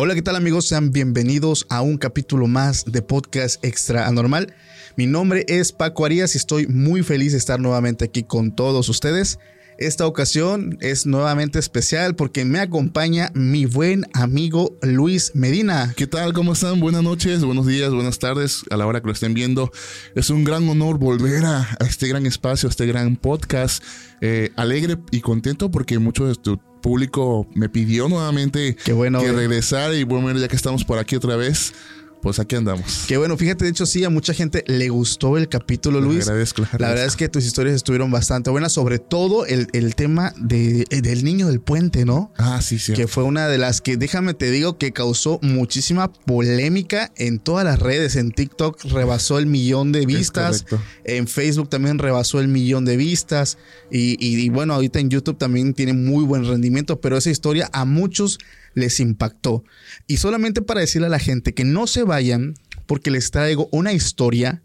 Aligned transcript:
Hola, 0.00 0.14
¿qué 0.14 0.22
tal 0.22 0.36
amigos? 0.36 0.68
Sean 0.68 0.92
bienvenidos 0.92 1.66
a 1.70 1.82
un 1.82 1.98
capítulo 1.98 2.46
más 2.46 2.84
de 2.84 3.02
Podcast 3.02 3.64
Extra 3.64 4.06
Anormal. 4.06 4.54
Mi 4.96 5.08
nombre 5.08 5.44
es 5.48 5.72
Paco 5.72 6.04
Arias 6.04 6.36
y 6.36 6.38
estoy 6.38 6.68
muy 6.68 7.02
feliz 7.02 7.32
de 7.32 7.38
estar 7.38 7.58
nuevamente 7.58 8.04
aquí 8.04 8.22
con 8.22 8.54
todos 8.54 8.88
ustedes. 8.88 9.40
Esta 9.78 10.08
ocasión 10.08 10.76
es 10.80 11.06
nuevamente 11.06 11.60
especial 11.60 12.16
porque 12.16 12.44
me 12.44 12.58
acompaña 12.58 13.30
mi 13.34 13.64
buen 13.64 14.06
amigo 14.12 14.76
Luis 14.82 15.30
Medina. 15.36 15.94
¿Qué 15.96 16.08
tal? 16.08 16.32
¿Cómo 16.32 16.54
están? 16.54 16.80
Buenas 16.80 17.04
noches, 17.04 17.44
buenos 17.44 17.64
días, 17.64 17.92
buenas 17.92 18.18
tardes 18.18 18.64
a 18.70 18.76
la 18.76 18.88
hora 18.88 19.00
que 19.00 19.06
lo 19.06 19.12
estén 19.12 19.34
viendo. 19.34 19.70
Es 20.16 20.30
un 20.30 20.42
gran 20.42 20.68
honor 20.68 20.98
volver 20.98 21.44
a, 21.44 21.76
este 21.78 22.08
gran 22.08 22.26
espacio, 22.26 22.68
a 22.68 22.70
este 22.70 22.86
gran 22.86 23.14
podcast. 23.14 23.84
Eh, 24.20 24.50
alegre 24.56 24.96
y 25.12 25.20
contento 25.20 25.70
porque 25.70 26.00
mucho 26.00 26.26
de 26.26 26.34
tu 26.34 26.58
público 26.80 27.46
me 27.54 27.68
pidió 27.68 28.08
nuevamente 28.08 28.76
Qué 28.84 28.92
bueno, 28.92 29.20
que 29.20 29.30
güey. 29.30 29.46
regresara 29.46 29.94
y 29.94 30.02
bueno, 30.02 30.36
ya 30.36 30.48
que 30.48 30.56
estamos 30.56 30.84
por 30.84 30.98
aquí 30.98 31.14
otra 31.14 31.36
vez, 31.36 31.72
pues 32.22 32.38
aquí 32.38 32.56
andamos. 32.56 33.04
Que 33.06 33.16
bueno, 33.16 33.36
fíjate, 33.36 33.64
de 33.64 33.70
hecho 33.70 33.86
sí, 33.86 34.04
a 34.04 34.10
mucha 34.10 34.34
gente 34.34 34.64
le 34.66 34.88
gustó 34.88 35.36
el 35.36 35.48
capítulo, 35.48 36.00
Luis. 36.00 36.26
agradezco, 36.28 36.62
La 36.78 36.88
verdad 36.88 37.04
es 37.06 37.16
que 37.16 37.28
tus 37.28 37.44
historias 37.44 37.76
estuvieron 37.76 38.10
bastante 38.10 38.50
buenas, 38.50 38.72
sobre 38.72 38.98
todo 38.98 39.46
el, 39.46 39.68
el 39.72 39.94
tema 39.94 40.32
de, 40.36 40.84
del 40.90 41.24
niño 41.24 41.48
del 41.48 41.60
puente, 41.60 42.04
¿no? 42.04 42.32
Ah, 42.36 42.60
sí, 42.62 42.78
sí. 42.78 42.92
que 42.92 43.06
fue 43.06 43.24
una 43.24 43.48
de 43.48 43.58
las 43.58 43.80
que, 43.80 43.96
déjame 43.96 44.34
te 44.34 44.50
digo, 44.50 44.78
que 44.78 44.92
causó 44.92 45.38
muchísima 45.42 46.12
polémica 46.12 47.12
en 47.16 47.38
todas 47.38 47.64
las 47.64 47.78
redes. 47.78 48.16
En 48.16 48.30
TikTok 48.32 48.82
rebasó 48.84 49.38
el 49.38 49.46
millón 49.46 49.92
de 49.92 50.06
vistas, 50.06 50.64
en 51.04 51.26
Facebook 51.28 51.68
también 51.68 51.98
rebasó 51.98 52.40
el 52.40 52.48
millón 52.48 52.84
de 52.84 52.96
vistas 52.96 53.58
y, 53.90 54.16
y- 54.24 54.38
y 54.38 54.48
bueno, 54.50 54.74
ahorita 54.74 54.98
en 55.00 55.10
YouTube 55.10 55.36
también 55.38 55.74
tiene 55.74 55.92
muy 55.92 56.24
buen 56.24 56.44
rendimiento, 56.46 57.00
pero 57.00 57.16
esa 57.16 57.30
historia 57.30 57.68
a 57.72 57.84
muchos 57.84 58.38
les 58.78 59.00
impactó. 59.00 59.64
Y 60.06 60.16
solamente 60.18 60.62
para 60.62 60.80
decirle 60.80 61.06
a 61.06 61.10
la 61.10 61.18
gente 61.18 61.54
que 61.54 61.64
no 61.64 61.86
se 61.86 62.02
vayan, 62.04 62.54
porque 62.86 63.10
les 63.10 63.30
traigo 63.30 63.68
una 63.72 63.92
historia 63.92 64.62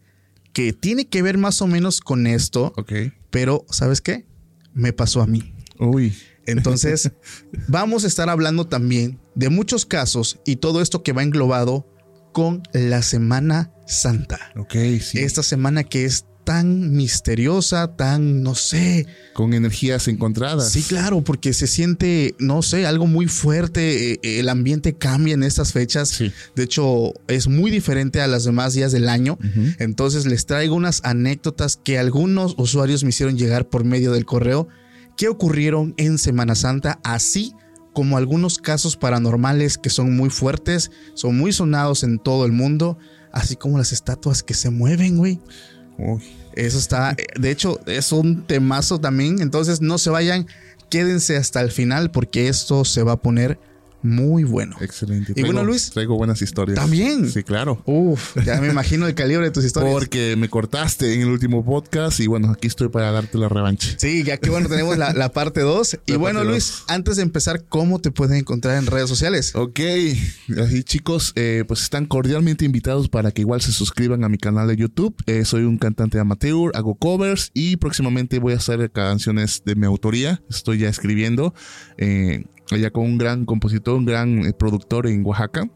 que 0.54 0.72
tiene 0.72 1.08
que 1.08 1.22
ver 1.22 1.38
más 1.38 1.62
o 1.62 1.68
menos 1.68 2.00
con 2.00 2.28
esto, 2.28 2.74
Ok. 2.78 2.94
pero 3.32 3.66
¿sabes 3.70 4.02
qué? 4.02 4.26
Me 4.74 4.94
pasó 4.94 5.22
a 5.22 5.28
mí. 5.28 5.54
Uy. 5.80 6.16
Entonces, 6.46 7.12
vamos 7.68 8.04
a 8.04 8.08
estar 8.08 8.30
hablando 8.30 8.68
también 8.68 9.20
de 9.36 9.50
muchos 9.50 9.86
casos 9.86 10.40
y 10.46 10.58
todo 10.58 10.82
esto 10.82 11.04
que 11.04 11.14
va 11.14 11.24
englobado 11.24 11.88
con 12.34 12.62
la 12.74 13.02
Semana 13.02 13.72
Santa. 13.88 14.40
Ok, 14.56 14.74
sí. 15.02 15.20
Esta 15.20 15.44
semana 15.44 15.84
que 15.84 16.06
es 16.06 16.26
tan 16.44 16.94
misteriosa, 16.96 17.96
tan, 17.96 18.44
no 18.44 18.56
sé. 18.56 19.08
Con 19.34 19.54
energías 19.54 20.08
encontradas. 20.08 20.70
Sí, 20.72 20.84
claro, 20.84 21.22
porque 21.24 21.54
se 21.54 21.68
siente, 21.68 22.36
no 22.40 22.62
sé, 22.62 22.86
algo 22.86 23.08
muy 23.08 23.28
fuerte. 23.28 24.14
eh, 24.14 24.20
El 24.40 24.50
ambiente 24.50 24.94
cambia 24.94 25.34
en 25.34 25.44
estas 25.44 25.72
fechas. 25.72 26.10
Sí. 26.10 26.32
De 26.56 26.64
hecho, 26.64 27.14
es 27.28 27.48
muy 27.48 27.72
diferente 27.72 28.22
a 28.22 28.28
los 28.28 28.44
demás 28.44 28.74
días 28.74 28.92
del 28.92 29.10
año. 29.10 29.38
Entonces, 29.80 30.26
les 30.26 30.46
traigo 30.46 30.76
unas 30.76 31.02
anécdotas 31.04 31.78
que 31.78 31.98
algunos 31.98 32.56
usuarios 32.58 33.04
me 33.04 33.10
hicieron 33.10 33.38
llegar 33.38 33.70
por 33.70 33.84
medio 33.84 34.12
del 34.12 34.26
correo 34.26 34.68
que 35.18 35.28
ocurrieron 35.28 35.94
en 35.98 36.18
Semana 36.18 36.56
Santa, 36.56 37.00
así 37.04 37.54
como 37.94 38.18
algunos 38.18 38.58
casos 38.58 38.98
paranormales 38.98 39.78
que 39.78 39.92
son 39.92 40.16
muy 40.16 40.32
fuertes, 40.32 40.90
son 41.14 41.38
muy 41.38 41.54
sonados 41.54 42.02
en 42.04 42.18
todo 42.18 42.46
el 42.48 42.52
mundo, 42.52 42.98
así 43.32 43.56
como 43.56 43.78
las 43.78 43.92
estatuas 43.92 44.42
que 44.42 44.56
se 44.56 44.72
mueven, 44.72 45.18
güey. 45.18 45.40
Uy. 46.04 46.22
Eso 46.54 46.78
está, 46.78 47.16
de 47.40 47.52
hecho, 47.52 47.80
es 47.88 48.12
un 48.12 48.46
temazo 48.46 49.00
también. 49.00 49.42
Entonces 49.42 49.82
no 49.82 49.98
se 49.98 50.10
vayan, 50.10 50.48
quédense 50.90 51.38
hasta 51.38 51.62
el 51.62 51.72
final 51.72 52.12
porque 52.12 52.48
esto 52.48 52.86
se 52.86 53.04
va 53.04 53.14
a 53.14 53.22
poner 53.22 53.58
muy 54.04 54.44
bueno. 54.44 54.76
Excelente. 54.82 55.34
Y 55.36 55.44
bueno, 55.44 55.64
Luis. 55.64 55.92
Traigo 55.92 56.16
buenas 56.18 56.42
historias. 56.42 56.78
¿También? 56.78 57.30
Sí, 57.30 57.44
claro. 57.44 57.82
Uf, 57.86 58.36
ya 58.46 58.60
me 58.62 58.68
imagino 58.68 59.08
el 59.08 59.16
calibre 59.16 59.46
de 59.46 59.52
tus 59.52 59.66
historias. 59.66 59.94
Porque 59.94 60.36
me 60.36 60.50
cortaste 60.50 61.14
en 61.14 61.22
el 61.22 61.30
último 61.30 61.64
podcast 61.66 62.20
y 62.20 62.28
bueno, 62.28 62.52
aquí 62.52 62.68
estoy 62.68 62.90
para 62.90 63.12
darte 63.12 63.38
la 63.38 63.50
revancha. 63.50 63.96
Sí, 63.98 64.24
ya 64.24 64.38
que 64.38 64.50
bueno, 64.50 64.70
tenemos 64.70 64.98
la, 64.98 65.14
la 65.14 65.32
parte 65.32 65.62
2. 65.62 66.00
Y 66.06 66.16
bueno, 66.16 66.44
Luis, 66.44 66.70
dos. 66.70 66.86
antes 66.88 67.16
de 67.16 67.24
empezar, 67.24 67.64
¿cómo 67.70 68.00
te 68.00 68.12
pueden 68.12 68.38
encontrar 68.38 68.78
en 68.78 68.86
redes 68.86 69.10
sociales? 69.10 69.56
Ok, 69.56 69.80
así 70.62 70.84
chicos, 70.84 71.34
eh, 71.36 71.64
pues 71.68 71.82
están 71.82 72.06
cordialmente 72.06 72.66
invitados 72.66 73.10
para 73.10 73.32
que 73.32 73.42
igual 73.42 73.62
se 73.62 73.72
suscriban 73.72 74.24
a 74.24 74.30
mi 74.30 74.38
canal 74.38 74.68
de 74.68 74.76
YouTube. 74.76 75.16
Eh, 75.26 75.46
soy 75.46 75.64
un 75.64 75.78
cantante 75.78 76.20
amateur, 76.20 76.72
hago 76.76 76.96
covers 76.96 77.52
y 77.54 77.78
próximamente 77.78 78.40
voy 78.40 78.54
a 78.54 78.58
hacer 78.58 78.92
canciones 78.92 79.64
de 79.66 79.76
mi 79.76 79.86
autoría. 79.86 80.42
Estoy 80.50 80.80
ya 80.80 80.90
escribiendo 80.90 81.54
eh, 81.98 82.46
allá 82.74 82.92
con 82.92 83.06
un 83.06 83.18
gran 83.18 83.46
compositor, 83.46 83.96
un 83.96 84.06
gran 84.06 84.46
eh, 84.46 84.54
productor 84.54 85.08
en 85.08 85.26
Oaxaca. 85.26 85.70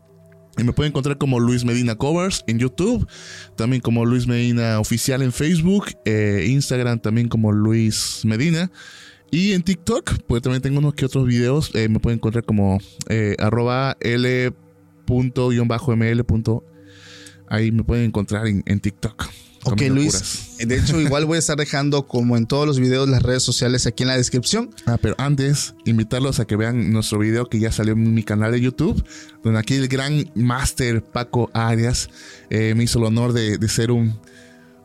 Y 0.57 0.63
me 0.63 0.73
pueden 0.73 0.91
encontrar 0.91 1.19
como 1.19 1.39
Luis 1.39 1.63
Medina 1.63 1.95
Covers 1.95 2.43
en 2.47 2.57
YouTube, 2.57 3.07
también 3.55 3.81
como 3.81 4.05
Luis 4.05 4.25
Medina 4.25 4.79
Oficial 4.79 5.21
en 5.21 5.31
Facebook, 5.31 5.85
eh, 6.05 6.47
Instagram 6.49 6.99
también 6.99 7.27
como 7.27 7.51
Luis 7.51 8.21
Medina. 8.25 8.71
Y 9.29 9.53
en 9.53 9.61
TikTok, 9.61 10.23
pues 10.25 10.41
también 10.41 10.61
tengo 10.61 10.79
unos 10.79 10.95
que 10.95 11.05
otros 11.05 11.27
videos. 11.27 11.75
eh, 11.75 11.89
me 11.89 11.99
pueden 11.99 12.17
encontrar 12.17 12.43
como 12.43 12.79
eh, 13.09 13.35
arroba 13.39 13.97
l. 13.99 14.51
Ahí 17.49 17.71
me 17.71 17.83
pueden 17.83 18.05
encontrar 18.05 18.47
en, 18.47 18.63
en 18.65 18.79
TikTok. 18.79 19.27
Ok, 19.63 19.81
Luis. 19.89 20.55
De 20.59 20.77
hecho, 20.77 20.99
igual 21.01 21.25
voy 21.25 21.37
a 21.37 21.39
estar 21.39 21.57
dejando, 21.57 22.07
como 22.07 22.37
en 22.37 22.45
todos 22.45 22.65
los 22.65 22.79
videos, 22.79 23.09
las 23.09 23.21
redes 23.21 23.43
sociales 23.43 23.85
aquí 23.85 24.03
en 24.03 24.09
la 24.09 24.17
descripción. 24.17 24.69
Ah, 24.85 24.97
pero 25.01 25.15
antes, 25.17 25.73
invitarlos 25.85 26.39
a 26.39 26.45
que 26.45 26.55
vean 26.55 26.91
nuestro 26.91 27.19
video 27.19 27.47
que 27.47 27.59
ya 27.59 27.71
salió 27.71 27.93
en 27.93 28.13
mi 28.13 28.23
canal 28.23 28.51
de 28.51 28.61
YouTube, 28.61 29.03
donde 29.43 29.59
aquí 29.59 29.75
el 29.75 29.87
gran 29.87 30.29
máster 30.35 31.03
Paco 31.03 31.49
Arias 31.53 32.09
eh, 32.49 32.73
me 32.75 32.83
hizo 32.83 32.99
el 32.99 33.05
honor 33.05 33.33
de, 33.33 33.57
de 33.57 33.69
ser 33.69 33.91
un, 33.91 34.19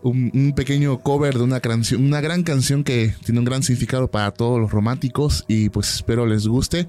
un, 0.02 0.30
un 0.34 0.52
pequeño 0.54 0.98
cover 1.00 1.34
de 1.34 1.42
una 1.44 1.60
canción, 1.60 2.04
una 2.04 2.20
gran 2.20 2.42
canción 2.42 2.84
que 2.84 3.14
tiene 3.24 3.38
un 3.38 3.44
gran 3.44 3.62
significado 3.62 4.10
para 4.10 4.30
todos 4.32 4.60
los 4.60 4.70
románticos 4.70 5.44
y 5.48 5.68
pues 5.68 5.94
espero 5.94 6.26
les 6.26 6.46
guste. 6.46 6.88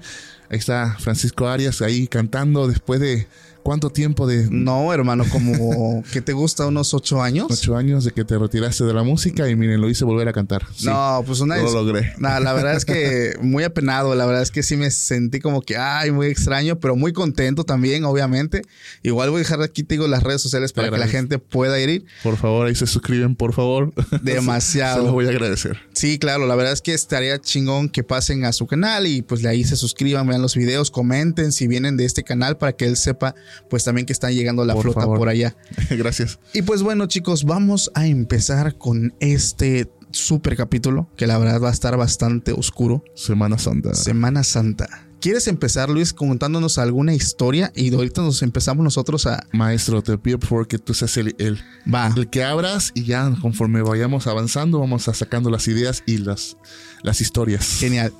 Ahí 0.50 0.58
está 0.58 0.96
Francisco 0.98 1.48
Arias 1.48 1.80
ahí 1.80 2.06
cantando 2.06 2.68
después 2.68 3.00
de 3.00 3.26
cuánto 3.64 3.90
tiempo 3.90 4.28
de 4.28 4.46
No, 4.50 4.92
hermano, 4.92 5.24
como 5.32 6.04
que 6.12 6.20
te 6.20 6.32
gusta 6.32 6.66
unos 6.66 6.94
ocho 6.94 7.20
años. 7.20 7.48
ocho 7.50 7.76
años 7.76 8.04
de 8.04 8.12
que 8.12 8.24
te 8.24 8.38
retiraste 8.38 8.84
de 8.84 8.94
la 8.94 9.02
música 9.02 9.48
y 9.50 9.56
miren, 9.56 9.80
lo 9.80 9.88
hice 9.90 10.04
volver 10.04 10.28
a 10.28 10.32
cantar. 10.32 10.64
Sí, 10.76 10.86
no, 10.86 11.24
pues 11.26 11.40
una 11.40 11.56
lo 11.56 11.68
dis- 11.68 11.72
logré. 11.74 12.12
Nah, 12.18 12.38
la 12.38 12.52
verdad 12.52 12.76
es 12.76 12.84
que 12.84 13.36
muy 13.40 13.64
apenado, 13.64 14.14
la 14.14 14.26
verdad 14.26 14.42
es 14.42 14.52
que 14.52 14.62
sí 14.62 14.76
me 14.76 14.90
sentí 14.92 15.40
como 15.40 15.62
que, 15.62 15.76
ay, 15.76 16.12
muy 16.12 16.28
extraño, 16.28 16.78
pero 16.78 16.94
muy 16.94 17.12
contento 17.12 17.64
también, 17.64 18.04
obviamente. 18.04 18.62
Igual 19.02 19.30
voy 19.30 19.38
a 19.38 19.42
dejar 19.42 19.60
aquí, 19.62 19.82
te 19.82 19.94
digo, 19.94 20.06
las 20.06 20.22
redes 20.22 20.42
sociales 20.42 20.72
para 20.72 20.90
que 20.90 20.98
la 20.98 21.08
gente 21.08 21.38
pueda 21.40 21.80
ir. 21.80 22.04
Por 22.22 22.36
favor, 22.36 22.66
ahí 22.68 22.74
se, 22.74 22.80
sus- 22.80 22.90
suscriben, 22.94 23.34
por 23.34 23.52
favor. 23.54 23.92
Demasiado. 24.22 24.96
Se 24.98 25.02
los 25.04 25.12
voy 25.12 25.26
a 25.26 25.30
agradecer. 25.30 25.78
Sí, 25.92 26.18
claro, 26.18 26.46
la 26.46 26.54
verdad 26.54 26.72
es 26.72 26.80
que 26.82 26.94
estaría 26.94 27.38
chingón 27.40 27.88
que 27.88 28.02
pasen 28.04 28.44
a 28.44 28.52
su 28.52 28.66
canal 28.66 29.06
y 29.06 29.22
pues 29.22 29.42
de 29.42 29.48
ahí 29.48 29.64
se 29.64 29.76
suscriban, 29.76 30.26
vean 30.26 30.42
los 30.42 30.54
videos, 30.54 30.90
comenten 30.90 31.52
si 31.52 31.66
vienen 31.66 31.96
de 31.96 32.04
este 32.04 32.22
canal 32.22 32.56
para 32.58 32.72
que 32.74 32.84
él 32.86 32.96
sepa 32.96 33.34
pues 33.70 33.84
también 33.84 34.06
que 34.06 34.12
están 34.12 34.32
llegando 34.34 34.64
la 34.64 34.74
Por 34.74 34.82
flota 34.84 35.00
favor. 35.02 35.18
por 35.18 35.28
allá. 35.28 35.56
Gracias. 35.90 36.38
Y 36.52 36.62
pues 36.62 36.82
bueno 36.82 37.06
chicos, 37.06 37.44
vamos 37.44 37.90
a 37.94 38.06
empezar 38.06 38.76
con 38.78 39.14
este 39.20 39.90
super 40.10 40.56
capítulo 40.56 41.08
que 41.16 41.26
la 41.26 41.38
verdad 41.38 41.60
va 41.60 41.68
a 41.68 41.72
estar 41.72 41.96
bastante 41.96 42.52
oscuro. 42.52 43.04
Semana 43.14 43.58
Santa. 43.58 43.94
Semana 43.94 44.44
Santa. 44.44 44.88
¿Quieres 45.20 45.48
empezar 45.48 45.88
Luis 45.88 46.12
contándonos 46.12 46.76
alguna 46.76 47.14
historia 47.14 47.72
y 47.74 47.94
ahorita 47.94 48.20
nos 48.20 48.42
empezamos 48.42 48.84
nosotros 48.84 49.26
a... 49.26 49.46
Maestro, 49.52 50.02
te 50.02 50.18
pido 50.18 50.38
por 50.38 50.48
favor 50.50 50.68
que 50.68 50.78
tú 50.78 50.92
seas 50.92 51.16
el, 51.16 51.34
el, 51.38 51.58
Va. 51.92 52.12
el 52.14 52.28
que 52.28 52.44
abras 52.44 52.92
y 52.94 53.04
ya 53.04 53.34
conforme 53.40 53.80
vayamos 53.80 54.26
avanzando, 54.26 54.80
vamos 54.80 55.08
a 55.08 55.14
sacando 55.14 55.48
las 55.48 55.66
ideas 55.66 56.02
y 56.06 56.18
las, 56.18 56.58
las 57.02 57.22
historias. 57.22 57.78
Genial. 57.78 58.12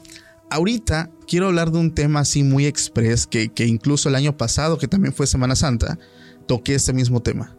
Ahorita 0.50 1.10
quiero 1.26 1.46
hablar 1.46 1.72
de 1.72 1.78
un 1.78 1.94
tema 1.94 2.20
así 2.20 2.42
muy 2.42 2.66
express 2.66 3.26
que, 3.26 3.48
que 3.48 3.66
incluso 3.66 4.08
el 4.08 4.14
año 4.14 4.36
pasado, 4.36 4.78
que 4.78 4.88
también 4.88 5.14
fue 5.14 5.26
Semana 5.26 5.56
Santa, 5.56 5.98
toqué 6.46 6.74
este 6.74 6.92
mismo 6.92 7.22
tema. 7.22 7.56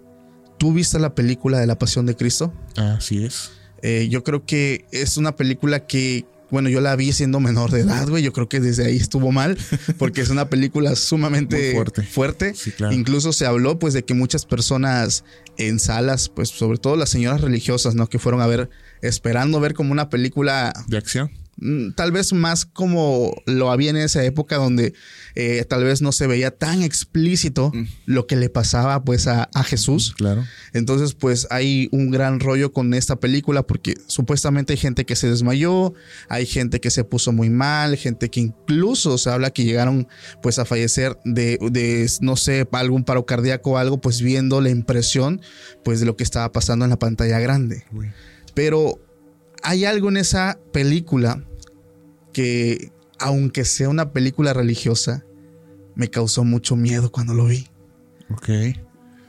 ¿Tú 0.57 0.71
viste 0.73 0.99
la 0.99 1.13
película 1.15 1.59
de 1.59 1.67
la 1.67 1.77
Pasión 1.77 2.05
de 2.05 2.15
Cristo? 2.15 2.53
Así 2.77 3.25
es. 3.25 3.51
Eh, 3.81 4.07
yo 4.09 4.23
creo 4.23 4.45
que 4.45 4.85
es 4.91 5.17
una 5.17 5.35
película 5.35 5.85
que, 5.85 6.25
bueno, 6.49 6.69
yo 6.69 6.79
la 6.79 6.95
vi 6.95 7.11
siendo 7.11 7.39
menor 7.39 7.71
de 7.71 7.81
edad, 7.81 8.07
güey. 8.07 8.23
Yo 8.23 8.31
creo 8.31 8.47
que 8.47 8.59
desde 8.61 8.85
ahí 8.85 8.95
estuvo 8.95 9.31
mal, 9.31 9.57
porque 9.97 10.21
es 10.21 10.29
una 10.29 10.49
película 10.49 10.95
sumamente 10.95 11.57
Muy 11.57 11.73
fuerte. 11.75 12.03
fuerte. 12.03 12.53
Sí, 12.55 12.71
claro. 12.71 12.93
Incluso 12.93 13.33
se 13.33 13.45
habló, 13.45 13.77
pues, 13.77 13.93
de 13.93 14.05
que 14.05 14.13
muchas 14.13 14.45
personas 14.45 15.25
en 15.57 15.79
salas, 15.79 16.29
pues, 16.29 16.49
sobre 16.49 16.77
todo 16.77 16.95
las 16.95 17.09
señoras 17.09 17.41
religiosas, 17.41 17.95
¿no? 17.95 18.07
Que 18.07 18.17
fueron 18.17 18.41
a 18.41 18.47
ver, 18.47 18.69
esperando 19.01 19.59
ver 19.59 19.73
como 19.73 19.91
una 19.91 20.09
película 20.09 20.71
De 20.87 20.97
acción. 20.97 21.29
Mm, 21.57 21.91
tal 21.91 22.11
vez 22.11 22.33
más 22.33 22.65
como 22.65 23.33
lo 23.45 23.71
había 23.71 23.89
en 23.89 23.97
esa 23.97 24.23
época 24.23 24.57
donde 24.57 24.93
eh, 25.35 25.65
tal 25.67 25.83
vez 25.83 26.01
no 26.01 26.11
se 26.11 26.27
veía 26.27 26.51
tan 26.51 26.81
explícito 26.81 27.71
Mm. 27.73 27.85
lo 28.05 28.27
que 28.27 28.35
le 28.35 28.49
pasaba 28.49 29.03
pues 29.03 29.27
a, 29.27 29.49
a 29.53 29.63
Jesús. 29.63 30.13
Claro. 30.17 30.43
Entonces 30.73 31.13
pues 31.13 31.47
hay 31.49 31.89
un 31.91 32.11
gran 32.11 32.39
rollo 32.39 32.71
con 32.71 32.93
esta 32.93 33.15
película 33.17 33.65
porque 33.65 33.95
supuestamente 34.07 34.73
hay 34.73 34.77
gente 34.77 35.05
que 35.05 35.15
se 35.15 35.29
desmayó, 35.29 35.93
hay 36.29 36.45
gente 36.45 36.79
que 36.79 36.89
se 36.91 37.03
puso 37.03 37.31
muy 37.31 37.49
mal, 37.49 37.95
gente 37.97 38.29
que 38.29 38.39
incluso 38.39 39.17
se 39.17 39.29
habla 39.29 39.51
que 39.51 39.63
llegaron 39.63 40.07
pues 40.41 40.59
a 40.59 40.65
fallecer 40.65 41.17
de, 41.25 41.57
de 41.71 42.09
no 42.21 42.35
sé, 42.35 42.67
algún 42.71 43.03
paro 43.03 43.25
cardíaco 43.25 43.71
o 43.71 43.77
algo 43.77 43.99
pues 44.01 44.21
viendo 44.21 44.61
la 44.61 44.69
impresión 44.69 45.41
pues 45.83 45.99
de 45.99 46.05
lo 46.05 46.15
que 46.15 46.23
estaba 46.23 46.51
pasando 46.51 46.85
en 46.85 46.91
la 46.91 46.99
pantalla 46.99 47.39
grande. 47.39 47.83
Uy. 47.91 48.11
Pero 48.53 48.99
hay 49.63 49.85
algo 49.85 50.09
en 50.09 50.17
esa 50.17 50.59
película 50.71 51.43
que, 52.33 52.91
aunque 53.19 53.65
sea 53.65 53.89
una 53.89 54.11
película 54.11 54.53
religiosa, 54.53 55.23
me 55.95 56.09
causó 56.09 56.43
mucho 56.43 56.75
miedo 56.75 57.11
cuando 57.11 57.33
lo 57.33 57.45
vi. 57.45 57.67
Ok. 58.29 58.49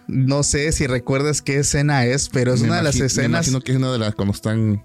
No 0.09 0.43
sé 0.43 0.71
si 0.73 0.87
recuerdas 0.87 1.43
qué 1.43 1.59
escena 1.59 2.05
es, 2.07 2.29
pero 2.29 2.55
es 2.55 2.61
Me 2.61 2.69
una 2.69 2.77
de 2.79 2.83
las 2.85 2.97
imagi- 2.97 3.01
Me 3.01 3.07
escenas. 3.07 3.29
imagino 3.49 3.61
que 3.61 3.73
es 3.73 3.79
una 3.79 3.93
de 3.93 3.99
las 3.99 4.15
cuando 4.15 4.33
están 4.35 4.85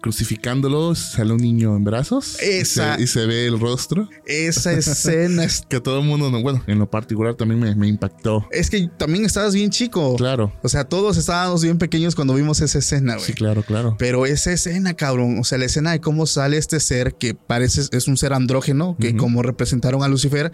crucificándolo, 0.00 0.94
sale 0.94 1.32
un 1.32 1.38
niño 1.40 1.76
en 1.76 1.84
brazos 1.84 2.36
y 2.42 2.46
Esa- 2.60 2.96
se, 2.96 3.02
y 3.02 3.06
se 3.06 3.26
ve 3.26 3.46
el 3.46 3.58
rostro. 3.60 4.08
Esa 4.26 4.72
escena 4.78 5.44
es, 5.44 5.62
Que 5.68 5.80
todo 5.80 6.00
el 6.00 6.06
mundo, 6.06 6.30
no, 6.30 6.40
bueno, 6.42 6.62
en 6.66 6.78
lo 6.78 6.90
particular 6.90 7.34
también 7.34 7.60
me, 7.60 7.74
me 7.74 7.88
impactó. 7.88 8.46
es 8.50 8.70
que 8.70 8.88
también 8.96 9.24
estabas 9.24 9.54
bien 9.54 9.70
chico. 9.70 10.16
Claro. 10.16 10.52
O 10.62 10.68
sea, 10.68 10.84
todos 10.84 11.16
estábamos 11.16 11.62
bien 11.62 11.78
pequeños 11.78 12.14
cuando 12.14 12.34
vimos 12.34 12.60
esa 12.60 12.78
escena, 12.78 13.14
güey. 13.14 13.26
Sí, 13.26 13.32
claro, 13.32 13.62
claro. 13.62 13.96
Pero 13.98 14.26
esa 14.26 14.52
escena, 14.52 14.94
cabrón, 14.94 15.38
o 15.38 15.44
sea, 15.44 15.58
la 15.58 15.64
escena 15.66 15.92
de 15.92 16.00
cómo 16.00 16.26
sale 16.26 16.56
este 16.58 16.80
ser 16.80 17.14
que 17.14 17.34
parece 17.34 17.82
es 17.92 18.08
un 18.08 18.16
ser 18.16 18.32
andrógeno, 18.32 18.96
que 18.98 19.16
como 19.16 19.42
representaron 19.42 20.02
a 20.02 20.08
Lucifer, 20.08 20.52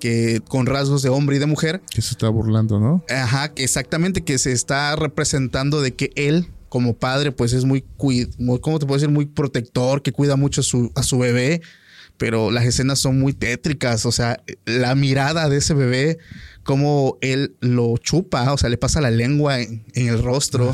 que 0.00 0.40
con 0.48 0.66
rasgos 0.66 1.02
de 1.02 1.08
hombre 1.08 1.36
y 1.36 1.38
de 1.38 1.46
mujer, 1.46 1.80
Que 1.92 2.02
se 2.02 2.10
está 2.12 2.28
burlando, 2.28 2.80
¿no? 2.80 3.04
Ajá, 3.08 3.52
exactamente, 3.56 4.22
que 4.22 4.38
se 4.38 4.52
está 4.52 4.94
representando 4.96 5.80
de 5.80 5.94
que 5.94 6.10
él, 6.16 6.48
como 6.74 6.98
padre, 6.98 7.30
pues 7.30 7.52
es 7.52 7.64
muy, 7.64 7.84
muy 8.36 8.58
¿cómo 8.58 8.80
te 8.80 8.84
puedo 8.84 8.98
decir? 8.98 9.08
Muy 9.08 9.26
protector, 9.26 10.02
que 10.02 10.10
cuida 10.10 10.34
mucho 10.34 10.60
a 10.60 10.64
su, 10.64 10.90
a 10.96 11.04
su 11.04 11.20
bebé, 11.20 11.62
pero 12.16 12.50
las 12.50 12.64
escenas 12.64 12.98
son 12.98 13.20
muy 13.20 13.32
tétricas, 13.32 14.04
o 14.06 14.10
sea, 14.10 14.42
la 14.64 14.96
mirada 14.96 15.48
de 15.48 15.58
ese 15.58 15.72
bebé, 15.72 16.18
como 16.64 17.16
él 17.20 17.54
lo 17.60 17.96
chupa, 17.98 18.52
o 18.52 18.58
sea, 18.58 18.70
le 18.70 18.76
pasa 18.76 19.00
la 19.00 19.12
lengua 19.12 19.60
en, 19.60 19.84
en 19.94 20.08
el 20.08 20.20
rostro, 20.20 20.72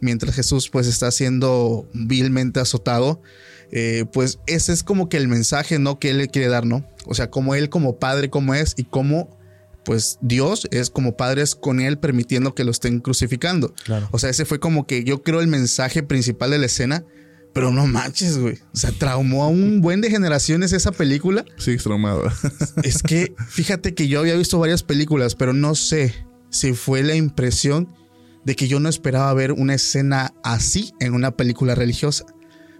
mientras 0.00 0.34
Jesús 0.34 0.68
pues 0.68 0.88
está 0.88 1.12
siendo 1.12 1.88
vilmente 1.94 2.58
azotado. 2.58 3.22
Eh, 3.70 4.04
pues 4.12 4.40
ese 4.48 4.72
es 4.72 4.82
como 4.82 5.08
que 5.08 5.16
el 5.16 5.28
mensaje, 5.28 5.78
¿no? 5.78 6.00
Que 6.00 6.10
él 6.10 6.18
le 6.18 6.26
quiere 6.26 6.48
dar, 6.48 6.66
¿no? 6.66 6.84
O 7.04 7.14
sea, 7.14 7.30
como 7.30 7.54
él 7.54 7.68
como 7.68 8.00
padre, 8.00 8.30
como 8.30 8.52
es 8.56 8.74
y 8.76 8.82
como 8.82 9.38
pues 9.86 10.18
Dios 10.20 10.66
es 10.72 10.90
como 10.90 11.16
padres 11.16 11.54
con 11.54 11.78
él 11.78 11.96
permitiendo 11.96 12.56
que 12.56 12.64
lo 12.64 12.72
estén 12.72 12.98
crucificando. 12.98 13.72
Claro. 13.84 14.08
O 14.10 14.18
sea, 14.18 14.30
ese 14.30 14.44
fue 14.44 14.58
como 14.58 14.84
que 14.84 15.04
yo 15.04 15.22
creo 15.22 15.40
el 15.40 15.46
mensaje 15.46 16.02
principal 16.02 16.50
de 16.50 16.58
la 16.58 16.66
escena, 16.66 17.04
pero 17.54 17.70
no 17.70 17.86
manches, 17.86 18.36
güey. 18.36 18.58
O 18.74 18.76
sea, 18.76 18.90
traumó 18.90 19.44
a 19.44 19.48
un 19.48 19.80
buen 19.80 20.00
de 20.00 20.10
generaciones 20.10 20.72
esa 20.72 20.90
película. 20.90 21.44
Sí, 21.56 21.76
traumado. 21.76 22.24
Es 22.82 23.00
que 23.00 23.32
fíjate 23.48 23.94
que 23.94 24.08
yo 24.08 24.18
había 24.18 24.34
visto 24.34 24.58
varias 24.58 24.82
películas, 24.82 25.36
pero 25.36 25.52
no 25.52 25.76
sé 25.76 26.12
si 26.50 26.72
fue 26.72 27.04
la 27.04 27.14
impresión 27.14 27.88
de 28.44 28.56
que 28.56 28.66
yo 28.66 28.80
no 28.80 28.88
esperaba 28.88 29.32
ver 29.34 29.52
una 29.52 29.74
escena 29.74 30.34
así 30.42 30.92
en 30.98 31.14
una 31.14 31.36
película 31.36 31.76
religiosa. 31.76 32.26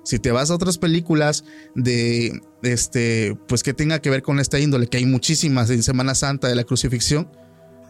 Si 0.07 0.21
te 0.21 0.31
vas 0.31 0.51
a 0.51 0.55
otras 0.55 0.79
películas 0.79 1.43
de 1.75 2.41
este, 2.63 3.37
pues 3.49 3.65
que 3.65 3.75
tenga 3.75 3.99
que 4.01 4.09
ver 4.09 4.23
con 4.23 4.39
esta 4.39 4.61
índole, 4.61 4.87
que 4.87 4.99
hay 4.99 5.05
muchísimas 5.07 5.69
en 5.71 5.83
Semana 5.83 6.15
Santa 6.15 6.47
de 6.47 6.55
la 6.55 6.63
crucifixión, 6.63 7.29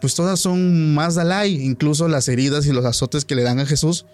pues 0.01 0.15
todas 0.15 0.39
son 0.39 0.95
más 0.95 1.13
Dalai, 1.13 1.53
incluso 1.63 2.07
las 2.07 2.27
heridas 2.27 2.65
y 2.65 2.71
los 2.73 2.85
azotes 2.85 3.23
que 3.23 3.35
le 3.35 3.43
dan 3.43 3.59
a 3.59 3.65
Jesús 3.67 4.05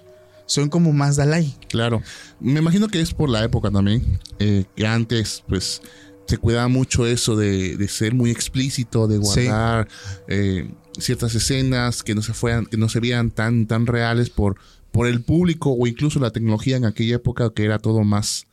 son 0.45 0.67
como 0.67 0.91
más 0.91 1.15
Dalai. 1.15 1.55
Claro. 1.69 2.01
Me 2.41 2.59
imagino 2.59 2.89
que 2.89 2.99
es 2.99 3.13
por 3.13 3.29
la 3.29 3.41
época 3.43 3.71
también. 3.71 4.19
eh, 4.39 4.65
que 4.75 4.85
antes, 4.85 5.43
pues, 5.47 5.81
se 6.27 6.37
cuidaba 6.37 6.67
mucho 6.67 7.05
eso 7.07 7.37
de, 7.37 7.77
de 7.77 7.87
ser 7.87 8.13
muy 8.13 8.31
explícito, 8.31 9.07
de 9.07 9.15
Sí. 9.17 9.21
guardar 9.47 9.87
eh, 10.27 10.69
ciertas 10.99 11.35
escenas 11.35 12.03
que 12.03 12.15
no 12.15 12.21
se 12.21 12.33
fueran, 12.33 12.65
que 12.65 12.75
no 12.77 12.89
se 12.89 12.99
vean 12.99 13.31
tan, 13.31 13.65
tan 13.67 13.87
reales 13.87 14.29
por, 14.29 14.57
por 14.93 15.07
el 15.07 15.21
público 15.23 15.71
o 15.77 15.87
incluso 15.87 16.19
la 16.21 16.31
tecnología 16.31 16.77
en 16.77 16.85
aquella 16.85 17.15
época 17.17 17.51
que 17.53 17.65
era 17.65 17.79
todo 17.79 18.03
más. 18.05 18.45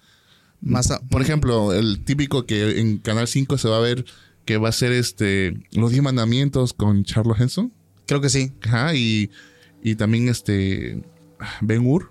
Más 0.63 0.91
a- 0.91 1.01
Por 1.09 1.23
ejemplo, 1.23 1.73
el 1.73 2.03
típico 2.03 2.45
que 2.47 2.81
en 2.81 2.99
Canal 2.99 3.29
5 3.29 3.57
se 3.59 3.69
va 3.69 3.77
a 3.77 3.81
ver 3.81 4.05
que 4.45 4.57
va 4.57 4.71
a 4.71 4.73
ser 4.73 4.91
este 4.93 5.55
Los 5.73 5.91
Diez 5.93 6.03
Mandamientos 6.03 6.73
con 6.73 7.05
Charles 7.05 7.39
Henson. 7.39 7.73
creo 8.07 8.21
que 8.21 8.29
sí. 8.31 8.53
Ajá, 8.63 8.95
y, 8.97 9.31
y 9.85 9.95
también 9.95 10.29
este 10.29 11.03
Ben 11.61 11.87
Hur, 11.87 12.11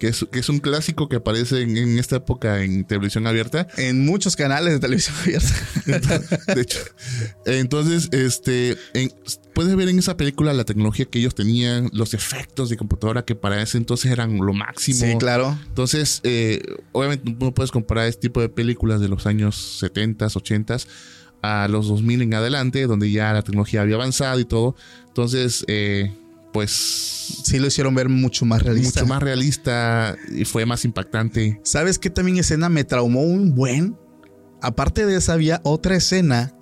que 0.00 0.08
es, 0.08 0.26
que 0.32 0.38
es 0.40 0.48
un 0.48 0.58
clásico 0.58 1.08
que 1.08 1.16
aparece 1.16 1.60
en, 1.60 1.76
en 1.76 1.98
esta 1.98 2.16
época 2.16 2.64
en 2.64 2.84
televisión 2.84 3.26
abierta. 3.26 3.68
En 3.76 4.04
muchos 4.04 4.34
canales 4.34 4.72
de 4.72 4.80
televisión 4.80 5.14
abierta. 5.22 6.18
De 6.54 6.60
hecho, 6.62 6.78
entonces, 7.46 8.08
este, 8.12 8.76
en- 8.94 9.12
puedes 9.54 9.76
ver 9.76 9.88
en 9.88 9.98
esa 9.98 10.16
película 10.16 10.52
la 10.54 10.64
tecnología 10.64 11.04
que 11.04 11.18
ellos 11.18 11.34
tenían, 11.34 11.90
los 11.92 12.14
efectos 12.14 12.70
de 12.70 12.76
computadora 12.76 13.24
que 13.24 13.34
para 13.34 13.60
ese 13.62 13.78
entonces 13.78 14.10
eran 14.10 14.38
lo 14.38 14.52
máximo. 14.54 14.98
sí, 14.98 15.16
claro. 15.18 15.58
Entonces, 15.68 16.20
eh, 16.24 16.62
obviamente 16.92 17.36
no 17.38 17.52
puedes 17.52 17.70
comparar 17.70 18.06
este 18.08 18.22
tipo 18.22 18.40
de 18.40 18.48
películas 18.48 19.00
de 19.00 19.08
los 19.08 19.26
años 19.26 19.78
70, 19.80 20.26
80 20.34 20.78
a 21.42 21.68
los 21.68 21.88
2000 21.88 22.22
en 22.22 22.34
adelante, 22.34 22.86
donde 22.86 23.10
ya 23.10 23.32
la 23.32 23.42
tecnología 23.42 23.82
había 23.82 23.96
avanzado 23.96 24.40
y 24.40 24.44
todo. 24.44 24.76
Entonces, 25.08 25.64
eh, 25.68 26.12
pues 26.52 26.70
Sí 27.44 27.58
lo 27.58 27.66
hicieron 27.66 27.94
ver 27.94 28.08
mucho 28.08 28.44
más 28.44 28.62
realista. 28.62 29.00
mucho 29.00 29.08
más 29.14 29.22
realista 29.22 30.16
y 30.34 30.44
fue 30.44 30.66
más 30.66 30.84
impactante. 30.84 31.60
¿Sabes 31.64 31.98
qué 31.98 32.10
también 32.10 32.38
escena 32.38 32.68
me 32.68 32.84
traumó 32.84 33.22
un 33.22 33.54
buen? 33.54 33.96
Aparte 34.62 35.06
de 35.06 35.16
esa 35.16 35.34
había 35.34 35.60
otra 35.64 35.96
escena 35.96 36.54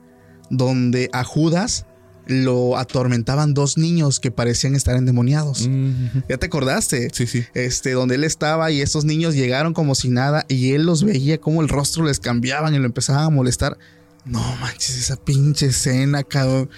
donde 0.51 1.11
a 1.13 1.25
Judas 1.25 1.87
lo 2.27 2.77
atormentaban 2.77 3.55
dos 3.55 3.79
niños 3.79 4.21
que 4.21 4.31
parecían 4.31 4.75
estar 4.75 4.97
endemoniados. 4.97 5.67
Mm, 5.67 6.21
¿Ya 6.29 6.37
te 6.37 6.47
acordaste? 6.47 7.09
Sí, 7.13 7.27
sí. 7.27 7.45
Este, 7.55 7.93
donde 7.93 8.17
él 8.17 8.25
estaba 8.25 8.71
y 8.71 8.83
esos 8.83 9.05
niños 9.05 9.35
llegaron 9.35 9.73
como 9.73 9.95
si 9.95 10.11
nada 10.11 10.45
y 10.49 10.73
él 10.73 10.85
los 10.85 11.05
veía 11.05 11.39
como 11.39 11.63
el 11.63 11.69
rostro 11.69 12.05
les 12.05 12.21
cambiaban 12.21 12.75
y 12.75 12.79
lo 12.79 12.85
empezaban 12.85 13.25
a 13.25 13.31
molestar. 13.31 13.79
No 14.27 14.41
manches, 14.61 14.99
esa 14.99 15.17
pinche 15.17 15.67
escena, 15.67 16.23
cabrón. 16.23 16.69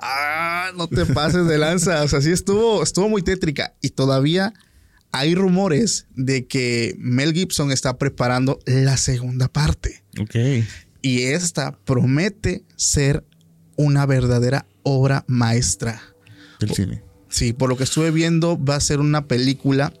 Ah, 0.00 0.72
no 0.76 0.88
te 0.88 1.06
pases 1.06 1.46
de 1.46 1.58
lanza. 1.58 2.02
O 2.02 2.08
sea, 2.08 2.20
sí 2.20 2.30
estuvo, 2.30 2.82
estuvo 2.82 3.08
muy 3.08 3.22
tétrica. 3.22 3.74
Y 3.80 3.90
todavía 3.90 4.52
hay 5.12 5.34
rumores 5.34 6.06
de 6.14 6.46
que 6.46 6.94
Mel 6.98 7.32
Gibson 7.32 7.72
está 7.72 7.98
preparando 7.98 8.60
la 8.66 8.96
segunda 8.96 9.48
parte. 9.48 10.02
Ok. 10.20 10.64
Y 11.02 11.22
esta 11.22 11.78
promete 11.84 12.64
ser 12.76 13.24
una 13.76 14.06
verdadera 14.06 14.66
obra 14.82 15.24
maestra. 15.26 16.00
Del 16.60 16.70
cine. 16.70 17.02
Sí, 17.28 17.52
por 17.52 17.68
lo 17.68 17.76
que 17.76 17.84
estuve 17.84 18.10
viendo, 18.10 18.62
va 18.62 18.76
a 18.76 18.80
ser 18.80 19.00
una 19.00 19.26
película 19.26 19.92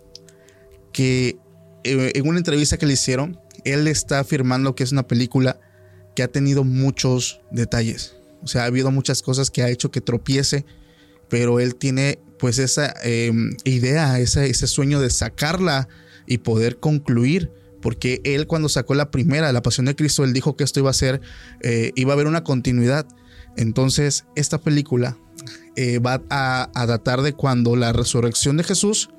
que 0.92 1.38
eh, 1.84 2.12
en 2.14 2.28
una 2.28 2.38
entrevista 2.38 2.76
que 2.76 2.86
le 2.86 2.94
hicieron, 2.94 3.40
él 3.64 3.86
está 3.86 4.18
afirmando 4.18 4.74
que 4.74 4.82
es 4.82 4.92
una 4.92 5.06
película 5.06 5.60
que 6.14 6.22
ha 6.22 6.28
tenido 6.28 6.64
muchos 6.64 7.40
detalles. 7.50 8.16
O 8.42 8.46
sea, 8.46 8.62
ha 8.62 8.66
habido 8.66 8.90
muchas 8.90 9.22
cosas 9.22 9.50
que 9.50 9.62
ha 9.62 9.68
hecho 9.68 9.90
que 9.90 10.00
tropiece, 10.00 10.64
pero 11.28 11.60
él 11.60 11.74
tiene 11.76 12.18
pues 12.38 12.58
esa 12.58 12.94
eh, 13.04 13.32
idea, 13.64 14.18
ese, 14.18 14.48
ese 14.48 14.66
sueño 14.66 15.00
de 15.00 15.10
sacarla 15.10 15.88
y 16.26 16.38
poder 16.38 16.78
concluir. 16.78 17.52
Porque 17.82 18.20
él 18.24 18.46
cuando 18.46 18.68
sacó 18.68 18.94
la 18.94 19.10
primera, 19.10 19.52
La 19.52 19.62
Pasión 19.62 19.86
de 19.86 19.96
Cristo, 19.96 20.24
él 20.24 20.34
dijo 20.34 20.54
que 20.56 20.64
esto 20.64 20.80
iba 20.80 20.90
a 20.90 20.94
ser, 20.94 21.20
eh, 21.62 21.92
iba 21.94 22.12
a 22.12 22.14
haber 22.14 22.26
una 22.26 22.44
continuidad. 22.44 23.06
Entonces, 23.56 24.26
esta 24.36 24.58
película 24.58 25.16
eh, 25.76 25.98
va 25.98 26.22
a, 26.28 26.70
a 26.74 26.86
datar 26.86 27.22
de 27.22 27.32
cuando 27.32 27.76
la 27.76 27.92
resurrección 27.92 28.58
de 28.58 28.64
Jesús, 28.64 29.10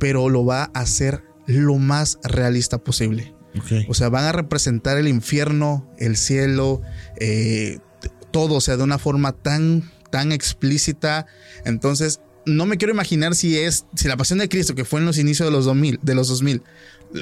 pero 0.00 0.28
lo 0.28 0.44
va 0.44 0.64
a 0.74 0.80
hacer 0.80 1.22
lo 1.46 1.76
más 1.76 2.18
realista 2.24 2.78
posible. 2.78 3.34
O 3.88 3.94
sea, 3.94 4.08
van 4.08 4.24
a 4.24 4.32
representar 4.32 4.98
el 4.98 5.06
infierno, 5.06 5.88
el 5.98 6.16
cielo, 6.16 6.82
eh, 7.20 7.78
todo, 8.34 8.54
o 8.56 8.60
sea, 8.60 8.76
de 8.76 8.82
una 8.82 8.98
forma 8.98 9.30
tan, 9.32 9.90
tan 10.10 10.32
explícita. 10.32 11.24
Entonces, 11.64 12.20
no 12.44 12.66
me 12.66 12.76
quiero 12.76 12.92
imaginar 12.92 13.34
si 13.34 13.56
es, 13.56 13.86
si 13.94 14.08
la 14.08 14.16
pasión 14.16 14.40
de 14.40 14.48
Cristo, 14.48 14.74
que 14.74 14.84
fue 14.84 14.98
en 15.00 15.06
los 15.06 15.16
inicios 15.18 15.46
de 15.48 15.52
los 15.52 15.64
2000, 15.64 16.00
de 16.02 16.14
los 16.14 16.28
2000 16.28 16.60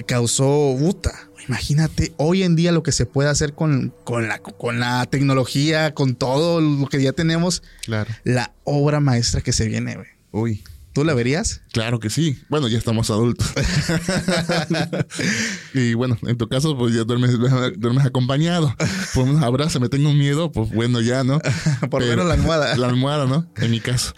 causó 0.07 0.75
puta. 0.79 1.29
Imagínate 1.49 2.13
hoy 2.17 2.43
en 2.45 2.57
día 2.57 2.73
lo 2.73 2.83
que 2.83 2.93
se 2.93 3.05
puede 3.05 3.29
hacer 3.29 3.53
con, 3.53 3.93
con, 4.05 4.27
la, 4.29 4.39
con 4.39 4.81
la 4.81 5.05
tecnología, 5.07 5.93
con 5.93 6.15
todo 6.15 6.61
lo 6.61 6.87
que 6.87 7.03
ya 7.03 7.13
tenemos, 7.13 7.63
Claro. 7.85 8.11
la 8.25 8.53
obra 8.65 9.01
maestra 9.01 9.41
que 9.43 9.53
se 9.53 9.67
viene, 9.67 9.97
güey. 9.97 10.09
Uy. 10.31 10.65
¿Tú 10.93 11.05
la 11.05 11.15
verías? 11.15 11.63
Claro 11.73 12.01
que 12.01 12.11
sí. 12.11 12.39
Bueno, 12.51 12.69
ya 12.69 12.77
estamos 12.77 13.11
adultos. 13.11 13.51
y 15.75 15.95
bueno, 15.95 16.19
en 16.27 16.37
tu 16.37 16.49
caso, 16.49 16.77
pues 16.77 16.95
ya 16.95 17.05
duermes, 17.05 17.39
duermes 17.79 18.05
acompañado. 18.05 18.75
Por 19.15 19.25
un 19.25 19.43
abrazo, 19.43 19.81
me 19.81 19.89
tengo 19.89 20.13
miedo, 20.13 20.53
pues 20.53 20.71
bueno, 20.71 21.01
ya, 21.01 21.25
¿no? 21.25 21.41
Por 21.91 22.03
lo 22.03 22.09
menos 22.09 22.27
la 22.27 22.35
almohada. 22.35 22.77
La 22.83 22.89
almohada, 22.89 23.27
¿no? 23.27 23.51
En 23.57 23.71
mi 23.71 23.81
caso. 23.81 24.13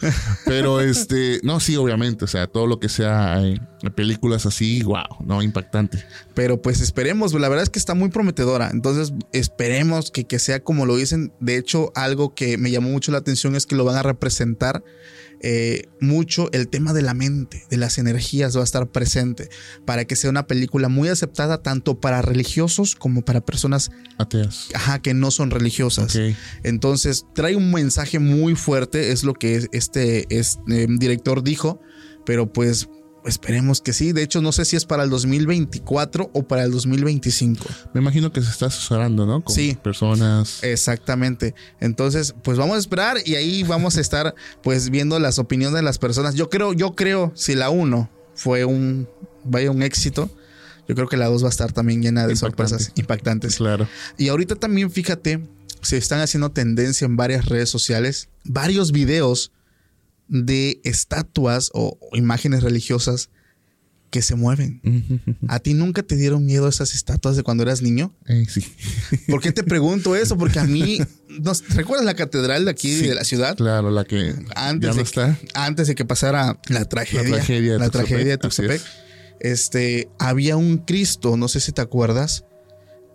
Pero 0.46 0.80
este, 0.80 1.38
no, 1.44 1.60
sí, 1.60 1.76
obviamente. 1.76 2.24
O 2.24 2.28
sea, 2.28 2.48
todo 2.48 2.66
lo 2.66 2.80
que 2.80 2.88
sea 2.88 3.40
eh, 3.42 3.60
películas 3.94 4.46
así, 4.46 4.82
wow, 4.82 5.24
no, 5.24 5.42
impactante. 5.42 6.04
Pero 6.34 6.60
pues 6.60 6.80
esperemos, 6.80 7.34
la 7.34 7.48
verdad 7.48 7.62
es 7.62 7.70
que 7.70 7.78
está 7.78 7.94
muy 7.94 8.08
prometedora. 8.08 8.70
Entonces 8.72 9.12
esperemos 9.32 10.10
que, 10.10 10.24
que 10.24 10.40
sea 10.40 10.60
como 10.60 10.86
lo 10.86 10.96
dicen. 10.96 11.32
De 11.38 11.56
hecho, 11.56 11.92
algo 11.94 12.34
que 12.34 12.58
me 12.58 12.72
llamó 12.72 12.88
mucho 12.88 13.12
la 13.12 13.18
atención 13.18 13.54
es 13.54 13.66
que 13.66 13.76
lo 13.76 13.84
van 13.84 13.96
a 13.96 14.02
representar 14.02 14.82
eh, 15.46 15.90
mucho 16.00 16.48
el 16.52 16.68
tema 16.68 16.94
de 16.94 17.02
la 17.02 17.12
mente, 17.12 17.66
de 17.68 17.76
las 17.76 17.98
energías 17.98 18.56
va 18.56 18.62
a 18.62 18.64
estar 18.64 18.86
presente 18.90 19.50
para 19.84 20.06
que 20.06 20.16
sea 20.16 20.30
una 20.30 20.46
película 20.46 20.88
muy 20.88 21.08
aceptada 21.08 21.62
tanto 21.62 22.00
para 22.00 22.22
religiosos 22.22 22.94
como 22.94 23.22
para 23.26 23.44
personas 23.44 23.90
Ateas. 24.16 24.68
ajá, 24.72 25.02
que 25.02 25.12
no 25.12 25.30
son 25.30 25.50
religiosas. 25.50 26.18
Entonces 26.62 27.26
trae 27.34 27.56
un 27.56 27.70
mensaje 27.70 28.18
muy 28.18 28.54
fuerte, 28.54 29.12
es 29.12 29.22
lo 29.22 29.34
que 29.34 29.68
este, 29.72 30.24
este, 30.34 30.82
eh, 30.84 30.86
director 30.88 31.42
dijo, 31.42 31.78
pero 32.24 32.50
pues 32.50 32.88
esperemos 33.24 33.80
que 33.80 33.92
sí. 33.92 34.12
De 34.12 34.22
hecho, 34.22 34.40
no 34.42 34.52
sé 34.52 34.64
si 34.64 34.76
es 34.76 34.84
para 34.84 35.02
el 35.04 35.10
2024 35.10 36.30
o 36.32 36.42
para 36.42 36.64
el 36.64 36.70
2025. 36.70 37.64
Me 37.92 38.00
imagino 38.00 38.32
que 38.32 38.42
se 38.42 38.50
está 38.50 38.66
asesorando, 38.66 39.26
¿no? 39.26 39.42
Con 39.42 39.54
Sí. 39.54 39.76
personas. 39.82 40.62
Exactamente. 40.62 41.54
Entonces, 41.80 42.34
pues 42.42 42.58
vamos 42.58 42.76
a 42.76 42.78
esperar 42.78 43.16
y 43.24 43.34
ahí 43.36 43.62
vamos 43.62 43.96
a 43.96 44.00
estar 44.00 44.34
pues 44.62 44.90
viendo 44.90 45.18
las 45.18 45.38
opiniones 45.38 45.74
de 45.76 45.82
las 45.82 45.98
personas. 45.98 46.34
Yo 46.34 46.50
creo, 46.50 46.72
yo 46.72 46.94
creo, 46.94 47.32
si 47.34 47.54
la 47.54 47.70
1 47.70 48.10
fue 48.34 48.64
un, 48.64 49.08
vaya 49.44 49.70
un 49.70 49.82
éxito, 49.82 50.30
yo 50.88 50.94
creo 50.94 51.08
que 51.08 51.16
la 51.16 51.26
2 51.26 51.42
va 51.42 51.46
a 51.48 51.50
estar 51.50 51.72
también 51.72 52.02
llena 52.02 52.26
de 52.26 52.34
Impactante. 52.34 52.68
sorpresas 52.68 52.92
impactantes. 52.96 53.56
Claro. 53.56 53.88
Y 54.18 54.28
ahorita 54.28 54.56
también 54.56 54.90
fíjate, 54.90 55.46
se 55.80 55.96
están 55.96 56.20
haciendo 56.20 56.50
tendencia 56.50 57.04
en 57.06 57.16
varias 57.16 57.46
redes 57.46 57.68
sociales, 57.70 58.28
varios 58.44 58.92
videos 58.92 59.50
de 60.28 60.80
estatuas 60.84 61.70
o, 61.74 61.98
o 62.00 62.16
imágenes 62.16 62.62
religiosas 62.62 63.30
que 64.10 64.22
se 64.22 64.36
mueven. 64.36 64.80
¿A 65.48 65.58
ti 65.58 65.74
nunca 65.74 66.04
te 66.04 66.14
dieron 66.16 66.46
miedo 66.46 66.68
esas 66.68 66.94
estatuas 66.94 67.34
de 67.36 67.42
cuando 67.42 67.64
eras 67.64 67.82
niño? 67.82 68.14
Eh, 68.26 68.46
sí. 68.48 68.64
¿Por 69.28 69.40
qué 69.40 69.50
te 69.50 69.64
pregunto 69.64 70.14
eso? 70.14 70.38
Porque 70.38 70.60
a 70.60 70.64
mí, 70.66 71.00
¿no- 71.40 71.52
¿recuerdas 71.70 72.06
la 72.06 72.14
catedral 72.14 72.64
de 72.64 72.70
aquí 72.70 72.94
Sí, 72.96 73.08
de 73.08 73.16
la 73.16 73.24
ciudad? 73.24 73.56
Claro, 73.56 73.90
la 73.90 74.04
que 74.04 74.32
Antes, 74.54 74.88
ya 74.88 74.92
no 74.92 74.96
de, 74.96 75.02
está. 75.02 75.38
antes 75.54 75.88
de 75.88 75.96
que 75.96 76.04
pasara 76.04 76.60
la 76.68 76.84
tragedia, 76.84 77.22
La 77.28 77.36
tragedia 77.38 77.72
de 77.72 77.78
la 77.80 77.84
Tuxtepec, 77.90 78.08
tragedia 78.08 78.30
de 78.32 78.38
Tuxtepec, 78.38 78.80
es. 79.40 79.60
este, 79.60 80.08
había 80.20 80.56
un 80.56 80.78
Cristo, 80.78 81.36
no 81.36 81.48
sé 81.48 81.58
si 81.58 81.72
te 81.72 81.80
acuerdas, 81.82 82.44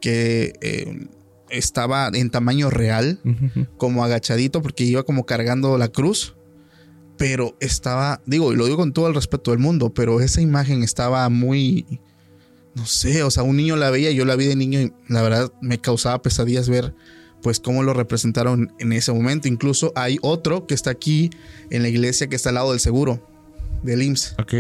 que 0.01 0.51
eh, 0.59 1.07
estaba 1.49 2.09
en 2.13 2.29
tamaño 2.29 2.69
real, 2.69 3.21
como 3.77 4.03
agachadito, 4.03 4.61
porque 4.61 4.83
iba 4.83 5.03
como 5.03 5.25
cargando 5.25 5.77
la 5.77 5.87
cruz. 5.87 6.35
Pero 7.19 7.55
estaba, 7.59 8.21
digo, 8.25 8.51
y 8.51 8.55
lo 8.55 8.65
digo 8.65 8.77
con 8.77 8.93
todo 8.93 9.07
el 9.07 9.13
respeto 9.13 9.51
del 9.51 9.59
mundo, 9.59 9.93
pero 9.93 10.21
esa 10.21 10.41
imagen 10.41 10.81
estaba 10.81 11.29
muy, 11.29 11.99
no 12.73 12.87
sé, 12.87 13.21
o 13.21 13.29
sea, 13.29 13.43
un 13.43 13.57
niño 13.57 13.75
la 13.75 13.91
veía, 13.91 14.09
yo 14.11 14.25
la 14.25 14.35
vi 14.35 14.45
de 14.45 14.55
niño 14.55 14.79
y 14.79 14.93
la 15.07 15.21
verdad 15.21 15.53
me 15.61 15.79
causaba 15.79 16.21
pesadillas 16.23 16.67
ver 16.67 16.95
pues 17.41 17.59
cómo 17.59 17.83
lo 17.83 17.93
representaron 17.93 18.73
en 18.79 18.93
ese 18.93 19.11
momento. 19.11 19.47
Incluso 19.47 19.91
hay 19.95 20.17
otro 20.21 20.65
que 20.65 20.73
está 20.73 20.91
aquí 20.91 21.29
en 21.69 21.83
la 21.83 21.89
iglesia 21.89 22.27
que 22.27 22.35
está 22.35 22.49
al 22.49 22.55
lado 22.55 22.71
del 22.71 22.79
seguro, 22.79 23.25
del 23.83 24.01
IMSS. 24.01 24.35
Ok. 24.39 24.53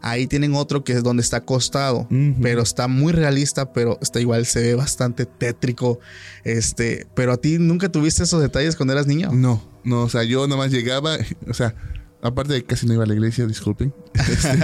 Ahí 0.00 0.26
tienen 0.26 0.54
otro 0.54 0.84
que 0.84 0.92
es 0.92 1.02
donde 1.02 1.22
está 1.22 1.38
acostado, 1.38 2.06
pero 2.40 2.62
está 2.62 2.86
muy 2.86 3.12
realista, 3.12 3.72
pero 3.72 3.98
está 4.00 4.20
igual, 4.20 4.46
se 4.46 4.60
ve 4.60 4.74
bastante 4.74 5.26
tétrico. 5.26 5.98
Este, 6.44 7.06
pero 7.14 7.32
a 7.32 7.36
ti 7.36 7.58
nunca 7.58 7.90
tuviste 7.90 8.22
esos 8.22 8.40
detalles 8.40 8.76
cuando 8.76 8.92
eras 8.92 9.08
niño. 9.08 9.30
No, 9.32 9.60
no, 9.82 10.02
o 10.02 10.08
sea, 10.08 10.22
yo 10.22 10.46
nada 10.46 10.56
más 10.56 10.70
llegaba, 10.70 11.18
o 11.48 11.54
sea, 11.54 11.74
aparte 12.22 12.52
de 12.54 12.60
que 12.60 12.66
casi 12.66 12.86
no 12.86 12.94
iba 12.94 13.04
a 13.04 13.06
la 13.06 13.14
iglesia, 13.14 13.46
disculpen, 13.46 13.94
este, 14.14 14.58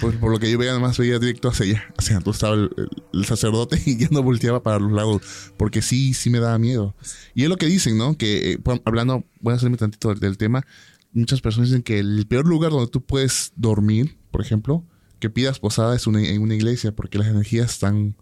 por, 0.00 0.18
por 0.18 0.30
lo 0.30 0.38
que 0.38 0.50
yo 0.50 0.58
veía, 0.58 0.72
nada 0.72 0.80
más 0.80 0.98
veía 0.98 1.18
directo 1.18 1.48
hacia 1.48 1.66
allá. 1.66 1.94
Sea, 1.98 2.20
tú 2.20 2.30
estaba 2.30 2.54
el, 2.54 2.70
el- 3.12 3.24
sacerdote 3.24 3.80
y 3.86 3.96
ya 3.98 4.08
no 4.10 4.22
volteaba 4.22 4.62
para 4.62 4.78
los 4.78 4.92
lados, 4.92 5.22
porque 5.56 5.82
sí, 5.82 6.14
sí 6.14 6.30
me 6.30 6.38
daba 6.40 6.58
miedo. 6.58 6.94
Y 7.34 7.42
es 7.44 7.48
lo 7.48 7.56
que 7.56 7.66
dicen, 7.66 7.96
¿no? 7.98 8.16
Que 8.16 8.52
eh, 8.52 8.58
hablando, 8.84 9.24
voy 9.40 9.52
a 9.52 9.56
hacerme 9.56 9.76
tantito 9.76 10.08
del, 10.08 10.20
del 10.20 10.36
tema, 10.38 10.64
muchas 11.12 11.40
personas 11.40 11.68
dicen 11.70 11.82
que 11.82 11.98
el 12.00 12.26
peor 12.26 12.46
lugar 12.46 12.70
donde 12.72 12.90
tú 12.90 13.04
puedes 13.04 13.52
dormir, 13.56 14.16
por 14.30 14.40
ejemplo, 14.40 14.84
que 15.20 15.30
pidas 15.30 15.58
posada 15.60 15.94
es 15.94 16.06
una- 16.06 16.22
en 16.26 16.42
una 16.42 16.54
iglesia, 16.54 16.94
porque 16.94 17.18
las 17.18 17.28
energías 17.28 17.70
están 17.70 18.16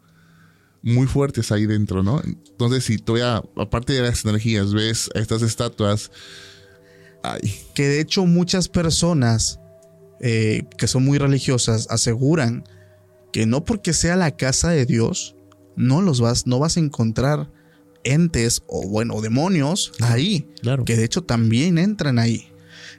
muy 0.83 1.07
fuertes 1.07 1.53
ahí 1.53 1.67
dentro, 1.67 2.03
¿no? 2.03 2.21
Entonces, 2.25 2.85
si 2.85 2.99
todavía, 2.99 3.43
aparte 3.57 3.93
de 3.93 4.03
las 4.03 4.25
energías, 4.25 4.75
ves 4.75 5.11
estas 5.15 5.43
estatuas, 5.43 6.11
ay, 7.23 7.55
Que 7.75 7.89
de 7.89 8.01
hecho 8.01 8.27
muchas 8.27 8.69
personas 8.69 9.61
eh, 10.21 10.65
que 10.77 10.87
son 10.87 11.05
muy 11.05 11.19
religiosas 11.19 11.87
aseguran 11.91 12.65
que 13.33 13.47
no 13.47 13.65
porque 13.65 13.93
sea 13.93 14.15
la 14.17 14.37
casa 14.37 14.71
de 14.71 14.87
Dios, 14.87 15.35
no 15.75 16.03
los 16.03 16.21
vas, 16.21 16.47
no 16.47 16.59
vas 16.59 16.77
a 16.77 16.81
encontrar 16.81 17.51
entes 18.05 18.63
o 18.67 18.87
bueno, 18.87 19.21
demonios 19.21 19.93
ahí. 20.01 20.49
claro. 20.61 20.85
que 20.85 20.97
de 20.97 21.05
hecho 21.05 21.23
también 21.23 21.79
entran 21.79 22.19
ahí. 22.19 22.49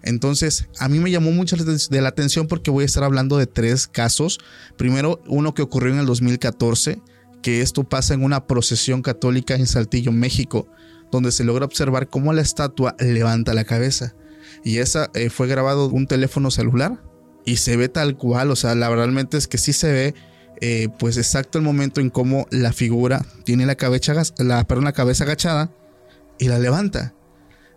Entonces, 0.01 0.67
a 0.79 0.89
mí 0.89 0.99
me 0.99 1.11
llamó 1.11 1.31
mucho 1.31 1.55
de 1.55 2.01
la 2.01 2.09
atención 2.09 2.47
porque 2.47 2.71
voy 2.71 2.83
a 2.83 2.85
estar 2.85 3.03
hablando 3.03 3.37
de 3.37 3.47
tres 3.47 3.87
casos. 3.87 4.39
Primero, 4.75 5.21
uno 5.27 5.53
que 5.53 5.61
ocurrió 5.61 5.93
en 5.93 5.99
el 5.99 6.05
2014, 6.05 7.01
que 7.41 7.61
esto 7.61 7.85
pasa 7.85 8.13
en 8.13 8.23
una 8.23 8.45
procesión 8.45 9.01
católica 9.01 9.55
en 9.55 9.65
Saltillo, 9.65 10.11
México, 10.11 10.67
donde 11.17 11.31
se 11.31 11.43
logra 11.43 11.65
observar 11.65 12.07
cómo 12.09 12.33
la 12.33 12.41
estatua 12.41 12.95
levanta 12.99 13.53
la 13.53 13.63
cabeza. 13.63 14.15
Y 14.63 14.77
esa 14.79 15.09
eh, 15.13 15.29
fue 15.29 15.47
grabado 15.47 15.87
un 15.89 16.07
teléfono 16.07 16.51
celular 16.51 17.01
y 17.45 17.57
se 17.57 17.75
ve 17.77 17.89
tal 17.89 18.17
cual, 18.17 18.51
o 18.51 18.55
sea, 18.55 18.75
la 18.75 18.89
realmente 18.93 19.37
es 19.37 19.47
que 19.47 19.57
sí 19.57 19.73
se 19.73 19.91
ve 19.91 20.15
eh, 20.61 20.87
pues 20.99 21.17
exacto 21.17 21.57
el 21.57 21.63
momento 21.63 21.99
en 21.99 22.09
cómo 22.09 22.47
la 22.51 22.71
figura 22.71 23.25
tiene 23.43 23.65
la 23.65 23.75
cabeza, 23.75 24.13
la, 24.37 24.63
perdón, 24.65 24.85
la 24.85 24.93
cabeza 24.93 25.23
agachada 25.25 25.71
y 26.39 26.47
la 26.47 26.59
levanta. 26.59 27.13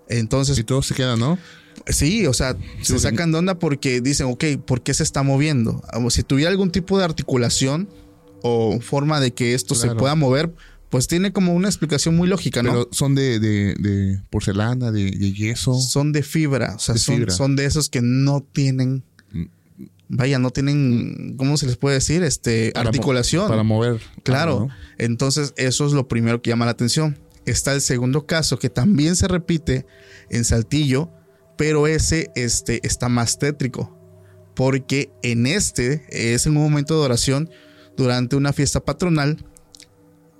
Entonces, 0.09 0.59
Y 0.59 0.65
todo 0.65 0.83
se 0.83 0.95
queda, 0.95 1.17
¿no? 1.17 1.39
Sí, 1.89 2.27
o 2.27 2.33
sea, 2.33 2.53
se 2.83 2.93
porque- 2.95 2.99
sacan 3.01 3.33
de 3.33 3.39
onda 3.39 3.59
porque 3.59 4.01
dicen, 4.01 4.27
ok, 4.29 4.45
¿por 4.65 4.83
qué 4.83 4.95
se 4.95 5.03
está 5.03 5.23
moviendo? 5.23 5.83
Si 6.11 6.23
tuviera 6.23 6.51
algún 6.51 6.71
tipo 6.71 6.97
de 6.99 7.05
articulación 7.05 7.89
o 8.43 8.79
forma 8.81 9.19
de 9.19 9.33
que 9.33 9.55
esto 9.55 9.75
se 9.75 9.91
pueda 9.95 10.15
mover, 10.15 10.55
pues 10.97 11.09
tiene 11.09 11.33
como 11.33 11.53
una 11.55 11.69
explicación 11.69 12.17
muy 12.17 12.27
lógica, 12.29 12.63
¿no? 12.63 12.71
Pero 12.71 12.89
son 12.91 13.15
de, 13.15 13.39
de, 13.39 13.75
de 13.79 14.21
porcelana, 14.31 14.91
de, 14.91 15.11
de 15.11 15.33
yeso. 15.33 15.75
son 15.79 16.11
de 16.13 16.23
fibra, 16.23 16.75
o 16.77 16.79
sea, 16.79 16.95
De 16.95 16.99
son, 17.01 17.17
fibra. 17.17 17.35
son 17.35 17.55
de 17.57 17.67
esos 17.67 17.89
que 17.91 18.01
no 18.03 18.41
tienen, 18.53 19.05
Mm. 19.33 19.45
vaya, 20.09 20.39
no 20.39 20.51
tienen, 20.51 21.35
¿cómo 21.37 21.57
se 21.57 21.67
les 21.67 21.77
puede 21.77 21.97
decir? 21.97 22.23
Este, 22.23 22.71
para 22.73 22.89
articulación. 22.89 23.49
Para 23.49 23.63
mover. 23.63 24.01
Claro. 24.23 24.53
algo, 24.53 24.67
¿no? 24.69 24.75
Entonces, 24.99 25.53
eso 25.57 25.87
es 25.87 25.93
lo 25.93 26.09
primero 26.09 26.41
que 26.41 26.51
llama 26.51 26.65
la 26.65 26.71
atención. 26.71 27.19
Está 27.45 27.75
el 27.75 27.81
segundo 27.83 28.25
caso 28.27 28.59
que 28.59 28.71
también 28.71 29.17
se 29.17 29.29
repite 29.29 29.85
en 30.31 30.45
Saltillo, 30.45 31.11
Pero 31.59 31.87
ese 31.87 32.31
este, 32.37 32.81
está 32.87 33.09
más 33.09 33.39
tétrico. 33.39 33.95
Porque 34.55 35.11
en 35.23 35.47
este 35.47 36.05
es 36.11 36.47
en 36.47 36.57
un 36.57 36.63
momento 36.63 36.99
de 36.99 37.05
oración 37.05 37.51
durante 37.97 38.37
una 38.37 38.53
fiesta 38.53 38.85
patronal. 38.85 39.45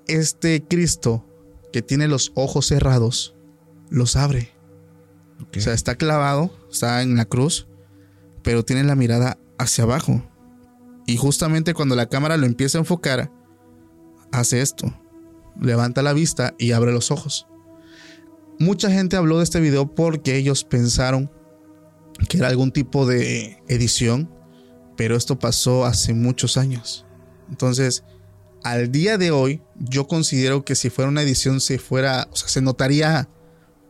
Este 0.07 0.63
Cristo 0.63 1.25
que 1.73 1.83
tiene 1.83 2.09
los 2.09 2.33
ojos 2.35 2.67
cerrados 2.67 3.35
los 3.91 4.17
abre. 4.17 4.51
O 5.57 5.61
sea, 5.61 5.75
está 5.75 5.97
clavado, 5.97 6.51
está 6.71 7.03
en 7.03 7.17
la 7.17 7.25
cruz, 7.25 7.67
pero 8.43 8.65
tiene 8.65 8.85
la 8.85 8.95
mirada 8.95 9.39
hacia 9.59 9.85
abajo. 9.85 10.23
Y 11.07 11.17
justamente 11.17 11.75
cuando 11.75 11.95
la 11.95 12.09
cámara 12.09 12.37
lo 12.37 12.47
empieza 12.47 12.79
a 12.79 12.81
enfocar, 12.81 13.31
hace 14.33 14.61
esto. 14.61 14.93
Levanta 15.61 16.03
la 16.03 16.13
vista 16.13 16.55
y 16.59 16.73
abre 16.73 16.93
los 16.93 17.11
ojos. 17.11 17.47
Mucha 18.59 18.91
gente 18.91 19.17
habló 19.17 19.39
de 19.39 19.45
este 19.45 19.61
video 19.61 19.95
porque 19.95 20.37
ellos 20.37 20.65
pensaron 20.65 21.31
que 22.29 22.39
era 22.39 22.49
algún 22.49 22.73
tipo 22.73 23.07
de 23.07 23.63
edición, 23.69 24.31
pero 24.97 25.17
esto 25.17 25.39
pasó 25.39 25.85
hace 25.85 26.15
muchos 26.15 26.57
años. 26.57 27.07
Entonces, 27.51 28.05
al 28.71 28.91
día 28.91 29.17
de 29.17 29.31
hoy, 29.31 29.61
yo 29.79 30.09
considero 30.09 30.65
que 30.65 30.75
si 30.75 30.91
fuera 30.91 31.09
una 31.09 31.23
edición 31.23 31.61
se 31.61 31.79
fuera, 31.79 32.29
o 32.33 32.37
sea, 32.37 32.49
se 32.49 32.61
notaría 32.61 33.29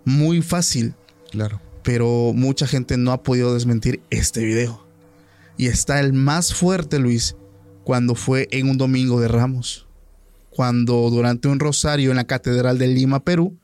muy 0.05 0.43
fácil 0.43 0.95
Claro. 1.31 1.61
pero 1.83 2.33
mucha 2.35 2.67
gente 2.67 2.97
no 2.97 3.13
ha 3.13 3.23
podido 3.23 3.55
desmentir 3.55 4.01
este 4.11 4.45
video. 4.45 4.87
Y 5.57 5.67
está 5.67 6.01
el 6.01 6.13
más 6.13 6.53
fuerte, 6.55 6.99
Luis, 6.99 7.37
cuando 7.85 8.15
fue 8.15 8.49
en 8.51 8.69
un 8.69 8.77
domingo 8.77 9.21
de 9.21 9.29
Ramos. 9.29 9.87
Cuando 10.51 11.09
durante 11.11 11.49
un 11.49 11.61
rosario 11.61 12.11
en 12.11 12.17
la 12.17 12.27
Catedral 12.27 12.79
de 12.79 12.89
Lima, 12.89 13.25
Perú, 13.25 13.59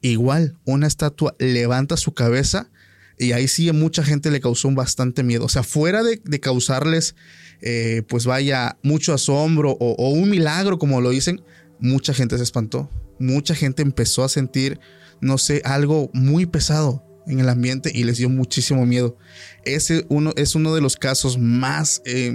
igual 0.00 0.56
una 0.64 0.86
estatua 0.86 1.34
levanta 1.38 1.96
su 1.96 2.12
cabeza 2.12 2.70
y 3.18 3.32
ahí 3.32 3.48
sí 3.48 3.70
mucha 3.72 4.04
gente 4.04 4.30
le 4.30 4.40
causó 4.40 4.68
un 4.68 4.74
bastante 4.74 5.22
miedo. 5.22 5.44
O 5.44 5.48
sea, 5.48 5.62
fuera 5.62 6.02
de, 6.02 6.40
causarles, 6.40 7.14
eh, 7.60 8.02
pues 8.08 8.26
vaya, 8.26 8.78
mucho 8.82 9.12
asombro 9.12 9.76
o, 9.80 10.10
un 10.10 10.30
milagro, 10.30 10.78
como 10.78 11.00
lo 11.00 11.10
dicen, 11.10 11.42
mucha 11.80 12.14
gente 12.14 12.36
se 12.36 12.44
espantó. 12.44 12.90
Mucha 13.18 13.54
gente 13.54 13.82
empezó 13.82 14.22
a 14.22 14.28
sentir, 14.28 14.78
no 15.20 15.38
sé, 15.38 15.62
algo 15.64 16.10
muy 16.12 16.46
pesado 16.46 17.04
en 17.26 17.40
el 17.40 17.48
ambiente 17.48 17.90
y 17.92 18.04
les 18.04 18.18
dio 18.18 18.28
muchísimo 18.28 18.86
miedo. 18.86 19.18
Ese 19.64 20.06
uno, 20.08 20.32
es 20.36 20.54
uno 20.54 20.74
de 20.74 20.80
los 20.80 20.96
casos 20.96 21.38
más, 21.38 22.00
eh, 22.04 22.32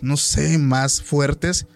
no 0.00 0.16
sé, 0.16 0.58
más 0.58 1.00
fuertes 1.00 1.66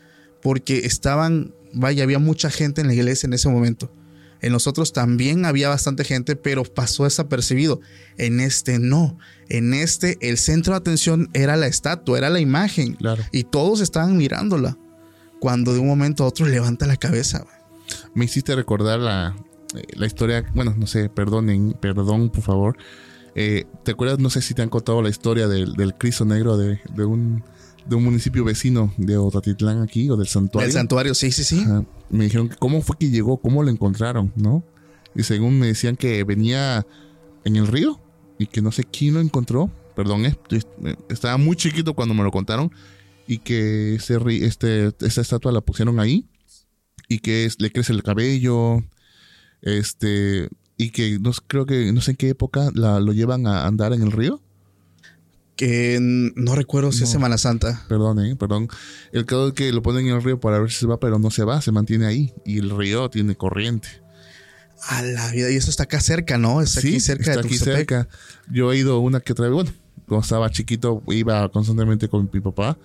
porque 0.42 0.78
estaban, 0.78 1.54
vaya, 1.72 2.02
había 2.02 2.18
mucha 2.18 2.50
gente 2.50 2.80
en 2.80 2.88
la 2.88 2.94
iglesia 2.94 3.26
en 3.26 3.34
ese 3.34 3.48
momento. 3.48 3.92
En 4.40 4.52
nosotros 4.52 4.92
también 4.92 5.44
había 5.44 5.68
bastante 5.68 6.04
gente, 6.04 6.36
pero 6.36 6.64
pasó 6.64 7.04
desapercibido. 7.04 7.80
En 8.16 8.40
este 8.40 8.78
no. 8.78 9.18
En 9.48 9.74
este 9.74 10.16
el 10.20 10.38
centro 10.38 10.72
de 10.72 10.78
atención 10.78 11.28
era 11.34 11.56
la 11.56 11.66
estatua, 11.66 12.18
era 12.18 12.30
la 12.30 12.40
imagen. 12.40 12.94
Claro. 12.94 13.22
Y 13.32 13.44
todos 13.44 13.80
estaban 13.80 14.16
mirándola. 14.16 14.76
Cuando 15.40 15.72
de 15.72 15.78
un 15.78 15.86
momento 15.86 16.24
a 16.24 16.26
otro 16.26 16.46
levanta 16.46 16.86
la 16.86 16.96
cabeza. 16.96 17.46
Me 18.14 18.26
hiciste 18.26 18.54
recordar 18.54 18.98
la, 18.98 19.36
eh, 19.74 19.82
la 19.94 20.06
historia, 20.06 20.44
bueno, 20.54 20.74
no 20.76 20.86
sé, 20.86 21.08
perdonen, 21.08 21.72
perdón, 21.80 22.30
por 22.30 22.42
favor. 22.42 22.76
Eh, 23.34 23.64
¿Te 23.84 23.92
acuerdas? 23.92 24.18
No 24.18 24.30
sé 24.30 24.42
si 24.42 24.54
te 24.54 24.62
han 24.62 24.68
contado 24.68 25.02
la 25.02 25.08
historia 25.08 25.48
del, 25.48 25.74
del 25.74 25.94
Cristo 25.94 26.24
Negro 26.24 26.56
de, 26.56 26.80
de 26.94 27.04
un, 27.04 27.44
de 27.90 27.96
un 27.96 28.04
municipio 28.04 28.44
vecino 28.44 28.94
de 28.96 29.16
Otatitlán 29.18 29.82
aquí, 29.82 30.08
o 30.08 30.16
del 30.16 30.28
santuario. 30.28 30.66
El 30.66 30.72
santuario, 30.72 31.12
sí, 31.14 31.30
sí, 31.32 31.44
sí. 31.44 31.60
Ajá. 31.60 31.84
Me 32.08 32.24
dijeron 32.24 32.48
que 32.48 32.56
cómo 32.56 32.80
fue 32.80 32.96
que 32.98 33.10
llegó, 33.10 33.36
cómo 33.38 33.62
lo 33.62 33.68
encontraron, 33.70 34.32
¿no? 34.36 34.64
Y 35.14 35.24
según 35.24 35.58
me 35.58 35.66
decían 35.66 35.96
que 35.96 36.24
venía 36.24 36.86
en 37.44 37.56
el 37.56 37.66
río 37.66 38.00
y 38.38 38.46
que 38.46 38.62
no 38.62 38.72
sé 38.72 38.84
quién 38.84 39.14
lo 39.14 39.20
encontró. 39.20 39.70
Perdón, 39.96 40.24
eh, 40.24 40.34
estaba 41.08 41.36
muy 41.36 41.56
chiquito 41.56 41.94
cuando 41.94 42.14
me 42.14 42.22
lo 42.22 42.30
contaron 42.30 42.70
y 43.26 43.38
que 43.38 43.96
ese, 43.96 44.18
este, 44.46 44.92
esa 45.00 45.20
estatua 45.20 45.52
la 45.52 45.60
pusieron 45.60 45.98
ahí 46.00 46.26
y 47.08 47.18
que 47.18 47.44
es- 47.44 47.60
le 47.60 47.70
crece 47.72 47.92
el 47.92 48.02
cabello, 48.02 48.82
este, 49.62 50.48
y 50.76 50.90
que 50.90 51.18
no 51.20 51.32
sé- 51.32 51.42
creo 51.46 51.66
que 51.66 51.92
no 51.92 52.00
sé 52.00 52.12
en 52.12 52.16
qué 52.16 52.28
época 52.30 52.70
la, 52.74 53.00
lo 53.00 53.12
llevan 53.12 53.46
a 53.46 53.66
andar 53.66 53.92
en 53.92 54.02
el 54.02 54.12
río. 54.12 54.40
Que 55.60 55.98
no 56.00 56.54
recuerdo 56.54 56.90
si 56.90 57.04
es. 57.04 57.10
Semana 57.10 57.36
Santa. 57.36 57.84
Perdón, 57.86 58.24
eh, 58.24 58.34
perdón. 58.34 58.68
El 59.12 59.26
caso 59.26 59.48
es 59.48 59.52
que 59.52 59.70
lo 59.72 59.82
ponen 59.82 60.06
en 60.06 60.14
el 60.14 60.22
río 60.22 60.40
para 60.40 60.58
ver 60.58 60.70
si 60.70 60.78
se 60.78 60.86
va, 60.86 60.98
pero 60.98 61.18
no 61.18 61.30
se 61.30 61.44
va, 61.44 61.60
se 61.60 61.70
mantiene 61.70 62.06
ahí. 62.06 62.32
Y 62.46 62.60
el 62.60 62.70
río 62.70 63.10
tiene 63.10 63.36
corriente. 63.36 63.86
A 64.84 65.02
la 65.02 65.30
vida. 65.32 65.50
Y 65.50 65.56
eso 65.56 65.68
está 65.68 65.82
acá 65.82 66.00
cerca, 66.00 66.38
¿no? 66.38 66.62
Está 66.62 66.80
aquí 66.80 66.98
cerca 66.98 67.32
está 67.32 67.42
de 67.42 67.46
aquí 67.46 67.58
cerca. 67.58 68.08
Yo 68.50 68.72
he 68.72 68.78
ido 68.78 69.00
una 69.00 69.20
que 69.20 69.32
otra 69.32 69.48
vez. 69.48 69.54
Bueno, 69.54 69.70
cuando 70.08 70.22
estaba 70.22 70.48
chiquito 70.48 71.02
iba 71.08 71.46
constantemente 71.50 72.08
con 72.08 72.30
mi 72.32 72.40
papá. 72.40 72.78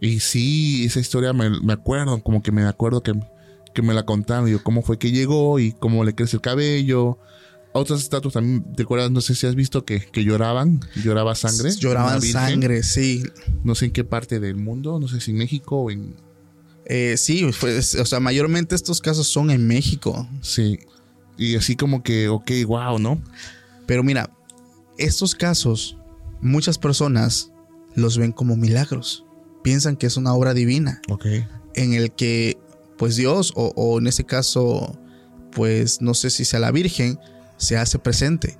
Y 0.00 0.20
sí, 0.20 0.84
esa 0.84 1.00
historia 1.00 1.32
me, 1.32 1.50
me 1.50 1.72
acuerdo, 1.72 2.22
como 2.22 2.44
que 2.44 2.52
me 2.52 2.62
acuerdo 2.62 3.02
que, 3.02 3.12
que 3.74 3.82
me 3.82 3.92
la 3.92 4.04
contaron. 4.04 4.48
Yo, 4.48 4.62
cómo 4.62 4.82
fue 4.82 5.00
que 5.00 5.10
llegó 5.10 5.58
y 5.58 5.72
cómo 5.72 6.04
le 6.04 6.14
crece 6.14 6.36
el 6.36 6.42
cabello. 6.42 7.18
Otras 7.72 8.00
estatuas 8.00 8.34
también, 8.34 8.64
¿te 8.74 8.82
acuerdas? 8.82 9.10
No 9.12 9.20
sé 9.20 9.34
si 9.34 9.46
has 9.46 9.54
visto 9.54 9.84
que, 9.84 10.00
que 10.00 10.24
lloraban, 10.24 10.80
lloraba 11.04 11.34
sangre. 11.36 11.70
Lloraban 11.76 12.20
sangre, 12.20 12.82
sí. 12.82 13.22
No 13.62 13.74
sé 13.76 13.86
en 13.86 13.90
qué 13.92 14.02
parte 14.02 14.40
del 14.40 14.56
mundo, 14.56 14.98
no 14.98 15.06
sé 15.06 15.20
si 15.20 15.30
en 15.30 15.36
México 15.38 15.76
o 15.76 15.90
en... 15.90 16.16
Eh, 16.86 17.14
sí, 17.16 17.48
pues, 17.60 17.94
o 17.94 18.04
sea, 18.04 18.18
mayormente 18.18 18.74
estos 18.74 19.00
casos 19.00 19.28
son 19.28 19.52
en 19.52 19.68
México. 19.68 20.28
Sí. 20.40 20.80
Y 21.38 21.54
así 21.54 21.76
como 21.76 22.02
que, 22.02 22.28
ok, 22.28 22.50
wow, 22.66 22.98
¿no? 22.98 23.22
Pero 23.86 24.02
mira, 24.02 24.30
estos 24.98 25.36
casos, 25.36 25.96
muchas 26.40 26.76
personas 26.78 27.52
los 27.94 28.18
ven 28.18 28.32
como 28.32 28.56
milagros. 28.56 29.24
Piensan 29.62 29.96
que 29.96 30.06
es 30.06 30.16
una 30.16 30.34
obra 30.34 30.54
divina 30.54 31.00
Ok. 31.08 31.26
en 31.74 31.92
el 31.92 32.10
que, 32.12 32.58
pues 32.98 33.14
Dios, 33.14 33.52
o, 33.54 33.72
o 33.76 33.98
en 34.00 34.08
ese 34.08 34.24
caso, 34.24 34.98
pues 35.52 36.00
no 36.00 36.14
sé 36.14 36.30
si 36.30 36.44
sea 36.44 36.58
la 36.58 36.72
Virgen, 36.72 37.18
se 37.60 37.76
hace 37.76 37.98
presente. 38.00 38.58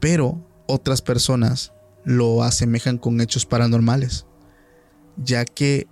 Pero 0.00 0.42
otras 0.66 1.02
personas 1.02 1.72
lo 2.04 2.42
asemejan 2.42 2.96
con 2.98 3.20
hechos 3.20 3.44
paranormales. 3.44 4.24
Ya 5.16 5.44
que 5.44 5.86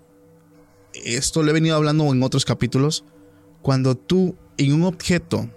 esto 1.04 1.42
lo 1.42 1.50
he 1.50 1.54
venido 1.54 1.76
hablando 1.76 2.10
en 2.12 2.22
otros 2.22 2.44
capítulos. 2.44 3.04
Cuando 3.60 3.96
tú 3.96 4.36
en 4.56 4.72
un 4.72 4.82
objeto, 4.84 5.50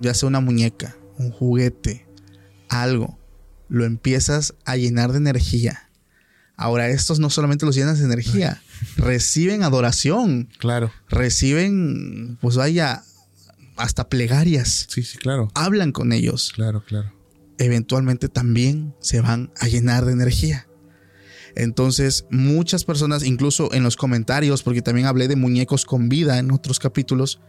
ya 0.00 0.14
sea 0.14 0.28
una 0.28 0.40
muñeca, 0.40 0.96
un 1.18 1.30
juguete, 1.30 2.06
algo, 2.68 3.18
lo 3.68 3.84
empiezas 3.84 4.54
a 4.64 4.76
llenar 4.76 5.12
de 5.12 5.18
energía. 5.18 5.90
Ahora, 6.56 6.88
estos 6.88 7.18
no 7.18 7.30
solamente 7.30 7.66
los 7.66 7.74
llenas 7.74 7.98
de 7.98 8.04
energía, 8.04 8.62
reciben 8.96 9.62
adoración, 9.62 10.48
Claro. 10.58 10.90
reciben, 11.08 12.38
pues 12.40 12.56
vaya, 12.56 13.02
hasta 13.76 14.08
plegarias, 14.08 14.86
Sí, 14.88 15.02
sí, 15.02 15.18
claro. 15.18 15.50
hablan 15.54 15.92
con 15.92 16.12
ellos. 16.12 16.52
Claro, 16.54 16.84
claro. 16.84 17.12
Eventualmente 17.58 18.28
también 18.28 18.94
se 19.00 19.20
van 19.20 19.52
a 19.60 19.68
llenar 19.68 20.04
de 20.04 20.12
energía. 20.12 20.66
Entonces, 21.56 22.26
muchas 22.30 22.84
personas, 22.84 23.24
incluso 23.24 23.72
en 23.72 23.84
los 23.84 23.96
comentarios, 23.96 24.62
porque 24.62 24.82
también 24.82 25.06
hablé 25.06 25.28
de 25.28 25.36
muñecos 25.36 25.84
con 25.84 26.08
vida 26.08 26.38
en 26.38 26.50
otros 26.50 26.78
capítulos, 26.80 27.40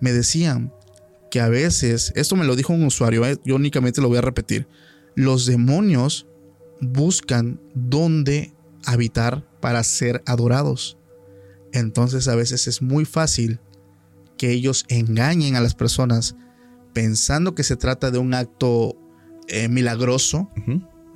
me 0.00 0.12
decían 0.12 0.72
que 1.30 1.40
a 1.40 1.48
veces, 1.48 2.12
esto 2.14 2.36
me 2.36 2.44
lo 2.44 2.56
dijo 2.56 2.72
un 2.72 2.84
usuario, 2.84 3.24
¿eh? 3.26 3.38
yo 3.44 3.56
únicamente 3.56 4.00
lo 4.00 4.08
voy 4.08 4.18
a 4.18 4.22
repetir, 4.22 4.68
los 5.14 5.46
demonios 5.46 6.26
buscan 6.80 7.60
dónde 7.74 8.54
habitar 8.84 9.46
para 9.60 9.82
ser 9.82 10.22
adorados. 10.26 10.96
Entonces 11.72 12.28
a 12.28 12.34
veces 12.34 12.66
es 12.66 12.80
muy 12.80 13.04
fácil 13.04 13.60
que 14.38 14.52
ellos 14.52 14.86
engañen 14.88 15.56
a 15.56 15.60
las 15.60 15.74
personas 15.74 16.36
pensando 16.94 17.54
que 17.54 17.64
se 17.64 17.76
trata 17.76 18.10
de 18.10 18.18
un 18.18 18.32
acto 18.32 18.96
eh, 19.48 19.68
milagroso, 19.68 20.50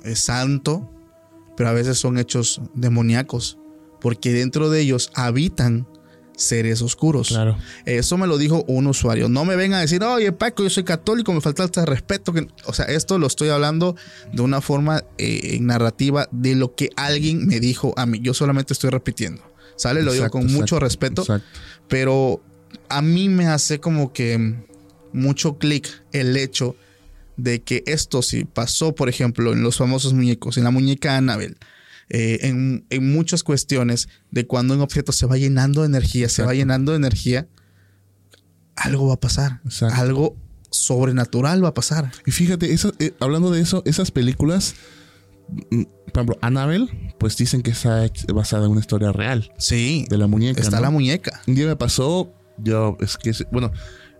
eh, 0.03 0.15
santo, 0.15 0.89
pero 1.57 1.69
a 1.69 1.73
veces 1.73 1.97
son 1.97 2.17
hechos 2.17 2.61
demoníacos, 2.73 3.57
porque 3.99 4.31
dentro 4.31 4.69
de 4.69 4.81
ellos 4.81 5.11
habitan 5.15 5.87
seres 6.35 6.81
oscuros. 6.81 7.29
Claro. 7.29 7.57
Eso 7.85 8.17
me 8.17 8.27
lo 8.27 8.37
dijo 8.37 8.63
un 8.67 8.87
usuario. 8.87 9.29
No 9.29 9.45
me 9.45 9.55
vengan 9.55 9.79
a 9.79 9.81
decir, 9.81 10.03
oye, 10.03 10.31
Paco, 10.31 10.63
yo 10.63 10.69
soy 10.69 10.83
católico, 10.83 11.31
me 11.33 11.41
falta 11.41 11.63
el 11.63 11.87
respeto. 11.87 12.33
O 12.65 12.73
sea, 12.73 12.85
esto 12.85 13.19
lo 13.19 13.27
estoy 13.27 13.49
hablando 13.49 13.95
de 14.31 14.41
una 14.41 14.61
forma 14.61 15.03
eh, 15.17 15.59
narrativa 15.61 16.27
de 16.31 16.55
lo 16.55 16.75
que 16.75 16.89
alguien 16.95 17.45
me 17.45 17.59
dijo 17.59 17.93
a 17.97 18.05
mí. 18.05 18.19
Yo 18.21 18.33
solamente 18.33 18.73
estoy 18.73 18.89
repitiendo. 18.89 19.43
¿Sale? 19.75 20.03
Lo 20.03 20.11
digo 20.11 20.25
Exacto, 20.25 20.39
con 20.39 20.53
mucho 20.53 20.79
respeto. 20.79 21.21
Exacto. 21.21 21.47
Pero 21.87 22.41
a 22.89 23.01
mí 23.01 23.29
me 23.29 23.47
hace 23.47 23.79
como 23.79 24.13
que 24.13 24.55
mucho 25.13 25.57
clic 25.57 25.87
el 26.11 26.35
hecho 26.37 26.75
de 27.37 27.61
que 27.61 27.83
esto 27.87 28.21
sí 28.21 28.45
pasó, 28.45 28.93
por 28.95 29.09
ejemplo, 29.09 29.53
en 29.53 29.63
los 29.63 29.77
famosos 29.77 30.13
muñecos, 30.13 30.57
en 30.57 30.63
la 30.63 30.71
muñeca 30.71 31.17
Annabelle, 31.17 31.55
eh, 32.09 32.39
en, 32.43 32.85
en 32.89 33.11
muchas 33.11 33.43
cuestiones 33.43 34.07
de 34.31 34.45
cuando 34.45 34.73
un 34.75 34.81
objeto 34.81 35.11
se 35.11 35.25
va 35.25 35.37
llenando 35.37 35.81
de 35.81 35.87
energía, 35.87 36.29
se 36.29 36.43
va 36.43 36.53
llenando 36.53 36.91
de 36.91 36.97
energía, 36.97 37.47
algo 38.75 39.07
va 39.07 39.15
a 39.15 39.19
pasar. 39.19 39.61
Exacto. 39.65 39.95
Algo 39.99 40.35
sobrenatural 40.69 41.63
va 41.63 41.69
a 41.69 41.73
pasar. 41.73 42.11
Y 42.25 42.31
fíjate, 42.31 42.71
eso, 42.73 42.93
eh, 42.99 43.13
hablando 43.19 43.51
de 43.51 43.61
eso, 43.61 43.83
esas 43.85 44.11
películas, 44.11 44.75
mm, 45.71 45.83
por 46.11 46.13
ejemplo, 46.23 46.37
Annabelle, 46.41 47.13
pues 47.19 47.37
dicen 47.37 47.61
que 47.61 47.71
está 47.71 48.07
basada 48.33 48.65
en 48.65 48.71
una 48.71 48.79
historia 48.81 49.11
real 49.11 49.51
Sí, 49.57 50.05
de 50.09 50.17
la 50.17 50.27
muñeca. 50.27 50.61
está 50.61 50.77
¿no? 50.77 50.81
la 50.83 50.89
muñeca. 50.89 51.41
Un 51.47 51.55
día 51.55 51.67
me 51.67 51.75
pasó, 51.75 52.33
yo, 52.57 52.97
es 52.99 53.17
que, 53.17 53.31
bueno, 53.51 53.71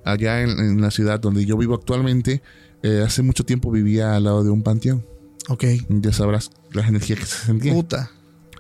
allá 0.06 0.42
en, 0.42 0.50
en 0.52 0.82
la 0.82 0.92
ciudad 0.92 1.20
donde 1.20 1.46
yo 1.46 1.58
vivo 1.58 1.76
actualmente, 1.76 2.42
eh, 2.84 3.02
hace 3.06 3.24
mucho 3.24 3.46
tiempo 3.46 3.72
vivía 3.72 4.16
al 4.16 4.26
lado 4.26 4.44
de 4.44 4.50
un 4.50 4.62
panteón. 4.62 5.06
Ok. 5.50 5.64
Ya 5.90 6.12
sabrás 6.12 6.52
las 6.72 6.88
energías 6.88 7.20
que 7.20 7.26
se 7.26 7.46
sentían. 7.46 7.76
Puta. 7.76 8.12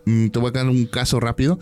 Mm, 0.05 0.27
Te 0.29 0.39
voy 0.39 0.49
a 0.49 0.51
dar 0.51 0.69
un 0.69 0.85
caso 0.85 1.19
rápido. 1.19 1.59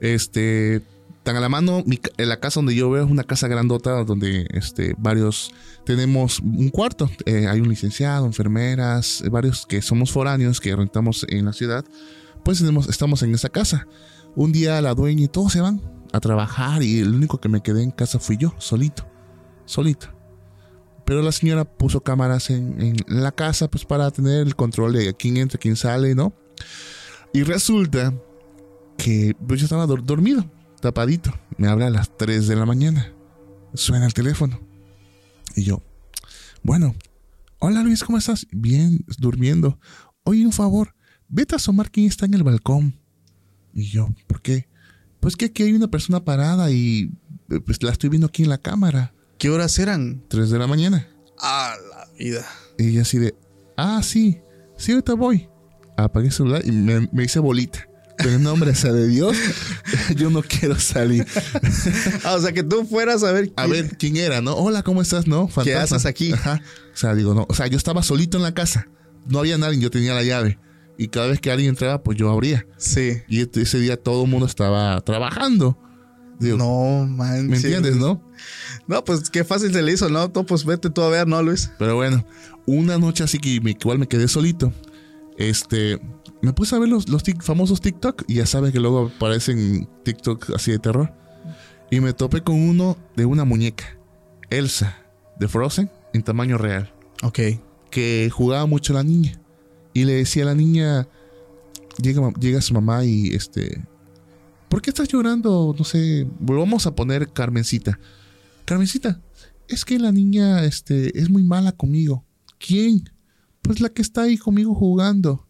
Este, 0.00 0.82
tan 1.22 1.36
a 1.36 1.40
la 1.40 1.48
mano, 1.48 1.82
mi 1.86 1.98
en 2.18 2.28
la 2.28 2.40
casa 2.40 2.60
donde 2.60 2.74
yo 2.74 2.90
veo 2.90 3.04
es 3.04 3.10
una 3.10 3.24
casa 3.24 3.48
grandota 3.48 4.04
donde 4.04 4.46
este, 4.50 4.94
varios 4.98 5.52
tenemos 5.86 6.40
un 6.40 6.68
cuarto. 6.68 7.10
Eh, 7.24 7.46
hay 7.46 7.60
un 7.60 7.68
licenciado, 7.68 8.26
enfermeras, 8.26 9.22
eh, 9.22 9.30
varios 9.30 9.64
que 9.66 9.80
somos 9.80 10.12
foráneos 10.12 10.60
que 10.60 10.76
rentamos 10.76 11.24
en 11.28 11.46
la 11.46 11.52
ciudad. 11.52 11.84
Pues 12.44 12.58
tenemos, 12.58 12.88
estamos 12.88 13.22
en 13.22 13.34
esa 13.34 13.48
casa. 13.48 13.86
Un 14.36 14.52
día 14.52 14.80
la 14.82 14.94
dueña 14.94 15.24
y 15.24 15.28
todos 15.28 15.52
se 15.52 15.60
van 15.60 15.80
a 16.14 16.20
trabajar 16.20 16.82
y 16.82 17.00
el 17.00 17.12
único 17.14 17.40
que 17.40 17.48
me 17.48 17.60
quedé 17.60 17.82
en 17.82 17.90
casa 17.90 18.18
fui 18.18 18.36
yo, 18.36 18.54
solito, 18.58 19.04
solito. 19.64 20.08
Pero 21.04 21.22
la 21.22 21.32
señora 21.32 21.64
puso 21.64 22.02
cámaras 22.02 22.50
en, 22.50 22.80
en 22.80 22.96
la 23.08 23.32
casa 23.32 23.68
pues 23.68 23.84
para 23.84 24.10
tener 24.10 24.46
el 24.46 24.54
control 24.56 24.92
de 24.94 25.14
quién 25.14 25.36
entra, 25.36 25.58
quién 25.58 25.76
sale, 25.76 26.14
¿no? 26.14 26.32
Y 27.32 27.42
resulta 27.42 28.14
que 28.96 29.34
pues, 29.46 29.60
yo 29.60 29.64
estaba 29.66 29.86
dor- 29.86 30.04
dormido, 30.04 30.48
tapadito. 30.80 31.32
Me 31.58 31.68
habla 31.68 31.88
a 31.88 31.90
las 31.90 32.16
3 32.16 32.46
de 32.46 32.56
la 32.56 32.64
mañana. 32.64 33.12
Suena 33.74 34.06
el 34.06 34.14
teléfono. 34.14 34.60
Y 35.56 35.64
yo, 35.64 35.82
bueno, 36.62 36.94
hola 37.58 37.82
Luis, 37.82 38.04
¿cómo 38.04 38.18
estás? 38.18 38.46
Bien, 38.52 39.04
durmiendo. 39.18 39.78
Oye, 40.22 40.46
un 40.46 40.52
favor, 40.52 40.94
vete 41.28 41.54
a 41.54 41.56
asomar 41.56 41.90
quién 41.90 42.06
está 42.06 42.24
en 42.26 42.34
el 42.34 42.44
balcón. 42.44 43.00
Y 43.74 43.88
yo, 43.88 44.08
¿por 44.28 44.40
qué? 44.40 44.68
Pues 45.24 45.36
que 45.36 45.46
aquí 45.46 45.62
hay 45.62 45.72
una 45.72 45.88
persona 45.88 46.22
parada 46.22 46.70
y 46.70 47.10
eh, 47.50 47.58
pues 47.64 47.82
la 47.82 47.90
estoy 47.92 48.10
viendo 48.10 48.26
aquí 48.26 48.42
en 48.42 48.50
la 48.50 48.58
cámara. 48.58 49.14
¿Qué 49.38 49.48
horas 49.48 49.78
eran? 49.78 50.22
3 50.28 50.50
de 50.50 50.58
la 50.58 50.66
mañana. 50.66 51.08
A 51.38 51.74
la 51.90 52.06
vida. 52.18 52.44
Y 52.76 52.88
ella 52.90 53.00
así 53.00 53.16
de, 53.16 53.34
ah, 53.78 54.02
sí, 54.02 54.42
sí, 54.76 54.92
ahorita 54.92 55.14
voy. 55.14 55.48
Apagué 55.96 56.26
el 56.26 56.32
celular 56.34 56.60
y 56.62 56.72
me, 56.72 57.08
me 57.10 57.24
hice 57.24 57.38
bolita. 57.38 57.88
Pero 58.18 58.32
en 58.32 58.42
nombre 58.42 58.74
sea 58.74 58.92
de 58.92 59.08
Dios, 59.08 59.34
yo 60.14 60.28
no 60.28 60.42
quiero 60.42 60.78
salir. 60.78 61.26
Ah, 62.22 62.34
o 62.34 62.40
sea, 62.40 62.52
que 62.52 62.62
tú 62.62 62.84
fueras 62.84 63.22
a 63.22 63.32
ver. 63.32 63.50
A 63.56 63.64
quién- 63.64 63.70
ver 63.70 63.96
quién 63.96 64.16
era, 64.18 64.42
¿no? 64.42 64.54
Hola, 64.54 64.82
¿cómo 64.82 65.00
estás? 65.00 65.26
¿No? 65.26 65.48
Fantasma. 65.48 65.84
haces 65.84 66.04
aquí? 66.04 66.32
Ajá. 66.34 66.60
O 66.92 66.96
sea, 66.98 67.14
digo, 67.14 67.32
no. 67.32 67.46
O 67.48 67.54
sea, 67.54 67.66
yo 67.66 67.78
estaba 67.78 68.02
solito 68.02 68.36
en 68.36 68.42
la 68.42 68.52
casa. 68.52 68.88
No 69.26 69.38
había 69.38 69.56
nadie, 69.56 69.78
yo 69.80 69.90
tenía 69.90 70.12
la 70.12 70.22
llave. 70.22 70.58
Y 70.96 71.08
cada 71.08 71.26
vez 71.28 71.40
que 71.40 71.50
alguien 71.50 71.70
entraba, 71.70 72.02
pues 72.02 72.16
yo 72.18 72.30
abría. 72.30 72.66
Sí. 72.76 73.22
Y 73.28 73.40
este- 73.40 73.62
ese 73.62 73.78
día 73.80 73.96
todo 73.96 74.24
el 74.24 74.30
mundo 74.30 74.46
estaba 74.46 75.00
trabajando. 75.00 75.78
Digo, 76.38 76.56
No, 76.58 77.06
man. 77.06 77.48
¿me 77.48 77.56
entiendes, 77.56 77.96
no? 77.96 78.22
No, 78.86 79.04
pues 79.04 79.30
qué 79.30 79.44
fácil 79.44 79.72
se 79.72 79.82
le 79.82 79.92
hizo, 79.92 80.08
¿no? 80.08 80.30
Tú, 80.30 80.44
pues 80.44 80.64
vete 80.64 80.90
tú 80.90 81.02
a 81.02 81.08
ver, 81.08 81.26
¿no, 81.28 81.40
Luis? 81.42 81.70
Pero 81.78 81.94
bueno, 81.96 82.24
una 82.66 82.98
noche 82.98 83.22
así 83.24 83.38
que 83.38 83.60
me, 83.60 83.70
igual 83.72 83.98
me 83.98 84.08
quedé 84.08 84.26
solito. 84.28 84.72
Este, 85.36 86.00
me 86.42 86.52
puse 86.52 86.74
a 86.76 86.78
ver 86.78 86.88
los, 86.88 87.08
los 87.08 87.24
tic- 87.24 87.42
famosos 87.42 87.80
TikTok 87.80 88.22
y 88.28 88.34
ya 88.34 88.46
sabes 88.46 88.72
que 88.72 88.80
luego 88.80 89.10
aparecen 89.16 89.88
TikTok 90.04 90.50
así 90.54 90.70
de 90.72 90.78
terror. 90.78 91.12
Y 91.90 92.00
me 92.00 92.12
topé 92.12 92.42
con 92.42 92.56
uno 92.56 92.96
de 93.16 93.24
una 93.26 93.44
muñeca, 93.44 93.84
Elsa, 94.50 94.96
de 95.38 95.48
Frozen, 95.48 95.90
en 96.12 96.22
tamaño 96.22 96.58
real, 96.58 96.92
Ok. 97.22 97.38
que 97.90 98.30
jugaba 98.32 98.66
mucho 98.66 98.92
la 98.92 99.02
niña. 99.04 99.40
Y 99.94 100.04
le 100.04 100.14
decía 100.14 100.42
a 100.42 100.46
la 100.46 100.54
niña, 100.54 101.08
llega, 102.02 102.30
llega 102.40 102.60
su 102.60 102.74
mamá 102.74 103.04
y 103.04 103.28
este, 103.34 103.82
¿por 104.68 104.82
qué 104.82 104.90
estás 104.90 105.08
llorando? 105.08 105.74
No 105.78 105.84
sé, 105.84 106.26
vamos 106.40 106.86
a 106.86 106.94
poner 106.94 107.32
Carmencita. 107.32 107.98
Carmencita, 108.64 109.20
es 109.68 109.84
que 109.84 109.98
la 109.98 110.10
niña 110.12 110.64
este, 110.64 111.18
es 111.18 111.30
muy 111.30 111.42
mala 111.44 111.72
conmigo. 111.72 112.24
¿Quién? 112.58 113.08
Pues 113.62 113.80
la 113.80 113.88
que 113.88 114.02
está 114.02 114.22
ahí 114.22 114.36
conmigo 114.36 114.74
jugando. 114.74 115.46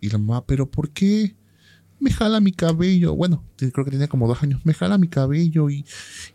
Y 0.00 0.10
la 0.10 0.18
mamá, 0.18 0.46
¿pero 0.46 0.70
por 0.70 0.90
qué? 0.90 1.34
Me 1.98 2.10
jala 2.12 2.40
mi 2.40 2.52
cabello. 2.52 3.14
Bueno, 3.16 3.42
creo 3.56 3.84
que 3.84 3.90
tenía 3.90 4.06
como 4.08 4.28
dos 4.28 4.42
años. 4.42 4.60
Me 4.64 4.74
jala 4.74 4.98
mi 4.98 5.08
cabello 5.08 5.70
y, 5.70 5.84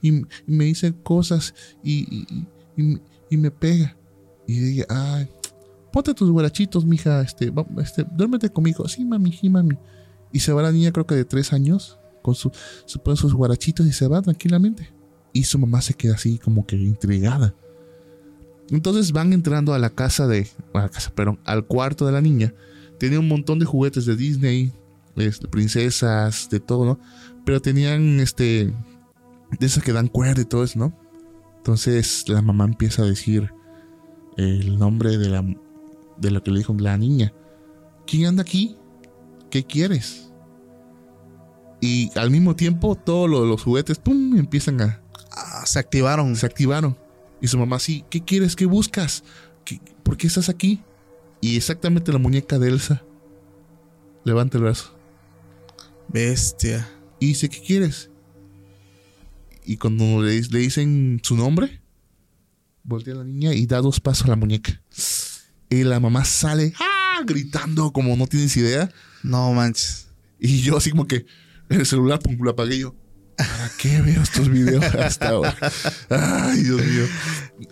y- 0.01 0.23
me 0.47 0.65
dice 0.65 0.93
cosas 1.03 1.53
y, 1.83 2.25
y- 3.29 3.37
me 3.37 3.51
pega. 3.51 3.95
Y 4.47 4.59
dije, 4.59 4.85
ay, 4.89 5.29
ponte 5.91 6.13
tus 6.13 6.29
guarachitos, 6.29 6.85
mija. 6.85 7.21
Este, 7.21 7.51
este, 7.81 8.05
duérmete 8.15 8.49
conmigo. 8.49 8.87
Sí, 8.87 9.05
mami, 9.05 9.31
sí, 9.31 9.49
mami. 9.49 9.77
Y 10.31 10.39
se 10.39 10.53
va 10.53 10.61
la 10.61 10.71
niña, 10.71 10.91
creo 10.91 11.05
que 11.05 11.15
de 11.15 11.25
tres 11.25 11.53
años, 11.53 11.99
con 12.21 12.35
su, 12.35 12.51
se 12.85 12.99
sus 13.15 13.33
guarachitos 13.33 13.85
y 13.85 13.91
se 13.91 14.07
va 14.07 14.21
tranquilamente. 14.21 14.89
Y 15.33 15.43
su 15.43 15.59
mamá 15.59 15.81
se 15.81 15.93
queda 15.93 16.15
así 16.15 16.37
como 16.37 16.65
que 16.65 16.75
intrigada. 16.75 17.55
Entonces 18.69 19.11
van 19.11 19.33
entrando 19.33 19.73
a 19.73 19.79
la 19.79 19.89
casa 19.89 20.27
de. 20.27 20.47
A 20.73 20.79
la 20.79 20.89
casa, 20.89 21.11
perdón, 21.13 21.39
al 21.45 21.65
cuarto 21.65 22.05
de 22.05 22.13
la 22.13 22.21
niña. 22.21 22.53
Tenía 22.97 23.19
un 23.19 23.27
montón 23.27 23.59
de 23.59 23.65
juguetes 23.65 24.05
de 24.05 24.15
Disney, 24.15 24.71
este, 25.15 25.47
princesas, 25.47 26.49
de 26.49 26.59
todo, 26.59 26.85
¿no? 26.85 26.99
Pero 27.45 27.61
tenían 27.61 28.19
este. 28.19 28.73
De 29.59 29.65
esas 29.65 29.83
que 29.83 29.91
dan 29.91 30.07
cuerda 30.07 30.41
y 30.41 30.45
todo 30.45 30.63
eso, 30.63 30.79
¿no? 30.79 30.97
Entonces 31.57 32.29
la 32.29 32.41
mamá 32.41 32.63
empieza 32.63 33.03
a 33.03 33.05
decir 33.05 33.51
el 34.37 34.79
nombre 34.79 35.17
de 35.17 35.29
la. 35.29 35.45
De 36.21 36.31
lo 36.31 36.41
que 36.43 36.51
le 36.51 36.59
dijo 36.59 36.73
la 36.79 36.97
niña. 36.97 37.33
¿Quién 38.07 38.27
anda 38.27 38.41
aquí? 38.43 38.77
¿Qué 39.49 39.63
quieres? 39.65 40.31
Y 41.81 42.11
al 42.17 42.29
mismo 42.31 42.55
tiempo, 42.55 42.95
todos 42.95 43.29
los, 43.29 43.47
los 43.47 43.61
juguetes, 43.63 43.97
¡pum! 43.99 44.37
empiezan 44.37 44.81
a, 44.81 45.01
Ah, 45.31 45.65
se 45.65 45.79
activaron. 45.79 46.35
se 46.35 46.45
activaron. 46.45 46.97
Y 47.41 47.47
su 47.47 47.57
mamá, 47.57 47.79
sí, 47.79 48.03
¿qué 48.09 48.23
quieres? 48.23 48.55
¿Qué 48.55 48.65
buscas? 48.65 49.23
¿Qué- 49.65 49.81
¿Por 50.03 50.15
qué 50.17 50.27
estás 50.27 50.49
aquí? 50.49 50.81
Y 51.41 51.57
exactamente 51.57 52.11
la 52.13 52.19
muñeca 52.19 52.59
de 52.59 52.67
Elsa 52.69 53.03
levanta 54.23 54.57
el 54.57 54.63
brazo 54.65 54.93
Bestia. 56.09 56.87
y 57.19 57.27
dice, 57.27 57.49
¿qué 57.49 57.61
quieres? 57.61 58.11
Y 59.65 59.77
cuando 59.77 60.21
le, 60.21 60.39
le 60.41 60.59
dicen 60.59 61.19
su 61.23 61.35
nombre, 61.35 61.81
voltea 62.83 63.15
la 63.15 63.23
niña 63.23 63.53
y 63.53 63.65
da 63.65 63.79
dos 63.81 63.99
pasos 63.99 64.25
a 64.25 64.29
la 64.29 64.35
muñeca. 64.35 64.81
Y 65.71 65.83
la 65.83 65.99
mamá 65.99 66.23
sale 66.25 66.73
¡ah! 66.79 67.21
gritando 67.25 67.91
como 67.91 68.15
no 68.15 68.27
tienes 68.27 68.55
idea. 68.57 68.91
No 69.23 69.51
manches. 69.53 70.07
Y 70.39 70.61
yo 70.61 70.77
así 70.77 70.91
como 70.91 71.07
que 71.07 71.25
el 71.69 71.85
celular 71.85 72.19
pum, 72.19 72.37
lo 72.41 72.51
apagué 72.51 72.79
yo. 72.79 72.93
¿Para 73.37 73.71
qué 73.79 74.01
veo 74.01 74.21
estos 74.21 74.49
videos 74.49 74.83
hasta 74.83 75.29
ahora? 75.29 75.55
Ay, 76.09 76.61
Dios 76.61 76.81
mío. 76.85 77.05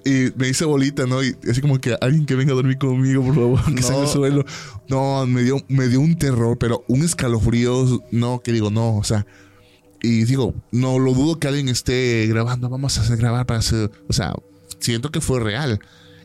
Y 0.05 0.31
me 0.39 0.47
hice 0.49 0.65
bolita, 0.65 1.05
¿no? 1.05 1.21
Y 1.23 1.35
así 1.49 1.61
como 1.61 1.77
que 1.79 1.95
alguien 2.01 2.25
que 2.25 2.33
venga 2.35 2.53
a 2.53 2.55
dormir 2.55 2.77
conmigo, 2.79 3.23
por 3.23 3.35
favor, 3.35 3.75
que 3.75 3.81
No. 3.81 4.07
suelo. 4.07 4.45
No, 4.87 5.27
me 5.27 5.43
dio, 5.43 5.63
me 5.67 5.87
dio 5.87 5.99
un 5.99 6.17
terror, 6.17 6.57
pero 6.57 6.85
un 6.87 7.03
escalofrío, 7.03 8.01
no, 8.11 8.39
que 8.39 8.51
digo, 8.51 8.71
no, 8.71 8.95
o 8.95 9.03
sea. 9.03 9.27
Y 10.01 10.23
digo, 10.23 10.55
no 10.71 10.97
lo 10.97 11.13
dudo 11.13 11.37
que 11.39 11.49
alguien 11.49 11.67
esté 11.69 12.25
grabando, 12.27 12.69
vamos 12.69 12.97
a 12.97 13.01
hacer 13.01 13.17
grabar 13.17 13.45
para 13.45 13.59
hacer, 13.59 13.91
o 14.07 14.13
sea, 14.13 14.33
siento 14.79 15.11
que 15.11 15.19
fue 15.21 15.39
real. 15.41 15.79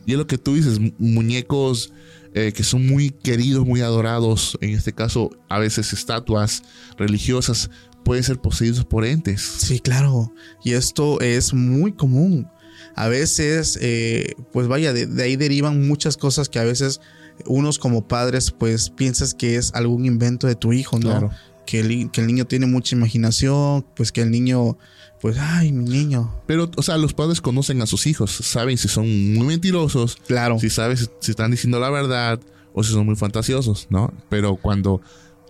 Y 0.05 0.11
es 0.13 0.17
lo 0.17 0.27
que 0.27 0.37
tú 0.37 0.55
dices, 0.55 0.79
mu- 0.79 0.91
muñecos 0.99 1.91
eh, 2.33 2.51
que 2.55 2.63
son 2.63 2.85
muy 2.85 3.11
queridos, 3.11 3.65
muy 3.65 3.81
adorados, 3.81 4.57
en 4.61 4.71
este 4.71 4.91
caso 4.93 5.29
a 5.49 5.57
veces 5.59 5.93
estatuas 5.93 6.63
religiosas, 6.97 7.69
pueden 8.03 8.23
ser 8.23 8.39
poseídos 8.39 8.85
por 8.85 9.05
entes. 9.05 9.41
Sí, 9.41 9.79
claro. 9.79 10.33
Y 10.63 10.73
esto 10.73 11.19
es 11.21 11.53
muy 11.53 11.93
común. 11.93 12.47
A 12.95 13.07
veces, 13.07 13.79
eh, 13.81 14.33
pues 14.51 14.67
vaya, 14.67 14.93
de, 14.93 15.07
de 15.07 15.23
ahí 15.23 15.35
derivan 15.37 15.87
muchas 15.87 16.17
cosas 16.17 16.49
que 16.49 16.59
a 16.59 16.63
veces 16.63 17.01
unos 17.45 17.79
como 17.79 18.07
padres, 18.07 18.51
pues 18.51 18.89
piensas 18.89 19.33
que 19.33 19.55
es 19.55 19.73
algún 19.73 20.05
invento 20.05 20.45
de 20.47 20.55
tu 20.55 20.71
hijo, 20.71 20.99
¿no? 20.99 21.09
Claro. 21.09 21.31
Que, 21.65 21.79
el, 21.79 22.11
que 22.11 22.21
el 22.21 22.27
niño 22.27 22.45
tiene 22.45 22.67
mucha 22.67 22.95
imaginación, 22.95 23.85
pues 23.95 24.11
que 24.11 24.21
el 24.21 24.29
niño, 24.29 24.77
pues, 25.25 25.37
ay, 25.39 25.71
mi 25.71 25.85
niño. 25.89 26.31
Pero, 26.45 26.69
o 26.75 26.83
sea, 26.83 26.97
los 26.97 27.15
padres 27.15 27.41
conocen 27.41 27.81
a 27.81 27.87
sus 27.87 28.05
hijos, 28.05 28.29
saben 28.29 28.77
si 28.77 28.87
son 28.87 29.33
muy 29.33 29.47
mentirosos, 29.47 30.17
Claro. 30.27 30.59
si 30.59 30.69
saben 30.69 30.97
si, 30.97 31.07
si 31.19 31.31
están 31.31 31.49
diciendo 31.49 31.79
la 31.79 31.89
verdad 31.89 32.39
o 32.73 32.83
si 32.83 32.91
son 32.91 33.07
muy 33.07 33.15
fantasiosos, 33.15 33.87
¿no? 33.89 34.13
Pero 34.29 34.55
cuando 34.55 35.01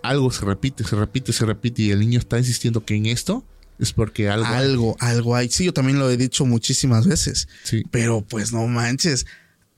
algo 0.02 0.32
se 0.32 0.46
repite, 0.46 0.86
se 0.86 0.96
repite, 0.96 1.34
se 1.34 1.46
repite 1.46 1.82
y 1.82 1.92
el 1.92 2.00
niño 2.00 2.20
está 2.20 2.38
insistiendo 2.38 2.86
que 2.86 2.96
en 2.96 3.08
esto 3.08 3.44
es 3.78 3.92
porque 3.92 4.30
algo... 4.30 4.46
hay. 4.46 4.56
Algo, 4.64 4.96
algo 5.02 5.36
hay. 5.36 5.50
Sí, 5.50 5.66
yo 5.66 5.74
también 5.74 6.00
lo 6.00 6.10
he 6.10 6.16
dicho 6.16 6.46
muchísimas 6.46 7.06
veces. 7.06 7.50
Sí. 7.64 7.84
Pero 7.92 8.22
pues 8.22 8.54
no 8.54 8.66
manches. 8.68 9.26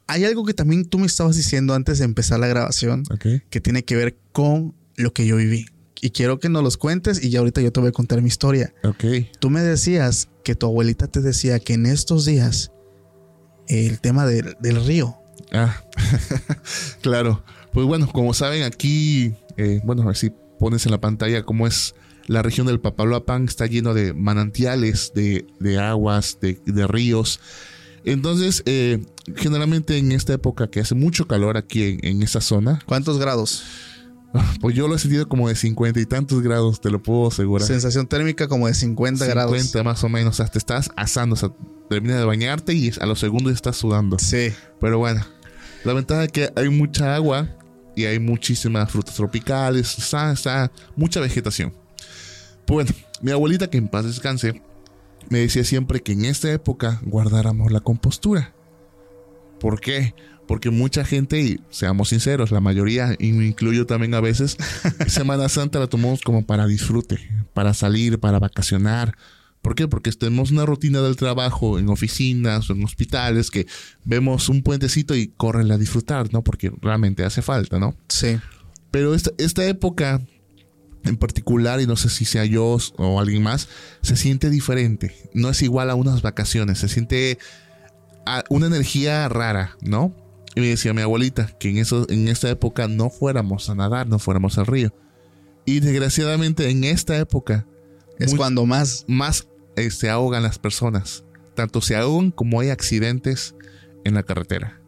Hay 0.06 0.26
algo 0.26 0.46
que 0.46 0.54
también 0.54 0.86
tú 0.86 1.00
me 1.00 1.08
estabas 1.08 1.38
diciendo 1.38 1.74
antes 1.74 1.98
de 1.98 2.06
empezar 2.06 2.40
la 2.40 2.46
grabación 2.48 3.02
que 3.50 3.62
tiene 3.62 3.84
que 3.84 3.96
ver 3.96 4.16
con 4.32 4.76
lo 4.96 5.12
que 5.12 5.26
yo 5.26 5.38
viví. 5.38 5.66
Y 6.02 6.12
quiero 6.12 6.40
que 6.40 6.50
nos 6.50 6.64
los 6.64 6.78
cuentes 6.78 7.24
y 7.24 7.30
ya 7.30 7.40
ahorita 7.40 7.62
yo 7.62 7.72
te 7.72 7.80
voy 7.80 7.90
a 7.90 7.92
contar 7.92 8.22
mi 8.22 8.28
historia. 8.28 8.74
Ok. 8.84 9.04
Tú 9.40 9.50
me 9.50 9.62
decías 9.62 10.30
que 10.44 10.56
tu 10.56 10.68
abuelita 10.68 11.08
te 11.08 11.22
decía 11.22 11.60
que 11.60 11.74
en 11.74 11.86
estos 11.86 12.26
días 12.26 12.72
el 13.68 14.00
tema 14.00 14.26
del, 14.26 14.56
del 14.60 14.86
río. 14.86 15.18
Ah, 15.52 15.84
claro. 17.02 17.44
Pues 17.74 17.86
bueno, 17.86 18.10
como 18.12 18.34
saben, 18.34 18.64
aquí, 18.64 19.34
eh, 19.58 19.82
bueno, 19.84 20.04
a 20.04 20.08
ver 20.08 20.16
si 20.16 20.32
pones 20.60 20.86
en 20.86 20.92
la 20.92 21.02
pantalla 21.02 21.44
cómo 21.44 21.68
es 21.68 21.96
la 22.28 22.42
región 22.42 22.68
del 22.68 22.80
Papaloapan, 22.80 23.46
está 23.46 23.68
lleno 23.68 23.94
de 23.94 24.14
manantiales, 24.14 25.12
de, 25.16 25.48
de 25.60 25.80
aguas, 25.80 26.40
de, 26.42 26.60
de 26.66 26.88
ríos. 26.88 27.40
Entonces, 28.04 28.64
eh, 28.66 29.06
generalmente 29.36 29.98
en 29.98 30.12
esta 30.12 30.34
época 30.34 30.70
que 30.70 30.80
hace 30.80 30.96
mucho 30.96 31.28
calor 31.28 31.58
aquí 31.58 31.84
en, 31.84 32.06
en 32.06 32.24
esa 32.24 32.42
zona, 32.42 32.82
¿Cuántos 32.86 33.20
grados? 33.20 33.64
pues 34.62 34.76
yo 34.76 34.88
lo 34.88 34.96
he 34.96 35.00
sentido 35.00 35.28
como 35.28 35.48
de 35.48 35.56
50 35.56 36.00
y 36.00 36.06
tantos 36.06 36.42
grados, 36.42 36.82
te 36.82 36.90
lo 36.90 37.02
puedo 37.02 37.28
asegurar. 37.28 37.68
Sensación 37.68 38.08
térmica 38.08 38.48
como 38.48 38.68
de 38.68 38.74
50, 38.74 39.26
50 39.26 39.34
grados. 39.34 39.86
más 39.86 40.04
o 40.04 40.10
menos, 40.10 40.36
o 40.36 40.38
sea, 40.38 40.48
te 40.48 40.58
estás 40.58 40.90
asando, 40.96 41.34
o 41.34 41.38
sea, 41.38 41.52
terminas 41.90 42.20
de 42.20 42.26
bañarte 42.26 42.74
y 42.74 42.92
a 43.00 43.06
los 43.06 43.20
segundos 43.20 43.54
estás 43.54 43.78
sudando. 43.78 44.20
Sí. 44.20 44.54
Pero 44.80 45.00
bueno, 45.00 45.26
la 45.84 45.94
ventaja 45.94 46.26
es 46.26 46.32
que 46.32 46.52
hay 46.56 46.70
mucha 46.70 47.16
agua 47.16 47.48
y 47.96 48.06
hay 48.06 48.20
muchísimas 48.20 48.92
frutas 48.92 49.16
tropicales, 49.16 49.98
está, 49.98 50.32
está 50.32 50.72
mucha 50.96 51.20
vegetación. 51.20 51.74
Pues 52.66 52.88
bueno, 52.88 52.92
mi 53.22 53.32
abuelita, 53.32 53.70
que 53.70 53.78
en 53.78 53.88
paz 53.88 54.06
descanse, 54.06 54.62
me 55.30 55.40
decía 55.40 55.64
siempre 55.64 56.02
que 56.02 56.12
en 56.12 56.26
esta 56.26 56.52
época 56.52 57.00
guardáramos 57.04 57.72
la 57.72 57.80
compostura. 57.80 58.54
¿Por 59.60 59.80
qué? 59.80 60.14
Porque 60.48 60.70
mucha 60.70 61.04
gente, 61.04 61.42
y 61.42 61.60
seamos 61.70 62.10
sinceros, 62.10 62.52
la 62.52 62.62
mayoría, 62.62 63.16
y 63.20 63.34
me 63.34 63.46
incluyo 63.46 63.86
también 63.86 64.14
a 64.14 64.22
veces, 64.22 64.56
Semana 65.08 65.50
Santa 65.50 65.80
la 65.80 65.88
tomamos 65.88 66.22
como 66.22 66.46
para 66.46 66.66
disfrute, 66.68 67.20
para 67.54 67.74
salir, 67.74 68.20
para 68.20 68.40
vacacionar. 68.40 69.18
¿Por 69.62 69.76
qué? 69.76 69.88
Porque 69.90 70.12
tenemos 70.14 70.52
una 70.52 70.66
rutina 70.66 71.02
del 71.02 71.18
trabajo 71.18 71.78
en 71.80 71.90
oficinas 71.90 72.70
o 72.70 72.74
en 72.74 72.84
hospitales 72.86 73.52
que 73.52 73.68
vemos 74.06 74.48
un 74.48 74.64
puentecito 74.64 75.16
y 75.16 75.28
corren 75.28 75.70
a 75.72 75.78
disfrutar, 75.78 76.32
¿no? 76.32 76.44
Porque 76.44 76.72
realmente 76.82 77.26
hace 77.26 77.42
falta, 77.42 77.78
¿no? 77.78 77.96
Sí. 78.08 78.38
Pero 78.92 79.14
esta, 79.14 79.32
esta 79.38 79.66
época 79.66 80.22
en 81.04 81.18
particular, 81.18 81.82
y 81.82 81.88
no 81.88 81.96
sé 81.96 82.10
si 82.10 82.24
sea 82.26 82.46
yo 82.46 82.78
o 82.98 83.20
alguien 83.20 83.44
más, 83.44 83.68
se 84.02 84.16
siente 84.16 84.50
diferente. 84.50 85.14
No 85.34 85.50
es 85.50 85.62
igual 85.62 85.90
a 85.90 85.96
unas 85.96 86.22
vacaciones, 86.22 86.80
se 86.80 86.88
siente 86.88 87.38
a- 88.26 88.44
una 88.50 88.68
energía 88.68 89.28
rara, 89.30 89.78
¿no? 89.82 90.14
Y 90.58 90.60
me 90.60 90.68
decía 90.70 90.92
mi 90.92 91.04
abuelita 91.04 91.46
que 91.60 91.70
en, 91.70 91.78
eso, 91.78 92.08
en 92.10 92.28
esta 92.28 92.50
época 92.50 92.88
no 92.88 93.12
fuéramos 93.12 93.70
a 93.70 93.76
nadar, 93.76 94.08
no 94.08 94.18
fuéramos 94.18 94.58
al 94.58 94.66
río. 94.66 94.92
Y 95.66 95.82
desgraciadamente 95.82 96.68
en 96.72 96.84
esta 96.84 97.16
época 97.18 97.68
Es 98.18 98.30
Muy- 98.32 98.38
cuando 98.40 98.66
más. 98.66 99.06
más 99.08 99.48
eh, 99.76 99.92
se 99.92 100.10
ahogan 100.10 100.42
las 100.42 100.58
personas. 100.58 101.24
Tanto 101.54 101.80
se 101.82 101.96
ahogan 101.96 102.32
como 102.32 102.60
hay 102.60 102.70
accidentes 102.72 103.54
en 104.04 104.16
la 104.16 104.24
carretera. 104.24 104.82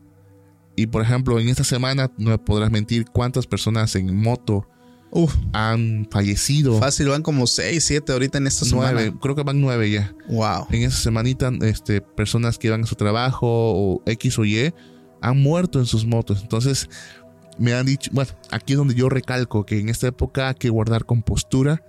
Y 0.76 0.88
por 0.88 1.04
ejemplo, 1.04 1.40
en 1.40 1.50
esta 1.50 1.64
semana 1.64 2.12
no 2.18 2.32
me 2.32 2.40
podrás 2.40 2.72
mentir 2.72 3.06
cuántas 3.06 3.46
personas 3.46 3.96
en 3.96 4.16
moto 4.16 4.68
Uf, 5.12 5.36
han 5.54 6.08
fallecido. 6.10 6.80
fácil, 6.80 7.10
van 7.10 7.22
como 7.22 7.46
6, 7.46 7.84
7 7.84 8.12
ahorita 8.12 8.40
en 8.40 8.48
esta 8.48 8.66
nueve, 8.72 9.02
semana. 9.04 9.20
creo 9.22 9.36
que 9.36 9.44
van 9.44 9.62
nueve 9.62 9.92
ya. 9.92 10.16
Wow. 10.30 10.66
En 10.72 10.82
esa 10.82 10.98
semanita, 10.98 11.52
este, 11.62 12.02
personas 12.02 12.58
que 12.58 12.68
iban 12.68 12.82
a 12.84 12.88
su 12.88 12.96
trabajo 12.96 13.46
o 13.48 14.02
X 14.08 14.40
o 14.40 14.46
Y 14.46 14.74
han 15.22 15.42
muerto 15.42 15.80
en 15.80 15.86
sus 15.86 16.06
motos. 16.06 16.42
Entonces, 16.42 16.90
me 17.58 17.74
han 17.74 17.86
dicho, 17.86 18.10
bueno, 18.14 18.32
aquí 18.52 18.74
es 18.74 18.78
donde 18.78 18.96
yo 18.96 19.10
recalco 19.10 19.66
que 19.66 19.80
en 19.80 19.90
esta 19.90 20.08
época 20.08 20.50
hay 20.50 20.56
que 20.56 20.70
guardar 20.70 21.06
compostura 21.06 21.84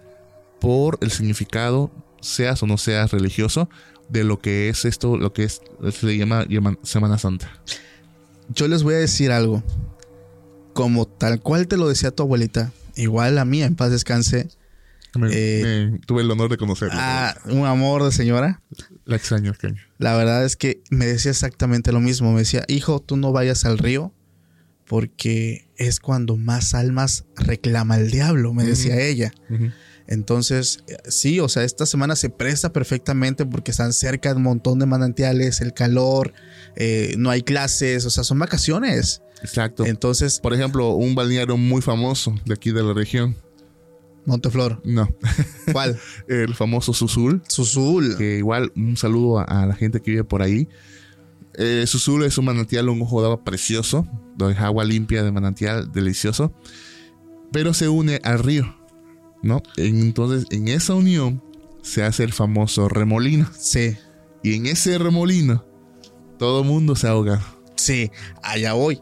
por 0.60 0.98
el 1.00 1.10
significado, 1.10 1.90
seas 2.20 2.62
o 2.62 2.66
no 2.66 2.76
seas 2.76 3.12
religioso, 3.12 3.68
de 4.08 4.24
lo 4.24 4.40
que 4.40 4.68
es 4.68 4.84
esto, 4.84 5.16
lo 5.16 5.32
que 5.32 5.44
es, 5.44 5.60
se 5.92 6.06
le 6.06 6.16
llama, 6.18 6.44
llama 6.48 6.76
Semana 6.82 7.16
Santa. 7.18 7.48
Yo 8.52 8.66
les 8.66 8.82
voy 8.82 8.94
a 8.94 8.98
decir 8.98 9.30
algo. 9.30 9.62
Como 10.72 11.06
tal 11.06 11.40
cual 11.40 11.66
te 11.68 11.76
lo 11.76 11.88
decía 11.88 12.10
tu 12.10 12.22
abuelita, 12.22 12.72
igual 12.96 13.34
la 13.36 13.44
mía, 13.44 13.66
en 13.66 13.74
paz 13.76 13.90
descanse. 13.90 14.48
Me- 15.14 15.28
Eh, 15.32 15.88
me- 15.92 15.98
tuve 16.00 16.22
el 16.22 16.30
honor 16.30 16.48
de 16.50 16.56
conocerla. 16.56 16.94
Ah, 17.30 17.36
un 17.46 17.66
amor 17.66 18.04
de 18.04 18.12
señora. 18.12 18.62
La 19.04 19.16
extraño 19.16 19.52
este 19.52 19.68
año. 19.68 19.82
La 19.98 20.16
verdad 20.16 20.44
es 20.44 20.56
que 20.56 20.82
me 20.90 21.06
decía 21.06 21.30
exactamente 21.30 21.92
lo 21.92 22.00
mismo. 22.00 22.32
Me 22.32 22.40
decía, 22.40 22.64
hijo, 22.68 23.00
tú 23.00 23.16
no 23.16 23.32
vayas 23.32 23.64
al 23.64 23.78
río 23.78 24.12
porque 24.86 25.68
es 25.76 26.00
cuando 26.00 26.36
más 26.36 26.74
almas 26.74 27.24
reclama 27.36 27.96
el 27.96 28.10
diablo, 28.10 28.52
me 28.52 28.64
decía 28.64 29.00
ella. 29.00 29.32
Entonces, 30.08 30.82
sí, 31.08 31.38
o 31.38 31.48
sea, 31.48 31.62
esta 31.62 31.86
semana 31.86 32.16
se 32.16 32.28
presta 32.28 32.72
perfectamente 32.72 33.46
porque 33.46 33.70
están 33.70 33.92
cerca 33.92 34.30
de 34.30 34.38
un 34.38 34.42
montón 34.42 34.80
de 34.80 34.86
manantiales, 34.86 35.60
el 35.60 35.72
calor, 35.72 36.32
eh, 36.74 37.14
no 37.16 37.30
hay 37.30 37.42
clases, 37.42 38.04
o 38.04 38.10
sea, 38.10 38.24
son 38.24 38.40
vacaciones. 38.40 39.22
Exacto. 39.42 39.86
Entonces, 39.86 40.40
Por 40.40 40.54
ejemplo, 40.54 40.94
un 40.94 41.14
balneario 41.14 41.56
muy 41.56 41.80
famoso 41.80 42.34
de 42.44 42.54
aquí 42.54 42.72
de 42.72 42.82
la 42.82 42.92
región. 42.92 43.36
Monteflor, 44.30 44.80
No, 44.84 45.08
¿cuál? 45.72 45.98
el 46.28 46.54
famoso 46.54 46.92
Susul. 46.94 47.42
Susul. 47.48 48.16
que 48.16 48.38
igual 48.38 48.72
un 48.76 48.96
saludo 48.96 49.40
a, 49.40 49.44
a 49.44 49.66
la 49.66 49.74
gente 49.74 50.00
que 50.00 50.12
vive 50.12 50.24
por 50.24 50.40
ahí. 50.42 50.68
Eh, 51.54 51.84
Susul 51.86 52.24
es 52.24 52.38
un 52.38 52.44
manantial, 52.46 52.88
un 52.88 53.02
ojo 53.02 53.20
de 53.20 53.26
agua 53.26 53.44
precioso, 53.44 54.06
donde 54.36 54.54
es 54.54 54.60
agua 54.60 54.84
limpia 54.84 55.22
de 55.22 55.32
manantial, 55.32 55.90
delicioso, 55.92 56.52
pero 57.52 57.74
se 57.74 57.88
une 57.88 58.20
al 58.22 58.38
río, 58.38 58.74
¿no? 59.42 59.60
Entonces, 59.76 60.46
en 60.50 60.68
esa 60.68 60.94
unión 60.94 61.42
se 61.82 62.04
hace 62.04 62.22
el 62.24 62.32
famoso 62.32 62.88
remolino, 62.88 63.48
Sí, 63.58 63.96
y 64.42 64.54
en 64.54 64.66
ese 64.66 64.96
remolino 64.98 65.64
todo 66.38 66.62
mundo 66.64 66.94
se 66.94 67.08
ahoga. 67.08 67.42
sí, 67.74 68.10
allá 68.42 68.72
voy. 68.74 69.00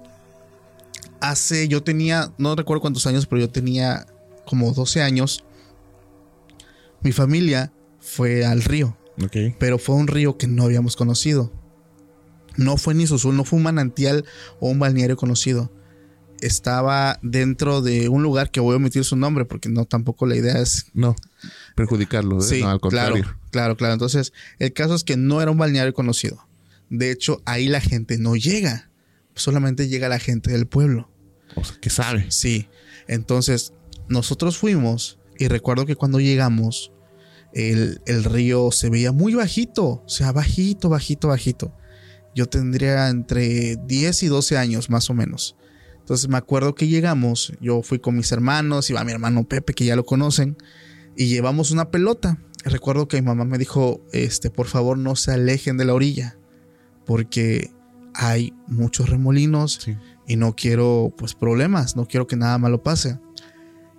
Hace, 1.20 1.66
yo 1.68 1.82
tenía, 1.82 2.32
no 2.38 2.54
recuerdo 2.54 2.80
cuántos 2.80 3.06
años, 3.06 3.26
pero 3.26 3.40
yo 3.42 3.50
tenía 3.50 4.06
como 4.48 4.72
12 4.72 5.02
años. 5.02 5.44
Mi 7.02 7.12
familia 7.12 7.72
fue 8.00 8.44
al 8.44 8.62
río. 8.62 8.96
Pero 9.58 9.78
fue 9.78 9.96
un 9.96 10.06
río 10.06 10.38
que 10.38 10.46
no 10.46 10.64
habíamos 10.64 10.96
conocido. 10.96 11.52
No 12.56 12.76
fue 12.76 12.94
ni 12.94 13.06
Susul, 13.06 13.36
no 13.36 13.44
fue 13.44 13.58
un 13.58 13.64
manantial 13.64 14.24
o 14.60 14.68
un 14.68 14.78
balneario 14.78 15.16
conocido. 15.16 15.72
Estaba 16.40 17.18
dentro 17.22 17.82
de 17.82 18.08
un 18.08 18.22
lugar 18.22 18.50
que 18.50 18.60
voy 18.60 18.74
a 18.74 18.76
omitir 18.76 19.04
su 19.04 19.16
nombre 19.16 19.44
porque 19.44 19.68
no 19.68 19.84
tampoco 19.84 20.24
la 20.24 20.36
idea 20.36 20.58
es 20.60 20.86
No, 20.94 21.16
perjudicarlo, 21.74 22.38
¿eh? 22.38 22.42
Sí, 22.42 22.62
no, 22.62 22.70
al 22.70 22.80
claro, 22.80 23.14
contrario. 23.14 23.36
claro, 23.50 23.76
claro. 23.76 23.92
Entonces, 23.94 24.32
el 24.60 24.72
caso 24.72 24.94
es 24.94 25.02
que 25.02 25.16
no 25.16 25.42
era 25.42 25.50
un 25.50 25.58
balneario 25.58 25.92
conocido. 25.94 26.46
De 26.90 27.10
hecho, 27.10 27.42
ahí 27.44 27.68
la 27.68 27.80
gente 27.80 28.18
no 28.18 28.36
llega. 28.36 28.90
Solamente 29.34 29.88
llega 29.88 30.08
la 30.08 30.18
gente 30.20 30.52
del 30.52 30.66
pueblo. 30.66 31.10
O 31.56 31.64
sea, 31.64 31.76
que 31.80 31.90
sabe. 31.90 32.26
Sí. 32.30 32.68
Entonces, 33.08 33.72
nosotros 34.08 34.58
fuimos 34.58 35.18
y 35.38 35.48
recuerdo 35.48 35.86
que 35.86 35.96
cuando 35.96 36.20
llegamos, 36.20 36.92
el, 37.52 38.00
el 38.06 38.24
río 38.24 38.70
se 38.72 38.90
veía 38.90 39.12
muy 39.12 39.34
bajito. 39.34 40.02
O 40.04 40.08
sea, 40.08 40.32
bajito, 40.32 40.88
bajito, 40.88 41.28
bajito. 41.28 41.72
Yo 42.34 42.46
tendría 42.46 43.08
entre 43.08 43.76
10 43.76 44.22
y 44.22 44.26
12 44.26 44.56
años, 44.58 44.90
más 44.90 45.10
o 45.10 45.14
menos. 45.14 45.56
Entonces 45.98 46.28
me 46.28 46.36
acuerdo 46.38 46.74
que 46.74 46.88
llegamos, 46.88 47.52
yo 47.60 47.82
fui 47.82 47.98
con 47.98 48.16
mis 48.16 48.32
hermanos, 48.32 48.88
iba 48.90 49.04
mi 49.04 49.12
hermano 49.12 49.44
Pepe, 49.44 49.74
que 49.74 49.84
ya 49.84 49.94
lo 49.96 50.04
conocen, 50.06 50.56
y 51.16 51.26
llevamos 51.26 51.70
una 51.70 51.90
pelota. 51.90 52.38
Recuerdo 52.64 53.08
que 53.08 53.20
mi 53.20 53.26
mamá 53.26 53.44
me 53.44 53.58
dijo, 53.58 54.00
este, 54.12 54.50
por 54.50 54.66
favor 54.66 54.96
no 54.98 55.16
se 55.16 55.32
alejen 55.32 55.76
de 55.76 55.84
la 55.84 55.94
orilla, 55.94 56.38
porque 57.04 57.70
hay 58.14 58.52
muchos 58.66 59.08
remolinos 59.10 59.78
Sí. 59.82 59.96
y 60.26 60.36
no 60.36 60.54
quiero 60.54 61.12
pues 61.16 61.34
problemas, 61.34 61.94
no 61.96 62.06
quiero 62.06 62.26
que 62.26 62.36
nada 62.36 62.56
malo 62.58 62.82
pase. 62.82 63.18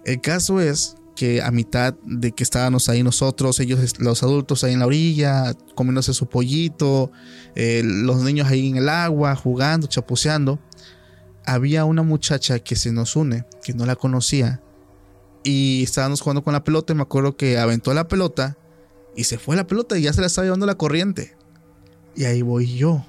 El 0.10 0.22
caso 0.22 0.60
es 0.60 0.96
que 1.16 1.40
a 1.40 1.52
mitad 1.52 1.94
de 2.04 2.32
que 2.32 2.42
estábamos 2.42 2.90
ahí 2.90 3.04
nosotros, 3.04 3.60
ellos, 3.60 4.00
los 4.00 4.24
adultos 4.24 4.64
ahí 4.64 4.74
en 4.74 4.80
la 4.80 4.88
orilla, 4.88 5.54
comiéndose 5.76 6.16
su 6.16 6.28
pollito, 6.28 7.12
eh, 7.54 7.84
los 7.86 8.24
niños 8.24 8.48
ahí 8.48 8.70
en 8.70 8.78
el 8.78 8.90
agua, 8.90 9.36
jugando, 9.36 9.86
chapuceando, 9.86 10.58
había 11.46 11.86
una 11.86 12.02
muchacha 12.02 12.58
que 12.58 12.76
se 12.76 12.92
nos 12.92 13.16
une, 13.16 13.46
que 13.64 13.76
no 13.76 13.86
la 13.86 13.96
conocía, 13.96 14.64
y 15.44 15.84
estábamos 15.84 16.22
jugando 16.22 16.44
con 16.44 16.54
la 16.54 16.64
pelota 16.64 16.94
y 16.94 16.96
me 16.96 17.04
acuerdo 17.04 17.38
que 17.38 17.60
aventó 17.60 17.94
la 17.94 18.08
pelota 18.08 18.58
y 19.16 19.26
se 19.26 19.38
fue 19.38 19.56
la 19.56 19.68
pelota 19.68 19.96
y 19.96 20.02
ya 20.02 20.14
se 20.14 20.22
la 20.22 20.28
estaba 20.28 20.46
llevando 20.46 20.66
la 20.66 20.76
corriente. 20.76 21.38
Y 22.16 22.26
ahí 22.26 22.42
voy 22.42 22.78
yo 22.78 23.06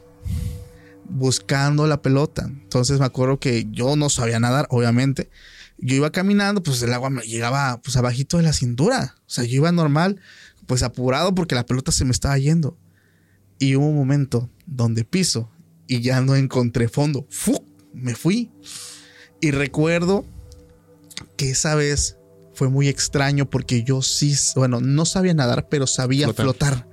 buscando 1.09 1.87
la 1.87 2.03
pelota. 2.03 2.45
Entonces 2.45 3.01
me 3.01 3.07
acuerdo 3.07 3.41
que 3.41 3.69
yo 3.71 3.97
no 3.97 4.11
sabía 4.11 4.39
nadar, 4.39 4.67
obviamente. 4.69 5.31
Yo 5.83 5.97
iba 5.97 6.11
caminando, 6.11 6.63
pues 6.63 6.83
el 6.83 6.93
agua 6.93 7.11
me 7.11 7.23
llegaba 7.23 7.81
pues 7.83 7.97
abajito 7.97 8.37
de 8.37 8.43
la 8.43 8.53
cintura. 8.53 9.17
O 9.21 9.31
sea, 9.31 9.45
yo 9.45 9.57
iba 9.57 9.73
normal, 9.73 10.21
pues 10.67 10.83
apurado 10.83 11.35
porque 11.35 11.55
la 11.55 11.67
pelota 11.67 11.93
se 11.93 12.05
me 12.05 12.13
estaba 12.13 12.37
yendo. 12.39 12.77
Y 13.59 13.77
hubo 13.77 13.89
un 13.89 13.97
momento 13.97 14.51
donde 14.67 15.05
piso 15.05 15.51
y 15.87 16.01
ya 16.01 16.21
no 16.21 16.37
encontré 16.37 16.89
fondo. 16.89 17.27
¡Fu! 17.31 17.65
Me 17.93 18.15
fui. 18.15 18.51
Y 19.41 19.51
recuerdo 19.51 20.25
que 21.37 21.51
esa 21.51 21.75
vez 21.75 22.17
fue 22.55 22.69
muy 22.69 22.89
extraño 22.89 23.49
porque 23.49 23.83
yo 23.83 24.03
sí, 24.03 24.37
bueno, 24.57 24.81
no 24.81 25.07
sabía 25.07 25.35
nadar, 25.35 25.69
pero 25.69 25.87
sabía 25.87 26.27
Flotar. 26.27 26.45
flotar. 26.45 26.90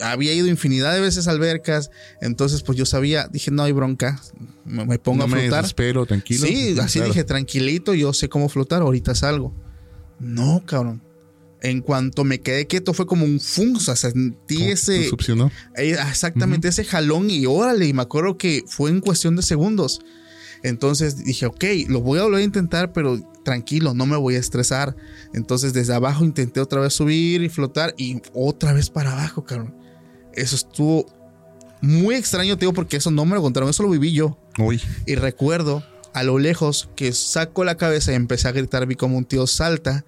Había 0.00 0.32
ido 0.32 0.46
infinidad 0.46 0.94
de 0.94 1.00
veces 1.00 1.28
a 1.28 1.32
albercas, 1.32 1.90
entonces 2.20 2.62
pues 2.62 2.78
yo 2.78 2.86
sabía, 2.86 3.28
dije, 3.30 3.50
no 3.50 3.62
hay 3.62 3.72
bronca, 3.72 4.20
me, 4.64 4.84
me 4.86 4.98
pongo 4.98 5.18
no 5.18 5.24
a 5.24 5.26
me 5.26 5.40
flotar. 5.42 5.62
desespero, 5.62 6.06
tranquilo. 6.06 6.46
Sí, 6.46 6.76
así 6.80 6.98
Claro. 6.98 7.12
dije, 7.12 7.24
tranquilito, 7.24 7.94
yo 7.94 8.12
sé 8.12 8.28
cómo 8.28 8.48
flotar, 8.48 8.82
ahorita 8.82 9.14
salgo. 9.14 9.52
No, 10.18 10.62
cabrón. 10.64 11.02
En 11.60 11.80
cuanto 11.80 12.24
me 12.24 12.40
quedé 12.40 12.66
quieto 12.66 12.92
fue 12.92 13.06
como 13.06 13.24
un 13.24 13.38
fun, 13.38 13.76
o 13.76 13.80
sea, 13.80 13.94
sentí 13.94 14.64
ese... 14.64 15.08
succionó. 15.08 15.50
Eh, 15.76 15.92
exactamente 16.08 16.66
ese 16.68 16.84
jalón 16.84 17.30
y 17.30 17.46
órale, 17.46 17.86
y 17.86 17.92
me 17.92 18.02
acuerdo 18.02 18.36
que 18.36 18.64
fue 18.66 18.90
en 18.90 19.00
cuestión 19.00 19.36
de 19.36 19.42
segundos. 19.42 20.00
Entonces 20.64 21.24
dije, 21.24 21.46
ok, 21.46 21.64
lo 21.88 22.00
voy 22.00 22.18
a 22.20 22.24
volver 22.24 22.40
a 22.40 22.44
intentar, 22.44 22.92
pero 22.92 23.20
tranquilo, 23.44 23.94
no 23.94 24.06
me 24.06 24.16
voy 24.16 24.36
a 24.36 24.38
estresar. 24.38 24.96
Entonces 25.34 25.72
desde 25.72 25.94
abajo 25.94 26.24
intenté 26.24 26.60
otra 26.60 26.80
vez 26.80 26.94
subir 26.94 27.42
y 27.42 27.48
flotar 27.48 27.94
y 27.96 28.20
otra 28.32 28.72
vez 28.72 28.88
para 28.90 29.12
abajo, 29.12 29.44
cabrón. 29.44 29.74
Eso 30.34 30.56
estuvo 30.56 31.06
muy 31.80 32.14
extraño, 32.14 32.56
te 32.56 32.60
digo, 32.60 32.72
porque 32.72 32.96
eso 32.96 33.10
no 33.10 33.24
me 33.24 33.34
lo 33.34 33.42
contaron, 33.42 33.68
eso 33.68 33.82
lo 33.82 33.90
viví 33.90 34.12
yo. 34.12 34.38
Uy, 34.58 34.80
Y 35.06 35.14
recuerdo 35.14 35.84
a 36.14 36.22
lo 36.22 36.38
lejos 36.38 36.88
que 36.94 37.12
saco 37.12 37.64
la 37.64 37.76
cabeza 37.76 38.12
y 38.12 38.14
empecé 38.14 38.48
a 38.48 38.52
gritar, 38.52 38.86
vi 38.86 38.94
como 38.94 39.16
un 39.16 39.24
tío 39.24 39.46
salta 39.46 40.04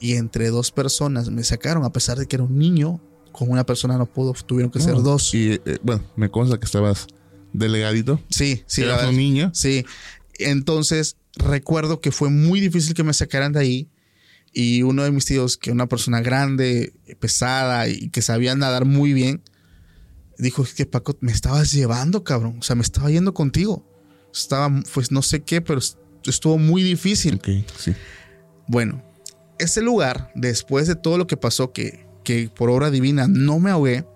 y 0.00 0.14
entre 0.14 0.50
dos 0.50 0.70
personas 0.70 1.30
me 1.30 1.44
sacaron, 1.44 1.84
a 1.84 1.92
pesar 1.92 2.18
de 2.18 2.26
que 2.26 2.36
era 2.36 2.42
un 2.44 2.58
niño, 2.58 3.00
con 3.32 3.50
una 3.50 3.64
persona 3.64 3.96
no 3.96 4.06
pudo, 4.06 4.32
tuvieron 4.32 4.70
que 4.70 4.80
ser 4.80 4.94
dos. 4.94 5.34
Y 5.34 5.60
eh, 5.64 5.78
bueno, 5.82 6.04
me 6.16 6.30
consta 6.30 6.58
que 6.58 6.66
estabas 6.66 7.06
delegadito. 7.52 8.20
Sí, 8.30 8.62
sí, 8.66 8.82
Eras 8.82 9.08
un 9.08 9.16
niño. 9.16 9.50
Sí. 9.54 9.84
Entonces, 10.38 11.16
recuerdo 11.36 12.00
que 12.00 12.12
fue 12.12 12.30
muy 12.30 12.60
difícil 12.60 12.94
que 12.94 13.02
me 13.02 13.12
sacaran 13.12 13.52
de 13.52 13.60
ahí. 13.60 13.88
Y 14.52 14.82
uno 14.82 15.02
de 15.02 15.10
mis 15.10 15.24
tíos, 15.24 15.56
que 15.56 15.72
una 15.72 15.88
persona 15.88 16.20
grande, 16.20 16.92
pesada 17.18 17.88
y 17.88 18.10
que 18.10 18.22
sabía 18.22 18.54
nadar 18.54 18.84
muy 18.84 19.12
bien, 19.12 19.42
dijo: 20.38 20.62
Es 20.62 20.74
que 20.74 20.86
Paco, 20.86 21.16
me 21.20 21.32
estabas 21.32 21.72
llevando, 21.72 22.24
cabrón. 22.24 22.58
O 22.60 22.62
sea, 22.62 22.76
me 22.76 22.82
estaba 22.82 23.10
yendo 23.10 23.34
contigo. 23.34 23.84
Estaba, 24.32 24.72
pues 24.92 25.12
no 25.12 25.22
sé 25.22 25.42
qué, 25.42 25.60
pero 25.60 25.80
estuvo 26.24 26.58
muy 26.58 26.82
difícil. 26.82 27.36
Ok, 27.36 27.48
sí. 27.78 27.94
Bueno, 28.66 29.02
ese 29.58 29.82
lugar, 29.82 30.30
después 30.34 30.86
de 30.86 30.96
todo 30.96 31.18
lo 31.18 31.26
que 31.26 31.36
pasó, 31.36 31.72
que, 31.72 32.06
que 32.24 32.50
por 32.54 32.70
obra 32.70 32.90
divina 32.90 33.28
no 33.28 33.58
me 33.58 33.70
ahogué, 33.70 34.06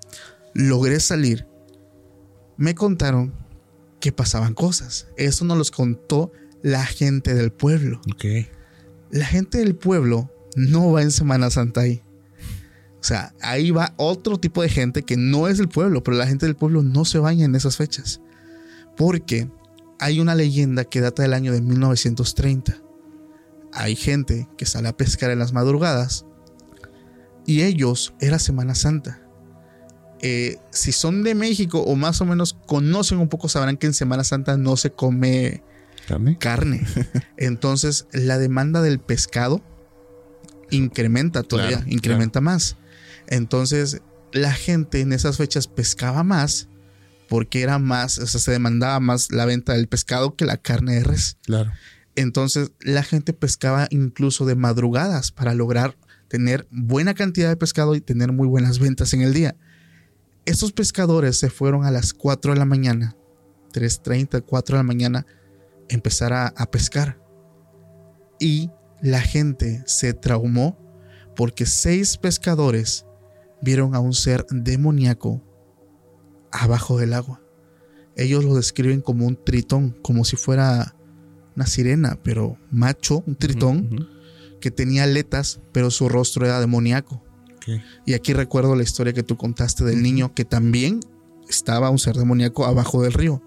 logré 0.55 1.01
salir. 1.01 1.47
Me 2.57 2.75
contaron 2.75 3.33
que 4.01 4.13
pasaban 4.13 4.55
cosas. 4.55 5.09
Eso 5.17 5.45
nos 5.45 5.59
los 5.59 5.71
contó 5.71 6.33
la 6.63 6.85
gente 6.85 7.35
del 7.35 7.53
pueblo. 7.53 8.01
La 9.11 9.27
gente 9.27 9.59
del 9.59 9.75
pueblo 9.77 10.33
no 10.57 10.93
va 10.93 11.03
en 11.03 11.11
Semana 11.11 11.51
Santa 11.51 11.83
ahí. 11.83 12.03
O 13.09 13.11
sea, 13.11 13.33
ahí 13.41 13.71
va 13.71 13.95
otro 13.97 14.39
tipo 14.39 14.61
de 14.61 14.69
gente 14.69 15.03
que 15.03 15.17
no 15.17 15.49
es 15.49 15.57
del 15.57 15.71
pueblo, 15.71 16.03
pero 16.03 16.19
la 16.19 16.27
gente 16.27 16.45
del 16.45 16.57
pueblo 16.57 16.83
no 16.83 17.07
se 17.07 17.19
baña 17.19 17.47
en 17.47 17.55
esas 17.55 17.79
fechas. 17.79 18.21
Porque 18.99 19.49
hay 19.99 20.21
una 20.21 20.35
leyenda 20.35 20.85
que 20.85 21.01
data 21.01 21.23
del 21.23 21.33
año 21.33 21.55
de 21.55 21.63
1930. 21.63 22.77
Hay 23.73 23.97
gente 23.97 24.47
que 24.59 24.67
sale 24.67 24.89
a 24.89 24.97
pescar 24.99 25.31
en 25.31 25.39
las 25.39 25.55
madrugadas 25.55 26.27
y 27.47 27.63
ellos 27.63 28.13
era 28.21 28.39
Semana 28.39 28.75
Santa. 28.75 29.23
Eh, 30.21 30.59
si 30.69 30.93
son 30.93 31.23
de 31.23 31.35
México 31.35 31.81
o 31.81 31.97
más 31.97 32.21
o 32.21 32.27
menos 32.27 32.59
conocen 32.67 33.21
un 33.21 33.31
poco, 33.31 33.49
sabrán 33.49 33.79
que 33.79 33.87
en 33.87 33.95
Semana 33.95 34.23
Santa 34.23 34.59
no 34.59 34.77
se 34.77 34.91
come 34.91 35.63
¿Carne? 36.07 36.37
carne. 36.37 36.87
Entonces, 37.39 38.07
la 38.13 38.37
demanda 38.37 38.83
del 38.83 39.01
pescado 39.01 39.63
incrementa 40.69 41.43
todavía, 41.43 41.79
Claro, 41.79 41.91
incrementa 41.91 42.43
más. 42.43 42.77
Entonces, 43.29 44.03
la 44.33 44.53
gente 44.53 45.01
en 45.01 45.13
esas 45.13 45.37
fechas 45.37 45.69
pescaba 45.69 46.23
más 46.25 46.69
porque 47.29 47.61
era 47.61 47.79
más, 47.79 48.19
o 48.19 48.27
sea, 48.27 48.41
se 48.41 48.51
demandaba 48.51 48.99
más 49.01 49.31
la 49.31 49.45
venta 49.45 49.75
del 49.75 49.87
pescado 49.87 50.35
que 50.35 50.47
la 50.47 50.57
carne 50.57 50.95
de 50.95 51.05
res. 51.05 51.37
Claro. 51.43 51.71
Entonces, 52.17 52.73
la 52.81 53.03
gente 53.03 53.35
pescaba 53.35 53.87
incluso 53.91 54.47
de 54.47 54.55
madrugadas 54.55 55.31
para 55.31 55.55
lograr 55.55 55.97
tener 56.29 56.67
buena 56.71 57.15
cantidad 57.15 57.49
de 57.49 57.57
pescado 57.57 57.95
y 57.95 58.01
tener 58.01 58.33
muy 58.33 58.49
buenas 58.49 58.79
ventas 58.79 59.13
en 59.13 59.21
el 59.21 59.35
día. 59.35 59.57
Estos 60.47 60.73
pescadores 60.73 61.39
se 61.39 61.51
fueron 61.51 61.85
a 61.85 61.91
las 61.91 62.15
4 62.15 62.55
de 62.55 62.59
la 62.59 62.65
mañana, 62.65 63.15
3.30, 63.75 64.43
4 64.45 64.77
de 64.77 64.79
la 64.79 64.83
mañana, 64.83 65.27
empezar 65.91 66.33
a, 66.33 66.49
a 66.49 66.71
pescar. 66.71 67.21
Y 68.41 68.71
la 69.03 69.21
gente 69.21 69.83
se 69.87 70.15
traumó 70.15 70.79
porque 71.37 71.67
seis 71.67 72.17
pescadores 72.17 73.05
vieron 73.63 73.95
a 73.95 74.01
un 74.01 74.15
ser 74.15 74.47
demoníaco 74.51 75.43
abajo 76.51 76.99
del 76.99 77.15
agua. 77.15 77.41
Ellos 78.17 78.45
lo 78.45 78.55
describen 78.55 79.01
como 79.01 79.27
un 79.27 79.37
tritón, 79.43 79.97
como 80.03 80.25
si 80.25 80.37
fuera 80.37 80.97
una 81.55 81.67
sirena, 81.67 82.19
pero 82.23 82.59
macho, 82.71 83.23
un 83.27 83.37
tritón 83.37 84.09
que 84.61 84.71
tenía 84.71 85.05
aletas, 85.05 85.61
pero 85.73 85.91
su 85.91 86.09
rostro 86.09 86.45
era 86.45 86.61
demoníaco. 86.61 87.23
Y 88.07 88.15
aquí 88.15 88.33
recuerdo 88.33 88.75
la 88.75 88.83
historia 88.83 89.13
que 89.13 89.23
tú 89.23 89.37
contaste 89.37 89.85
del 89.85 90.03
niño 90.03 90.33
que 90.35 90.47
también 90.47 91.01
estaba 91.49 91.91
un 91.91 91.99
ser 91.99 92.17
demoníaco 92.17 92.65
abajo 92.65 93.03
del 93.03 93.13
río. 93.13 93.43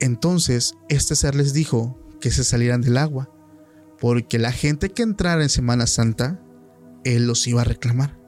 Entonces, 0.00 0.74
este 0.88 1.14
ser 1.16 1.34
les 1.34 1.52
dijo 1.52 1.98
que 2.20 2.30
se 2.30 2.44
salieran 2.44 2.80
del 2.80 2.96
agua, 2.96 3.30
porque 4.00 4.38
la 4.38 4.52
gente 4.52 4.90
que 4.90 5.02
entrara 5.02 5.42
en 5.42 5.48
Semana 5.48 5.86
Santa, 5.86 6.40
él 7.04 7.26
los 7.26 7.46
iba 7.46 7.60
a 7.60 7.64
reclamar. 7.64 8.21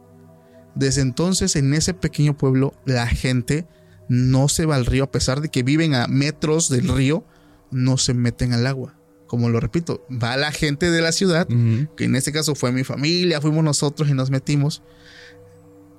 Desde 0.75 1.03
entonces, 1.03 1.57
en 1.57 1.75
ese 1.75 1.95
pequeño 1.95 2.37
pueblo, 2.37 2.75
la 2.85 3.07
gente 3.07 3.67
no 4.09 4.49
se 4.49 4.67
va 4.67 4.77
al 4.77 4.87
río, 4.87 5.05
a 5.05 5.11
pesar 5.11 5.41
de 5.41 5.49
que 5.49 5.63
viven 5.63 5.95
a 5.95 6.07
metros 6.07 6.69
del 6.69 6.89
río, 6.89 7.25
no 7.71 7.97
se 7.97 8.15
meten 8.15 8.53
al 8.53 8.67
agua. 8.67 8.97
Como 9.27 9.49
lo 9.49 9.59
repito, 9.61 10.07
va 10.11 10.37
la 10.37 10.53
gente 10.53 10.91
de 10.91 11.01
la 11.01 11.11
ciudad 11.11 11.49
que 11.97 12.05
en 12.05 12.15
este 12.15 12.31
caso 12.31 12.55
fue 12.55 12.73
mi 12.73 12.85
familia, 12.85 13.41
fuimos 13.41 13.65
nosotros 13.65 14.09
y 14.09 14.15
nos 14.15 14.31
metimos 14.31 14.83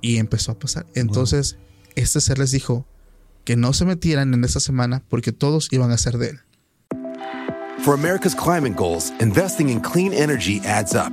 y 0.00 0.18
empezó 0.18 0.52
a 0.52 0.58
pasar. 0.58 0.86
Entonces, 0.94 1.58
este 1.96 2.20
ser 2.20 2.38
les 2.38 2.52
dijo 2.52 2.86
que 3.44 3.56
no 3.56 3.72
se 3.72 3.84
metieran 3.84 4.32
en 4.32 4.44
esa 4.44 4.60
semana 4.60 5.02
porque 5.08 5.32
todos 5.32 5.68
iban 5.72 5.90
a 5.90 5.98
ser 5.98 6.18
de 6.18 6.30
él. 6.30 6.40
For 7.82 7.94
America's 7.94 8.34
climate 8.34 8.74
goals, 8.74 9.12
investing 9.20 9.68
in 9.68 9.80
clean 9.80 10.12
energy 10.12 10.60
adds 10.64 10.94
up. 10.94 11.12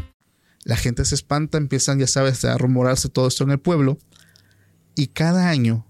La 0.63 0.75
gente 0.75 1.05
se 1.05 1.15
espanta, 1.15 1.57
empiezan, 1.57 1.99
ya 1.99 2.07
sabes, 2.07 2.45
a 2.45 2.57
rumorarse 2.57 3.09
todo 3.09 3.27
esto 3.27 3.43
en 3.43 3.51
el 3.51 3.59
pueblo 3.59 3.97
y 4.95 5.07
cada 5.07 5.49
año 5.49 5.85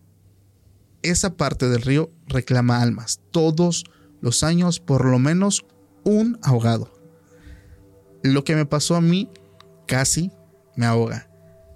esa 1.01 1.35
parte 1.35 1.67
del 1.67 1.81
río 1.81 2.11
reclama 2.27 2.81
almas. 2.81 3.19
Todos 3.31 3.83
los 4.21 4.43
años 4.43 4.79
por 4.79 5.05
lo 5.05 5.19
menos 5.19 5.65
un 6.03 6.39
ahogado. 6.41 6.91
Lo 8.23 8.43
que 8.43 8.55
me 8.55 8.65
pasó 8.65 8.95
a 8.95 9.01
mí 9.01 9.29
casi 9.87 10.31
me 10.75 10.85
ahoga. 10.85 11.27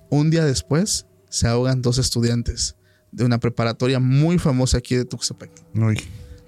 Un 0.09 0.29
día 0.29 0.45
después 0.45 1.07
se 1.29 1.47
ahogan 1.47 1.81
dos 1.81 1.97
estudiantes 1.97 2.75
de 3.11 3.25
una 3.25 3.39
preparatoria 3.39 3.99
muy 3.99 4.37
famosa 4.37 4.77
aquí 4.77 4.95
de 4.95 5.05
Tuxtepec. 5.05 5.51
Uy, 5.73 5.99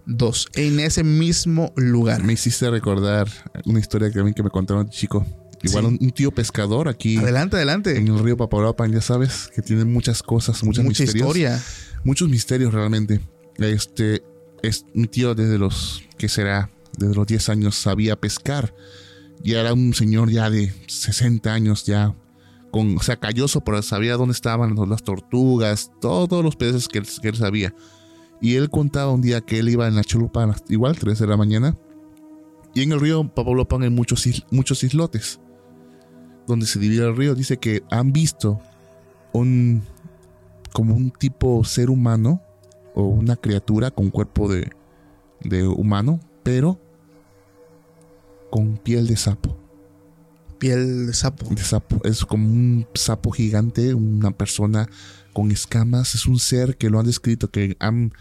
Dos, 0.06 0.48
en 0.54 0.80
ese 0.80 1.04
mismo 1.04 1.74
lugar. 1.76 2.24
me 2.24 2.32
hiciste 2.32 2.70
recordar 2.70 3.28
una 3.66 3.80
historia 3.80 4.10
que 4.10 4.20
a 4.20 4.24
mí 4.24 4.34
que 4.34 4.42
me 4.42 4.50
contaron 4.50 4.90
chico. 4.90 5.26
Igual 5.64 5.86
Sí. 5.90 5.98
un, 6.02 6.12
tío 6.12 6.32
pescador 6.32 6.88
aquí 6.88 7.18
Adelante, 7.18 7.56
adelante. 7.56 7.98
en 7.98 8.08
el 8.08 8.20
río 8.20 8.38
Papaloapan, 8.38 8.92
ya 8.92 9.02
sabes, 9.02 9.50
que 9.56 9.62
tiene 9.62 9.86
muchas 9.86 10.22
cosas, 10.22 10.64
muchos 10.64 10.84
Mucha 10.84 11.04
misterios. 11.04 11.28
historia. 11.28 11.64
Muchos 12.04 12.30
misterios 12.30 12.74
realmente. 12.74 13.22
Este, 13.58 14.24
es, 14.62 14.86
mi 14.94 15.08
tío 15.08 15.34
desde 15.36 15.58
los, 15.58 16.04
¿qué 16.18 16.30
será? 16.30 16.70
Desde 16.98 17.16
los 17.16 17.26
10 17.28 17.50
años 17.50 17.76
sabía 17.76 18.16
pescar. 18.16 18.74
Ya 19.44 19.60
era 19.62 19.74
un 19.74 19.94
señor 19.94 20.30
ya 20.32 20.50
de 20.50 20.74
60 20.88 21.52
años 21.54 21.86
ya, 21.86 22.16
con, 22.72 22.98
o 22.98 23.02
sea, 23.02 23.18
calloso, 23.18 23.62
pero 23.62 23.82
sabía 23.82 24.16
dónde 24.16 24.34
estaban 24.34 24.76
las 24.90 25.04
tortugas, 25.04 25.92
todos 26.02 26.44
los 26.44 26.56
peces 26.56 26.88
que 26.88 27.00
él, 27.00 27.08
que 27.22 27.30
él 27.30 27.36
sabía. 27.36 27.74
Y 28.42 28.56
él 28.56 28.70
contaba 28.70 29.12
un 29.12 29.22
día 29.22 29.42
que 29.42 29.58
él 29.60 29.70
iba 29.70 29.88
en 29.88 29.96
la 29.96 30.04
chalupa, 30.04 30.56
igual, 30.70 30.98
3 30.98 31.18
de 31.18 31.28
la 31.28 31.38
mañana, 31.38 31.76
y 32.76 32.84
en 32.84 32.92
el 32.92 33.00
río 33.00 33.28
Papalopan 33.28 33.82
hay 33.82 33.90
muchos, 33.90 34.28
muchos 34.52 34.84
islotes 34.84 35.40
donde 36.48 36.66
se 36.66 36.80
divide 36.80 37.06
el 37.06 37.16
río. 37.16 37.36
Dice 37.36 37.58
que 37.58 37.84
han 37.92 38.12
visto 38.14 38.60
un 39.34 39.84
como 40.74 40.96
un 40.96 41.12
tipo 41.12 41.64
ser 41.64 41.90
humano 41.90 42.42
o 42.96 43.04
una 43.04 43.36
criatura 43.36 43.92
con 43.92 44.10
cuerpo 44.10 44.48
de, 44.52 44.72
de 45.44 45.68
humano, 45.68 46.20
pero 46.44 46.80
con 48.50 48.78
piel 48.78 49.08
de 49.08 49.18
sapo. 49.18 49.58
Piel 50.60 51.08
de 51.08 51.14
sapo. 51.14 51.54
De 51.54 51.62
sapo. 51.64 52.00
Es 52.04 52.26
como 52.26 52.48
un 52.48 52.88
sapo 52.96 53.32
gigante, 53.32 53.94
una 53.94 54.32
persona 54.32 54.88
con 55.34 55.52
escamas. 55.52 56.16
Es 56.16 56.26
un 56.26 56.40
ser 56.40 56.78
que 56.78 56.90
lo 56.90 57.00
han 57.00 57.06
descrito, 57.06 57.50
que 57.52 57.76
han, 57.80 58.14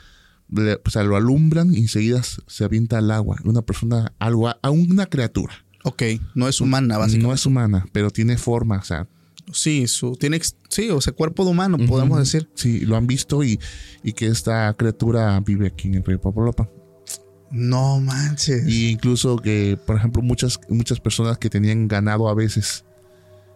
le- 0.51 0.81
o 0.85 0.91
sea, 0.91 1.03
lo 1.05 1.16
alumbran 1.16 1.74
y 1.74 1.79
enseguida 1.79 2.22
se 2.22 2.64
avienta 2.64 2.99
al 2.99 3.11
agua. 3.11 3.39
Una 3.45 3.62
persona, 3.62 4.12
algo, 4.18 4.49
a 4.49 4.70
una 4.70 5.07
criatura. 5.07 5.64
Ok, 5.89 6.03
no 6.34 6.49
es 6.49 6.61
humana, 6.61 6.99
básicamente. 6.99 7.28
No 7.28 7.32
es 7.32 7.47
humana, 7.47 7.87
pero 7.93 8.11
tiene 8.11 8.37
forma, 8.37 8.78
o 8.78 8.84
sea, 8.84 9.07
Sí, 9.53 9.87
su, 9.87 10.16
tiene, 10.16 10.41
sí, 10.68 10.91
o 10.91 11.01
sea, 11.01 11.12
cuerpo 11.12 11.45
de 11.45 11.51
humano, 11.51 11.78
podemos 11.78 12.16
Ujú. 12.16 12.18
decir. 12.18 12.51
Sí, 12.55 12.80
lo 12.80 12.97
han 12.97 13.07
visto 13.07 13.45
y, 13.45 13.61
y 14.03 14.12
que 14.12 14.26
esta 14.26 14.74
criatura 14.74 15.39
vive 15.39 15.68
aquí 15.68 15.87
en 15.87 15.95
el 15.95 16.05
río 16.05 16.20
Papalopan. 16.20 16.68
No 17.53 18.01
manches. 18.01 18.66
Y 18.66 18.89
incluso 18.91 19.37
que, 19.37 19.78
por 19.87 19.97
ejemplo, 19.97 20.20
muchas, 20.20 20.59
muchas 20.68 20.99
personas 20.99 21.39
que 21.39 21.49
tenían 21.49 21.87
ganado 21.87 22.28
a 22.28 22.34
veces 22.34 22.84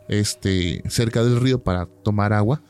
este, 0.09 0.81
cerca 0.89 1.25
del 1.25 1.41
río 1.41 1.61
para 1.65 1.87
tomar 1.87 2.33
agua, 2.33 2.63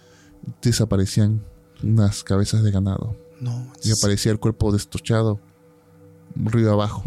desaparecían 0.62 1.44
unas 1.82 2.24
cabezas 2.24 2.62
de 2.62 2.70
ganado. 2.70 3.14
no 3.38 3.70
Y 3.84 3.90
aparecía 3.92 4.32
el 4.32 4.38
cuerpo 4.38 4.72
destochado 4.72 5.40
río 6.34 6.72
abajo. 6.72 7.04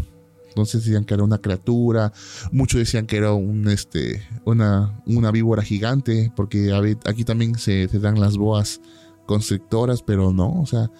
Entonces 0.54 0.84
decían 0.84 1.04
que 1.04 1.14
era 1.14 1.24
una 1.24 1.38
criatura, 1.38 2.12
muchos 2.52 2.78
decían 2.78 3.06
que 3.06 3.16
era 3.16 3.32
un 3.32 3.66
este 3.68 4.22
una, 4.44 5.02
una 5.04 5.32
víbora 5.32 5.62
gigante, 5.62 6.32
porque 6.36 6.72
aquí 7.04 7.24
también 7.24 7.58
se, 7.58 7.88
se 7.88 7.98
dan 7.98 8.20
las 8.20 8.36
boas 8.36 8.80
constrictoras, 9.26 10.02
pero 10.02 10.32
no, 10.32 10.60
o 10.60 10.66
sea, 10.66 10.90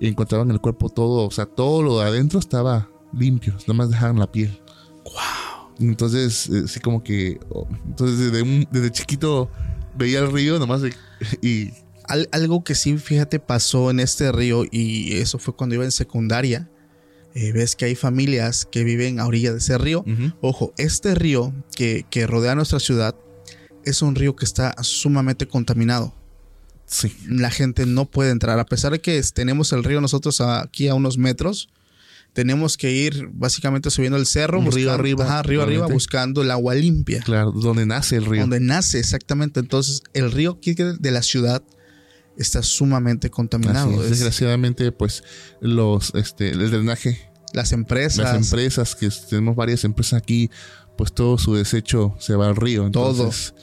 encontraban 0.00 0.50
el 0.50 0.60
cuerpo 0.60 0.88
todo, 0.88 1.26
o 1.26 1.30
sea, 1.30 1.44
todo 1.46 1.82
lo 1.82 1.98
de 1.98 2.06
adentro 2.06 2.38
estaba 2.38 2.88
limpio, 3.12 3.52
nada 3.60 3.74
más 3.74 3.90
dejaban 3.90 4.18
la 4.18 4.30
piel. 4.32 4.58
Wow. 5.04 5.74
Entonces, 5.80 6.48
eh, 6.48 6.66
sí 6.68 6.80
como 6.80 7.02
que, 7.02 7.38
oh, 7.50 7.66
entonces 7.86 8.18
desde, 8.18 8.42
un- 8.42 8.66
desde 8.70 8.90
chiquito 8.92 9.50
veía 9.96 10.20
el 10.20 10.32
río 10.32 10.58
nomás 10.58 10.80
de- 10.82 10.94
y 11.42 11.70
Al- 12.04 12.28
algo 12.32 12.64
que 12.64 12.74
sí, 12.74 12.98
fíjate, 12.98 13.38
pasó 13.38 13.90
en 13.90 14.00
este 14.00 14.32
río 14.32 14.64
y 14.70 15.12
eso 15.18 15.38
fue 15.38 15.54
cuando 15.54 15.76
iba 15.76 15.84
en 15.84 15.92
secundaria. 15.92 16.68
Eh, 17.34 17.52
ves 17.52 17.76
que 17.76 17.86
hay 17.86 17.94
familias 17.94 18.66
que 18.70 18.84
viven 18.84 19.18
a 19.20 19.26
orilla 19.26 19.52
de 19.52 19.58
ese 19.58 19.78
río. 19.78 20.04
Ojo, 20.40 20.72
este 20.76 21.14
río 21.14 21.52
que, 21.74 22.04
que 22.10 22.26
rodea 22.26 22.54
nuestra 22.54 22.78
ciudad 22.80 23.14
es 23.84 24.02
un 24.02 24.14
río 24.14 24.36
que 24.36 24.44
está 24.44 24.74
sumamente 24.82 25.46
contaminado. 25.48 26.14
sí, 26.86 27.12
La 27.26 27.50
gente 27.50 27.86
no 27.86 28.04
puede 28.04 28.30
entrar. 28.30 28.58
A 28.58 28.66
pesar 28.66 28.92
de 28.92 29.00
que 29.00 29.20
tenemos 29.34 29.72
el 29.72 29.82
río 29.84 30.00
nosotros 30.00 30.40
aquí 30.40 30.88
a 30.88 30.94
unos 30.94 31.16
metros, 31.18 31.68
tenemos 32.32 32.76
que 32.76 32.92
ir 32.92 33.28
básicamente 33.32 33.90
subiendo 33.90 34.18
el 34.18 34.26
cerro. 34.26 34.60
Río 34.70 34.92
arriba, 34.92 35.24
ajá, 35.24 35.42
río 35.42 35.62
arriba, 35.62 35.86
buscando 35.86 36.42
el 36.42 36.50
agua 36.50 36.74
limpia. 36.74 37.20
claro, 37.22 37.52
donde 37.52 37.86
nace 37.86 38.16
el 38.16 38.24
río. 38.24 38.42
Donde 38.42 38.60
nace 38.60 38.98
exactamente. 38.98 39.60
Entonces, 39.60 40.02
el 40.14 40.32
río 40.32 40.58
de 40.62 41.10
la 41.10 41.22
ciudad 41.22 41.62
está 42.36 42.62
sumamente 42.62 43.30
contaminado. 43.30 44.02
Es. 44.02 44.10
Desgraciadamente, 44.10 44.90
pues 44.92 45.22
los, 45.60 46.14
este, 46.14 46.50
el 46.50 46.70
drenaje, 46.70 47.30
las 47.52 47.72
empresas, 47.72 48.18
las 48.18 48.36
empresas, 48.36 48.94
que 48.94 49.08
tenemos 49.28 49.56
varias 49.56 49.84
empresas 49.84 50.14
aquí, 50.20 50.50
pues 50.96 51.12
todo 51.12 51.38
su 51.38 51.54
desecho 51.54 52.14
se 52.18 52.34
va 52.34 52.48
al 52.48 52.56
río. 52.56 52.90
Todo. 52.90 53.10
Entonces, 53.10 53.54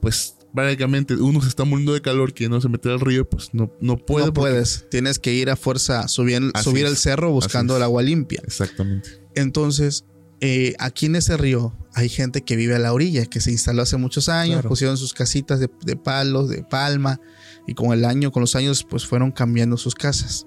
pues 0.00 0.34
prácticamente 0.54 1.14
uno 1.14 1.42
se 1.42 1.48
está 1.48 1.64
muriendo 1.64 1.92
de 1.92 2.00
calor 2.00 2.32
que 2.32 2.48
no 2.48 2.60
se 2.60 2.68
mete 2.68 2.88
al 2.90 3.00
río, 3.00 3.28
pues 3.28 3.50
no, 3.52 3.70
no 3.80 3.98
puede. 3.98 4.26
no 4.26 4.32
puedes. 4.32 4.86
Tienes 4.90 5.18
que 5.18 5.34
ir 5.34 5.50
a 5.50 5.56
fuerza, 5.56 6.08
subir, 6.08 6.50
Así 6.54 6.64
subir 6.70 6.86
el 6.86 6.96
cerro 6.96 7.30
buscando 7.30 7.76
el 7.76 7.82
agua 7.82 8.02
limpia. 8.02 8.40
Exactamente. 8.44 9.20
Entonces, 9.34 10.04
eh, 10.40 10.74
aquí 10.78 11.06
en 11.06 11.16
ese 11.16 11.36
río 11.36 11.76
hay 11.94 12.08
gente 12.08 12.42
que 12.42 12.56
vive 12.56 12.74
a 12.74 12.78
la 12.78 12.92
orilla, 12.92 13.26
que 13.26 13.40
se 13.40 13.50
instaló 13.50 13.82
hace 13.82 13.96
muchos 13.96 14.28
años, 14.28 14.56
Claro. 14.56 14.68
pusieron 14.68 14.96
sus 14.96 15.12
casitas 15.12 15.60
de, 15.60 15.68
de 15.84 15.96
palos, 15.96 16.48
de 16.48 16.62
palma, 16.62 17.20
y 17.66 17.74
con 17.74 17.92
el 17.92 18.04
año, 18.04 18.30
con 18.32 18.40
los 18.42 18.54
años, 18.56 18.84
pues 18.84 19.06
fueron 19.06 19.32
cambiando 19.32 19.76
sus 19.76 19.94
casas. 19.94 20.46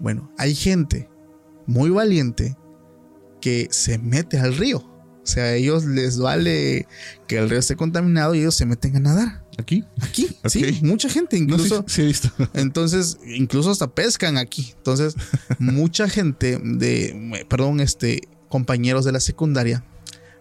Bueno, 0.00 0.32
hay 0.38 0.54
gente 0.54 1.08
muy 1.66 1.90
valiente 1.90 2.56
que 3.40 3.68
se 3.70 3.98
mete 3.98 4.38
al 4.38 4.56
río. 4.56 4.78
O 4.78 5.26
sea, 5.26 5.44
a 5.44 5.54
ellos 5.54 5.84
les 5.84 6.18
vale 6.18 6.88
que 7.28 7.38
el 7.38 7.48
río 7.48 7.60
esté 7.60 7.76
contaminado 7.76 8.34
y 8.34 8.40
ellos 8.40 8.56
se 8.56 8.66
meten 8.66 8.96
a 8.96 9.00
nadar. 9.00 9.44
Aquí. 9.58 9.84
Aquí, 10.00 10.36
Ok. 10.44 10.48
sí, 10.48 10.80
mucha 10.82 11.08
gente, 11.08 11.38
No, 11.40 11.58
sí, 11.58 11.64
incluso. 11.64 11.84
sí 11.86 12.02
he 12.02 12.06
visto. 12.06 12.30
Entonces, 12.54 13.18
incluso 13.26 13.70
hasta 13.70 13.86
pescan 13.94 14.36
aquí. 14.38 14.72
Entonces, 14.76 15.14
mucha 15.60 16.08
gente 16.08 16.58
de, 16.62 17.46
perdón, 17.48 17.78
este, 17.80 18.22
compañeros 18.48 19.04
de 19.04 19.12
la 19.12 19.20
secundaria, 19.20 19.84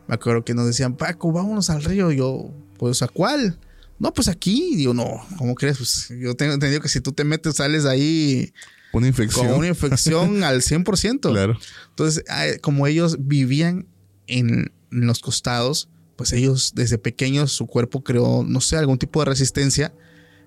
me 0.07 0.15
acuerdo 0.15 0.43
que 0.43 0.55
nos 0.55 0.65
decían, 0.65 0.95
Paco, 0.97 1.31
vámonos 1.31 1.69
al 1.69 1.83
río. 1.83 2.11
Yo, 2.11 2.51
pues, 2.79 3.03
¿a 3.03 3.07
cuál? 3.07 3.59
No, 4.02 4.12
pues 4.12 4.28
aquí. 4.28 4.76
Digo, 4.76 4.95
no, 4.95 5.24
¿cómo 5.38 5.54
crees? 5.54 5.78
Pues 5.78 6.12
yo 6.20 6.36
tengo 6.36 6.54
entendido 6.54 6.82
que 6.82 6.89
si 6.89 7.02
tú 7.02 7.12
te 7.12 7.24
metes, 7.24 7.58
sales 7.58 7.86
ahí 7.86 8.52
Una 8.93 9.08
infección. 9.08 9.45
con 9.45 9.58
una 9.58 9.68
infección 9.68 10.43
al 10.43 10.64
100%. 10.64 11.32
Claro. 11.32 11.56
Entonces, 11.89 12.24
como 12.62 12.88
ellos 12.88 13.18
vivían 13.20 13.88
en, 14.26 14.74
los 14.89 15.20
costados, 15.20 15.88
pues 16.16 16.34
ellos 16.34 16.74
desde 16.74 16.97
pequeños 16.97 17.52
su 17.52 17.68
cuerpo 17.68 18.04
creó, 18.04 18.43
no 18.43 18.60
sé, 18.60 18.76
algún 18.76 18.97
tipo 18.97 19.20
de 19.20 19.26
resistencia 19.26 19.93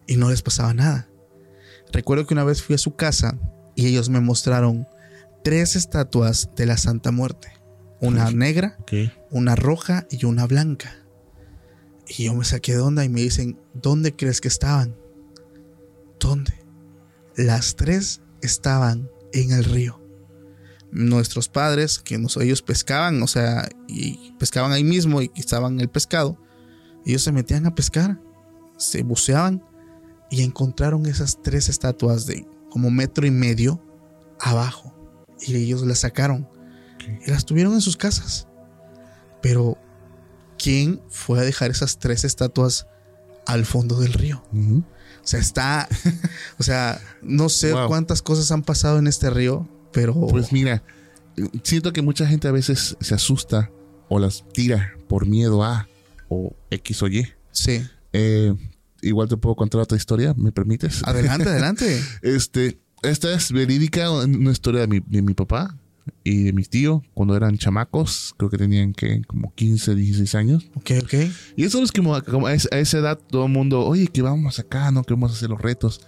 y 0.08 0.16
no 0.16 0.30
les 0.30 0.42
pasaba 0.42 0.74
nada. 0.74 1.08
Recuerdo 1.92 2.26
que 2.26 2.34
una 2.34 2.44
vez 2.44 2.60
fui 2.60 2.74
a 2.74 2.78
su 2.78 2.96
casa 2.96 3.38
y 3.76 3.86
ellos 3.86 4.08
me 4.08 4.18
mostraron 4.18 4.86
tres 5.44 5.76
estatuas 5.76 6.50
de 6.56 6.66
la 6.66 6.76
Santa 6.76 7.12
Muerte. 7.12 7.52
Una 8.00 8.32
negra, 8.32 8.76
una 9.30 9.54
roja 9.54 10.06
y 10.10 10.26
una 10.26 10.44
blanca. 10.46 11.03
Y 12.08 12.24
yo 12.24 12.34
me 12.34 12.44
saqué 12.44 12.74
de 12.74 12.80
onda 12.80 13.04
y 13.04 13.08
me 13.08 13.20
dicen, 13.20 13.58
¿dónde 13.72 14.14
crees 14.14 14.40
que 14.40 14.48
estaban? 14.48 14.96
¿Dónde? 16.20 16.54
Las 17.36 17.76
tres 17.76 18.20
estaban 18.42 19.10
en 19.32 19.52
el 19.52 19.64
río. 19.64 20.00
Nuestros 20.92 21.48
padres, 21.48 21.98
que 21.98 22.18
nos, 22.18 22.36
ellos 22.36 22.62
pescaban, 22.62 23.22
o 23.22 23.26
sea, 23.26 23.68
y 23.88 24.32
pescaban 24.38 24.72
ahí 24.72 24.84
mismo 24.84 25.22
y 25.22 25.30
estaban 25.34 25.80
el 25.80 25.88
pescado, 25.88 26.38
ellos 27.04 27.22
se 27.22 27.32
metían 27.32 27.66
a 27.66 27.74
pescar, 27.74 28.20
se 28.76 29.02
buceaban 29.02 29.64
y 30.30 30.42
encontraron 30.42 31.06
esas 31.06 31.42
tres 31.42 31.68
estatuas 31.68 32.26
de 32.26 32.46
como 32.70 32.90
metro 32.90 33.26
y 33.26 33.30
medio 33.30 33.82
abajo. 34.40 34.94
Y 35.40 35.56
ellos 35.56 35.82
las 35.82 36.00
sacaron 36.00 36.48
y 37.24 37.30
las 37.30 37.44
tuvieron 37.44 37.74
en 37.74 37.80
sus 37.80 37.96
casas. 37.96 38.48
Pero, 39.42 39.76
¿quién 40.64 41.00
fue 41.10 41.38
a 41.40 41.42
dejar 41.42 41.70
esas 41.70 41.98
tres 41.98 42.24
estatuas 42.24 42.86
al 43.46 43.66
fondo 43.66 44.00
del 44.00 44.14
río? 44.14 44.42
O 44.52 44.82
sea, 45.26 45.38
está. 45.38 45.86
o 46.58 46.62
sea, 46.62 46.98
no 47.22 47.50
sé 47.50 47.72
Wow. 47.74 47.88
cuántas 47.88 48.22
cosas 48.22 48.50
han 48.50 48.62
pasado 48.62 48.98
en 48.98 49.06
este 49.06 49.28
río, 49.28 49.68
pero. 49.92 50.14
Pues 50.26 50.52
mira, 50.52 50.82
siento 51.62 51.92
que 51.92 52.00
mucha 52.00 52.26
gente 52.26 52.48
a 52.48 52.52
veces 52.52 52.96
se 53.00 53.14
asusta 53.14 53.70
o 54.08 54.18
las 54.18 54.44
tira 54.54 54.94
por 55.06 55.26
miedo 55.26 55.62
a 55.62 55.86
o 56.30 56.56
X 56.70 57.02
o 57.02 57.08
Y. 57.08 57.28
sí. 57.52 57.86
Eh, 58.16 58.54
igual 59.02 59.28
te 59.28 59.36
puedo 59.36 59.56
contar 59.56 59.80
otra 59.80 59.98
historia, 59.98 60.32
¿me 60.36 60.50
permites? 60.52 61.02
Adelante, 61.04 61.48
adelante. 61.50 62.00
Este, 62.22 62.78
esta 63.02 63.34
es 63.34 63.50
verídica, 63.52 64.10
una 64.10 64.52
historia 64.52 64.82
de 64.82 64.86
mi, 64.86 65.00
de 65.04 65.20
mi 65.20 65.34
papá 65.34 65.76
y 66.22 66.44
de 66.44 66.52
mi 66.52 66.64
tío 66.64 67.02
cuando 67.14 67.36
eran 67.36 67.56
chamacos, 67.58 68.34
creo 68.36 68.50
que 68.50 68.58
tenían 68.58 68.92
que 68.92 69.22
como 69.22 69.54
15, 69.54 69.94
16 69.94 70.34
años. 70.34 70.66
Ok, 70.74 70.90
ok. 71.02 71.14
Y 71.56 71.64
eso 71.64 71.82
es 71.82 71.92
como, 71.92 72.20
como 72.22 72.46
a, 72.46 72.54
es- 72.54 72.68
a 72.72 72.78
esa 72.78 72.98
edad 72.98 73.18
todo 73.18 73.46
el 73.46 73.52
mundo, 73.52 73.80
oye, 73.86 74.06
que 74.08 74.22
vamos 74.22 74.58
acá, 74.58 74.90
no 74.90 75.02
queremos 75.04 75.32
hacer 75.32 75.50
los 75.50 75.60
retos. 75.60 76.00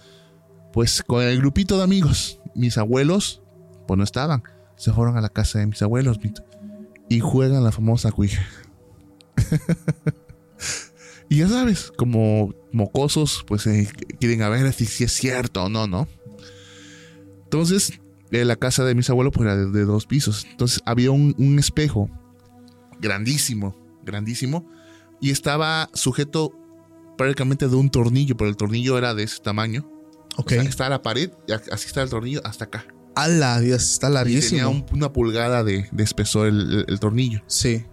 Pues 0.73 1.01
con 1.01 1.23
el 1.23 1.37
grupito 1.37 1.77
de 1.77 1.83
amigos, 1.83 2.39
mis 2.53 2.77
abuelos, 2.77 3.41
pues 3.87 3.97
no 3.97 4.03
estaban, 4.03 4.43
se 4.75 4.91
fueron 4.93 5.17
a 5.17 5.21
la 5.21 5.29
casa 5.29 5.59
de 5.59 5.67
mis 5.67 5.81
abuelos 5.81 6.19
y 7.09 7.19
juegan 7.19 7.63
la 7.63 7.71
famosa 7.71 8.11
cuija. 8.11 8.45
y 11.29 11.37
ya 11.37 11.47
sabes, 11.47 11.91
como 11.97 12.53
mocosos, 12.71 13.43
pues 13.47 13.65
eh, 13.67 13.89
quieren 14.19 14.41
a 14.41 14.49
ver 14.49 14.71
si, 14.73 14.85
si 14.85 15.03
es 15.05 15.11
cierto 15.13 15.63
o 15.63 15.69
no, 15.69 15.87
¿no? 15.87 16.07
Entonces, 17.43 17.99
eh, 18.31 18.45
la 18.45 18.55
casa 18.55 18.83
de 18.83 18.95
mis 18.95 19.09
abuelos 19.09 19.33
pues 19.35 19.45
era 19.45 19.55
de, 19.55 19.71
de 19.71 19.85
dos 19.85 20.05
pisos. 20.05 20.45
Entonces 20.49 20.81
había 20.85 21.11
un, 21.11 21.35
un 21.37 21.59
espejo 21.59 22.09
grandísimo, 22.99 23.75
grandísimo, 24.03 24.69
y 25.21 25.31
estaba 25.31 25.89
sujeto 25.93 26.53
prácticamente 27.17 27.67
de 27.67 27.75
un 27.75 27.89
tornillo, 27.89 28.37
pero 28.37 28.49
el 28.49 28.55
tornillo 28.57 28.97
era 28.97 29.13
de 29.13 29.23
ese 29.23 29.39
tamaño. 29.41 29.89
Ok. 30.37 30.47
O 30.47 30.49
sea, 30.55 30.61
está 30.63 30.89
la 30.89 31.01
pared, 31.01 31.31
así 31.71 31.87
está 31.87 32.03
el 32.03 32.09
tornillo 32.09 32.41
hasta 32.45 32.65
acá. 32.65 32.85
¡Hala! 33.15 33.59
Dios, 33.59 33.81
está 33.93 34.07
Y 34.07 34.09
tenía 34.09 34.13
larguísimo. 34.19 34.69
un- 34.69 34.85
una 34.91 35.11
pulgada 35.11 35.63
de, 35.63 35.87
de 35.91 36.03
espesor 36.03 36.47
el, 36.47 36.59
el- 36.61 36.85
el 36.87 36.99
tornillo. 36.99 37.41
Sí. 37.47 37.83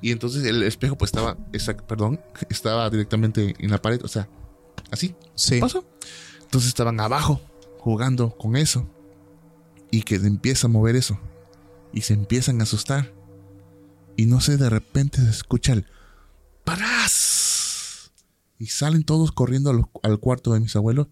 Y 0.00 0.10
entonces 0.10 0.42
el 0.44 0.64
espejo 0.64 0.98
pues 0.98 1.10
estaba, 1.10 1.36
esa- 1.52 1.76
perdón, 1.76 2.20
estaba 2.50 2.90
directamente 2.90 3.54
en 3.60 3.70
la 3.70 3.80
pared, 3.80 4.00
o 4.02 4.08
sea, 4.08 4.28
así. 4.90 5.14
Sí. 5.36 5.60
pasó. 5.60 5.84
Entonces 6.42 6.68
estaban 6.68 6.98
abajo 6.98 7.40
jugando 7.78 8.30
con 8.36 8.56
eso. 8.56 8.88
Y 9.92 10.02
que 10.02 10.18
se 10.18 10.26
empieza 10.26 10.66
a 10.66 10.70
mover 10.70 10.96
eso. 10.96 11.20
Y 11.92 12.00
se 12.00 12.14
empiezan 12.14 12.58
a 12.60 12.64
asustar. 12.64 13.12
Y 14.16 14.26
no 14.26 14.40
sé, 14.40 14.56
de 14.56 14.68
repente 14.68 15.22
se 15.22 15.30
escucha 15.30 15.74
el 15.74 15.86
¡Parás! 16.64 18.10
Y 18.58 18.66
salen 18.66 19.04
todos 19.04 19.30
corriendo 19.32 19.70
al, 19.70 19.84
al 20.02 20.18
cuarto 20.18 20.52
de 20.52 20.60
mis 20.60 20.74
abuelos. 20.74 21.08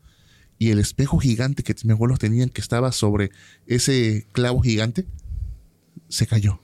Y 0.59 0.71
el 0.71 0.79
espejo 0.79 1.19
gigante 1.19 1.63
que 1.63 1.75
mis 1.85 1.93
abuelos 1.95 2.19
tenían, 2.19 2.51
que 2.51 2.61
estaba 2.61 2.93
sobre 2.93 3.31
ese 3.67 4.27
clavo 4.33 4.61
gigante, 4.61 5.07
se 6.09 6.27
cayó. 6.27 6.61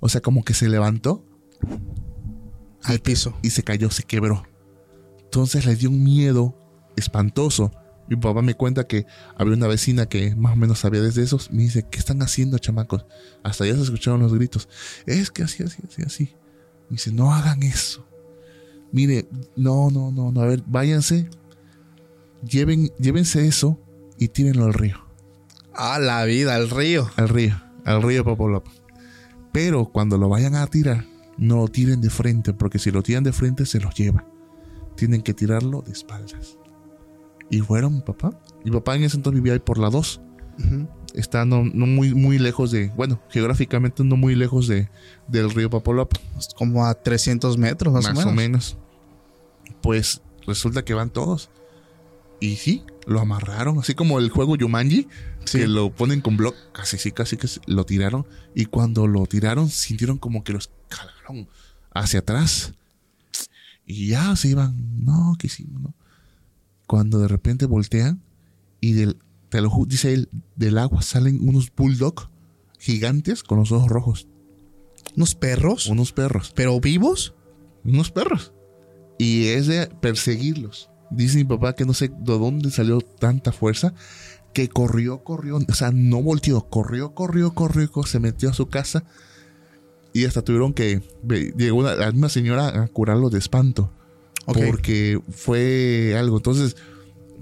O 0.00 0.08
sea, 0.08 0.20
como 0.20 0.44
que 0.44 0.54
se 0.54 0.68
levantó 0.68 1.24
Al 2.82 3.00
piso. 3.00 3.36
y 3.42 3.50
se 3.50 3.62
cayó, 3.62 3.90
se 3.90 4.02
quebró. 4.02 4.44
Entonces 5.20 5.66
le 5.66 5.76
dio 5.76 5.90
un 5.90 6.02
miedo 6.02 6.56
espantoso. 6.96 7.70
Mi 8.08 8.16
papá 8.16 8.42
me 8.42 8.54
cuenta 8.54 8.86
que 8.86 9.06
había 9.36 9.54
una 9.54 9.66
vecina 9.66 10.06
que 10.06 10.34
más 10.34 10.54
o 10.54 10.56
menos 10.56 10.78
sabía 10.78 11.02
desde 11.02 11.22
esos. 11.22 11.50
Me 11.50 11.62
dice, 11.62 11.86
¿qué 11.90 11.98
están 11.98 12.22
haciendo, 12.22 12.58
chamacos? 12.58 13.04
Hasta 13.42 13.66
ya 13.66 13.74
se 13.74 13.82
escucharon 13.82 14.20
los 14.20 14.34
gritos. 14.34 14.68
Es 15.06 15.30
que 15.30 15.42
así, 15.42 15.62
así, 15.62 15.82
así, 15.86 16.02
así. 16.02 16.24
Me 16.88 16.96
dice, 16.96 17.12
no 17.12 17.34
hagan 17.34 17.62
eso. 17.62 18.06
Mire, 18.92 19.28
no, 19.56 19.90
no, 19.90 20.10
no, 20.10 20.32
no. 20.32 20.40
A 20.40 20.46
ver, 20.46 20.62
váyanse. 20.66 21.28
Lleven, 22.42 22.90
llévense 22.98 23.46
eso 23.46 23.78
y 24.16 24.28
tírenlo 24.28 24.64
al 24.64 24.74
río. 24.74 24.96
¡Ah, 25.74 25.98
la 25.98 26.24
vida! 26.24 26.54
Al 26.54 26.70
río. 26.70 27.10
Al 27.16 27.28
río, 27.28 27.60
al 27.84 28.02
río 28.02 28.24
Papalopa. 28.24 28.70
Pero 29.52 29.86
cuando 29.86 30.18
lo 30.18 30.28
vayan 30.28 30.54
a 30.54 30.66
tirar, 30.66 31.04
no 31.36 31.56
lo 31.58 31.68
tiren 31.68 32.00
de 32.00 32.10
frente, 32.10 32.52
porque 32.52 32.78
si 32.78 32.90
lo 32.90 33.02
tiran 33.02 33.24
de 33.24 33.32
frente 33.32 33.66
se 33.66 33.80
los 33.80 33.94
lleva. 33.94 34.26
Tienen 34.96 35.22
que 35.22 35.34
tirarlo 35.34 35.82
de 35.82 35.92
espaldas. 35.92 36.58
Y 37.50 37.60
fueron 37.60 37.94
mi 37.96 38.00
papá. 38.02 38.38
Mi 38.64 38.70
papá 38.70 38.96
en 38.96 39.04
ese 39.04 39.16
entonces 39.16 39.40
vivía 39.40 39.54
ahí 39.54 39.58
por 39.58 39.78
la 39.78 39.90
2. 39.90 40.20
Ujú. 40.58 40.88
Está 41.14 41.44
no, 41.44 41.64
no 41.64 41.86
muy, 41.86 42.14
muy 42.14 42.38
lejos 42.38 42.70
de, 42.70 42.88
bueno, 42.90 43.20
geográficamente 43.30 44.04
no 44.04 44.16
muy 44.16 44.34
lejos 44.34 44.68
de, 44.68 44.90
del 45.28 45.50
río 45.50 45.70
Papalopa. 45.70 46.18
Pues 46.34 46.48
Como 46.56 46.84
a 46.86 46.94
300 46.94 47.56
metros, 47.56 47.92
más, 47.94 48.04
Más, 48.14 48.26
o 48.26 48.32
menos. 48.32 48.32
o 48.32 48.32
menos. 48.34 48.76
Pues 49.82 50.20
resulta 50.46 50.84
que 50.84 50.94
van 50.94 51.10
todos. 51.10 51.48
Y 52.40 52.56
sí, 52.56 52.84
lo 53.06 53.20
amarraron, 53.20 53.78
así 53.78 53.94
como 53.94 54.18
el 54.18 54.30
juego 54.30 54.54
Yumanji, 54.56 55.08
Sí. 55.44 55.58
que 55.60 55.66
lo 55.66 55.90
ponen 55.90 56.20
con 56.20 56.36
block, 56.36 56.54
casi 56.72 56.98
sí, 56.98 57.10
casi 57.10 57.36
que 57.38 57.48
lo 57.66 57.84
tiraron. 57.84 58.26
Y 58.54 58.66
cuando 58.66 59.06
lo 59.06 59.24
tiraron, 59.26 59.70
sintieron 59.70 60.18
como 60.18 60.44
que 60.44 60.52
los 60.52 60.70
jalaron 60.90 61.48
hacia 61.94 62.20
atrás. 62.20 62.74
Y 63.86 64.08
ya 64.08 64.36
se 64.36 64.48
iban, 64.48 65.04
no, 65.04 65.34
¿qué 65.38 65.46
hicimos? 65.46 65.80
No? 65.82 65.94
Cuando 66.88 67.20
de 67.20 67.28
repente 67.28 67.66
voltean 67.66 68.20
y 68.80 68.94
del, 68.94 69.18
te 69.50 69.60
lo 69.60 69.70
ju- 69.70 69.86
dice 69.86 70.12
él, 70.14 70.28
del 70.56 70.78
agua 70.78 71.02
salen 71.02 71.46
unos 71.48 71.70
bulldog 71.76 72.30
gigantes 72.80 73.44
con 73.44 73.58
los 73.58 73.70
ojos 73.70 73.88
rojos, 73.88 74.26
¿Unos 75.16 75.34
perros? 75.36 75.86
unos 75.86 76.12
perros 76.12 76.52
¿Pero 76.56 76.80
vivos? 76.80 77.34
unos 77.84 78.10
perros. 78.10 78.52
Y 79.18 79.46
es 79.48 79.66
de 79.66 79.86
perseguirlos. 79.86 80.90
Dice 81.10 81.38
mi 81.38 81.44
papá 81.44 81.74
que 81.74 81.84
no 81.84 81.92
sé 81.94 82.08
de 82.08 82.14
dónde 82.38 82.70
salió 82.70 83.00
tanta 83.00 83.50
fuerza. 83.52 83.94
Que 84.52 84.68
corrió, 84.68 85.24
corrió. 85.24 85.56
O 85.56 85.74
sea, 85.74 85.90
no 85.92 86.22
volteó. 86.22 86.68
Corrió, 86.68 87.14
corrió, 87.14 87.52
corrió. 87.54 87.90
corrió, 87.90 88.10
se 88.10 88.20
metió 88.20 88.50
a 88.50 88.54
su 88.54 88.66
casa. 88.68 89.04
Y 90.12 90.24
hasta 90.24 90.42
tuvieron 90.42 90.72
que. 90.72 91.02
Llegó 91.56 91.78
una, 91.78 91.94
la 91.96 92.12
misma 92.12 92.28
señora 92.28 92.68
a 92.82 92.88
curarlo 92.88 93.28
de 93.30 93.38
espanto. 93.38 93.92
Porque 94.52 95.20
fue 95.30 96.14
algo. 96.18 96.36
Entonces, 96.38 96.76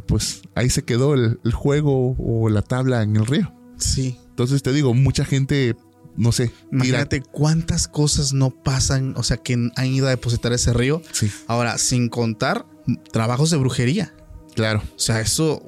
pues 0.07 0.42
ahí 0.54 0.70
se 0.70 0.82
quedó 0.82 1.14
el, 1.14 1.38
el 1.44 1.52
juego 1.52 2.16
o 2.18 2.48
la 2.48 2.62
tabla 2.62 3.02
en 3.02 3.16
el 3.16 3.26
río. 3.26 3.52
Sí. 3.78 4.18
Entonces 4.30 4.62
te 4.62 4.72
digo, 4.72 4.92
mucha 4.94 5.24
gente, 5.24 5.76
no 6.16 6.32
sé, 6.32 6.50
Imagínate 6.70 7.22
cuántas 7.22 7.88
cosas 7.88 8.32
no 8.32 8.50
pasan, 8.50 9.14
o 9.16 9.22
sea, 9.22 9.36
que 9.38 9.54
han 9.54 9.86
ido 9.86 10.07
a 10.07 10.11
depositar 10.11 10.52
ese 10.52 10.72
río. 10.72 11.02
Sí, 11.12 11.30
Ahora, 11.46 11.78
sin 11.78 12.09
contar 12.09 12.66
trabajos 13.12 13.50
de 13.50 13.57
brujería. 13.57 14.12
claro. 14.54 14.82
O 14.94 14.98
sea, 14.98 15.20
eso. 15.20 15.62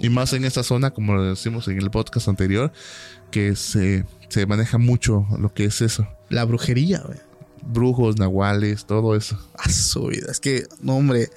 Y 0.00 0.08
más 0.08 0.32
en 0.32 0.44
esta 0.44 0.62
zona, 0.62 0.90
como 0.90 1.14
lo 1.14 1.22
decimos 1.24 1.68
en 1.68 1.78
el 1.78 1.90
podcast 1.90 2.28
anterior, 2.28 2.72
que 3.30 3.56
se, 3.56 4.04
se 4.28 4.46
maneja 4.46 4.78
mucho 4.78 5.26
lo 5.38 5.52
que 5.52 5.64
es 5.64 5.80
eso. 5.80 6.06
la 6.28 6.44
brujería, 6.44 7.02
güey. 7.06 7.18
Brujos, 7.68 8.16
nahuales, 8.18 8.86
todo 8.86 9.14
eso. 9.14 9.38
A 9.56 9.68
su 9.70 10.06
vida. 10.06 10.26
Es 10.30 10.40
que, 10.40 10.64
no, 10.80 10.96
hombre. 10.96 11.30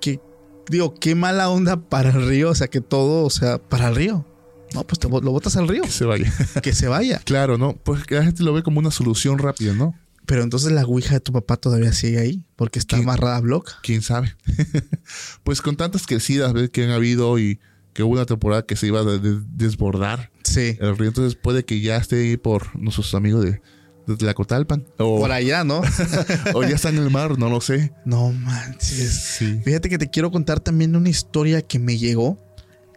Que, 0.00 0.20
digo, 0.68 0.94
qué 0.94 1.14
mala 1.14 1.48
onda 1.50 1.76
para 1.76 2.10
el 2.10 2.26
río. 2.28 2.50
O 2.50 2.54
sea, 2.54 2.68
que 2.68 2.80
todo, 2.80 3.24
o 3.24 3.30
sea, 3.30 3.58
para 3.58 3.88
el 3.88 3.96
río. 3.96 4.26
No, 4.74 4.84
pues 4.84 4.98
te, 4.98 5.08
lo 5.08 5.20
botas 5.20 5.56
al 5.56 5.68
río. 5.68 5.82
Que 5.82 5.90
se 5.90 6.04
vaya. 6.04 6.32
que 6.62 6.72
se 6.74 6.88
vaya. 6.88 7.20
claro, 7.24 7.58
¿no? 7.58 7.74
Pues 7.74 8.04
que 8.04 8.16
la 8.16 8.24
gente 8.24 8.42
lo 8.42 8.52
ve 8.52 8.62
como 8.62 8.78
una 8.80 8.90
solución 8.90 9.38
rápida, 9.38 9.72
¿no? 9.72 9.94
Pero 10.26 10.42
entonces 10.42 10.72
la 10.72 10.84
ouija 10.84 11.14
de 11.14 11.20
tu 11.20 11.32
papá 11.32 11.56
todavía 11.56 11.92
sigue 11.92 12.18
ahí. 12.18 12.42
Porque 12.56 12.78
está 12.78 12.96
amarrada 12.96 13.36
a 13.36 13.40
block. 13.40 13.70
¿Quién 13.82 14.02
sabe? 14.02 14.34
pues 15.44 15.60
con 15.60 15.76
tantas 15.76 16.06
crecidas 16.06 16.52
¿ves? 16.52 16.70
que 16.70 16.84
han 16.84 16.90
habido 16.90 17.38
y 17.38 17.60
que 17.92 18.02
hubo 18.02 18.14
una 18.14 18.26
temporada 18.26 18.66
que 18.66 18.74
se 18.74 18.86
iba 18.88 19.00
a 19.00 19.04
de- 19.04 19.18
de- 19.20 19.40
desbordar 19.52 20.30
Sí. 20.42 20.76
el 20.80 20.96
río, 20.98 21.08
entonces 21.08 21.36
puede 21.36 21.64
que 21.64 21.80
ya 21.80 21.96
esté 21.96 22.16
ahí 22.22 22.36
por 22.36 22.74
nuestros 22.76 23.14
amigos 23.14 23.44
de, 23.44 23.62
de 24.06 24.16
Tlacotalpan. 24.16 24.84
O, 24.98 25.18
Por 25.18 25.32
allá, 25.32 25.64
¿no? 25.64 25.82
o 26.54 26.62
ya 26.62 26.74
está 26.76 26.88
en 26.90 26.98
el 26.98 27.10
mar, 27.10 27.38
no 27.38 27.48
lo 27.48 27.60
sé. 27.60 27.92
no 28.04 28.32
manches. 28.32 29.12
Sí. 29.38 29.60
Fíjate 29.64 29.88
que 29.88 29.98
te 29.98 30.10
quiero 30.10 30.30
contar 30.30 30.60
también 30.60 30.94
una 30.96 31.08
historia 31.08 31.62
que 31.62 31.78
me 31.78 31.98
llegó. 31.98 32.38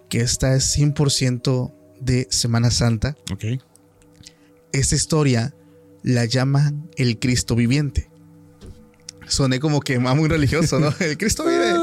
Que 0.09 0.21
esta 0.21 0.55
es 0.55 0.77
100% 0.77 1.73
de 1.99 2.27
Semana 2.29 2.71
Santa. 2.71 3.17
Ok. 3.31 3.61
Esta 4.71 4.95
historia 4.95 5.53
la 6.03 6.25
llaman 6.25 6.89
el 6.95 7.19
Cristo 7.19 7.55
viviente. 7.55 8.09
Soné 9.27 9.59
como 9.59 9.81
que 9.81 9.99
más 9.99 10.15
muy 10.15 10.29
religioso, 10.29 10.79
¿no? 10.79 10.93
El 11.01 11.17
Cristo 11.17 11.43
vive. 11.45 11.73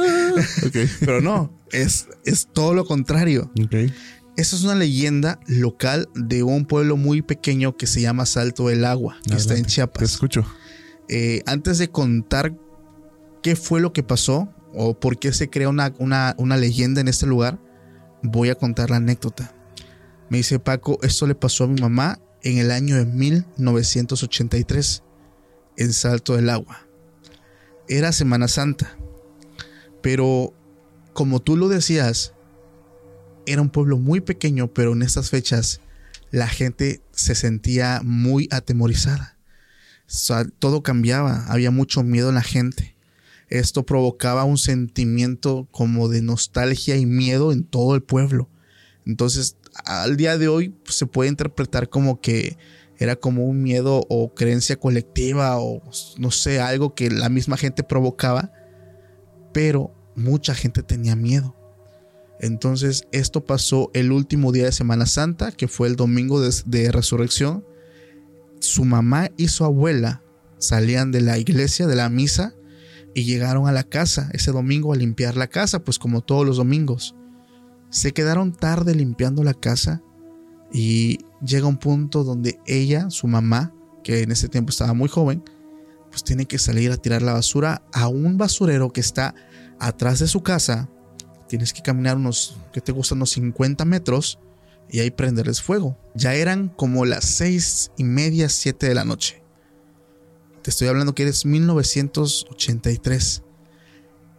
Ok. 0.67 0.91
Pero 1.01 1.21
no, 1.21 1.53
es, 1.73 2.07
es 2.25 2.49
todo 2.51 2.73
lo 2.73 2.87
contrario. 2.87 3.51
Ok. 3.63 3.93
Esa 4.37 4.57
es 4.57 4.65
una 4.65 4.75
leyenda 4.75 5.39
local 5.47 6.09
de 6.15 6.43
un 6.43 6.65
pueblo 6.67 6.97
muy 6.97 7.23
pequeño 7.23 7.77
que 7.77 7.87
se 7.87 8.01
llama 8.01 8.27
Salto 8.27 8.67
del 8.69 8.85
Agua, 8.85 9.17
que 9.25 9.35
está 9.35 9.55
en 9.55 9.61
Adelante. 9.61 9.63
Te 9.69 9.69
Chiapas. 9.75 10.03
escucho. 10.03 10.45
Eh, 11.09 11.43
antes 11.47 11.79
de 11.79 11.89
contar 11.91 12.57
qué 13.43 13.55
fue 13.55 13.81
lo 13.81 13.93
que 13.93 14.03
pasó 14.03 14.49
o 14.73 14.99
por 14.99 15.19
qué 15.19 15.33
se 15.33 15.49
crea 15.51 15.69
una, 15.69 15.93
una- 15.99 16.35
una 16.39 16.57
leyenda 16.57 17.01
en 17.01 17.07
este 17.09 17.27
lugar, 17.27 17.61
voy 18.23 18.49
a 18.51 18.57
contar 18.57 18.91
la 18.91 18.97
anécdota. 18.97 19.55
Me 20.31 20.39
dice 20.39 20.59
Paco, 20.59 20.99
esto 21.03 21.27
le 21.29 21.35
pasó 21.37 21.65
a 21.65 21.69
mi 21.69 21.81
mamá 21.81 22.19
en 22.43 22.59
el 22.59 22.71
año 22.73 22.97
de 22.97 23.05
1983 23.05 25.03
en 25.77 25.93
Salto 25.93 26.35
del 26.35 26.51
Agua. 26.51 26.87
Era 27.89 28.11
Semana 28.13 28.49
Santa, 28.49 28.97
pero 30.03 30.53
como 31.13 31.41
tú 31.41 31.57
lo 31.57 31.69
decías, 31.69 32.33
era 33.47 33.63
un 33.63 33.71
pueblo 33.71 33.99
muy 33.99 34.21
pequeño, 34.21 34.73
pero 34.73 34.93
en 34.93 35.03
estas 35.03 35.31
fechas 35.31 35.81
la 36.31 36.49
gente 36.49 37.01
se 37.13 37.35
sentía 37.35 38.01
muy 38.05 38.49
atemorizada. 38.51 39.39
O 40.07 40.13
sea, 40.13 40.45
todo 40.59 40.83
cambiaba, 40.83 41.47
había 41.47 41.71
mucho 41.71 42.03
miedo 42.03 42.29
en 42.29 42.35
la 42.35 42.43
gente. 42.43 42.97
Esto 43.49 43.85
provocaba 43.85 44.45
un 44.45 44.59
sentimiento 44.59 45.69
como 45.71 46.09
de 46.09 46.23
nostalgia 46.23 46.97
y 46.97 47.07
miedo 47.07 47.53
en 47.53 47.65
todo 47.65 47.95
el 47.95 48.03
pueblo. 48.03 48.49
Entonces, 49.07 49.57
al 49.85 50.17
día 50.17 50.39
de 50.39 50.49
hoy 50.49 50.71
pues, 50.71 50.97
se 50.97 51.07
puede 51.07 51.31
interpretar 51.31 51.89
como 51.89 52.21
que 52.21 52.57
era 52.99 53.17
como 53.17 53.45
un 53.45 53.63
miedo 53.63 54.05
o 54.09 54.35
creencia 54.35 54.77
colectiva 54.77 55.59
o 55.59 55.83
no 56.19 56.31
sé, 56.31 56.61
algo 56.61 56.95
que 56.95 57.11
la 57.11 57.29
misma 57.29 57.57
gente 57.57 57.83
provocaba, 57.83 58.53
pero 59.53 59.93
mucha 60.15 60.55
gente 60.55 60.83
tenía 60.83 61.17
miedo. 61.17 61.57
Entonces, 62.41 63.07
esto 63.13 63.45
pasó 63.45 63.91
el 63.95 64.13
último 64.13 64.53
día 64.53 64.65
de 64.65 64.73
Semana 64.73 65.07
Santa, 65.07 65.53
que 65.53 65.69
fue 65.69 65.89
el 65.89 65.97
domingo 65.97 66.41
de, 66.41 66.93
resurrección. 66.93 67.65
Su 68.61 68.85
mamá 68.85 69.31
y 69.37 69.49
su 69.49 69.65
abuela 69.65 70.23
salían 70.59 71.13
de 71.13 71.21
la 71.21 71.39
iglesia, 71.39 71.87
de 71.87 71.97
la 71.97 72.09
misa, 72.09 72.55
y 73.15 73.25
llegaron 73.25 73.69
a 73.69 73.73
la 73.73 73.85
casa 73.85 74.29
ese 74.33 74.51
domingo 74.51 74.93
a 74.93 74.97
limpiar 74.97 75.37
la 75.37 75.47
casa, 75.47 75.85
pues 75.85 75.99
como 75.99 76.21
todos 76.21 76.45
los 76.45 76.57
domingos. 76.57 77.15
Se 77.91 78.13
quedaron 78.13 78.53
tarde 78.53 78.93
limpiando 78.95 79.45
la 79.45 79.55
casa 79.55 80.03
Y 80.73 81.21
llega 81.47 81.69
un 81.69 81.77
punto 81.77 82.25
donde 82.25 82.59
ella, 82.67 83.09
su 83.11 83.29
mamá, 83.29 83.73
que 84.03 84.23
en 84.23 84.33
ese 84.33 84.49
tiempo 84.49 84.71
estaba 84.71 84.93
muy 84.93 85.09
joven, 85.09 85.45
pues 86.11 86.25
tiene 86.25 86.47
que 86.47 86.59
salir 86.59 86.91
a 86.91 86.97
tirar 86.97 87.23
la 87.23 87.33
basura 87.33 87.83
a 87.93 88.09
un 88.09 88.37
basurero 88.37 88.93
que 88.93 89.01
está 89.01 89.35
atrás 89.79 90.19
de 90.19 90.27
su 90.27 90.43
casa. 90.43 90.89
Tienes 91.55 91.73
que 91.73 91.83
caminar 91.83 92.17
unos, 92.17 92.57
que 92.73 92.81
te 92.81 92.91
gustan? 92.91 93.19
Unos 93.19 93.31
50 93.31 93.85
metros 93.85 94.41
y 94.91 94.99
ahí 94.99 95.13
prenderles 95.13 95.63
fuego. 95.63 95.97
Ya 96.17 96.35
eran 96.35 96.69
como 96.69 97.05
las 97.05 97.25
seis 97.25 97.93
y 97.97 98.03
media, 98.03 98.49
siete 98.49 98.89
de 98.89 98.95
la 98.97 99.05
noche. 99.05 99.41
Te 100.63 100.71
estoy 100.71 100.89
hablando 100.89 101.15
que 101.15 101.23
eres 101.23 101.47
1983. 101.47 103.45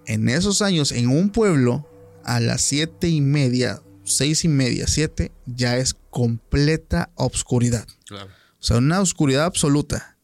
En 0.08 0.28
esos 0.28 0.62
años, 0.62 0.92
en 0.92 1.08
un 1.08 1.30
pueblo, 1.30 1.90
a 2.26 2.42
las 2.42 2.60
siete 2.60 3.08
y 3.08 3.22
media, 3.22 3.82
seis 4.04 4.44
y 4.44 4.50
media, 4.50 4.86
siete, 4.86 5.32
ya 5.46 5.78
es 5.78 5.94
completa 6.10 7.12
obscuridad. 7.16 7.88
Claro. 8.08 8.30
O 8.60 8.64
sea, 8.64 8.80
una 8.80 9.00
oscuridad 9.00 9.46
absoluta. 9.46 10.18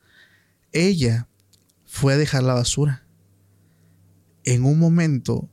Ella 0.74 1.30
fue 1.86 2.16
a 2.16 2.18
dejar 2.18 2.44
la 2.44 2.56
basura. 2.56 3.08
En 4.44 4.66
un 4.66 4.78
momento 4.78 5.48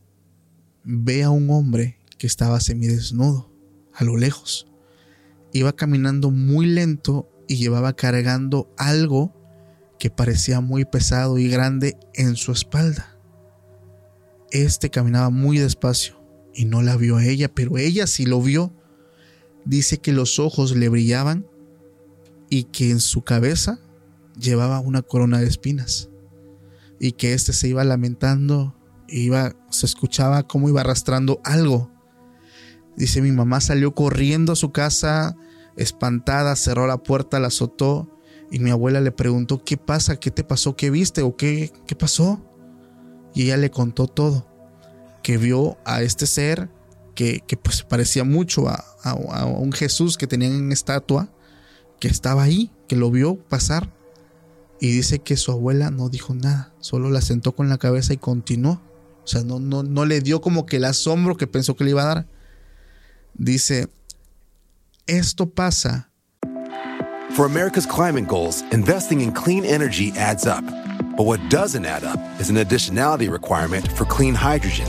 ve 0.90 1.22
a 1.22 1.28
un 1.28 1.50
hombre 1.50 1.98
que 2.16 2.26
estaba 2.26 2.60
semidesnudo 2.60 3.52
a 3.92 4.04
lo 4.04 4.16
lejos. 4.16 4.66
Iba 5.52 5.76
caminando 5.76 6.30
muy 6.30 6.64
lento 6.64 7.28
y 7.46 7.56
llevaba 7.56 7.94
cargando 7.94 8.72
algo 8.78 9.34
que 9.98 10.08
parecía 10.08 10.62
muy 10.62 10.86
pesado 10.86 11.38
y 11.38 11.48
grande 11.48 11.98
en 12.14 12.36
su 12.36 12.52
espalda. 12.52 13.18
Este 14.50 14.88
caminaba 14.88 15.28
muy 15.28 15.58
despacio 15.58 16.18
y 16.54 16.64
no 16.64 16.80
la 16.80 16.96
vio 16.96 17.16
a 17.18 17.24
ella, 17.26 17.52
pero 17.52 17.76
ella 17.76 18.06
sí 18.06 18.24
lo 18.24 18.40
vio. 18.40 18.72
Dice 19.66 19.98
que 19.98 20.12
los 20.12 20.38
ojos 20.38 20.74
le 20.74 20.88
brillaban 20.88 21.46
y 22.48 22.64
que 22.64 22.90
en 22.90 23.00
su 23.00 23.22
cabeza 23.22 23.78
llevaba 24.40 24.80
una 24.80 25.02
corona 25.02 25.38
de 25.38 25.48
espinas 25.48 26.08
y 26.98 27.12
que 27.12 27.34
éste 27.34 27.52
se 27.52 27.68
iba 27.68 27.84
lamentando, 27.84 28.77
iba, 29.08 29.52
se 29.70 29.86
escuchaba 29.86 30.42
cómo 30.46 30.68
iba 30.68 30.80
arrastrando 30.82 31.40
algo. 31.44 31.90
Dice, 32.96 33.22
mi 33.22 33.32
mamá 33.32 33.60
salió 33.60 33.94
corriendo 33.94 34.52
a 34.52 34.56
su 34.56 34.72
casa, 34.72 35.36
espantada, 35.76 36.56
cerró 36.56 36.86
la 36.86 36.98
puerta, 36.98 37.38
la 37.38 37.48
azotó 37.48 38.08
y 38.50 38.58
mi 38.58 38.70
abuela 38.70 39.00
le 39.00 39.12
preguntó, 39.12 39.62
¿qué 39.62 39.76
pasa? 39.76 40.16
¿Qué 40.18 40.30
te 40.30 40.42
pasó? 40.42 40.74
¿Qué 40.74 40.90
viste? 40.90 41.22
¿O 41.22 41.36
qué, 41.36 41.72
qué 41.86 41.94
pasó? 41.94 42.42
Y 43.34 43.42
ella 43.44 43.56
le 43.56 43.70
contó 43.70 44.06
todo, 44.08 44.46
que 45.22 45.38
vio 45.38 45.76
a 45.84 46.02
este 46.02 46.26
ser 46.26 46.70
que, 47.14 47.40
que 47.46 47.56
pues 47.56 47.82
parecía 47.82 48.24
mucho 48.24 48.68
a, 48.68 48.84
a- 49.02 49.10
a 49.10 49.44
un 49.46 49.72
Jesús 49.72 50.16
que 50.16 50.26
tenían 50.26 50.52
en 50.52 50.72
estatua, 50.72 51.28
que 52.00 52.08
estaba 52.08 52.42
ahí, 52.42 52.72
que 52.88 52.96
lo 52.96 53.10
vio 53.10 53.36
pasar. 53.48 53.92
Y 54.80 54.90
dice 54.92 55.18
que 55.18 55.36
su 55.36 55.50
abuela 55.52 55.90
no 55.90 56.08
dijo 56.08 56.34
nada, 56.34 56.72
solo 56.80 57.10
la 57.10 57.20
sentó 57.20 57.54
con 57.54 57.68
la 57.68 57.78
cabeza 57.78 58.12
y 58.12 58.16
continuó. 58.16 58.80
O 59.28 59.30
sea, 59.30 59.44
no, 59.44 59.58
no, 59.58 59.82
no 59.82 60.06
le 60.06 60.20
dio 60.20 60.40
como 60.40 60.64
que 60.64 60.76
el 60.76 60.84
asombro 60.84 61.36
que 61.36 61.46
pensó 61.46 61.76
que 61.76 61.84
le 61.84 61.90
iba 61.90 62.02
a 62.02 62.14
dar. 62.14 62.26
Dice, 63.34 63.88
esto 65.06 65.46
pasa 65.50 66.08
For 67.32 67.44
America's 67.44 67.84
climate 67.84 68.26
goals, 68.26 68.62
investing 68.72 69.20
in 69.20 69.32
clean 69.32 69.66
energy 69.66 70.12
adds 70.16 70.46
up. 70.46 70.64
But 71.14 71.26
what 71.26 71.40
doesn't 71.50 71.84
add 71.84 72.04
up 72.04 72.18
is 72.40 72.48
an 72.48 72.56
additionality 72.56 73.30
requirement 73.30 73.92
for 73.92 74.06
clean 74.06 74.34
hydrogen. 74.34 74.86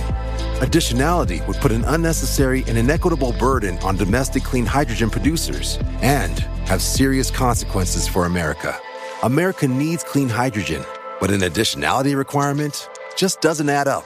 Additionality 0.61 1.45
would 1.45 1.57
put 1.57 1.73
an 1.73 1.83
unnecessary 1.87 2.63
and 2.65 2.77
inequitable 2.77 3.33
burden 3.33 3.77
on 3.79 3.97
domestic 3.97 4.43
clean 4.43 4.65
hydrogen 4.65 5.09
producers 5.09 5.77
and 6.01 6.39
have 6.65 6.81
serious 6.81 7.29
consequences 7.29 8.07
for 8.07 8.25
America. 8.25 8.79
America 9.23 9.67
needs 9.67 10.01
clean 10.01 10.29
hydrogen, 10.29 10.81
but 11.19 11.29
an 11.29 11.41
additionality 11.41 12.15
requirement 12.15 12.87
just 13.17 13.41
doesn't 13.41 13.67
add 13.67 13.89
up. 13.89 14.05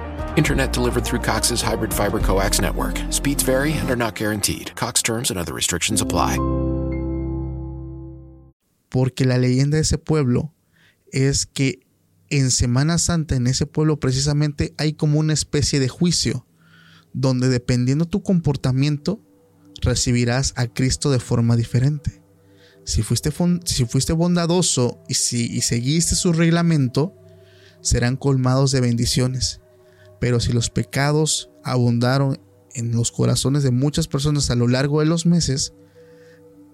Internet 0.37 0.73
delivered 0.73 1.05
through 1.05 1.21
Cox's 1.21 1.61
hybrid 1.61 1.93
fiber 1.93 2.19
coax 2.19 2.59
network. 2.59 2.99
Speeds 3.09 3.43
vary 3.43 3.73
and 3.73 3.89
are 3.89 3.95
not 3.95 4.15
guaranteed. 4.15 4.75
Cox 4.75 5.01
terms 5.01 5.29
and 5.29 5.39
other 5.39 5.53
restrictions 5.53 6.01
apply. 6.01 6.37
porque 8.91 9.23
la 9.25 9.37
leyenda 9.37 9.77
de 9.77 9.83
ese 9.83 9.97
pueblo 9.97 10.53
es 11.11 11.45
que 11.45 11.79
en 12.29 12.51
Semana 12.51 12.97
Santa, 12.97 13.35
en 13.35 13.47
ese 13.47 13.65
pueblo 13.65 13.99
precisamente, 13.99 14.75
hay 14.77 14.93
como 14.93 15.17
una 15.19 15.33
especie 15.33 15.79
de 15.79 15.87
juicio, 15.87 16.45
donde 17.13 17.47
dependiendo 17.47 18.05
tu 18.05 18.21
comportamiento, 18.21 19.21
recibirás 19.81 20.53
a 20.57 20.67
Cristo 20.67 21.09
de 21.09 21.19
forma 21.19 21.55
diferente. 21.55 22.21
Si 22.83 23.01
fuiste, 23.01 23.31
si 23.65 23.85
fuiste 23.85 24.13
bondadoso 24.13 25.01
y 25.07 25.13
si 25.13 25.45
y 25.45 25.61
seguiste 25.61 26.15
su 26.15 26.33
reglamento, 26.33 27.15
serán 27.81 28.17
colmados 28.17 28.71
de 28.71 28.81
bendiciones. 28.81 29.60
Pero 30.21 30.39
si 30.39 30.53
los 30.53 30.69
pecados 30.69 31.49
abundaron 31.63 32.39
en 32.75 32.91
los 32.91 33.11
corazones 33.11 33.63
de 33.63 33.71
muchas 33.71 34.07
personas 34.07 34.51
a 34.51 34.55
lo 34.55 34.67
largo 34.67 34.99
de 34.99 35.07
los 35.07 35.25
meses, 35.25 35.73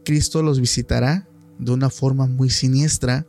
Cristo 0.04 0.44
los 0.44 0.60
visitará 0.60 1.30
de 1.58 1.72
una 1.72 1.90
forma 1.90 2.28
muy 2.28 2.50
siniestra, 2.50 3.26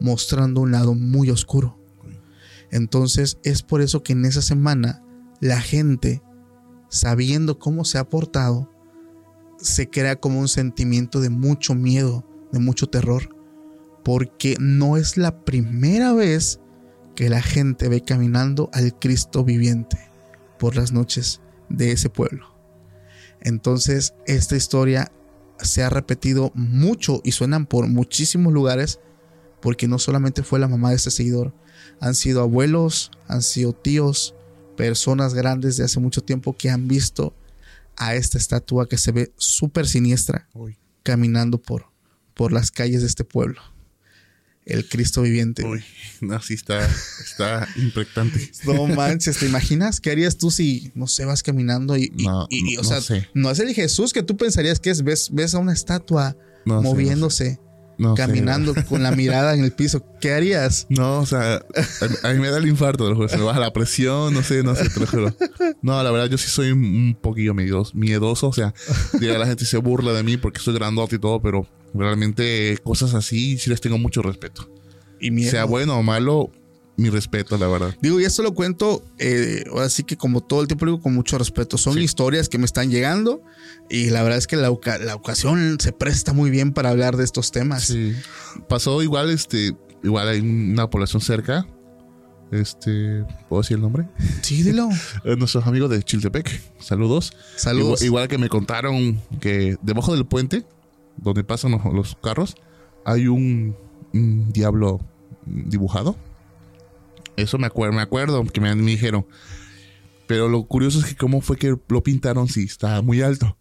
mostrando 0.00 0.60
un 0.60 0.72
lado 0.72 0.94
muy 0.94 1.30
oscuro. 1.30 1.78
Entonces 2.72 3.38
es 3.44 3.62
por 3.62 3.80
eso 3.80 4.02
que 4.02 4.12
en 4.12 4.24
esa 4.24 4.42
semana 4.42 5.04
la 5.40 5.60
gente, 5.60 6.20
sabiendo 6.88 7.60
cómo 7.60 7.84
se 7.84 7.98
ha 7.98 8.08
portado, 8.08 8.68
se 9.58 9.88
crea 9.88 10.16
como 10.16 10.40
un 10.40 10.48
sentimiento 10.48 11.20
de 11.20 11.30
mucho 11.30 11.76
miedo, 11.76 12.26
de 12.50 12.58
mucho 12.58 12.88
terror, 12.88 13.36
porque 14.02 14.56
no 14.58 14.96
es 14.96 15.16
la 15.16 15.44
primera 15.44 16.12
vez 16.12 16.58
que 17.14 17.28
la 17.28 17.42
gente 17.42 17.88
ve 17.88 18.02
caminando 18.02 18.70
al 18.72 18.98
Cristo 18.98 19.44
viviente 19.44 19.98
por 20.58 20.76
las 20.76 20.92
noches 20.92 21.40
de 21.68 21.92
ese 21.92 22.10
pueblo. 22.10 22.54
Entonces 23.40 24.14
esta 24.26 24.56
historia 24.56 25.12
se 25.58 25.82
ha 25.82 25.90
repetido 25.90 26.52
mucho 26.54 27.20
y 27.24 27.32
suenan 27.32 27.66
por 27.66 27.86
muchísimos 27.88 28.52
lugares 28.52 29.00
porque 29.60 29.88
no 29.88 29.98
solamente 29.98 30.42
fue 30.42 30.58
la 30.58 30.68
mamá 30.68 30.90
de 30.90 30.96
este 30.96 31.10
seguidor, 31.10 31.54
han 32.00 32.14
sido 32.14 32.40
abuelos, 32.40 33.10
han 33.28 33.42
sido 33.42 33.72
tíos, 33.72 34.34
personas 34.76 35.34
grandes 35.34 35.76
de 35.76 35.84
hace 35.84 36.00
mucho 36.00 36.22
tiempo 36.22 36.56
que 36.56 36.70
han 36.70 36.88
visto 36.88 37.34
a 37.96 38.14
esta 38.14 38.38
estatua 38.38 38.88
que 38.88 38.96
se 38.96 39.12
ve 39.12 39.32
súper 39.36 39.86
siniestra 39.86 40.48
Uy. 40.54 40.78
caminando 41.02 41.60
por, 41.60 41.86
por 42.34 42.52
las 42.52 42.70
calles 42.70 43.02
de 43.02 43.06
este 43.06 43.24
pueblo. 43.24 43.60
El 44.66 44.86
Cristo 44.88 45.22
viviente. 45.22 45.64
Uy, 45.64 45.82
no, 46.20 46.40
sí 46.42 46.54
está, 46.54 46.86
está 47.24 47.66
impactante. 47.76 48.50
No 48.64 48.86
manches, 48.86 49.38
¿te 49.38 49.46
imaginas? 49.46 50.00
¿Qué 50.00 50.10
harías 50.10 50.36
tú 50.36 50.50
si, 50.50 50.92
no 50.94 51.06
sé, 51.06 51.24
vas 51.24 51.42
caminando 51.42 51.96
y, 51.96 52.12
y- 52.16 52.24
No, 52.26 52.46
y- 52.50 52.74
y, 52.74 52.76
o 52.76 52.82
no 52.82 52.88
sea, 52.88 53.00
sé. 53.00 53.26
no 53.34 53.50
es 53.50 53.58
el 53.58 53.74
Jesús 53.74 54.12
que 54.12 54.22
tú 54.22 54.36
pensarías 54.36 54.78
que 54.78 54.90
es? 54.90 55.02
Ves, 55.02 55.30
ves 55.32 55.54
a 55.54 55.58
una 55.58 55.72
estatua 55.72 56.36
No 56.66 57.30
sé, 57.30 57.58
no 58.00 58.16
sé. 58.16 58.22
caminando 58.22 58.74
con 58.88 59.02
la 59.02 59.12
mirada 59.12 59.54
en 59.54 59.62
el 59.62 59.72
piso. 59.72 60.02
¿Qué 60.20 60.32
harías? 60.32 60.86
No, 60.88 61.20
o 61.20 61.26
sea, 61.26 61.56
a, 61.56 62.28
a 62.28 62.32
mí 62.32 62.40
me 62.40 62.50
da 62.50 62.58
el 62.58 62.66
infarto, 62.66 63.04
te 63.04 63.10
lo 63.10 63.16
juro. 63.16 63.28
Se 63.28 63.38
me 63.38 63.44
baja 63.44 63.60
la 63.60 63.72
presión, 63.72 64.32
no 64.32 64.42
sé, 64.42 64.62
no 64.62 64.74
sé, 64.74 64.88
te 64.88 65.00
lo 65.00 65.06
juro. 65.06 65.34
No, 65.82 66.02
la 66.02 66.10
verdad, 66.10 66.28
yo 66.28 66.38
sí 66.38 66.48
soy 66.48 66.72
un, 66.72 67.16
poquillo 67.20 67.54
miedoso, 67.54 67.92
miedoso. 67.94 68.48
O 68.48 68.52
sea, 68.52 68.74
diga, 69.18 69.38
la 69.38 69.46
gente 69.46 69.64
se 69.64 69.76
burla 69.76 70.12
de 70.12 70.22
mí 70.22 70.36
porque 70.36 70.60
soy 70.60 70.74
grandote 70.74 71.16
y 71.16 71.18
todo, 71.18 71.40
pero 71.40 71.66
realmente 71.94 72.78
cosas 72.82 73.14
así 73.14 73.58
sí 73.58 73.70
les 73.70 73.80
tengo 73.80 73.98
mucho 73.98 74.22
respeto. 74.22 74.68
Y 75.20 75.30
miedo. 75.30 75.50
Sea 75.50 75.64
bueno 75.64 75.98
o 75.98 76.02
malo, 76.02 76.50
mi 77.00 77.10
respeto, 77.10 77.56
la 77.58 77.66
verdad. 77.66 77.94
Digo, 78.00 78.20
y 78.20 78.24
esto 78.24 78.42
lo 78.42 78.52
cuento, 78.54 79.02
eh, 79.18 79.64
ahora 79.70 79.88
sí 79.88 80.04
que 80.04 80.16
como 80.16 80.40
todo 80.42 80.60
el 80.60 80.66
tiempo 80.66 80.84
lo 80.84 80.92
digo 80.92 81.02
con 81.02 81.14
mucho 81.14 81.38
respeto. 81.38 81.78
Son 81.78 81.94
Sí. 81.94 82.00
historias 82.00 82.48
que 82.48 82.58
me 82.58 82.64
están 82.66 82.90
llegando 82.90 83.42
y 83.88 84.10
la 84.10 84.22
verdad 84.22 84.38
es 84.38 84.46
que 84.46 84.56
la, 84.56 84.70
oca- 84.70 84.98
la 84.98 85.14
ocasión 85.14 85.78
se 85.80 85.92
presta 85.92 86.32
muy 86.32 86.50
bien 86.50 86.72
para 86.72 86.90
hablar 86.90 87.16
de 87.16 87.24
estos 87.24 87.52
temas. 87.52 87.84
Sí. 87.84 88.14
Pasó 88.68 89.02
igual, 89.02 89.30
este, 89.30 89.74
igual 90.02 90.28
hay 90.28 90.40
una 90.40 90.90
población 90.90 91.22
cerca. 91.22 91.66
Este, 92.50 93.24
¿puedo 93.48 93.62
decir 93.62 93.76
el 93.76 93.82
nombre? 93.82 94.08
Sí, 94.42 94.62
dilo. 94.62 94.88
Eh, 95.24 95.36
nuestros 95.36 95.66
amigos 95.66 95.88
de 95.90 96.02
Chiltepec. 96.02 96.60
Saludos. 96.80 97.32
Saludos. 97.56 98.00
Igual, 98.02 98.06
igual 98.06 98.28
que 98.28 98.38
me 98.38 98.48
contaron 98.48 99.20
que 99.40 99.76
debajo 99.82 100.14
del 100.14 100.26
puente 100.26 100.64
donde 101.16 101.44
pasan 101.44 101.70
los, 101.72 101.84
los 101.94 102.16
carros, 102.22 102.56
hay 103.04 103.26
un, 103.28 103.76
un 104.12 104.50
diablo 104.52 105.00
dibujado. 105.46 106.16
Eso 107.40 107.58
me 107.58 107.66
acuerdo, 107.66 107.94
me 107.96 108.02
acuerdo 108.02 108.44
que 108.44 108.60
me, 108.60 108.74
me 108.74 108.90
dijeron. 108.90 109.26
Pero 110.26 110.48
lo 110.48 110.64
curioso 110.64 111.00
es 111.00 111.06
que 111.06 111.16
cómo 111.16 111.40
fue 111.40 111.56
que 111.56 111.76
lo 111.88 112.02
pintaron 112.02 112.48
si 112.48 112.62
estaba 112.64 113.02
muy 113.02 113.20
alto. 113.22 113.56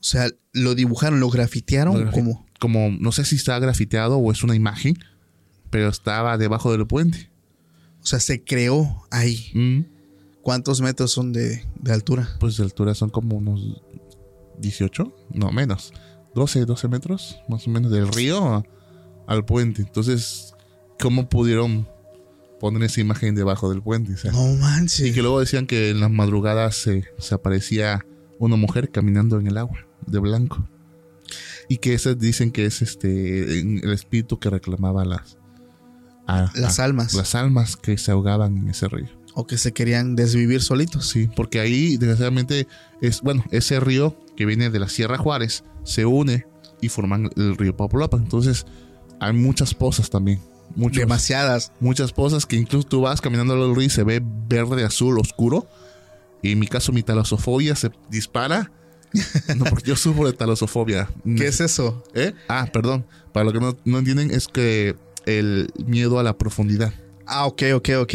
O 0.00 0.02
sea, 0.02 0.30
lo 0.52 0.74
dibujaron, 0.74 1.20
lo 1.20 1.28
grafitearon, 1.30 1.94
Lo 2.04 2.10
grafi- 2.10 2.14
como 2.14 2.46
Como 2.58 2.90
no 2.98 3.12
sé 3.12 3.24
si 3.24 3.36
está 3.36 3.58
grafiteado 3.58 4.18
o 4.18 4.32
es 4.32 4.42
una 4.44 4.54
imagen, 4.54 4.98
pero 5.70 5.88
estaba 5.88 6.36
debajo 6.36 6.72
del 6.72 6.86
puente. 6.86 7.30
O 8.02 8.06
sea, 8.06 8.20
se 8.20 8.42
creó 8.44 9.04
ahí. 9.10 9.50
Mm, 9.54 9.80
¿Cuántos 10.42 10.80
metros 10.80 11.10
son 11.12 11.32
de, 11.32 11.64
de 11.80 11.92
altura? 11.92 12.28
Pues 12.40 12.56
de 12.56 12.64
altura 12.64 12.94
son 12.94 13.10
como 13.10 13.36
unos 13.36 13.80
18, 14.58 15.14
no 15.32 15.52
menos, 15.52 15.92
12, 16.34 16.64
12 16.66 16.88
metros 16.88 17.38
más 17.48 17.66
o 17.66 17.70
menos 17.70 17.90
del 17.90 18.08
río 18.08 18.42
a- 18.56 18.62
al 19.26 19.44
puente. 19.44 19.82
Entonces, 19.82 20.54
¿cómo 20.98 21.28
pudieron 21.28 21.86
poner 22.60 22.84
esa 22.84 23.00
imagen 23.00 23.34
debajo 23.34 23.68
del 23.70 23.82
puente? 23.82 24.12
O 24.14 24.16
sea, 24.16 24.30
No 24.30 24.54
manches. 24.54 25.06
Y 25.08 25.12
que 25.12 25.22
luego 25.22 25.40
decían 25.40 25.66
que 25.66 25.90
en 25.90 25.98
las 26.00 26.10
madrugadas 26.10 26.76
se, 26.76 27.04
se 27.18 27.34
aparecía 27.34 28.06
una 28.38 28.54
mujer 28.56 28.90
caminando 28.90 29.40
en 29.40 29.48
el 29.48 29.56
agua 29.58 29.86
de 30.06 30.18
blanco. 30.20 30.68
Y 31.68 31.78
que 31.78 31.94
esas 31.94 32.18
dicen 32.18 32.50
que 32.52 32.66
es 32.66 32.82
este 32.82 33.60
el 33.60 33.92
espíritu 33.92 34.38
que 34.38 34.50
reclamaba 34.50 35.04
las 35.04 35.38
a- 36.26 36.50
Las 36.54 36.78
a- 36.78 36.84
almas. 36.84 37.14
las 37.14 37.34
almas 37.34 37.76
que 37.76 37.96
se 37.98 38.10
ahogaban 38.12 38.56
en 38.56 38.68
ese 38.70 38.88
río. 38.88 39.08
O 39.34 39.46
que 39.46 39.56
se 39.58 39.72
querían 39.72 40.16
desvivir 40.16 40.60
solitos. 40.62 41.08
Sí, 41.08 41.28
porque 41.36 41.60
ahí 41.60 41.96
desgraciadamente 41.96 42.66
es 43.00 43.20
bueno, 43.22 43.44
ese 43.52 43.78
río 43.80 44.16
que 44.36 44.44
viene 44.46 44.70
de 44.70 44.78
la 44.80 44.88
Sierra 44.88 45.18
Juárez 45.18 45.62
se 45.84 46.04
une 46.06 46.46
y 46.80 46.88
forman 46.88 47.30
el 47.36 47.56
río 47.56 47.76
Papaloapa. 47.76 48.16
Entonces, 48.16 48.66
hay 49.20 49.32
muchas 49.32 49.72
pozas 49.74 50.10
también. 50.10 50.40
Muchos, 50.76 51.00
Demasiadas. 51.00 51.72
muchas 51.80 52.12
pozas 52.12 52.46
que 52.46 52.56
incluso 52.56 52.86
tú 52.86 53.00
vas 53.02 53.20
caminando 53.20 53.54
al 53.54 53.74
río 53.74 53.86
y 53.86 53.90
se 53.90 54.04
ve 54.04 54.22
verde, 54.48 54.84
azul, 54.84 55.18
oscuro. 55.18 55.66
Y 56.42 56.52
en 56.52 56.58
mi 56.58 56.66
caso, 56.66 56.92
mi 56.92 57.02
talosofobia 57.02 57.74
se 57.76 57.90
dispara. 58.08 58.70
No, 59.56 59.64
porque 59.64 59.88
yo 59.88 59.96
sufro 59.96 60.26
de 60.26 60.32
talosofobia. 60.32 61.08
¿Qué 61.36 61.48
es 61.48 61.60
eso? 61.60 62.04
¿Eh? 62.14 62.32
Ah, 62.48 62.68
perdón. 62.72 63.04
Para 63.32 63.44
lo 63.44 63.52
que 63.52 63.58
no, 63.58 63.76
no 63.84 63.98
entienden, 63.98 64.30
es 64.30 64.46
que 64.46 64.94
el 65.26 65.72
miedo 65.84 66.20
a 66.20 66.22
la 66.22 66.38
profundidad. 66.38 66.92
Ah, 67.26 67.46
ok, 67.46 67.62
ok, 67.74 67.88
ok. 68.02 68.14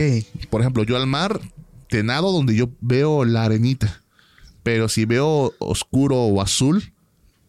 Por 0.49 0.61
ejemplo, 0.61 0.83
yo 0.83 0.95
al 0.95 1.05
mar 1.05 1.41
te 1.89 2.01
nado 2.03 2.31
donde 2.31 2.55
yo 2.55 2.69
veo 2.79 3.25
la 3.25 3.43
arenita. 3.43 4.01
Pero 4.63 4.87
si 4.89 5.03
veo 5.05 5.53
oscuro 5.59 6.15
o 6.15 6.41
azul, 6.41 6.93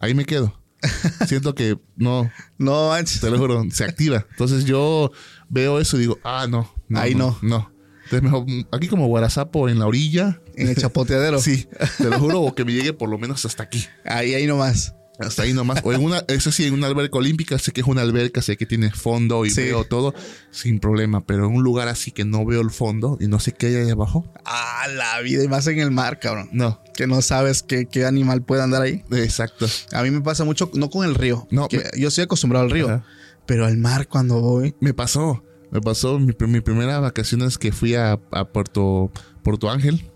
ahí 0.00 0.12
me 0.14 0.24
quedo. 0.24 0.52
Siento 1.26 1.54
que 1.54 1.78
no, 1.96 2.30
No 2.58 2.88
manches. 2.88 3.20
te 3.20 3.30
lo 3.30 3.38
juro, 3.38 3.64
se 3.70 3.84
activa. 3.84 4.26
Entonces 4.30 4.64
yo 4.64 5.10
veo 5.48 5.78
eso 5.80 5.96
y 5.96 6.00
digo, 6.00 6.18
ah, 6.24 6.46
no. 6.48 6.72
Ahí 6.94 7.14
no. 7.14 7.38
No. 7.42 7.72
Entonces 8.04 8.22
mejor 8.22 8.46
aquí 8.70 8.86
como 8.88 9.06
guarazapo 9.08 9.68
en 9.68 9.78
la 9.78 9.86
orilla. 9.86 10.40
En 10.54 10.68
el 10.68 10.76
chapoteadero. 10.76 11.38
Sí, 11.42 11.68
te 11.98 12.04
lo 12.04 12.18
juro, 12.18 12.40
o 12.42 12.54
que 12.54 12.64
me 12.64 12.72
llegue 12.72 12.92
por 12.92 13.08
lo 13.08 13.18
menos 13.18 13.44
hasta 13.44 13.62
aquí. 13.64 13.84
Ahí, 14.04 14.34
ahí 14.34 14.46
nomás. 14.46 14.94
Hasta 15.18 15.42
ahí 15.44 15.52
nomás. 15.54 15.80
O 15.82 15.92
en 15.92 16.02
una, 16.04 16.24
eso 16.28 16.52
sí, 16.52 16.64
en 16.66 16.74
una 16.74 16.88
alberca 16.88 17.16
olímpica, 17.18 17.58
sé 17.58 17.72
que 17.72 17.80
es 17.80 17.86
una 17.86 18.02
alberca, 18.02 18.42
sé 18.42 18.56
que 18.56 18.66
tiene 18.66 18.90
fondo 18.90 19.46
y 19.46 19.50
Sí. 19.50 19.62
veo 19.62 19.84
todo 19.84 20.14
sin 20.50 20.78
problema. 20.78 21.24
Pero 21.24 21.46
en 21.46 21.54
un 21.54 21.62
lugar 21.62 21.88
así 21.88 22.10
que 22.10 22.24
no 22.24 22.44
veo 22.44 22.60
el 22.60 22.70
fondo 22.70 23.16
y 23.20 23.26
no 23.26 23.40
sé 23.40 23.52
qué 23.52 23.68
hay 23.68 23.74
ahí 23.76 23.90
abajo, 23.90 24.30
Ah, 24.44 24.86
la 24.94 25.20
vida. 25.22 25.42
Y 25.44 25.48
más 25.48 25.66
en 25.68 25.78
el 25.80 25.90
mar, 25.90 26.18
cabrón. 26.20 26.50
no. 26.52 26.80
Que 26.94 27.06
no 27.06 27.20
sabes 27.22 27.62
qué, 27.62 27.86
qué 27.86 28.04
animal 28.06 28.42
puede 28.42 28.62
andar 28.62 28.82
ahí. 28.82 29.04
Exacto. 29.12 29.66
A 29.92 30.02
mí 30.02 30.10
me 30.10 30.20
pasa 30.22 30.44
mucho, 30.44 30.70
no 30.74 30.88
con 30.90 31.04
el 31.06 31.14
río. 31.14 31.46
No, 31.50 31.68
que 31.68 31.78
me- 31.78 31.84
yo 32.00 32.08
estoy 32.08 32.24
acostumbrado 32.24 32.64
al 32.64 32.70
río. 32.70 32.86
Ajá. 32.88 33.04
Pero 33.46 33.64
al 33.66 33.76
mar 33.78 34.08
cuando 34.08 34.40
voy. 34.40 34.74
Me 34.80 34.92
pasó. 34.94 35.42
Me 35.70 35.80
pasó 35.80 36.18
mi, 36.18 36.32
mi 36.48 36.60
primera 36.60 36.98
vacaciones 37.00 37.58
que 37.58 37.70
fui 37.72 37.94
a, 37.94 38.18
a 38.32 38.44
Puerto, 38.46 39.10
Puerto 39.42 39.70
Ángel. 39.70 40.10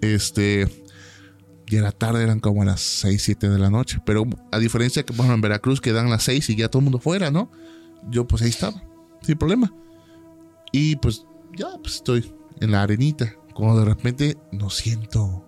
Este. 0.00 0.68
Ya 1.68 1.80
era 1.80 1.92
tarde, 1.92 2.22
eran 2.22 2.40
como 2.40 2.64
las 2.64 2.80
6, 2.80 3.22
7 3.22 3.48
de 3.48 3.58
la 3.58 3.70
noche. 3.70 4.00
Pero 4.04 4.24
a 4.52 4.58
diferencia 4.58 5.02
que, 5.02 5.12
ejemplo, 5.12 5.34
en 5.34 5.40
Veracruz 5.40 5.80
que 5.80 5.92
dan 5.92 6.10
las 6.10 6.22
6 6.24 6.50
y 6.50 6.56
ya 6.56 6.68
todo 6.68 6.80
el 6.80 6.84
mundo 6.84 6.98
fuera, 6.98 7.30
¿no? 7.30 7.50
Yo 8.08 8.26
pues 8.26 8.42
ahí 8.42 8.50
estaba, 8.50 8.82
sin 9.22 9.36
problema. 9.36 9.72
Y 10.70 10.96
pues 10.96 11.26
ya 11.56 11.68
pues 11.82 11.96
estoy 11.96 12.32
en 12.60 12.70
la 12.70 12.82
arenita. 12.82 13.34
Cuando 13.54 13.80
de 13.80 13.86
repente 13.86 14.36
no 14.52 14.70
siento. 14.70 15.44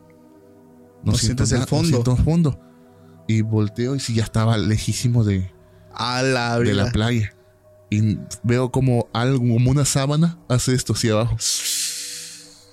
No 1.05 1.15
sientes 1.15 1.53
el 1.53 1.59
nada, 1.59 1.67
fondo. 1.67 1.83
No 1.83 1.89
siento 1.89 2.17
el 2.17 2.25
fondo. 2.25 2.61
Y 3.29 3.43
volteo 3.43 3.95
y 3.95 4.01
sí, 4.01 4.15
ya 4.15 4.25
estaba 4.25 4.57
lejísimo 4.57 5.23
de, 5.23 5.53
A 5.93 6.23
la 6.23 6.59
de 6.59 6.75
la 6.75 6.91
playa. 6.91 7.35
Y 7.91 8.19
veo 8.43 8.71
como 8.71 9.09
algo, 9.13 9.39
como 9.39 9.71
una 9.71 9.85
sábana, 9.85 10.39
hace 10.49 10.75
esto 10.75 10.95
hacia 10.95 11.13
abajo. 11.13 11.37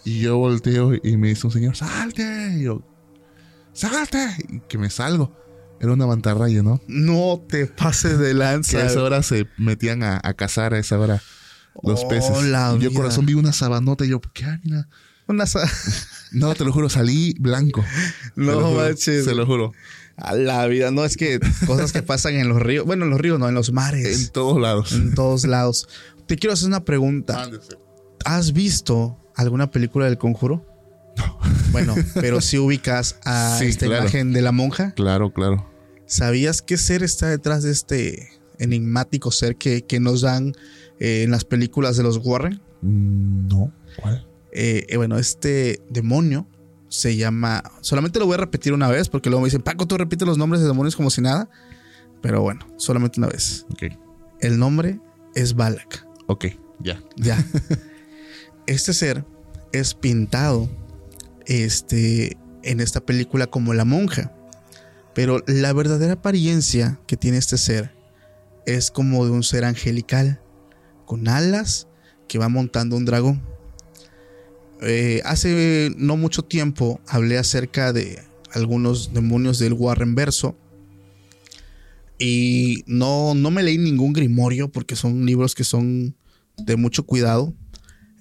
Y 0.05 0.19
yo 0.21 0.37
volteo 0.37 0.93
y 0.95 1.17
me 1.17 1.29
dice 1.29 1.47
un 1.47 1.51
señor, 1.51 1.75
salte. 1.75 2.57
Y 2.57 2.63
yo, 2.63 2.81
salte. 3.75 4.27
Y 4.49 4.59
que 4.61 4.77
me 4.77 4.89
salgo. 4.89 5.31
Era 5.79 5.91
una 5.93 6.07
mantarraya, 6.07 6.63
¿no? 6.63 6.81
No 6.87 7.43
te 7.47 7.65
pases 7.67 8.17
de 8.17 8.29
Que 8.29 8.33
lanza. 8.33 8.77
a 8.79 8.85
esa 8.85 9.03
hora 9.03 9.21
se 9.23 9.47
metían 9.57 10.03
a, 10.03 10.19
a 10.23 10.33
cazar 10.33 10.73
a 10.73 10.79
esa 10.79 10.97
hora 10.97 11.21
los 11.83 12.03
Oh, 12.05 12.07
peces. 12.07 12.29
yo 12.51 12.77
vida. 12.89 12.91
corazón 12.93 13.25
vi 13.25 13.33
una 13.33 13.51
sabanota 13.51 14.05
y 14.05 14.09
yo, 14.09 14.21
¿qué? 14.33 14.45
Mira. 14.63 14.87
Una 15.27 15.45
sa- 15.45 15.69
No, 16.31 16.53
te 16.55 16.63
lo 16.65 16.71
juro, 16.71 16.89
salí 16.89 17.35
blanco. 17.39 17.83
No 18.35 18.71
manches. 18.71 19.25
Se 19.25 19.35
lo 19.35 19.45
juro. 19.45 19.73
A 20.17 20.33
la 20.33 20.65
vida. 20.67 20.91
No, 20.91 21.03
es 21.03 21.17
que 21.17 21.39
cosas 21.67 21.91
que 21.91 22.01
pasan 22.01 22.35
en 22.35 22.47
los 22.47 22.61
ríos. 22.61 22.85
Bueno, 22.85 23.03
en 23.03 23.11
los 23.11 23.19
ríos, 23.19 23.37
no, 23.37 23.49
en 23.49 23.55
los 23.55 23.69
En 23.69 23.75
mares. 23.75 24.31
todos 24.31 24.59
lados. 24.61 24.93
En 24.93 25.13
todos 25.13 25.43
lados. 25.45 25.89
Te 26.25 26.37
quiero 26.37 26.53
hacer 26.53 26.67
una 26.69 26.85
pregunta. 26.85 27.33
Mándese. 27.33 27.75
¿Has 28.23 28.53
visto 28.53 29.19
alguna 29.35 29.69
película 29.71 30.05
del 30.05 30.17
conjuro? 30.17 30.65
No. 31.17 31.37
Bueno, 31.71 31.93
pero 32.13 32.39
si 32.39 32.57
ubicas 32.57 33.17
a 33.25 33.57
Sí, 33.59 33.65
esta 33.65 33.85
claro. 33.87 34.03
imagen 34.03 34.31
de 34.31 34.41
la 34.41 34.53
monja. 34.53 34.93
Claro, 34.95 35.33
claro. 35.33 35.69
¿Sabías 36.05 36.61
qué 36.61 36.77
ser 36.77 37.03
está 37.03 37.27
detrás 37.27 37.63
de 37.63 37.71
este 37.71 38.29
enigmático 38.59 39.29
ser 39.31 39.57
que, 39.57 39.81
que 39.81 39.99
nos 39.99 40.21
dan 40.21 40.53
eh, 41.01 41.23
en 41.23 41.31
las 41.31 41.43
películas 41.43 41.97
de 41.97 42.03
los 42.03 42.17
Warren? 42.23 42.61
Mm, 42.81 43.47
No. 43.49 43.73
¿Cuál? 44.01 44.25
Eh, 44.53 44.85
eh, 44.87 44.95
bueno, 44.95 45.17
este 45.17 45.81
demonio 45.89 46.47
se 46.87 47.17
llama. 47.17 47.61
Solamente 47.81 48.19
lo 48.19 48.25
voy 48.25 48.35
a 48.35 48.37
repetir 48.37 48.71
una 48.71 48.87
vez 48.87 49.09
porque 49.09 49.29
luego 49.29 49.41
me 49.41 49.47
dicen, 49.47 49.61
Paco, 49.61 49.85
tú 49.85 49.97
repites 49.97 50.25
los 50.25 50.37
nombres 50.37 50.61
de 50.61 50.67
demonios 50.67 50.95
como 50.95 51.09
si 51.09 51.19
nada. 51.21 51.49
Pero 52.21 52.41
bueno, 52.41 52.65
solamente 52.77 53.19
una 53.19 53.27
vez. 53.27 53.65
Ok. 53.73 53.83
El 54.39 54.57
nombre 54.59 55.01
es 55.33 55.55
Balak. 55.55 56.07
Ok, 56.27 56.45
ya. 56.79 57.01
Ya. 57.17 57.43
este 58.65 58.93
ser 58.93 59.25
es 59.73 59.93
pintado 59.93 60.69
este, 61.45 62.37
en 62.63 62.79
esta 62.79 63.01
película 63.01 63.47
como 63.47 63.73
la 63.73 63.85
monja. 63.85 64.33
Pero 65.13 65.43
la 65.47 65.71
verdadera 65.73 66.13
apariencia 66.13 66.99
que 67.07 67.17
tiene 67.17 67.37
este 67.37 67.57
ser 67.57 67.93
es 68.65 68.91
como 68.91 69.25
de 69.25 69.31
un 69.31 69.43
ser 69.43 69.63
angelical, 69.63 70.41
con 71.05 71.27
alas, 71.27 71.87
que 72.27 72.39
va 72.39 72.49
montando 72.49 72.97
un 72.97 73.05
dragón. 73.05 73.41
Eh, 74.81 75.21
hace 75.23 75.93
no 75.97 76.17
mucho 76.17 76.43
tiempo 76.43 76.99
hablé 77.07 77.37
acerca 77.37 77.93
de 77.93 78.21
algunos 78.51 79.13
demonios 79.13 79.59
del 79.59 79.73
Warren 79.73 80.15
Verso. 80.15 80.57
Y 82.17 82.83
no, 82.87 83.35
no 83.35 83.51
me 83.51 83.63
leí 83.63 83.77
ningún 83.77 84.13
grimorio 84.13 84.71
porque 84.71 84.95
son 84.95 85.25
libros 85.25 85.53
que 85.53 85.63
son 85.63 86.15
de 86.57 86.75
mucho 86.75 87.05
cuidado. 87.05 87.53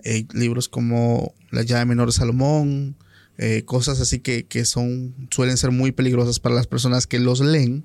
Eh, 0.04 0.26
libros 0.32 0.68
como 0.68 1.34
La 1.50 1.62
llave 1.62 1.86
menor 1.86 2.08
de 2.08 2.12
Salomón, 2.12 2.96
eh, 3.36 3.64
cosas 3.64 4.00
así 4.00 4.20
que, 4.20 4.46
que 4.46 4.64
son, 4.64 5.28
suelen 5.30 5.56
ser 5.56 5.70
muy 5.70 5.92
peligrosas 5.92 6.38
para 6.38 6.54
las 6.54 6.66
personas 6.66 7.06
que 7.06 7.18
los 7.18 7.40
leen. 7.40 7.84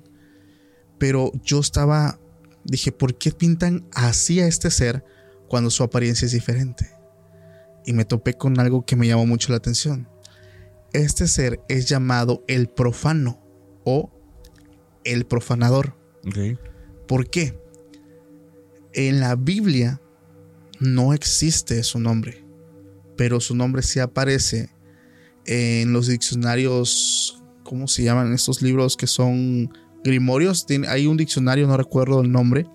Pero 0.98 1.32
yo 1.42 1.60
estaba, 1.60 2.20
dije, 2.64 2.92
¿por 2.92 3.16
qué 3.16 3.32
pintan 3.32 3.88
así 3.92 4.40
a 4.40 4.46
este 4.46 4.70
ser 4.70 5.04
cuando 5.48 5.70
su 5.70 5.82
apariencia 5.82 6.26
es 6.26 6.32
diferente? 6.32 6.90
Y 7.84 7.92
me 7.92 8.04
topé 8.04 8.34
con 8.34 8.60
algo 8.60 8.84
que 8.84 8.96
me 8.96 9.08
llamó 9.08 9.26
mucho 9.26 9.50
la 9.50 9.56
atención. 9.56 10.08
Este 10.92 11.26
ser 11.26 11.60
es 11.68 11.86
llamado 11.86 12.44
el 12.46 12.68
profano 12.68 13.40
o 13.84 14.10
el 15.04 15.24
profanador. 15.24 15.96
¿Por 17.08 17.30
qué? 17.30 17.58
En 18.92 19.20
la 19.20 19.36
Biblia 19.36 20.00
no 20.80 21.14
existe 21.14 21.82
su 21.82 21.98
nombre, 21.98 22.44
pero 23.16 23.40
su 23.40 23.54
nombre 23.54 23.82
sí 23.82 24.00
aparece 24.00 24.70
en 25.46 25.92
los 25.92 26.06
diccionarios, 26.08 27.42
¿cómo 27.62 27.88
se 27.88 28.02
llaman 28.02 28.32
estos 28.32 28.62
libros 28.62 28.96
que 28.96 29.06
son 29.06 29.72
grimorios? 30.04 30.66
Hay 30.88 31.06
un 31.06 31.16
diccionario, 31.16 31.66
no 31.66 31.76
recuerdo 31.76 32.20
el 32.20 32.30
nombre, 32.30 32.66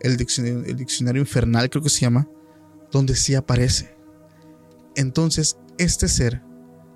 el 0.00 0.16
diccionario, 0.16 0.64
el 0.64 0.76
diccionario 0.76 1.20
infernal 1.20 1.70
creo 1.70 1.82
que 1.82 1.90
se 1.90 2.00
llama, 2.00 2.28
donde 2.90 3.16
sí 3.16 3.34
aparece. 3.34 3.94
Entonces, 4.96 5.56
este 5.78 6.08
ser 6.08 6.42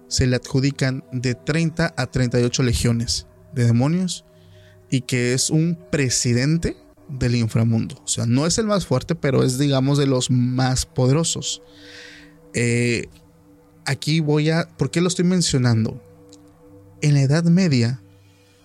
se 0.09 0.27
le 0.27 0.37
adjudican 0.37 1.05
de 1.13 1.35
30 1.35 1.95
a 1.97 2.07
38 2.07 2.63
legiones 2.63 3.27
de 3.53 3.65
demonios 3.65 4.25
y 4.91 5.01
que 5.03 5.33
es 5.33 5.51
un 5.51 5.79
presidente 5.91 6.77
del 7.09 7.37
inframundo. 7.37 8.01
O 8.05 8.09
sea, 8.09 8.27
no 8.27 8.47
es 8.47 8.59
el 8.59 8.67
más 8.67 8.87
fuerte, 8.87 9.15
pero 9.15 9.43
es, 9.43 9.59
digamos, 9.59 9.99
de 9.99 10.07
los 10.07 10.31
más 10.31 10.87
poderosos. 10.87 11.63
Eh, 12.55 13.09
aquí 13.87 14.21
voy 14.21 14.51
a... 14.51 14.69
¿Por 14.77 14.91
qué 14.91 15.01
lo 15.01 15.09
estoy 15.09 15.25
mencionando? 15.25 16.03
En 17.01 17.15
la 17.15 17.23
Edad 17.23 17.45
Media, 17.45 18.01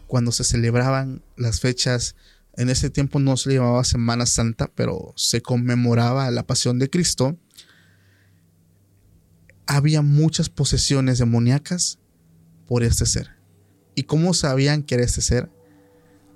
cuando 0.08 0.32
se 0.32 0.44
celebraban 0.44 1.24
las 1.38 1.62
fechas, 1.62 2.16
en 2.58 2.70
ese 2.70 2.90
tiempo 2.90 3.20
no 3.20 3.38
se 3.38 3.54
llamaba 3.54 3.84
Semana 3.84 4.26
Santa, 4.26 4.70
pero 4.76 5.14
se 5.16 5.42
conmemoraba 5.42 6.30
la 6.32 6.46
pasión 6.46 6.80
de 6.80 6.90
Cristo, 6.90 7.38
había 9.68 10.02
muchas 10.02 10.50
posesiones 10.50 11.20
demoníacas 11.20 12.00
por 12.68 12.84
este 12.84 13.06
ser. 13.06 13.38
¿Y 13.96 14.04
cómo 14.04 14.34
sabían 14.34 14.84
que 14.84 14.96
era 14.96 15.06
este 15.06 15.22
ser? 15.22 15.50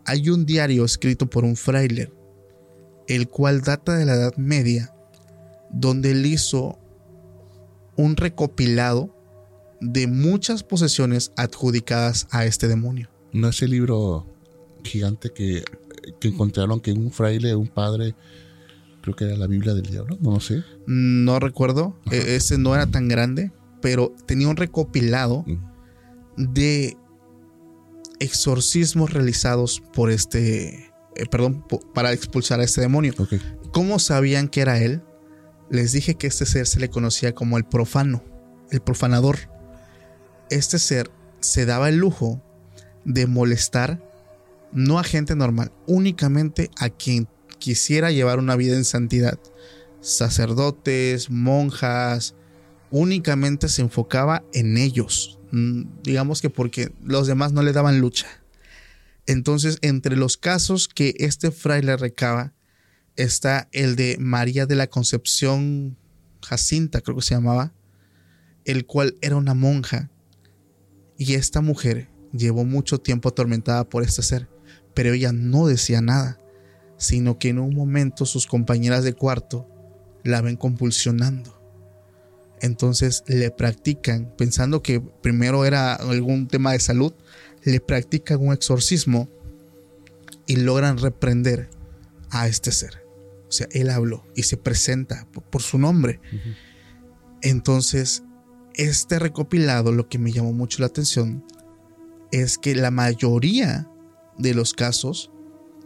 Hay 0.06 0.30
un 0.30 0.46
diario 0.46 0.86
escrito 0.86 1.30
por 1.30 1.44
un 1.44 1.56
fraile, 1.56 2.14
el 3.08 3.28
cual 3.28 3.62
data 3.62 3.96
de 3.96 4.06
la 4.06 4.14
Edad 4.14 4.36
Media, 4.38 4.94
donde 5.72 6.12
él 6.12 6.26
hizo 6.26 6.80
un 7.98 8.16
recopilado 8.16 9.16
de 9.82 10.08
muchas 10.08 10.64
posesiones 10.64 11.32
adjudicadas 11.38 12.28
a 12.32 12.46
este 12.46 12.68
demonio. 12.68 13.10
¿No 13.34 13.50
es 13.50 13.62
el 13.62 13.72
libro 13.72 14.26
gigante 14.84 15.32
que, 15.32 15.64
que 16.20 16.28
encontraron 16.30 16.80
que 16.80 16.94
un 16.94 17.12
fraile, 17.12 17.56
un 17.56 17.68
padre, 17.68 18.16
creo 19.02 19.16
que 19.16 19.26
era 19.26 19.36
la 19.38 19.48
Biblia 19.48 19.74
del 19.74 19.84
diablo? 19.86 20.18
No 20.22 20.32
lo 20.32 20.40
sé. 20.40 20.64
No 20.88 21.40
recuerdo, 21.40 22.00
e- 22.12 22.36
ese 22.36 22.58
no 22.58 22.74
era 22.76 22.88
tan 22.88 23.08
grande, 23.08 23.52
pero 23.82 24.14
tenía 24.26 24.48
un 24.48 24.56
recopilado 24.58 25.44
Mm. 25.46 26.54
de 26.54 26.98
exorcismos 28.20 29.12
realizados 29.14 29.82
por 29.94 30.10
este, 30.12 30.92
eh, 31.16 31.26
perdón, 31.30 31.66
para 31.94 32.14
expulsar 32.14 32.60
a 32.60 32.64
este 32.64 32.82
demonio. 32.82 33.14
¿Cómo 33.72 34.00
sabían 34.00 34.48
que 34.48 34.62
era 34.62 34.80
él? 34.82 35.02
Les 35.70 35.92
dije 35.92 36.16
que 36.16 36.28
este 36.28 36.46
ser 36.46 36.68
se 36.68 36.80
le 36.80 36.90
conocía 36.90 37.34
como 37.34 37.58
el 37.58 37.66
profano, 37.66 38.24
el 38.72 38.82
profanador. 38.82 39.38
Este 40.50 40.80
ser 40.80 41.12
se 41.40 41.66
daba 41.66 41.90
el 41.90 41.98
lujo 41.98 42.42
de 43.04 43.28
molestar 43.28 44.02
no 44.72 45.00
a 45.00 45.04
gente 45.04 45.36
normal, 45.36 45.72
únicamente 45.88 46.70
a 46.78 46.90
quien 46.90 47.28
quisiera 47.60 48.12
llevar 48.12 48.40
una 48.40 48.56
vida 48.56 48.76
en 48.76 48.84
santidad. 48.84 49.40
Sacerdotes, 50.02 51.30
monjas, 51.30 52.36
únicamente 52.92 53.70
se 53.70 53.82
enfocaba 53.82 54.44
en 54.54 54.78
ellos. 54.78 55.40
Mm, 55.52 55.84
Digamos 56.04 56.42
que 56.42 56.50
porque 56.50 56.92
los 57.04 57.26
demás 57.26 57.54
no 57.54 57.64
le 57.64 57.74
daban 57.74 58.02
lucha. 58.02 58.28
Entonces, 59.26 59.80
entre 59.82 60.16
los 60.16 60.38
casos 60.38 60.88
que 60.88 61.16
este 61.18 61.52
fraile 61.52 61.98
recaba, 61.98 62.54
está 63.16 63.70
el 63.72 63.96
de 63.96 64.18
María 64.20 64.66
de 64.66 64.76
la 64.76 64.88
Concepción 64.88 65.98
Jacinta, 66.42 67.02
creo 67.02 67.18
que 67.18 67.24
se 67.24 67.36
llamaba, 67.36 67.74
el 68.66 68.86
cual 68.86 69.16
era 69.22 69.36
una 69.36 69.54
monja. 69.54 70.10
Y 71.18 71.36
esta 71.36 71.62
mujer 71.62 72.10
llevó 72.34 72.66
mucho 72.66 73.00
tiempo 73.00 73.30
atormentada 73.30 73.88
por 73.88 74.04
este 74.04 74.22
ser, 74.22 74.50
pero 74.94 75.14
ella 75.14 75.32
no 75.32 75.68
decía 75.68 76.02
nada, 76.02 76.40
sino 76.98 77.40
que 77.40 77.50
en 77.50 77.60
un 77.60 77.74
momento 77.76 78.26
sus 78.26 78.48
compañeras 78.48 79.04
de 79.04 79.14
cuarto 79.14 79.68
la 80.24 80.42
ven 80.42 80.58
compulsionando. 80.58 81.56
Entonces 82.62 83.24
le 83.28 83.52
practican, 83.52 84.34
pensando 84.38 84.82
que 84.82 85.00
primero 85.00 85.66
era 85.66 85.94
algún 85.94 86.48
tema 86.48 86.72
de 86.72 86.80
salud, 86.80 87.14
le 87.64 87.80
practican 87.80 88.40
un 88.40 88.54
exorcismo 88.54 89.30
y 90.48 90.58
logran 90.58 90.98
reprender 90.98 91.70
a 92.30 92.48
este 92.48 92.72
ser. 92.72 93.05
O 93.48 93.52
sea, 93.52 93.68
él 93.72 93.90
habló 93.90 94.26
y 94.36 94.44
se 94.44 94.58
presenta 94.58 95.28
por, 95.32 95.44
por 95.44 95.62
su 95.62 95.78
nombre. 95.78 96.20
Entonces, 97.42 98.24
este 98.74 99.20
recopilado, 99.20 99.92
lo 99.92 100.10
que 100.10 100.18
me 100.18 100.32
llamó 100.32 100.52
mucho 100.52 100.82
la 100.82 100.88
atención, 100.88 101.44
es 102.32 102.58
que 102.58 102.76
la 102.76 102.92
mayoría 102.92 103.90
de 104.38 104.54
los 104.54 104.74
casos 104.74 105.32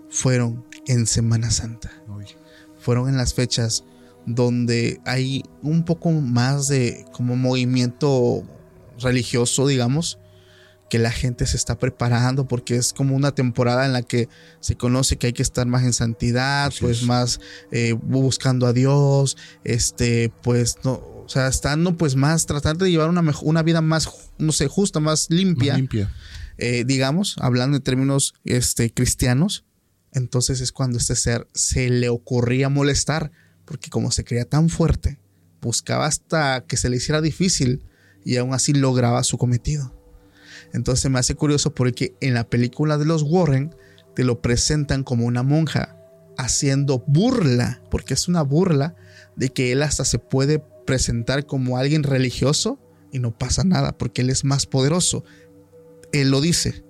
fueron 0.09 0.65
en 0.87 1.05
Semana 1.05 1.51
Santa. 1.51 1.91
Uy. 2.07 2.25
Fueron 2.79 3.09
en 3.09 3.17
las 3.17 3.33
fechas 3.33 3.83
donde 4.25 5.01
hay 5.05 5.43
un 5.61 5.83
poco 5.83 6.11
más 6.11 6.67
de 6.67 7.05
como 7.11 7.35
movimiento 7.35 8.43
religioso, 8.99 9.67
digamos, 9.67 10.19
que 10.89 10.99
la 10.99 11.11
gente 11.11 11.45
se 11.45 11.55
está 11.55 11.77
preparando 11.77 12.47
porque 12.47 12.75
es 12.75 12.93
como 12.93 13.15
una 13.15 13.33
temporada 13.33 13.85
en 13.85 13.93
la 13.93 14.01
que 14.01 14.27
se 14.59 14.75
conoce 14.75 15.17
que 15.17 15.27
hay 15.27 15.33
que 15.33 15.43
estar 15.43 15.67
más 15.67 15.83
en 15.83 15.93
santidad, 15.93 16.73
pues 16.79 17.01
es. 17.01 17.03
más 17.03 17.39
eh, 17.71 17.93
buscando 17.93 18.65
a 18.67 18.73
Dios, 18.73 19.37
este, 19.63 20.31
pues 20.41 20.77
no, 20.83 20.93
o 20.93 21.25
sea, 21.27 21.47
estando 21.47 21.95
pues 21.95 22.15
más 22.15 22.45
tratando 22.47 22.85
de 22.85 22.91
llevar 22.91 23.09
una, 23.09 23.23
una 23.43 23.61
vida 23.63 23.81
más, 23.81 24.09
no 24.39 24.51
sé, 24.51 24.67
justa, 24.67 24.99
más 24.99 25.27
limpia, 25.29 25.73
Más 25.73 25.79
limpia. 25.81 26.11
eh, 26.57 26.83
digamos, 26.85 27.35
hablando 27.39 27.77
en 27.77 27.83
términos 27.83 28.33
este, 28.43 28.91
cristianos, 28.91 29.63
entonces 30.11 30.59
es 30.59 30.71
cuando 30.71 30.97
este 30.97 31.15
ser 31.15 31.47
se 31.53 31.89
le 31.89 32.09
ocurría 32.09 32.67
molestar, 32.69 33.31
porque 33.65 33.91
como 33.91 34.09
se 34.09 34.23
creía 34.23 34.45
tan 34.45 34.69
fuerte, 34.69 35.19
buscaba 35.61 36.07
hasta 36.07 36.65
que 36.67 36.77
se 36.77 36.89
le 36.89 36.97
hiciera 36.97 37.21
difícil 37.21 37.83
y 38.25 38.37
aún 38.37 38.55
así 38.55 38.73
lograba 38.73 39.23
su 39.23 39.37
cometido. 39.37 39.98
Entonces 40.73 41.09
me 41.09 41.19
hace 41.19 41.35
curioso 41.35 41.73
porque 41.73 42.15
en 42.21 42.33
la 42.33 42.47
película 42.47 42.97
de 42.97 43.05
los 43.05 43.23
Warren 43.23 43.75
te 44.15 44.23
lo 44.23 44.41
presentan 44.41 45.03
como 45.03 45.25
una 45.25 45.43
monja 45.43 45.95
haciendo 46.37 47.03
burla, 47.05 47.81
porque 47.91 48.13
es 48.13 48.27
una 48.27 48.41
burla 48.41 48.95
de 49.35 49.49
que 49.49 49.71
él 49.71 49.83
hasta 49.83 50.05
se 50.05 50.19
puede 50.19 50.63
presentar 50.85 51.45
como 51.45 51.77
alguien 51.77 52.03
religioso 52.03 52.79
y 53.11 53.19
no 53.19 53.37
pasa 53.37 53.63
nada, 53.63 53.97
porque 53.97 54.21
él 54.21 54.29
es 54.29 54.43
más 54.43 54.65
poderoso. 54.65 55.23
Él 56.11 56.31
lo 56.31 56.41
dice. 56.41 56.83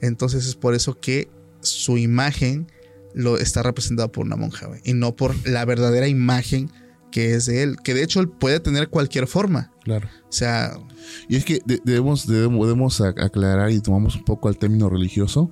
Entonces 0.00 0.46
es 0.46 0.54
por 0.54 0.74
eso 0.74 1.00
que 1.00 1.28
su 1.60 1.98
imagen 1.98 2.66
lo 3.14 3.38
está 3.38 3.62
representada 3.62 4.08
por 4.08 4.26
una 4.26 4.36
monja 4.36 4.68
y 4.84 4.92
no 4.92 5.14
por 5.16 5.34
la 5.46 5.64
verdadera 5.64 6.08
imagen 6.08 6.70
que 7.14 7.34
es 7.34 7.46
de 7.46 7.62
él, 7.62 7.76
que 7.76 7.94
de 7.94 8.02
hecho 8.02 8.18
él 8.18 8.28
puede 8.28 8.58
tener 8.58 8.88
cualquier 8.88 9.28
forma. 9.28 9.70
Claro. 9.84 10.08
O 10.28 10.32
sea, 10.32 10.76
Y 11.28 11.36
es 11.36 11.44
que 11.44 11.60
de- 11.64 11.80
debemos, 11.84 12.26
debemos, 12.26 13.00
aclarar 13.00 13.70
y 13.70 13.78
tomamos 13.80 14.16
un 14.16 14.24
poco 14.24 14.48
al 14.48 14.56
término 14.58 14.88
religioso. 14.90 15.48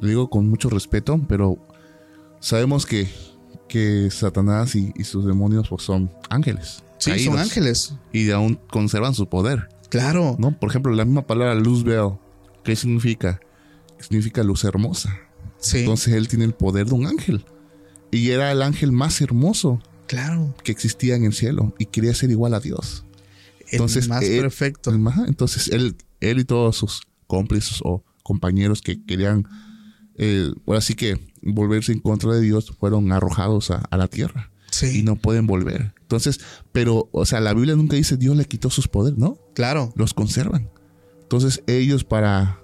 Lo 0.00 0.08
digo 0.08 0.28
con 0.28 0.48
mucho 0.50 0.68
respeto, 0.68 1.20
pero 1.28 1.56
sabemos 2.40 2.84
que, 2.84 3.08
que 3.68 4.08
Satanás 4.10 4.74
y, 4.74 4.92
y 4.96 5.04
sus 5.04 5.24
demonios 5.24 5.68
pues, 5.68 5.84
son 5.84 6.10
ángeles. 6.30 6.82
sí, 6.98 7.12
caídos, 7.12 7.26
son 7.32 7.38
ángeles. 7.38 7.94
Y 8.12 8.32
aún 8.32 8.58
conservan 8.68 9.14
su 9.14 9.28
poder. 9.28 9.68
Claro. 9.90 10.34
¿no? 10.40 10.58
Por 10.58 10.68
ejemplo, 10.68 10.92
la 10.92 11.04
misma 11.04 11.28
palabra 11.28 11.54
luz 11.54 11.84
veo, 11.84 12.20
¿qué 12.64 12.74
significa? 12.74 13.38
Significa 14.00 14.42
luz 14.42 14.64
hermosa. 14.64 15.16
Sí, 15.58 15.78
Entonces 15.78 16.14
él 16.14 16.26
tiene 16.26 16.44
el 16.44 16.54
poder 16.54 16.86
de 16.88 16.94
un 16.94 17.06
ángel. 17.06 17.44
Y 18.10 18.30
era 18.30 18.50
el 18.50 18.62
ángel 18.62 18.90
más 18.90 19.20
hermoso 19.20 19.80
claro. 20.08 20.54
que 20.64 20.72
existía 20.72 21.14
en 21.14 21.24
el 21.24 21.32
cielo 21.32 21.72
y 21.78 21.86
quería 21.86 22.12
ser 22.14 22.30
igual 22.30 22.54
a 22.54 22.60
Dios. 22.60 23.04
El 23.60 23.66
Entonces, 23.74 24.08
más 24.08 24.24
él- 24.24 24.40
perfecto. 24.40 24.90
el 24.90 24.98
más- 24.98 25.28
entonces 25.28 25.68
él, 25.68 25.94
él 26.20 26.40
y 26.40 26.44
todos 26.44 26.76
sus 26.76 27.02
cómplices 27.28 27.78
o 27.84 28.02
compañeros 28.24 28.82
que 28.82 29.04
querían, 29.04 29.46
eh, 30.16 30.50
ahora 30.66 30.80
sí 30.80 30.94
que 30.94 31.18
volverse 31.42 31.92
en 31.92 32.00
contra 32.00 32.32
de 32.32 32.40
Dios, 32.40 32.72
fueron 32.80 33.12
arrojados 33.12 33.70
a, 33.70 33.76
a 33.90 33.96
la 33.96 34.08
tierra 34.08 34.50
Sí, 34.70 34.98
y 34.98 35.02
no 35.02 35.16
pueden 35.16 35.46
volver. 35.46 35.94
Entonces, 36.02 36.40
pero, 36.72 37.08
o 37.12 37.24
sea, 37.24 37.40
la 37.40 37.54
Biblia 37.54 37.74
nunca 37.76 37.96
dice 37.96 38.16
Dios 38.18 38.36
le 38.36 38.44
quitó 38.46 38.68
sus 38.70 38.88
poderes, 38.88 39.18
¿no? 39.18 39.38
claro. 39.54 39.92
Los 39.96 40.12
conservan. 40.14 40.68
Entonces 41.22 41.62
ellos 41.66 42.04
para 42.04 42.60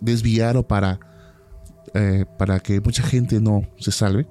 desviar 0.00 0.56
o 0.56 0.66
para, 0.66 1.00
eh, 1.94 2.24
para 2.38 2.60
que 2.60 2.80
mucha 2.80 3.02
gente 3.02 3.40
no 3.40 3.62
se 3.78 3.92
salve 3.92 4.26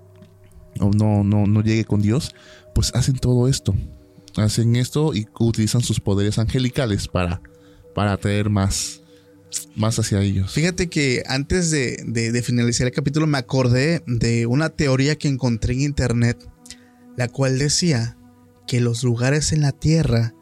o 0.80 0.92
no, 0.92 1.24
no, 1.24 1.46
no 1.48 1.62
llegue 1.62 1.86
con 1.86 2.02
Dios, 2.02 2.34
pues 2.76 2.92
hacen 2.96 3.16
todo 3.18 3.48
esto. 3.48 3.76
Hacen 4.36 4.76
esto 4.76 5.14
y 5.14 5.28
utilizan 5.40 5.82
sus 5.82 6.00
poderes 6.00 6.38
angelicales 6.40 7.08
para, 7.08 7.42
para 7.96 8.14
atraer 8.14 8.50
más, 8.50 9.02
más 9.76 9.98
hacia 10.00 10.22
ellos. 10.22 10.52
Fíjate 10.54 10.88
que 10.88 11.24
antes 11.28 11.72
de, 11.72 12.04
de- 12.06 12.32
de 12.32 12.42
finalizar 12.44 12.88
el 12.88 12.94
capítulo 12.94 13.26
me 13.28 13.38
acordé 13.40 14.04
de 14.06 14.46
una 14.46 14.70
teoría 14.70 15.18
que 15.18 15.28
encontré 15.28 15.74
en 15.74 15.82
internet, 15.82 16.38
la 17.18 17.28
cual 17.28 17.58
decía 17.58 18.18
que 18.68 18.80
los 18.82 19.04
lugares 19.04 19.52
en 19.52 19.62
la 19.62 19.72
Tierra 19.72 20.34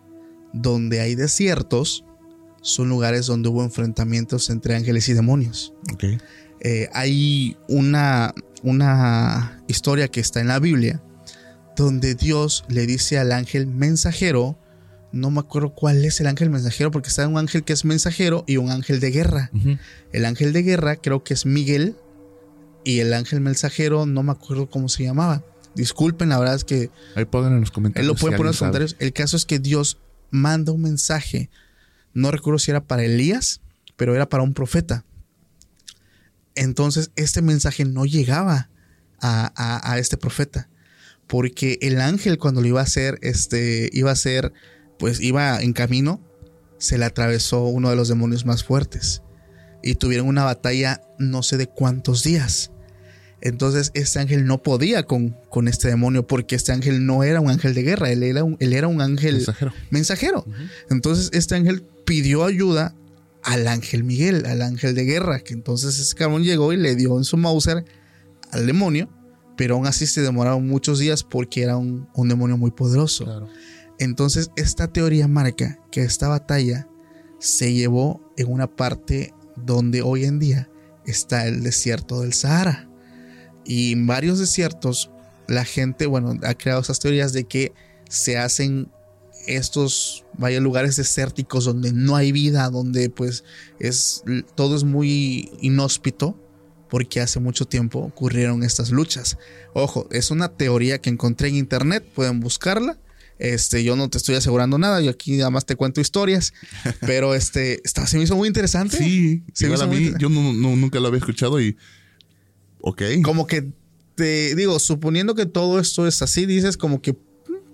donde 0.54 1.00
hay 1.00 1.16
desiertos 1.16 2.04
son 2.62 2.90
lugares 2.90 3.26
donde 3.26 3.48
hubo 3.50 3.64
enfrentamientos 3.64 4.50
entre 4.50 4.76
ángeles 4.76 5.08
y 5.08 5.14
demonios. 5.14 5.74
Eh, 6.60 6.90
hay 6.92 7.56
una, 7.70 8.34
una 8.64 9.62
historia 9.68 10.08
que 10.08 10.20
está 10.20 10.42
en 10.42 10.48
la 10.48 10.60
Biblia 10.60 11.02
donde 11.78 12.16
Dios 12.16 12.66
le 12.70 12.88
dice 12.88 13.20
al 13.20 13.32
ángel 13.32 13.68
mensajero, 13.68 14.58
no 15.12 15.30
me 15.30 15.40
acuerdo 15.40 15.74
cuál 15.74 16.04
es 16.04 16.20
el 16.20 16.28
ángel 16.28 16.50
mensajero 16.50 16.90
porque 16.92 17.10
está 17.10 17.28
un 17.28 17.38
ángel 17.38 17.64
que 17.64 17.72
es 17.74 17.86
mensajero 17.86 18.44
y 18.48 18.58
un 18.58 18.72
ángel 18.72 19.00
de 19.00 19.12
guerra. 19.12 19.52
El 20.12 20.26
ángel 20.26 20.54
de 20.54 20.64
guerra 20.64 20.96
creo 20.96 21.24
que 21.24 21.36
es 21.36 21.46
Miguel 21.46 21.96
y 22.84 23.00
el 23.00 23.14
ángel 23.14 23.42
mensajero, 23.42 24.06
no 24.06 24.24
me 24.24 24.32
acuerdo 24.32 24.70
cómo 24.70 24.90
se 24.90 25.04
llamaba. 25.04 25.44
Disculpen, 25.76 26.30
la 26.30 26.40
verdad 26.40 26.56
es 26.56 26.64
que 26.64 26.90
Ahí 27.16 27.26
pongan 27.26 27.54
en 27.54 27.60
los 27.62 27.70
comentarios. 27.70 28.04
él 28.04 28.08
lo 28.08 28.20
puede 28.20 28.34
si 28.34 28.38
poner 28.38 28.40
en 28.40 28.48
los 28.48 28.56
sabe. 28.58 28.72
comentarios. 28.72 28.96
El 29.00 29.14
caso 29.14 29.38
es 29.38 29.46
que 29.46 29.60
Dios 29.60 30.00
manda 30.32 30.72
un 30.72 30.82
mensaje. 30.82 31.52
No 32.14 32.32
recuerdo 32.32 32.58
si 32.58 32.72
era 32.72 32.84
para 32.84 33.04
Elías, 33.04 33.62
pero 33.96 34.16
era 34.16 34.28
para 34.28 34.42
un 34.42 34.56
profeta. 34.56 35.06
Entonces, 36.58 37.12
este 37.16 37.42
mensaje 37.42 37.86
no 37.86 38.06
llegaba 38.06 38.70
a, 39.22 39.52
a- 39.56 39.92
a 39.94 39.98
este 40.00 40.18
profeta. 40.18 40.70
Porque 41.28 41.78
el 41.82 42.00
ángel, 42.02 42.38
cuando 42.38 42.62
lo 42.62 42.68
iba 42.68 42.80
a 42.80 42.84
hacer, 42.84 43.20
este, 43.22 43.90
iba 43.94 44.12
a 44.12 44.16
ser, 44.16 44.54
pues 44.98 45.20
iba 45.20 45.60
en 45.62 45.74
camino, 45.74 46.22
se 46.78 46.98
le 46.98 47.06
atravesó 47.06 47.64
uno 47.66 47.90
de 47.90 47.96
los 47.96 48.08
demonios 48.08 48.46
más 48.46 48.64
fuertes. 48.64 49.22
Y 49.84 49.96
tuvieron 49.96 50.28
una 50.28 50.44
batalla 50.44 51.02
no 51.20 51.44
sé 51.44 51.58
de 51.58 51.68
cuántos 51.68 52.24
días. 52.24 52.72
Entonces 53.42 53.92
este 53.94 54.20
ángel 54.20 54.46
no 54.46 54.64
podía 54.64 55.04
con, 55.04 55.36
con 55.50 55.68
este 55.68 55.88
demonio 55.90 56.26
porque 56.26 56.56
este 56.56 56.72
ángel 56.72 57.06
no 57.06 57.24
era 57.24 57.40
un 57.40 57.52
ángel 57.52 57.76
de 57.76 57.84
guerra, 57.84 58.10
él 58.12 58.24
era 58.24 58.44
un, 58.44 58.58
él 58.60 58.74
era 58.74 58.88
un 58.88 59.00
ángel 59.02 59.36
Mensajero. 59.36 59.74
mensajero. 59.92 60.46
Entonces 60.90 61.30
este 61.34 61.54
ángel 61.56 61.84
pidió 62.06 62.46
ayuda 62.46 62.96
al 63.48 63.66
ángel 63.70 64.04
Miguel, 64.04 64.46
al 64.46 64.62
ángel 64.62 64.94
de 64.94 65.06
guerra, 65.06 65.40
que 65.40 65.54
entonces 65.54 65.98
ese 65.98 66.14
cabrón 66.16 66.44
llegó 66.44 66.74
y 66.74 66.78
le 66.78 66.98
dio 66.98 67.18
en 67.18 67.24
su 67.24 67.38
Mauser 67.38 67.86
al 68.52 68.68
demonio, 68.68 69.10
pero 69.56 69.76
aún 69.76 69.88
así 69.88 70.06
se 70.06 70.22
demoraron 70.22 70.68
muchos 70.68 71.00
días 71.00 71.24
porque 71.24 71.64
era 71.64 71.78
un, 71.78 72.10
un 72.14 72.28
demonio 72.28 72.58
muy 72.58 72.72
poderoso. 72.72 73.24
Claro. 73.24 73.48
Entonces, 74.00 74.52
esta 74.58 74.92
teoría 74.92 75.30
marca 75.30 75.80
que 75.92 76.02
esta 76.02 76.28
batalla 76.28 76.90
se 77.40 77.72
llevó 77.72 78.34
en 78.36 78.52
una 78.52 78.68
parte 78.68 79.34
donde 79.56 80.02
hoy 80.02 80.26
en 80.26 80.40
día 80.40 80.70
está 81.06 81.48
el 81.48 81.64
desierto 81.64 82.24
del 82.24 82.34
Sahara. 82.34 82.90
Y 83.64 83.94
en 83.94 84.08
varios 84.08 84.40
desiertos, 84.40 85.10
la 85.48 85.64
gente, 85.64 86.06
bueno, 86.06 86.38
ha 86.44 86.54
creado 86.56 86.82
esas 86.82 87.00
teorías 87.00 87.32
de 87.32 87.46
que 87.46 87.72
se 88.10 88.38
hacen 88.38 88.92
estos, 89.48 90.24
vaya, 90.38 90.60
lugares 90.60 90.96
desérticos 90.98 91.66
donde 91.66 91.92
no 91.94 92.16
hay 92.16 92.32
vida, 92.32 92.70
donde 92.70 93.10
pues 93.10 93.44
es, 93.80 94.24
todo 94.56 94.76
es 94.76 94.84
muy 94.84 95.50
inhóspito, 95.62 96.38
porque 96.90 97.20
hace 97.20 97.40
mucho 97.40 97.66
tiempo 97.66 98.00
ocurrieron 98.00 98.64
estas 98.64 98.92
luchas. 98.92 99.38
Ojo, 99.74 100.08
es 100.12 100.32
una 100.32 100.50
teoría 100.50 101.00
que 101.00 101.10
encontré 101.10 101.50
en 101.50 101.56
internet, 101.56 102.06
pueden 102.16 102.40
buscarla. 102.40 102.98
Este, 103.40 103.84
yo 103.84 103.96
no 103.96 104.10
te 104.10 104.18
estoy 104.18 104.34
asegurando 104.36 104.78
nada, 104.80 105.00
yo 105.02 105.12
aquí 105.12 105.38
nada 105.38 105.52
más 105.52 105.66
te 105.66 105.76
cuento 105.76 106.02
historias, 106.02 106.54
pero 107.02 107.36
este, 107.36 107.82
está, 107.84 108.08
se 108.08 108.18
me 108.18 108.24
hizo 108.24 108.36
muy 108.36 108.48
interesante. 108.48 108.98
Sí, 108.98 109.44
Se 109.54 109.66
igual 109.66 109.80
hizo 109.80 109.88
mí, 109.88 110.12
yo 110.18 110.30
no- 110.30 110.54
no- 110.54 110.76
nunca 110.76 111.00
lo 111.00 111.08
había 111.08 111.20
escuchado 111.20 111.62
y. 111.62 111.78
Ok. 112.82 113.02
Como 113.24 113.46
que 113.48 113.72
te 114.16 114.56
digo, 114.56 114.80
suponiendo 114.80 115.36
que 115.36 115.46
todo 115.46 115.80
esto 115.80 116.08
es 116.08 116.22
así, 116.24 116.46
dices 116.48 116.78
como 116.78 117.02
que 117.02 117.16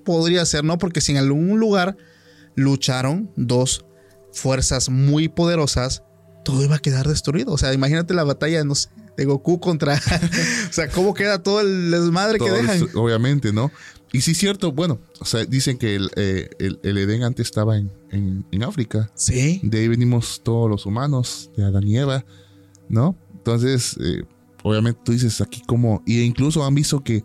podría 0.04 0.45
ser, 0.45 0.64
¿no? 0.64 0.78
Porque 0.78 1.01
si 1.01 1.12
en 1.14 1.18
algún 1.20 1.60
lugar 1.60 1.97
lucharon 2.56 3.30
dos 3.36 3.86
fuerzas 4.32 4.89
muy 4.89 5.28
poderosas, 5.30 6.04
todo 6.45 6.64
iba 6.64 6.76
a 6.76 6.80
quedar 6.80 7.08
destruido. 7.08 7.51
O 7.54 7.58
sea, 7.58 7.74
imagínate 7.74 8.14
la 8.14 8.24
batalla, 8.24 8.64
no 8.64 8.76
sé, 8.76 8.89
de 9.18 9.26
Goku 9.26 9.60
contra. 9.60 9.93
o 10.70 10.74
sea, 10.74 10.89
¿cómo 10.89 11.14
queda 11.14 11.41
todo 11.41 11.62
el 11.62 11.91
desmadre 11.91 12.39
que 12.39 12.49
dejan? 12.51 12.88
obviamente, 12.95 13.54
¿no? 13.54 13.72
Y 14.12 14.22
sí 14.22 14.32
es 14.32 14.38
cierto, 14.38 14.72
bueno, 14.72 14.99
o 15.20 15.26
sea, 15.26 15.43
dicen 15.45 15.78
que 15.80 15.95
el, 15.95 16.12
eh, 16.16 16.47
el- 16.60 16.80
el 16.84 16.97
Edén 16.99 17.24
antes 17.24 17.47
estaba 17.47 17.78
en, 17.78 17.91
en- 18.12 18.45
en 18.51 18.64
África. 18.64 19.10
Sí. 19.16 19.60
De 19.64 19.80
ahí 19.80 19.88
venimos 19.88 20.41
todos 20.43 20.70
los 20.70 20.86
humanos, 20.86 21.49
de 21.58 21.64
Adán 21.66 21.88
y 21.88 21.97
Eva, 21.97 22.24
¿no? 22.89 23.16
Entonces, 23.34 23.95
eh, 23.99 24.24
obviamente 24.62 25.01
tú 25.04 25.14
dices 25.14 25.41
aquí 25.41 25.64
como, 25.66 26.04
y 26.06 26.22
incluso 26.22 26.64
han 26.64 26.76
visto 26.76 27.04
que 27.04 27.24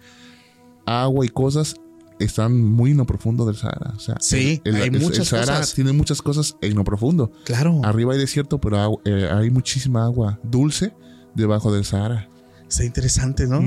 agua 0.86 1.26
y 1.26 1.28
cosas 1.28 1.74
están 2.18 2.60
muy 2.62 2.90
en 2.92 2.96
lo 2.98 3.06
profundo 3.06 3.44
del 3.46 3.56
Sahara. 3.56 3.92
O 3.96 4.00
sea, 4.00 4.16
Sí, 4.20 4.60
el, 4.64 4.76
hay 4.76 4.88
el- 4.88 4.94
el 4.96 5.00
muchas 5.00 5.28
Sahara 5.28 5.58
cosas. 5.58 5.74
tiene 5.74 5.92
muchas 5.92 6.20
cosas 6.22 6.56
en 6.60 6.74
lo 6.74 6.84
profundo. 6.84 7.30
Claro. 7.44 7.80
Arriba 7.84 8.12
hay 8.14 8.18
desierto, 8.18 8.60
pero 8.60 9.00
eh, 9.04 9.28
hay 9.32 9.50
muchísima 9.50 10.04
agua 10.04 10.38
dulce 10.42 10.92
debajo 11.34 11.72
del 11.72 11.84
Sahara. 11.84 12.28
Está 12.68 12.84
interesante, 12.84 13.46
¿no? 13.46 13.60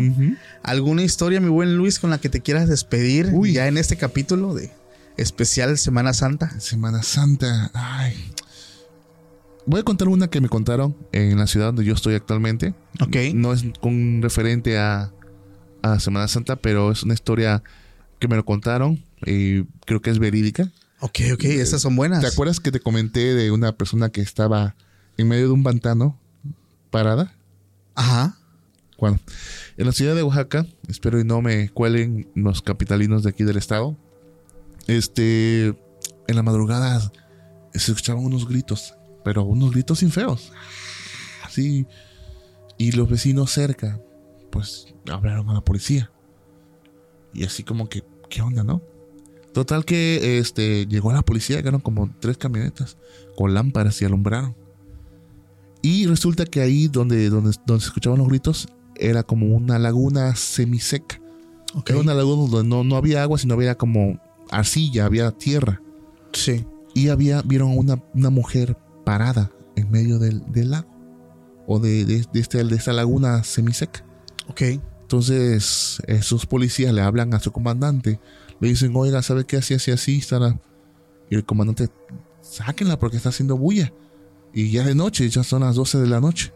¿Alguna 0.61 1.01
historia, 1.01 1.39
mi 1.39 1.49
buen 1.49 1.75
Luis, 1.75 1.97
con 1.99 2.09
la 2.11 2.19
que 2.19 2.29
te 2.29 2.41
quieras 2.41 2.67
despedir 2.69 3.31
Uy. 3.33 3.53
ya 3.53 3.67
en 3.67 3.77
este 3.77 3.95
capítulo 3.97 4.53
de 4.53 4.69
especial 5.17 5.77
Semana 5.79 6.13
Santa? 6.13 6.59
Semana 6.59 7.01
Santa. 7.01 7.71
Ay. 7.73 8.13
Voy 9.65 9.79
a 9.79 9.83
contar 9.83 10.07
una 10.07 10.27
que 10.27 10.41
me 10.41 10.49
contaron 10.49 10.95
en 11.11 11.37
la 11.37 11.47
ciudad 11.47 11.67
donde 11.67 11.83
yo 11.85 11.93
estoy 11.93 12.15
actualmente. 12.15 12.73
Ok. 12.99 13.15
No 13.33 13.53
es 13.53 13.63
con 13.79 14.21
referente 14.21 14.77
a, 14.77 15.11
a 15.81 15.99
Semana 15.99 16.27
Santa, 16.27 16.55
pero 16.57 16.91
es 16.91 17.03
una 17.03 17.13
historia 17.13 17.63
que 18.21 18.27
me 18.27 18.37
lo 18.37 18.45
contaron 18.45 19.03
y 19.25 19.63
creo 19.85 20.01
que 20.01 20.11
es 20.11 20.19
verídica. 20.19 20.71
Ok, 20.99 21.19
ok, 21.33 21.43
esas 21.45 21.81
son 21.81 21.95
buenas. 21.95 22.21
¿Te 22.21 22.27
acuerdas 22.27 22.59
que 22.59 22.71
te 22.71 22.79
comenté 22.79 23.33
de 23.33 23.51
una 23.51 23.75
persona 23.75 24.09
que 24.09 24.21
estaba 24.21 24.75
en 25.17 25.27
medio 25.27 25.47
de 25.47 25.53
un 25.53 25.63
pantano 25.63 26.17
parada? 26.91 27.33
Ajá. 27.95 28.37
Bueno, 28.99 29.19
en 29.77 29.87
la 29.87 29.91
ciudad 29.91 30.13
de 30.13 30.21
Oaxaca, 30.21 30.67
espero 30.87 31.19
y 31.19 31.23
no 31.23 31.41
me 31.41 31.69
cuelen 31.69 32.29
los 32.35 32.61
capitalinos 32.61 33.23
de 33.23 33.31
aquí 33.31 33.43
del 33.43 33.57
estado. 33.57 33.97
Este, 34.85 35.69
en 36.27 36.35
la 36.35 36.43
madrugada 36.43 37.11
se 37.73 37.91
escuchaban 37.91 38.23
unos 38.23 38.47
gritos, 38.47 38.93
pero 39.25 39.43
unos 39.43 39.71
gritos 39.71 39.99
sin 39.99 40.11
feos. 40.11 40.51
Así. 41.43 41.87
Y 42.77 42.91
los 42.91 43.09
vecinos 43.09 43.51
cerca, 43.51 43.99
pues 44.51 44.93
hablaron 45.09 45.49
a 45.49 45.55
la 45.55 45.61
policía. 45.61 46.11
Y 47.33 47.45
así 47.45 47.63
como 47.63 47.89
que, 47.89 48.03
¿qué 48.31 48.41
onda, 48.41 48.63
no? 48.63 48.81
Total 49.53 49.85
que 49.85 50.39
este 50.39 50.87
llegó 50.87 51.11
la 51.13 51.21
policía, 51.21 51.57
llegaron 51.57 51.81
como 51.81 52.09
tres 52.19 52.37
camionetas 52.37 52.97
con 53.37 53.53
lámparas 53.53 54.01
y 54.01 54.05
alumbraron. 54.05 54.55
Y 55.83 56.07
resulta 56.07 56.45
que 56.45 56.61
ahí 56.61 56.87
donde, 56.87 57.29
donde, 57.29 57.51
donde 57.65 57.81
se 57.81 57.87
escuchaban 57.87 58.19
los 58.19 58.27
gritos 58.27 58.67
era 58.95 59.23
como 59.23 59.47
una 59.55 59.77
laguna 59.77 60.35
semiseca. 60.35 61.19
Ok. 61.75 61.89
Era 61.89 61.99
una 61.99 62.13
laguna 62.13 62.49
donde 62.49 62.69
no, 62.69 62.83
no 62.83 62.95
había 62.95 63.23
agua, 63.23 63.37
sino 63.37 63.55
había 63.55 63.75
como 63.75 64.19
arcilla, 64.51 65.05
había 65.05 65.31
tierra. 65.31 65.81
Sí. 66.33 66.65
Y 66.93 67.09
había, 67.09 67.41
vieron 67.41 67.71
a 67.71 67.75
una, 67.75 68.03
una 68.13 68.29
mujer 68.29 68.77
parada 69.05 69.51
en 69.75 69.89
medio 69.91 70.19
del, 70.19 70.43
del 70.51 70.71
lago. 70.71 70.87
O 71.67 71.79
de, 71.79 72.05
de, 72.05 72.25
de 72.31 72.39
este- 72.39 72.63
de 72.63 72.75
esta 72.75 72.93
laguna 72.93 73.43
semiseca. 73.43 74.05
Ok. 74.49 74.61
Entonces, 75.11 76.01
esos 76.07 76.45
policías 76.45 76.93
le 76.93 77.01
hablan 77.01 77.33
a 77.33 77.41
su 77.41 77.51
comandante. 77.51 78.21
Le 78.61 78.69
dicen, 78.69 78.93
oiga, 78.95 79.21
¿sabe 79.21 79.43
qué? 79.43 79.57
Así, 79.57 79.73
así, 79.73 79.91
así. 79.91 80.19
está 80.19 80.39
la-". 80.39 80.57
Y 81.29 81.35
el 81.35 81.43
comandante, 81.43 81.89
sáquenla 82.39 82.97
porque 82.97 83.17
está 83.17 83.27
haciendo 83.27 83.57
bulla. 83.57 83.91
Y 84.53 84.71
ya 84.71 84.85
de 84.85 84.95
noche, 84.95 85.27
ya 85.27 85.43
son 85.43 85.63
las 85.63 85.75
12 85.75 85.99
de 85.99 86.07
la 86.07 86.21
noche. 86.21 86.53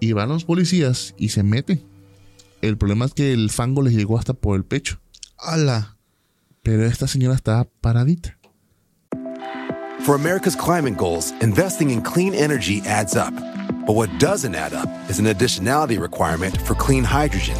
Y 0.00 0.10
van 0.12 0.30
los 0.30 0.44
policías 0.44 1.14
y 1.16 1.28
se 1.28 1.44
meten. 1.44 1.86
El 2.62 2.76
problema 2.76 3.04
es 3.04 3.14
que 3.14 3.32
el 3.32 3.48
fango 3.48 3.82
les 3.82 3.94
llegó 3.94 4.18
hasta 4.18 4.34
por 4.34 4.56
el 4.56 4.64
pecho. 4.64 5.00
¡Hala! 5.38 5.98
Pero 6.64 6.84
esta 6.84 7.06
señora 7.06 7.36
estaba 7.36 7.68
paradita. 7.80 8.40
For 10.04 10.16
America's 10.16 10.56
climate 10.56 10.96
goals, 10.96 11.32
investing 11.40 11.90
in 11.90 12.02
clean 12.02 12.34
energy 12.34 12.82
adds 12.86 13.14
up. 13.14 13.32
But 13.86 13.94
what 13.94 14.10
doesn't 14.20 14.54
add 14.54 14.72
up 14.72 14.88
is 15.10 15.18
an 15.18 15.26
additionality 15.26 15.98
requirement 16.00 16.56
for 16.62 16.74
clean 16.74 17.02
hydrogen. 17.02 17.56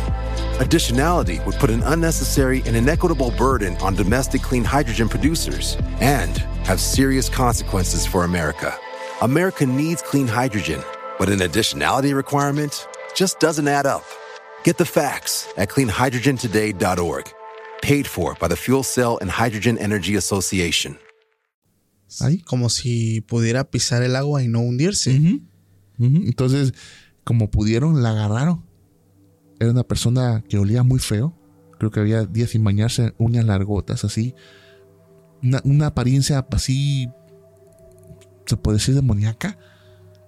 Additionality 0.60 1.44
would 1.44 1.56
put 1.56 1.70
an 1.70 1.82
unnecessary 1.82 2.62
and 2.64 2.76
inequitable 2.76 3.32
burden 3.32 3.76
on 3.78 3.96
domestic 3.96 4.42
clean 4.42 4.62
hydrogen 4.62 5.08
producers 5.08 5.76
and 6.00 6.38
have 6.64 6.80
serious 6.80 7.28
consequences 7.28 8.06
for 8.06 8.24
America. 8.24 8.72
America 9.20 9.66
needs 9.66 10.02
clean 10.02 10.28
hydrogen, 10.28 10.80
but 11.18 11.28
an 11.28 11.40
additionality 11.40 12.14
requirement 12.14 12.86
just 13.16 13.40
doesn't 13.40 13.66
add 13.66 13.86
up. 13.86 14.04
Get 14.62 14.78
the 14.78 14.84
facts 14.84 15.48
at 15.56 15.68
cleanhydrogentoday.org. 15.70 17.32
Paid 17.82 18.06
for 18.06 18.34
by 18.34 18.46
the 18.46 18.56
Fuel 18.56 18.84
Cell 18.84 19.18
and 19.20 19.28
Hydrogen 19.28 19.76
Energy 19.78 20.14
Association. 20.14 20.96
Ahí. 22.20 22.44
Como 22.44 22.68
si 22.68 23.22
pudiera 23.22 23.64
pisar 23.64 24.02
el 24.02 24.14
agua 24.14 24.42
y 24.42 24.46
no 24.46 24.60
hundirse. 24.60 25.40
Entonces, 26.04 26.74
como 27.24 27.50
pudieron, 27.50 28.02
la 28.02 28.10
agarraron. 28.10 28.64
Era 29.60 29.70
una 29.70 29.84
persona 29.84 30.42
que 30.48 30.58
olía 30.58 30.82
muy 30.82 30.98
feo. 30.98 31.36
Creo 31.78 31.90
que 31.90 32.00
había 32.00 32.24
días 32.24 32.50
sin 32.50 32.64
bañarse, 32.64 33.14
uñas 33.18 33.44
largotas, 33.44 34.04
así. 34.04 34.34
Una, 35.42 35.60
una 35.64 35.86
apariencia 35.88 36.46
así, 36.50 37.08
se 38.46 38.56
puede 38.56 38.78
decir 38.78 38.94
demoníaca, 38.94 39.58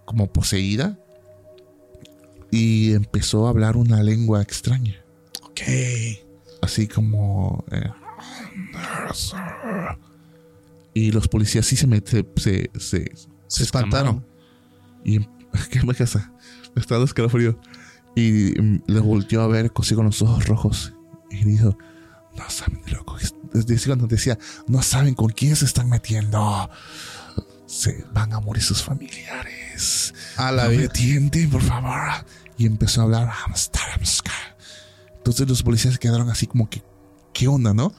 como 0.05 0.33
poseída. 0.33 0.99
Y 2.51 2.93
empezó 2.93 3.47
a 3.47 3.51
hablar 3.51 3.77
una 3.77 4.03
lengua 4.03 4.43
extraña. 4.43 4.97
Ok. 5.43 5.61
Así 6.63 6.87
como... 6.87 7.65
eh, 7.71 7.91
y 10.95 11.11
los 11.11 11.29
policías 11.29 11.67
sí 11.67 11.77
se, 11.77 11.87
se, 12.07 12.25
se, 12.37 12.71
se, 12.79 13.13
Se 13.49 13.63
espantaron. 13.65 14.25
y 15.05 15.21
¿qué 15.71 15.83
me 15.85 15.95
casa? 15.95 16.33
Me 16.75 16.81
está 16.81 16.95
dando 16.95 17.07
escalofrío. 17.07 17.59
Y 18.15 18.55
mm, 18.61 18.83
le 18.87 19.01
volteó 19.01 19.43
a 19.43 19.47
ver 19.47 19.73
cosí 19.73 19.95
con 19.95 20.07
los 20.07 20.21
ojos 20.23 20.47
rojos. 20.47 20.95
Y 21.31 21.45
dijo, 21.45 21.77
no 22.37 22.51
saben 22.51 22.83
de 22.85 22.93
loco. 22.93 23.17
Decía 23.53 23.95
cuando 23.95 24.07
decía, 24.07 24.39
no 24.67 24.83
saben 24.83 25.15
con 25.15 25.31
quién 25.31 25.57
se 25.57 25.65
están 25.65 25.89
metiendo. 25.89 26.71
Se 27.67 28.05
van 28.13 28.33
a 28.33 28.41
morir 28.41 28.63
sus 28.63 28.83
familiares. 28.83 30.15
A 30.37 30.53
la 30.53 30.65
no 30.65 30.71
vida. 30.71 30.89
tienten, 30.89 31.51
por 31.51 31.63
favor. 31.63 32.25
Y 32.57 32.67
empezó 32.67 33.01
a 33.01 33.05
hablar. 33.05 33.33
Entonces 35.17 35.49
los 35.49 35.63
policías 35.63 35.99
quedaron 35.99 36.29
así 36.29 36.47
como 36.47 36.69
que, 36.69 36.83
¿qué 37.33 37.49
onda, 37.49 37.73
no? 37.73 37.95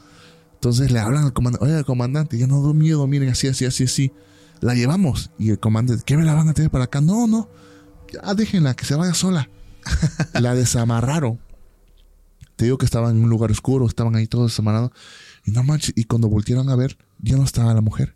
Entonces 0.54 0.92
le 0.92 1.00
hablan 1.00 1.26
al 1.26 1.34
comandante, 1.34 1.66
oye, 1.66 1.84
comandante, 1.84 2.38
ya 2.38 2.48
no 2.48 2.62
doy 2.62 2.74
miedo, 2.74 3.06
miren, 3.08 3.30
así, 3.30 3.48
así, 3.48 3.66
así, 3.66 3.84
así. 3.84 4.14
La 4.62 4.74
llevamos. 4.74 5.32
Y 5.38 5.52
el 5.52 5.60
comandante, 5.60 6.04
¿qué 6.06 6.18
me 6.18 6.24
la 6.24 6.34
van 6.34 6.50
a 6.50 6.54
tener 6.54 6.72
para 6.72 6.86
acá? 6.86 7.02
No, 7.02 7.28
no. 7.28 7.50
Ya 8.12 8.34
déjenla, 8.34 8.76
que 8.76 8.86
se 8.86 8.96
vaya 8.96 9.14
sola. 9.14 9.50
la 10.34 10.56
desamarraron. 10.56 11.40
Te 12.56 12.66
digo 12.66 12.78
que 12.78 12.86
estaban 12.86 13.18
en 13.18 13.24
un 13.24 13.30
lugar 13.30 13.52
oscuro, 13.52 13.86
estaban 13.86 14.16
ahí 14.16 14.28
todos 14.28 14.52
desamarrados. 14.52 14.92
Y 15.46 15.52
no 15.52 15.64
manches, 15.64 15.94
y 15.96 16.06
cuando 16.06 16.30
voltearon 16.30 16.70
a 16.70 16.76
ver, 16.76 16.98
ya 17.20 17.36
no 17.36 17.44
estaba 17.44 17.74
la 17.74 17.82
mujer. 17.82 18.16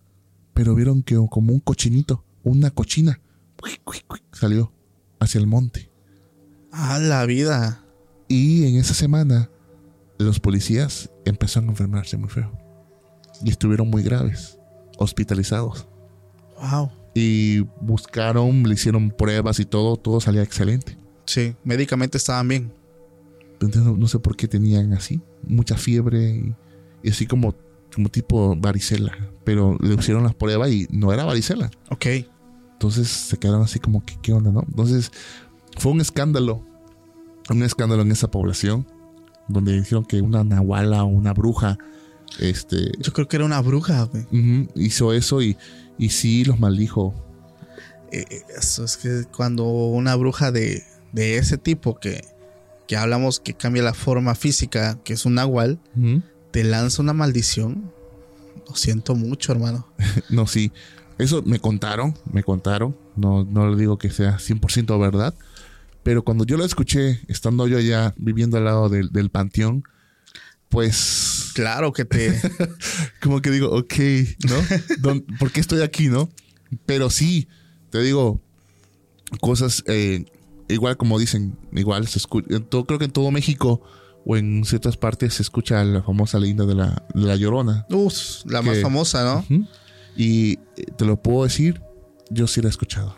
Pero 0.54 0.76
vieron 0.76 1.04
que 1.04 1.16
como 1.30 1.54
un 1.54 1.60
cochinito, 1.60 2.24
una 2.44 2.72
cochina, 2.72 3.20
salió 4.32 4.72
hacia 5.20 5.40
el 5.40 5.48
monte. 5.48 5.92
A 6.72 7.00
la 7.00 7.26
vida. 7.26 7.84
Y 8.28 8.68
en 8.68 8.78
esa 8.78 8.94
semana, 8.94 9.50
los 10.18 10.40
policías 10.40 11.10
empezaron 11.26 11.70
a 11.70 11.72
enfermarse 11.74 12.18
muy 12.18 12.30
feo. 12.30 12.52
Y 13.44 13.50
estuvieron 13.50 13.90
muy 13.90 14.04
graves, 14.04 14.58
hospitalizados. 14.98 15.88
Wow. 16.62 16.92
Y 17.16 17.60
buscaron, 17.82 18.64
le 18.64 18.74
hicieron 18.74 19.12
pruebas 19.12 19.60
y 19.60 19.66
todo, 19.66 19.98
todo 19.98 20.20
salía 20.20 20.44
excelente. 20.44 20.98
Sí, 21.26 21.56
médicamente 21.64 22.18
estaban 22.18 22.48
bien. 22.48 22.74
Entonces 23.54 23.82
no, 23.84 23.98
no 23.98 24.08
sé 24.08 24.20
por 24.20 24.36
qué 24.36 24.48
tenían 24.48 24.94
así, 24.94 25.22
mucha 25.46 25.76
fiebre 25.76 26.30
y, 26.30 26.56
y 27.04 27.10
así 27.10 27.26
como, 27.26 27.56
como 27.94 28.10
tipo 28.10 28.56
varicela. 28.56 29.18
Pero 29.44 29.78
le 29.82 29.96
hicieron 29.96 30.24
las 30.24 30.36
pruebas 30.36 30.72
y 30.72 30.88
no 30.92 31.12
era 31.12 31.26
varicela. 31.26 31.70
Ok. 31.90 32.06
Entonces 32.74 33.10
se 33.10 33.38
quedaron 33.38 33.64
así 33.64 33.80
como 33.80 34.06
que, 34.06 34.18
¿qué 34.22 34.32
onda, 34.32 34.52
no? 34.52 34.64
Entonces 34.68 35.12
fue 35.78 35.92
un 35.92 36.00
escándalo, 36.00 36.64
un 37.50 37.64
escándalo 37.64 38.04
en 38.04 38.12
esa 38.12 38.32
población, 38.32 38.88
donde 39.48 39.78
dijeron 39.78 40.06
que 40.06 40.22
una 40.22 40.44
nahuala 40.44 41.04
o 41.04 41.08
una 41.08 41.34
bruja, 41.34 41.78
este, 42.38 42.92
Yo 43.00 43.12
creo 43.12 43.28
que 43.28 43.38
era 43.38 43.46
una 43.46 43.60
bruja, 43.62 44.04
güey. 44.04 44.26
hizo 44.76 45.14
eso 45.14 45.42
y, 45.42 45.58
y 46.00 46.10
sí 46.10 46.44
los 46.46 46.60
maldijo. 46.60 47.14
Eh, 48.12 48.26
Eso 48.58 48.84
es 48.84 48.98
que 48.98 49.26
cuando 49.36 49.66
una 49.66 50.16
bruja 50.16 50.52
de, 50.52 50.84
de 51.12 51.38
ese 51.38 51.58
tipo 51.60 52.00
que, 52.00 52.24
que 52.88 52.98
hablamos 52.98 53.40
que 53.40 53.54
cambia 53.54 53.84
la 53.84 53.94
forma 53.94 54.34
física, 54.34 54.98
que 55.04 55.14
es 55.14 55.26
un 55.26 55.36
nahual, 55.36 55.80
te 56.52 56.64
lanza 56.64 57.04
una 57.04 57.14
maldición. 57.14 57.92
Lo 58.68 58.76
siento 58.76 59.14
mucho, 59.16 59.52
hermano. 59.52 59.88
No, 60.30 60.48
sí. 60.48 60.72
Eso 61.20 61.44
me 61.44 61.60
contaron, 61.60 62.18
me 62.32 62.44
contaron. 62.44 62.96
No, 63.16 63.44
no 63.44 63.70
le 63.70 63.76
digo 63.76 63.98
que 63.98 64.10
sea 64.10 64.38
100% 64.38 65.00
verdad. 65.00 65.36
Pero 66.02 66.24
cuando 66.24 66.46
yo 66.46 66.56
lo 66.56 66.64
escuché, 66.64 67.20
estando 67.28 67.68
yo 67.68 67.78
allá 67.78 68.14
viviendo 68.18 68.58
al 68.58 68.64
lado 68.66 68.88
del, 68.88 69.12
del 69.12 69.30
panteón, 69.30 69.84
pues 70.70 70.96
Claro 71.60 71.92
que 71.94 72.06
te. 72.06 72.40
como 73.22 73.42
que 73.42 73.52
digo, 73.52 73.70
ok, 73.72 73.94
¿no? 74.48 75.14
¿Por 75.40 75.52
qué 75.52 75.60
estoy 75.60 75.82
aquí, 75.82 76.08
no? 76.08 76.30
Pero 76.86 77.10
sí, 77.10 77.48
te 77.90 78.02
digo, 78.02 78.42
cosas, 79.42 79.84
eh, 79.88 80.26
igual 80.68 80.98
como 80.98 81.20
dicen, 81.20 81.58
igual 81.74 82.08
se 82.08 82.20
escucha, 82.20 82.56
en 82.56 82.64
todo, 82.64 82.86
creo 82.86 83.00
que 83.00 83.06
en 83.06 83.12
todo 83.12 83.32
México 83.32 83.82
o 84.26 84.38
en 84.38 84.64
ciertas 84.66 84.98
partes 84.98 85.34
se 85.36 85.42
escucha 85.42 85.84
la 85.84 86.02
famosa 86.04 86.40
leyenda 86.40 86.66
de 86.66 86.76
la, 86.76 87.06
de 87.14 87.22
la 87.22 87.36
llorona. 87.36 87.86
Uf, 87.90 88.46
la 88.46 88.62
más 88.62 88.80
famosa, 88.82 89.24
¿no? 89.50 89.66
Y 90.16 90.54
eh, 90.54 90.60
te 90.98 91.06
lo 91.06 91.22
puedo 91.22 91.44
decir, 91.44 91.82
yo 92.30 92.48
sí 92.48 92.62
la 92.62 92.68
he 92.68 92.72
escuchado. 92.72 93.16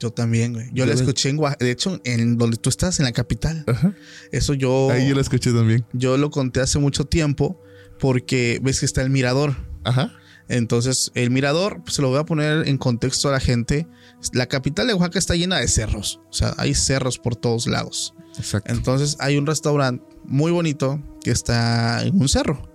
Yo 0.00 0.10
también, 0.10 0.52
güey. 0.54 0.66
Yo 0.70 0.78
Yo 0.78 0.86
la 0.86 0.94
la- 0.94 1.00
escuché 1.00 1.28
en 1.28 1.38
Oaxaca. 1.38 1.64
De 1.64 1.70
hecho, 1.70 2.00
en 2.02 2.36
donde 2.36 2.56
tú 2.56 2.68
estás, 2.70 2.98
en 2.98 3.04
la 3.04 3.12
capital. 3.12 3.62
Ajá. 3.68 3.94
Eso 4.32 4.52
yo. 4.52 4.90
Ahí 4.90 5.08
yo 5.08 5.14
la 5.14 5.20
escuché 5.20 5.52
también. 5.52 5.86
Yo 5.92 6.16
lo 6.16 6.28
conté 6.30 6.58
hace 6.60 6.80
mucho 6.80 7.04
tiempo. 7.04 7.61
Porque 8.02 8.58
ves 8.62 8.80
que 8.80 8.86
está 8.86 9.00
el 9.02 9.10
mirador. 9.10 9.54
Ajá. 9.84 10.12
Entonces, 10.48 11.12
el 11.14 11.30
mirador, 11.30 11.82
pues, 11.84 11.94
se 11.94 12.02
lo 12.02 12.08
voy 12.10 12.18
a 12.18 12.24
poner 12.24 12.66
en 12.68 12.76
contexto 12.76 13.28
a 13.28 13.32
la 13.32 13.38
gente. 13.40 13.86
La 14.32 14.46
capital 14.46 14.88
de 14.88 14.94
Oaxaca 14.94 15.18
está 15.20 15.36
llena 15.36 15.58
de 15.58 15.68
cerros. 15.68 16.20
O 16.28 16.32
sea, 16.32 16.52
hay 16.58 16.74
cerros 16.74 17.18
por 17.18 17.36
todos 17.36 17.68
lados. 17.68 18.12
Exacto. 18.36 18.72
Entonces, 18.72 19.16
hay 19.20 19.36
un 19.38 19.46
restaurante 19.46 20.04
muy 20.24 20.50
bonito 20.50 21.00
que 21.22 21.30
está 21.30 22.02
en 22.02 22.20
un 22.20 22.28
cerro. 22.28 22.68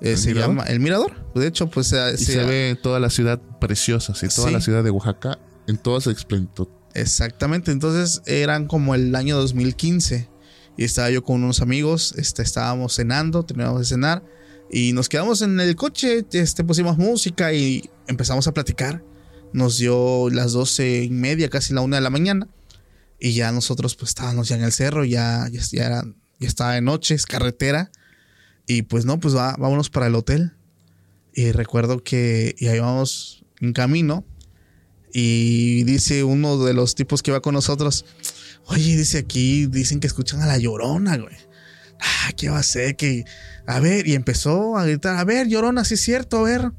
Eh, 0.00 0.10
¿El 0.12 0.18
se 0.18 0.28
Mirador? 0.34 0.50
llama 0.56 0.64
El 0.64 0.80
Mirador. 0.80 1.32
De 1.36 1.46
hecho, 1.46 1.68
pues 1.70 1.86
se, 1.86 1.96
y 2.14 2.18
se- 2.18 2.32
se 2.32 2.44
ve 2.44 2.76
toda 2.82 2.98
la 2.98 3.08
ciudad 3.08 3.40
preciosa, 3.60 4.14
sí, 4.16 4.26
toda 4.34 4.48
Sí. 4.48 4.54
la 4.54 4.60
ciudad 4.60 4.82
de 4.84 4.90
Oaxaca 4.90 5.38
en 5.68 5.78
toda 5.78 6.00
su 6.00 6.10
esplendor. 6.10 6.68
Exactamente. 6.94 7.70
Entonces, 7.70 8.20
eran 8.26 8.66
como 8.66 8.94
el 8.96 9.14
año 9.14 9.36
2015. 9.36 10.28
Y 10.76 10.84
estaba 10.84 11.10
yo 11.10 11.22
con 11.22 11.42
unos 11.44 11.60
amigos. 11.60 12.14
Este, 12.16 12.42
estábamos 12.42 12.94
cenando, 12.96 13.44
terminamos 13.44 13.78
de 13.80 13.84
cenar. 13.86 14.22
Y 14.74 14.94
nos 14.94 15.10
quedamos 15.10 15.42
en 15.42 15.60
el 15.60 15.76
coche. 15.76 16.24
Este, 16.32 16.64
pusimos 16.64 16.96
música 16.96 17.52
y 17.52 17.90
empezamos 18.08 18.48
a 18.48 18.54
platicar. 18.54 19.04
Nos 19.52 19.76
dio 19.76 20.30
las 20.30 20.52
doce 20.52 21.02
y 21.02 21.10
media, 21.10 21.50
casi 21.50 21.74
la 21.74 21.82
una 21.82 21.96
de 21.96 22.02
la 22.02 22.08
mañana. 22.08 22.48
Y 23.20 23.34
ya 23.34 23.52
nosotros 23.52 23.94
pues 23.94 24.08
estábamos 24.08 24.48
ya 24.48 24.56
en 24.56 24.64
el 24.64 24.72
cerro, 24.72 25.04
ya, 25.04 25.46
ya, 25.52 25.60
ya 25.70 25.86
era, 25.86 26.04
ya 26.40 26.48
estaba 26.48 26.72
de 26.72 26.80
noche, 26.80 27.14
es 27.14 27.26
carretera. 27.26 27.92
Y 28.66 28.82
pues 28.82 29.04
no, 29.04 29.20
pues 29.20 29.36
va, 29.36 29.54
vámonos 29.58 29.90
para 29.90 30.06
el 30.06 30.14
hotel. 30.14 30.54
Y 31.34 31.52
recuerdo 31.52 32.02
que 32.02 32.56
ya 32.58 32.74
íbamos 32.74 33.44
en 33.60 33.74
camino. 33.74 34.24
Y 35.12 35.84
dice 35.84 36.24
uno 36.24 36.64
de 36.64 36.72
los 36.72 36.94
tipos 36.94 37.22
que 37.22 37.30
va 37.30 37.42
con 37.42 37.52
nosotros, 37.52 38.06
oye, 38.64 38.96
dice 38.96 39.18
aquí, 39.18 39.66
dicen 39.66 40.00
que 40.00 40.06
escuchan 40.06 40.40
a 40.40 40.46
la 40.46 40.56
llorona, 40.56 41.18
güey. 41.18 41.36
Ah, 42.00 42.32
¿qué 42.34 42.48
va 42.48 42.58
a 42.58 42.62
ser? 42.62 42.96
Que, 42.96 43.26
a 43.66 43.80
ver, 43.80 44.06
y 44.06 44.14
empezó 44.14 44.76
a 44.76 44.84
gritar, 44.84 45.16
a 45.16 45.24
ver, 45.24 45.48
llorona, 45.48 45.84
sí 45.84 45.94
es 45.94 46.00
cierto, 46.00 46.38
a 46.38 46.42
ver, 46.42 46.72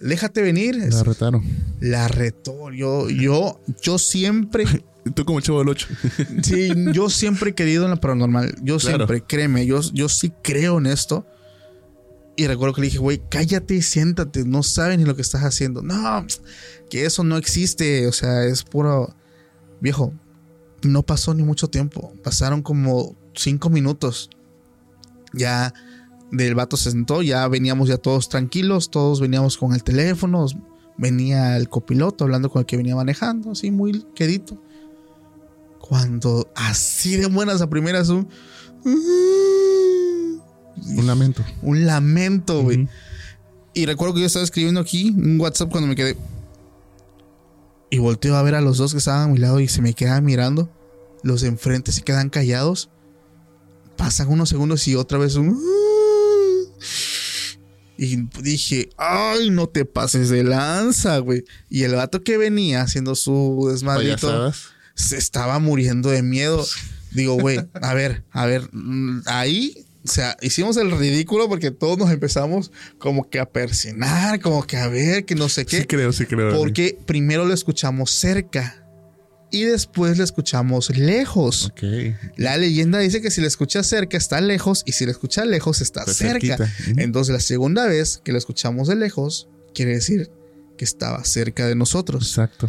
déjate 0.00 0.42
venir. 0.42 0.76
La 0.76 1.02
retaron. 1.02 1.42
La 1.80 2.08
retó. 2.08 2.70
Yo, 2.70 3.08
yo, 3.10 3.60
yo 3.82 3.98
siempre, 3.98 4.64
Tú 5.14 5.24
como 5.24 5.40
chavo 5.40 5.60
del 5.60 5.68
8. 5.70 5.88
sí, 6.42 6.68
yo 6.92 7.08
siempre 7.08 7.50
he 7.50 7.54
querido 7.54 7.84
en 7.84 7.90
lo 7.92 8.00
paranormal. 8.00 8.56
Yo 8.62 8.76
Claro. 8.76 8.98
siempre, 9.06 9.22
créeme, 9.22 9.64
yo, 9.64 9.80
yo 9.92 10.08
sí 10.08 10.32
creo 10.42 10.78
en 10.78 10.86
esto. 10.86 11.26
Y 12.36 12.46
recuerdo 12.46 12.74
que 12.74 12.82
le 12.82 12.86
dije, 12.88 12.98
güey, 12.98 13.20
cállate 13.30 13.74
y 13.74 13.82
siéntate, 13.82 14.44
no 14.44 14.62
sabes 14.62 14.98
ni 14.98 15.04
lo 15.04 15.16
que 15.16 15.22
estás 15.22 15.42
haciendo. 15.42 15.82
No, 15.82 16.24
que 16.90 17.04
eso 17.04 17.24
no 17.24 17.36
existe, 17.36 18.06
o 18.06 18.12
sea, 18.12 18.44
es 18.44 18.62
puro 18.62 19.14
viejo. 19.80 20.12
No 20.82 21.02
pasó 21.02 21.34
ni 21.34 21.42
mucho 21.42 21.68
tiempo, 21.68 22.12
pasaron 22.22 22.62
como 22.62 23.16
cinco 23.34 23.70
minutos. 23.70 24.30
Ya 25.32 25.74
del 26.30 26.54
vato 26.54 26.76
se 26.76 26.90
sentó, 26.90 27.22
ya 27.22 27.46
veníamos 27.48 27.88
ya 27.88 27.96
todos 27.96 28.28
tranquilos, 28.28 28.90
todos 28.90 29.20
veníamos 29.20 29.56
con 29.56 29.72
el 29.72 29.82
teléfono, 29.82 30.46
venía 30.96 31.56
el 31.56 31.68
copiloto 31.68 32.24
hablando 32.24 32.50
con 32.50 32.60
el 32.60 32.66
que 32.66 32.76
venía 32.76 32.96
manejando, 32.96 33.52
así 33.52 33.70
muy 33.70 34.04
quedito. 34.14 34.60
Cuando 35.80 36.50
así 36.54 37.16
de 37.16 37.26
buenas 37.26 37.62
a 37.62 37.70
primeras 37.70 38.10
un, 38.10 38.28
Un 38.84 40.42
lamento. 41.06 41.42
un 41.62 41.86
lamento, 41.86 42.62
güey. 42.62 42.82
Ujú. 42.82 42.90
Y 43.74 43.86
recuerdo 43.86 44.14
que 44.14 44.20
yo 44.20 44.26
estaba 44.26 44.44
escribiendo 44.44 44.80
aquí 44.80 45.14
un 45.16 45.40
WhatsApp 45.40 45.70
cuando 45.70 45.88
me 45.88 45.94
quedé. 45.94 46.16
Y 47.90 47.98
volteo 47.98 48.36
a 48.36 48.42
ver 48.42 48.54
a 48.54 48.60
los 48.60 48.76
dos 48.76 48.92
que 48.92 48.98
estaban 48.98 49.30
a 49.30 49.32
mi 49.32 49.38
lado 49.38 49.60
y 49.60 49.68
se 49.68 49.80
me 49.80 49.94
quedan 49.94 50.24
mirando. 50.24 50.68
Los 51.22 51.40
de 51.40 51.48
enfrente 51.48 51.92
se 51.92 52.02
quedan 52.02 52.28
callados. 52.28 52.90
Pasan 53.96 54.28
unos 54.28 54.50
segundos 54.50 54.86
y 54.88 54.94
otra 54.94 55.18
vez 55.18 55.36
un. 55.36 55.58
Y 58.00 58.16
dije, 58.42 58.90
ay, 58.96 59.50
no 59.50 59.68
te 59.68 59.84
pases 59.84 60.28
de 60.28 60.44
lanza, 60.44 61.18
güey. 61.18 61.44
Y 61.68 61.82
el 61.82 61.96
vato 61.96 62.22
que 62.22 62.38
venía 62.38 62.82
haciendo 62.82 63.16
su 63.16 63.68
desmadrito 63.70 64.52
se 64.94 65.16
estaba 65.16 65.58
muriendo 65.58 66.10
de 66.10 66.22
miedo. 66.22 66.64
Digo, 67.10 67.34
güey, 67.34 67.58
a 67.82 67.94
ver, 67.94 68.22
a 68.30 68.46
ver, 68.46 68.68
mm, 68.72 69.22
ahí, 69.26 69.84
o 70.04 70.08
sea, 70.08 70.36
hicimos 70.42 70.76
el 70.76 70.96
ridículo 70.96 71.48
porque 71.48 71.72
todos 71.72 71.98
nos 71.98 72.12
empezamos 72.12 72.70
como 72.98 73.28
que 73.28 73.40
a 73.40 73.46
persinar, 73.46 74.38
como 74.40 74.64
que 74.64 74.76
a 74.76 74.86
ver, 74.86 75.24
que 75.24 75.34
no 75.34 75.48
sé 75.48 75.66
qué. 75.66 75.80
Sí 75.80 75.86
creo, 75.86 76.12
sí 76.12 76.26
creo. 76.26 76.56
porque 76.56 76.96
primero 77.04 77.46
lo 77.46 77.52
escuchamos 77.52 78.12
cerca 78.12 78.77
y 79.50 79.62
después 79.64 80.18
lo 80.18 80.24
escuchamos 80.24 80.90
lejos. 80.96 81.72
La 82.36 82.56
leyenda 82.56 82.98
dice 82.98 83.20
que 83.22 83.30
si 83.30 83.40
lo 83.40 83.46
escuchas 83.46 83.86
cerca 83.86 84.16
está 84.16 84.40
lejos 84.40 84.82
y 84.86 84.92
si 84.92 85.04
lo 85.04 85.10
escuchas 85.10 85.46
lejos 85.46 85.80
está, 85.80 86.00
Está 86.00 86.12
cerca. 86.14 86.56
cerquita. 86.56 86.72
Entonces 87.02 87.32
la 87.32 87.40
segunda 87.40 87.86
vez 87.86 88.20
que 88.22 88.32
lo 88.32 88.38
escuchamos 88.38 88.88
de 88.88 88.96
lejos 88.96 89.48
quiere 89.74 89.92
decir 89.94 90.30
que 90.76 90.84
estaba 90.84 91.24
cerca 91.24 91.66
de 91.66 91.74
nosotros 91.74 92.24
Exacto. 92.28 92.68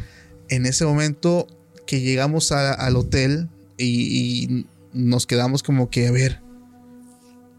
en 0.49 0.65
ese 0.65 0.85
momento 0.85 1.47
que 1.85 2.01
llegamos 2.01 2.51
a- 2.51 2.73
al 2.73 2.95
hotel 2.95 3.49
y, 3.77 4.43
y 4.45 4.65
nos 4.93 5.25
quedamos 5.27 5.63
como 5.63 5.89
que, 5.89 6.07
a 6.07 6.11
ver, 6.11 6.39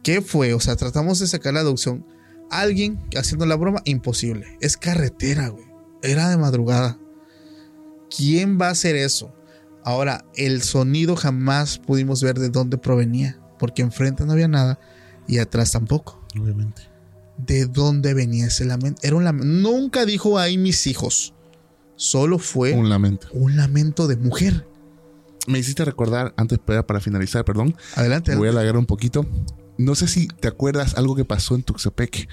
¿qué 0.02 0.20
fue? 0.22 0.55
O 0.55 0.60
sea, 0.60 0.76
tratamos 0.76 1.18
de 1.18 1.26
sacar 1.26 1.55
la 1.55 1.60
deducción. 1.62 2.06
Alguien 2.51 2.98
haciendo 3.16 3.47
la 3.47 3.55
broma, 3.56 3.80
imposible. 3.84 4.56
Es 4.60 4.76
carretera, 4.76 5.48
güey. 5.48 5.64
Era 6.02 6.28
de 6.30 6.36
madrugada. 6.36 6.98
¿Quién 8.15 8.59
va 8.61 8.69
a 8.69 8.70
hacer 8.73 8.97
eso? 8.97 9.35
Ahora, 9.85 10.24
el 10.35 10.62
sonido 10.62 11.16
jamás 11.16 11.78
pudimos 11.78 12.23
ver 12.23 12.39
de 12.39 12.51
dónde 12.51 12.77
provenía, 12.78 13.41
porque 13.59 13.82
enfrente 13.82 14.24
no 14.27 14.32
había 14.32 14.49
nada 14.49 14.78
y 15.27 15.39
atrás 15.39 15.73
tampoco. 15.73 16.23
Obviamente. 16.39 16.82
¿De 17.39 17.65
dónde 17.66 18.12
venía 18.12 18.47
ese 18.47 18.65
lamento? 18.66 19.01
Era 19.03 19.16
un 19.16 19.24
lamento. 19.24 19.47
Nunca 19.47 20.05
dijo 20.05 20.39
ahí 20.39 20.59
mis 20.59 20.87
hijos. 20.87 21.32
Solo 21.97 22.39
fue 22.39 22.73
Un 22.73 22.89
lamento. 22.89 23.28
un 23.32 23.57
lamento 23.57 24.07
de 24.09 24.16
mujer. 24.16 24.66
Me 25.47 25.59
hiciste 25.59 25.85
recordar, 25.85 26.35
antes 26.37 26.59
para, 26.59 27.01
finalizar, 27.01 27.45
perdón, 27.45 27.74
Adelante. 27.95 28.37
voy 28.37 28.49
a 28.49 28.51
alargar 28.51 28.77
un 28.77 28.87
poquito. 28.87 29.27
No 29.78 29.95
sé 29.95 30.07
si 30.09 30.28
te 30.28 30.49
acuerdas 30.49 30.95
algo 30.97 31.16
que 31.16 31.24
pasó 31.24 31.55
en 31.55 31.62
Tuxtepec. 31.62 32.28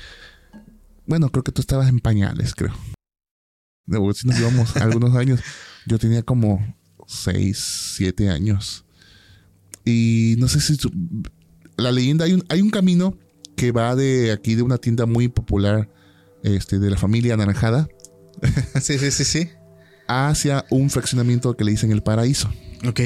Bueno, 1.06 1.30
creo 1.30 1.44
que 1.44 1.54
tú 1.54 1.62
estabas 1.62 1.88
en 1.88 2.00
pañales, 2.00 2.54
creo. 2.54 2.74
De- 3.88 4.14
Si 4.14 4.28
nos 4.28 4.38
llevamos 4.38 4.76
algunos 4.78 5.16
años. 5.16 5.40
Yo 5.86 5.98
tenía 5.98 6.22
como 6.22 6.76
6, 7.08 7.94
7 7.96 8.30
años. 8.30 8.86
Y 9.86 10.36
no 10.38 10.48
sé 10.48 10.60
si 10.62 10.78
la 11.78 11.92
leyenda 11.92 12.26
hay 12.26 12.34
un, 12.34 12.44
hay 12.50 12.62
un 12.62 12.70
camino 12.70 13.18
que 13.56 13.72
va 13.72 13.96
de 13.96 14.32
aquí 14.32 14.56
de 14.56 14.62
una 14.64 14.78
tienda 14.78 15.06
muy 15.06 15.30
popular 15.30 15.90
este, 16.44 16.78
de 16.80 16.90
la 16.92 16.98
familia 16.98 17.34
Anaranjada 17.34 17.88
Sí, 18.82 19.00
sí, 19.00 19.10
sí, 19.12 19.24
sí. 19.24 19.50
hacia 20.08 20.66
un 20.70 20.90
fraccionamiento 20.90 21.56
que 21.56 21.64
le 21.64 21.72
dicen 21.72 21.92
el 21.92 22.04
paraíso. 22.04 22.52
Ok. 22.88 23.00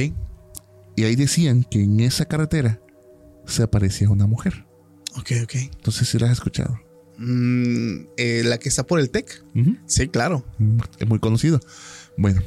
Y 0.97 1.03
ahí 1.03 1.15
decían 1.15 1.63
que 1.63 1.83
en 1.83 1.99
esa 2.01 2.25
carretera 2.25 2.81
se 3.45 3.63
aparecía 3.63 4.09
una 4.09 4.27
mujer. 4.27 4.65
Ok, 5.17 5.31
ok. 5.43 5.55
Entonces 5.55 6.09
si 6.09 6.17
la 6.19 6.25
has 6.27 6.33
escuchado. 6.33 6.79
Mm, 7.23 8.07
eh, 8.17 8.41
la 8.43 8.57
que 8.57 8.67
está 8.67 8.83
por 8.83 8.99
el 8.99 9.11
TEC. 9.11 9.43
Sí, 9.85 10.07
claro. 10.07 10.43
Es 10.97 11.07
muy 11.07 11.19
conocido. 11.19 11.59
Bueno, 12.17 12.41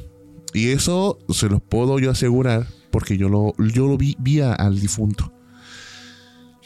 y 0.52 0.70
eso 0.70 1.18
se 1.28 1.48
lo 1.48 1.60
puedo 1.60 1.98
yo 2.00 2.10
asegurar 2.10 2.66
porque 2.90 3.16
yo 3.16 3.28
lo, 3.28 3.54
yo 3.58 3.86
lo 3.86 3.96
vi, 3.96 4.16
al 4.40 4.80
difunto. 4.80 5.32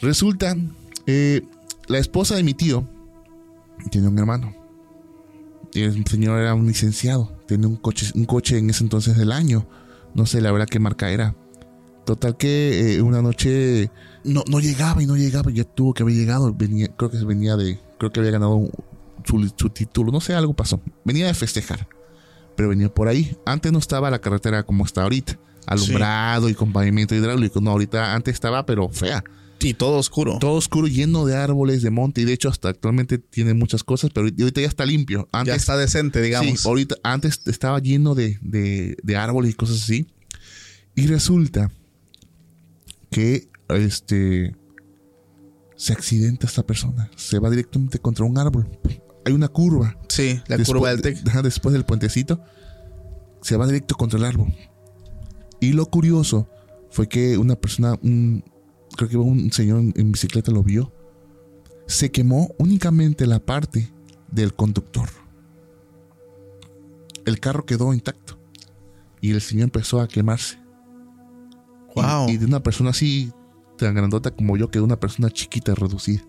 Resulta, 0.01 0.55
eh, 1.05 1.41
la 1.87 1.99
esposa 1.99 2.35
de 2.35 2.43
mi 2.43 2.53
tío 2.53 2.87
tiene 3.91 4.07
un 4.07 4.17
hermano. 4.17 4.55
Y 5.73 5.81
el 5.81 6.03
señor 6.07 6.39
era 6.39 6.55
un 6.55 6.65
licenciado. 6.65 7.31
Tiene 7.47 7.67
un 7.67 7.75
coche, 7.75 8.11
un 8.15 8.25
coche 8.25 8.57
en 8.57 8.71
ese 8.71 8.83
entonces 8.83 9.17
del 9.17 9.31
año. 9.31 9.67
No 10.15 10.25
sé 10.25 10.41
la 10.41 10.51
verdad 10.51 10.67
qué 10.67 10.79
marca 10.79 11.11
era. 11.11 11.35
Total 12.05 12.37
que 12.37 12.95
eh, 12.95 13.01
una 13.03 13.21
noche 13.21 13.91
no, 14.23 14.43
no 14.49 14.59
llegaba 14.59 15.03
y 15.03 15.05
no 15.05 15.15
llegaba. 15.15 15.51
Ya 15.51 15.63
tuvo 15.63 15.93
que 15.93 16.01
haber 16.01 16.15
llegado. 16.15 16.51
Venía, 16.55 16.87
creo 16.95 17.11
que 17.11 17.23
venía 17.23 17.55
de. 17.55 17.79
Creo 17.99 18.11
que 18.11 18.19
había 18.21 18.31
ganado 18.31 18.67
su, 19.25 19.53
su 19.55 19.69
título. 19.69 20.11
No 20.11 20.19
sé, 20.21 20.33
algo 20.33 20.53
pasó. 20.55 20.81
Venía 21.05 21.27
de 21.27 21.33
festejar. 21.35 21.87
Pero 22.55 22.69
venía 22.69 22.89
por 22.93 23.07
ahí. 23.07 23.37
Antes 23.45 23.71
no 23.71 23.77
estaba 23.79 24.09
la 24.09 24.19
carretera 24.19 24.63
como 24.63 24.83
está 24.85 25.03
ahorita. 25.03 25.37
Alumbrado 25.67 26.49
y 26.49 26.55
con 26.55 26.73
pavimento 26.73 27.13
hidráulico. 27.13 27.61
No, 27.61 27.71
ahorita 27.71 28.15
antes 28.15 28.33
estaba, 28.33 28.65
pero 28.65 28.89
fea. 28.89 29.23
Y 29.61 29.73
todo 29.73 29.97
oscuro. 29.97 30.37
Todo 30.39 30.53
oscuro, 30.53 30.87
lleno 30.87 31.25
de 31.25 31.35
árboles, 31.35 31.81
de 31.83 31.89
monte. 31.89 32.21
Y 32.21 32.25
de 32.25 32.33
hecho, 32.33 32.49
hasta 32.49 32.69
actualmente 32.69 33.17
tiene 33.17 33.53
muchas 33.53 33.83
cosas. 33.83 34.09
Pero 34.13 34.27
ahorita 34.27 34.61
ya 34.61 34.67
está 34.67 34.85
limpio. 34.85 35.27
Antes 35.31 35.51
ya 35.53 35.55
está 35.57 35.77
decente, 35.77 36.21
digamos. 36.21 36.61
Sí, 36.61 36.67
ahorita, 36.67 36.95
antes 37.03 37.41
estaba 37.45 37.79
lleno 37.79 38.15
de, 38.15 38.39
de- 38.41 38.97
de 39.03 39.15
árboles 39.17 39.51
y 39.51 39.53
cosas 39.53 39.83
así. 39.83 40.07
Y 40.95 41.07
resulta 41.07 41.71
que 43.11 43.47
este 43.69 44.55
se 45.79 45.93
accidenta 45.93 46.45
esta 46.45 46.61
persona. 46.63 47.09
Se 47.15 47.39
va 47.39 47.49
directamente 47.49 47.99
contra 47.99 48.25
un 48.25 48.37
árbol. 48.37 48.67
Hay 49.25 49.31
una 49.31 49.47
curva. 49.47 49.97
Sí, 50.09 50.41
la 50.47 50.57
Después- 50.57 50.75
curva 50.77 50.89
del 50.89 51.01
TEC. 51.01 51.23
Después 51.41 51.71
del 51.71 51.85
puentecito. 51.85 52.41
Se 53.41 53.55
va 53.55 53.65
directo 53.65 53.95
contra 53.95 54.19
el 54.19 54.25
árbol. 54.25 54.53
Y 55.61 55.71
lo 55.71 55.85
curioso 55.85 56.49
fue 56.91 57.07
que 57.07 57.37
una 57.37 57.55
persona, 57.55 57.97
un, 58.03 58.43
creo 58.97 59.07
que 59.09 59.15
un 59.15 59.53
señor 59.53 59.79
en, 59.95 60.11
bicicleta 60.11 60.51
lo 60.51 60.63
vio. 60.63 60.91
Se 61.87 62.11
quemó 62.11 62.53
únicamente 62.59 63.25
la 63.25 63.39
parte 63.39 63.89
del 64.29 64.53
conductor. 64.53 65.07
El 67.23 67.39
carro 67.39 67.65
quedó 67.65 67.93
intacto. 67.93 68.37
Y 69.21 69.31
el 69.31 69.39
señor 69.39 69.63
empezó 69.65 70.01
a 70.01 70.09
quemarse. 70.09 70.57
Y- 71.95 72.01
Wow. 72.01 72.29
Y, 72.29 72.35
de 72.37 72.45
una 72.45 72.61
persona 72.61 72.89
así 72.89 73.31
tan 73.79 73.95
grandota 73.95 74.31
como 74.31 74.57
yo, 74.57 74.69
que 74.69 74.79
una 74.81 74.99
persona 74.99 75.29
chiquita 75.29 75.73
reducida. 75.75 76.21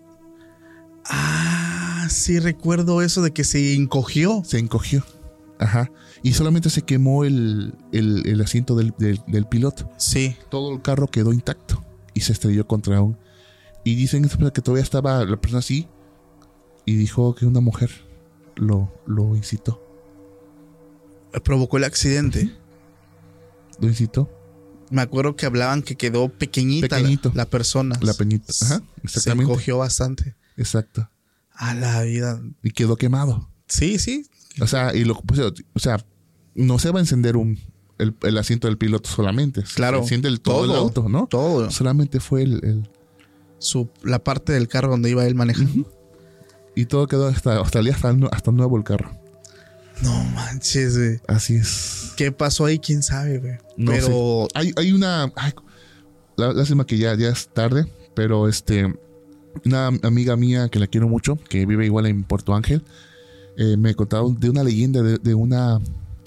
Ah, 1.05 2.07
sí, 2.09 2.39
recuerdo 2.39 3.01
eso 3.01 3.21
de 3.21 3.31
que 3.31 3.43
se 3.43 3.73
encogió. 3.75 4.43
Se 4.45 4.59
encogió. 4.59 5.03
Ajá. 5.59 5.91
Y 6.23 6.33
solamente 6.33 6.69
se 6.69 6.81
quemó 6.83 7.23
el, 7.23 7.73
el- 7.91 8.27
el 8.27 8.41
asiento 8.41 8.75
del, 8.75 8.93
del- 8.97 9.21
del 9.27 9.45
piloto. 9.45 9.89
Sí. 9.97 10.35
Todo 10.49 10.73
el 10.73 10.81
carro 10.81 11.07
quedó 11.07 11.33
intacto. 11.33 11.83
Y 12.13 12.21
se 12.21 12.33
estrelló 12.33 12.67
contra 12.67 13.01
un. 13.01 13.17
Y 13.83 13.95
dicen 13.95 14.27
que 14.27 14.61
todavía 14.61 14.83
estaba 14.83 15.23
la 15.25 15.37
persona 15.37 15.59
así. 15.59 15.87
Y 16.85 16.95
dijo 16.95 17.35
que 17.35 17.45
una 17.45 17.61
mujer 17.61 17.89
lo, 18.55 18.91
lo 19.05 19.35
incitó. 19.35 19.81
Provocó 21.43 21.77
el 21.77 21.83
accidente. 21.85 22.51
Lo 23.79 23.87
incitó. 23.87 24.29
Me 24.91 25.01
acuerdo 25.01 25.35
que 25.35 25.45
hablaban 25.45 25.81
que 25.81 25.95
quedó 25.95 26.29
pequeñita 26.29 26.99
la- 27.33 27.45
persona. 27.45 27.97
La 28.01 28.13
peñita. 28.13 28.53
Ajá. 28.61 28.77
Se 28.77 28.83
Exactamente. 29.03 29.51
encogió 29.51 29.77
bastante. 29.77 30.35
Exacto. 30.57 31.09
A 31.53 31.73
la 31.73 32.01
vida. 32.03 32.41
Y 32.61 32.71
quedó 32.71 32.95
quemado. 32.97 33.49
Sí, 33.67 33.97
sí. 33.97 34.25
O 34.59 34.67
sea, 34.67 34.93
y 34.95 35.05
lo 35.05 35.15
pues, 35.21 35.39
o 35.39 35.79
sea, 35.79 36.05
no 36.55 36.77
se 36.77 36.91
va 36.91 36.99
a 36.99 37.01
encender 37.01 37.37
un 37.37 37.57
el, 37.97 38.15
el 38.23 38.37
asiento 38.37 38.67
del 38.67 38.77
piloto 38.77 39.09
solamente. 39.09 39.63
Claro. 39.75 39.97
Se 39.99 40.03
enciende 40.03 40.27
el, 40.27 40.41
todo, 40.41 40.65
el 40.65 40.71
auto, 40.71 41.07
¿no? 41.07 41.27
Todo. 41.27 41.69
Solamente 41.71 42.19
fue 42.19 42.43
el, 42.43 42.53
el- 42.65 42.89
Su, 43.59 43.89
la 44.03 44.23
parte 44.23 44.51
del 44.53 44.67
carro 44.67 44.89
donde 44.89 45.09
iba 45.09 45.25
él 45.25 45.35
manejando. 45.35 45.89
y 46.75 46.85
todo 46.85 47.07
quedó 47.07 47.27
hasta 47.27 47.61
hasta 47.61 47.79
el 47.79 47.85
día 47.85 47.95
hasta, 47.95 48.09
hasta 48.31 48.51
nuevo 48.51 48.75
el 48.77 48.83
carro. 48.83 49.11
No 50.03 50.23
manches, 50.35 50.97
güey. 50.97 51.19
Así 51.27 51.55
es. 51.55 52.13
¿Qué 52.17 52.31
pasó 52.31 52.65
ahí? 52.65 52.79
¿Quién 52.79 53.03
sabe, 53.03 53.39
güey? 53.39 53.53
No 53.77 53.91
Pero 53.91 54.47
sé. 54.49 54.59
Hay, 54.59 54.73
hay 54.77 54.91
una. 54.93 55.31
ay, 55.35 55.53
la- 56.37 56.53
lástima 56.53 56.85
que 56.85 56.97
ya, 56.97 57.15
ya 57.15 57.29
es 57.29 57.47
tarde, 57.49 57.91
pero 58.15 58.47
este. 58.47 58.93
Una 59.65 59.87
amiga 60.03 60.37
mía 60.37 60.69
que 60.69 60.79
la 60.79 60.87
quiero 60.87 61.09
mucho, 61.09 61.35
que 61.35 61.65
vive 61.65 61.85
igual 61.85 62.05
en 62.05 62.23
Puerto 62.23 62.55
Ángel, 62.55 62.85
eh, 63.57 63.75
me 63.77 63.93
contaba 63.95 64.25
de 64.39 64.49
una 64.49 64.63
leyenda 64.63 65.01
de, 65.01 65.17
de 65.17 65.35
una, 65.35 65.77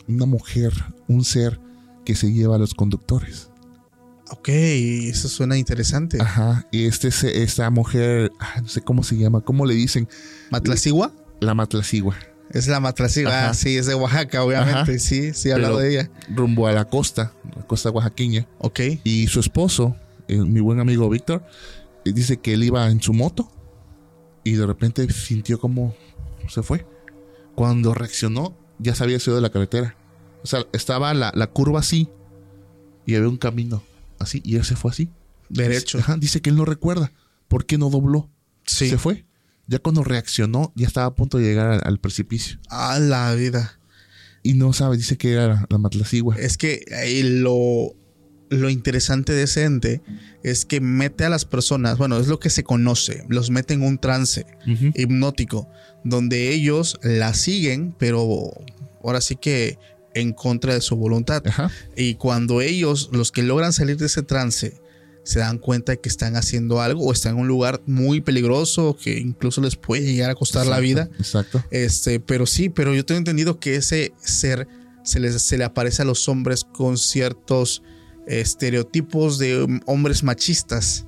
una 0.06 0.26
mujer, 0.26 0.74
un 1.08 1.24
ser 1.24 1.58
que 2.04 2.14
se 2.14 2.30
lleva 2.30 2.56
a 2.56 2.58
los 2.58 2.74
conductores. 2.74 3.48
Ok, 4.30 4.48
eso 4.48 5.28
suena 5.28 5.56
interesante. 5.56 6.20
Ajá. 6.20 6.66
Y 6.70 6.84
este, 6.84 7.08
esta 7.42 7.70
mujer, 7.70 8.30
ah, 8.40 8.60
no 8.60 8.68
sé 8.68 8.82
cómo 8.82 9.02
se 9.02 9.16
llama, 9.16 9.40
¿cómo 9.40 9.64
le 9.64 9.72
dicen? 9.74 10.06
¿Matlacigua? 10.50 11.10
La 11.40 11.54
matlacigua. 11.54 12.14
Es 12.54 12.68
la 12.68 12.80
Matlacigua. 12.80 13.30
Ajá. 13.36 13.50
Ah, 13.50 13.54
sí, 13.54 13.76
es 13.76 13.86
de 13.86 13.94
Oaxaca, 13.94 14.42
obviamente. 14.44 14.92
Ajá. 14.92 14.98
Sí, 14.98 15.34
sí, 15.34 15.48
he 15.48 15.52
hablado 15.52 15.76
Pero- 15.78 15.84
de 15.88 15.92
ella. 16.00 16.10
Rumbo 16.34 16.66
a 16.68 16.72
la 16.72 16.84
costa, 16.86 17.32
la 17.56 17.66
costa 17.66 17.90
oaxaqueña. 17.90 18.46
Ok. 18.58 18.80
Y 19.04 19.26
su 19.26 19.40
esposo, 19.40 19.96
eh, 20.28 20.36
mi 20.38 20.60
buen 20.60 20.78
amigo 20.80 21.08
Víctor, 21.10 21.44
eh, 22.04 22.12
dice 22.12 22.38
que 22.38 22.54
él 22.54 22.62
iba 22.64 22.88
en 22.90 23.02
su 23.02 23.12
moto 23.12 23.50
y 24.44 24.52
de 24.52 24.66
repente 24.66 25.12
sintió 25.12 25.58
como 25.58 25.94
se 26.48 26.62
fue. 26.62 26.86
Cuando 27.56 27.92
reaccionó, 27.92 28.56
ya 28.78 28.94
se 28.94 29.02
había 29.04 29.18
sido 29.18 29.36
de 29.36 29.42
la 29.42 29.50
carretera. 29.50 29.96
O 30.42 30.46
sea, 30.46 30.64
estaba 30.72 31.12
la, 31.14 31.32
la 31.34 31.48
curva 31.48 31.80
así 31.80 32.08
y 33.06 33.14
había 33.16 33.28
un 33.28 33.36
camino 33.36 33.82
así 34.18 34.40
y 34.44 34.56
él 34.56 34.64
se 34.64 34.76
fue 34.76 34.90
así. 34.92 35.10
Derecho. 35.48 35.98
Ajá, 35.98 36.16
dice 36.18 36.40
que 36.40 36.50
él 36.50 36.56
no 36.56 36.64
recuerda 36.64 37.10
por 37.48 37.66
qué 37.66 37.78
no 37.78 37.90
dobló. 37.90 38.30
Sí. 38.64 38.88
Se 38.88 38.98
fue. 38.98 39.24
Ya 39.66 39.78
cuando 39.78 40.04
reaccionó, 40.04 40.72
ya 40.76 40.86
estaba 40.86 41.06
a 41.06 41.14
punto 41.14 41.38
de 41.38 41.44
llegar 41.44 41.70
al, 41.70 41.80
al 41.84 41.98
precipicio. 41.98 42.58
A 42.68 42.98
la 42.98 43.34
vida. 43.34 43.78
Y 44.42 44.54
no 44.54 44.72
sabe, 44.72 44.96
dice 44.96 45.16
que 45.16 45.32
era 45.32 45.46
la, 45.46 45.66
la 45.70 45.78
matlacigua. 45.78 46.36
Es 46.36 46.58
que 46.58 46.84
ahí 46.94 47.22
lo, 47.22 47.96
lo 48.50 48.70
interesante 48.70 49.32
de 49.32 49.44
ese 49.44 49.64
ente 49.64 50.02
es 50.42 50.64
que 50.64 50.80
mete 50.80 51.24
a 51.24 51.28
las 51.28 51.44
personas, 51.44 51.98
bueno, 51.98 52.18
es 52.18 52.28
lo 52.28 52.38
que 52.38 52.50
se 52.50 52.64
conoce, 52.64 53.24
los 53.28 53.50
mete 53.50 53.74
en 53.74 53.82
un 53.82 53.98
trance 53.98 54.46
hipnótico, 54.94 55.68
donde 56.04 56.52
ellos 56.52 56.98
la 57.02 57.34
siguen, 57.34 57.94
pero 57.98 58.50
ahora 59.02 59.20
sí 59.20 59.36
que 59.36 59.78
en 60.14 60.32
contra 60.32 60.74
de 60.74 60.80
su 60.80 60.96
voluntad. 60.96 61.42
Ajá. 61.46 61.70
Y 61.96 62.14
cuando 62.14 62.60
ellos, 62.60 63.10
los 63.12 63.32
que 63.32 63.42
logran 63.42 63.72
salir 63.72 63.96
de 63.96 64.06
ese 64.06 64.22
trance, 64.22 64.80
se 65.24 65.40
dan 65.40 65.58
cuenta 65.58 65.92
de 65.92 66.00
que 66.00 66.08
están 66.08 66.36
haciendo 66.36 66.80
algo 66.80 67.04
o 67.04 67.12
están 67.12 67.34
en 67.34 67.40
un 67.40 67.48
lugar 67.48 67.82
muy 67.86 68.20
peligroso 68.20 68.96
que 69.00 69.18
incluso 69.18 69.60
les 69.60 69.76
puede 69.76 70.12
llegar 70.12 70.30
a 70.30 70.34
costar 70.34 70.66
la 70.66 70.78
vida. 70.80 71.08
Exacto. 71.18 71.64
Este, 71.70 72.20
pero 72.20 72.46
sí, 72.46 72.68
pero 72.68 72.94
yo 72.94 73.04
tengo 73.04 73.18
entendido 73.18 73.58
que 73.58 73.76
ese 73.76 74.12
ser 74.20 74.68
se, 75.02 75.20
les, 75.20 75.42
se 75.42 75.58
le 75.58 75.64
aparece 75.64 76.02
a 76.02 76.04
los 76.04 76.28
hombres 76.28 76.64
con 76.64 76.98
ciertos 76.98 77.82
estereotipos 78.26 79.38
de 79.38 79.80
hombres 79.86 80.22
machistas. 80.22 81.06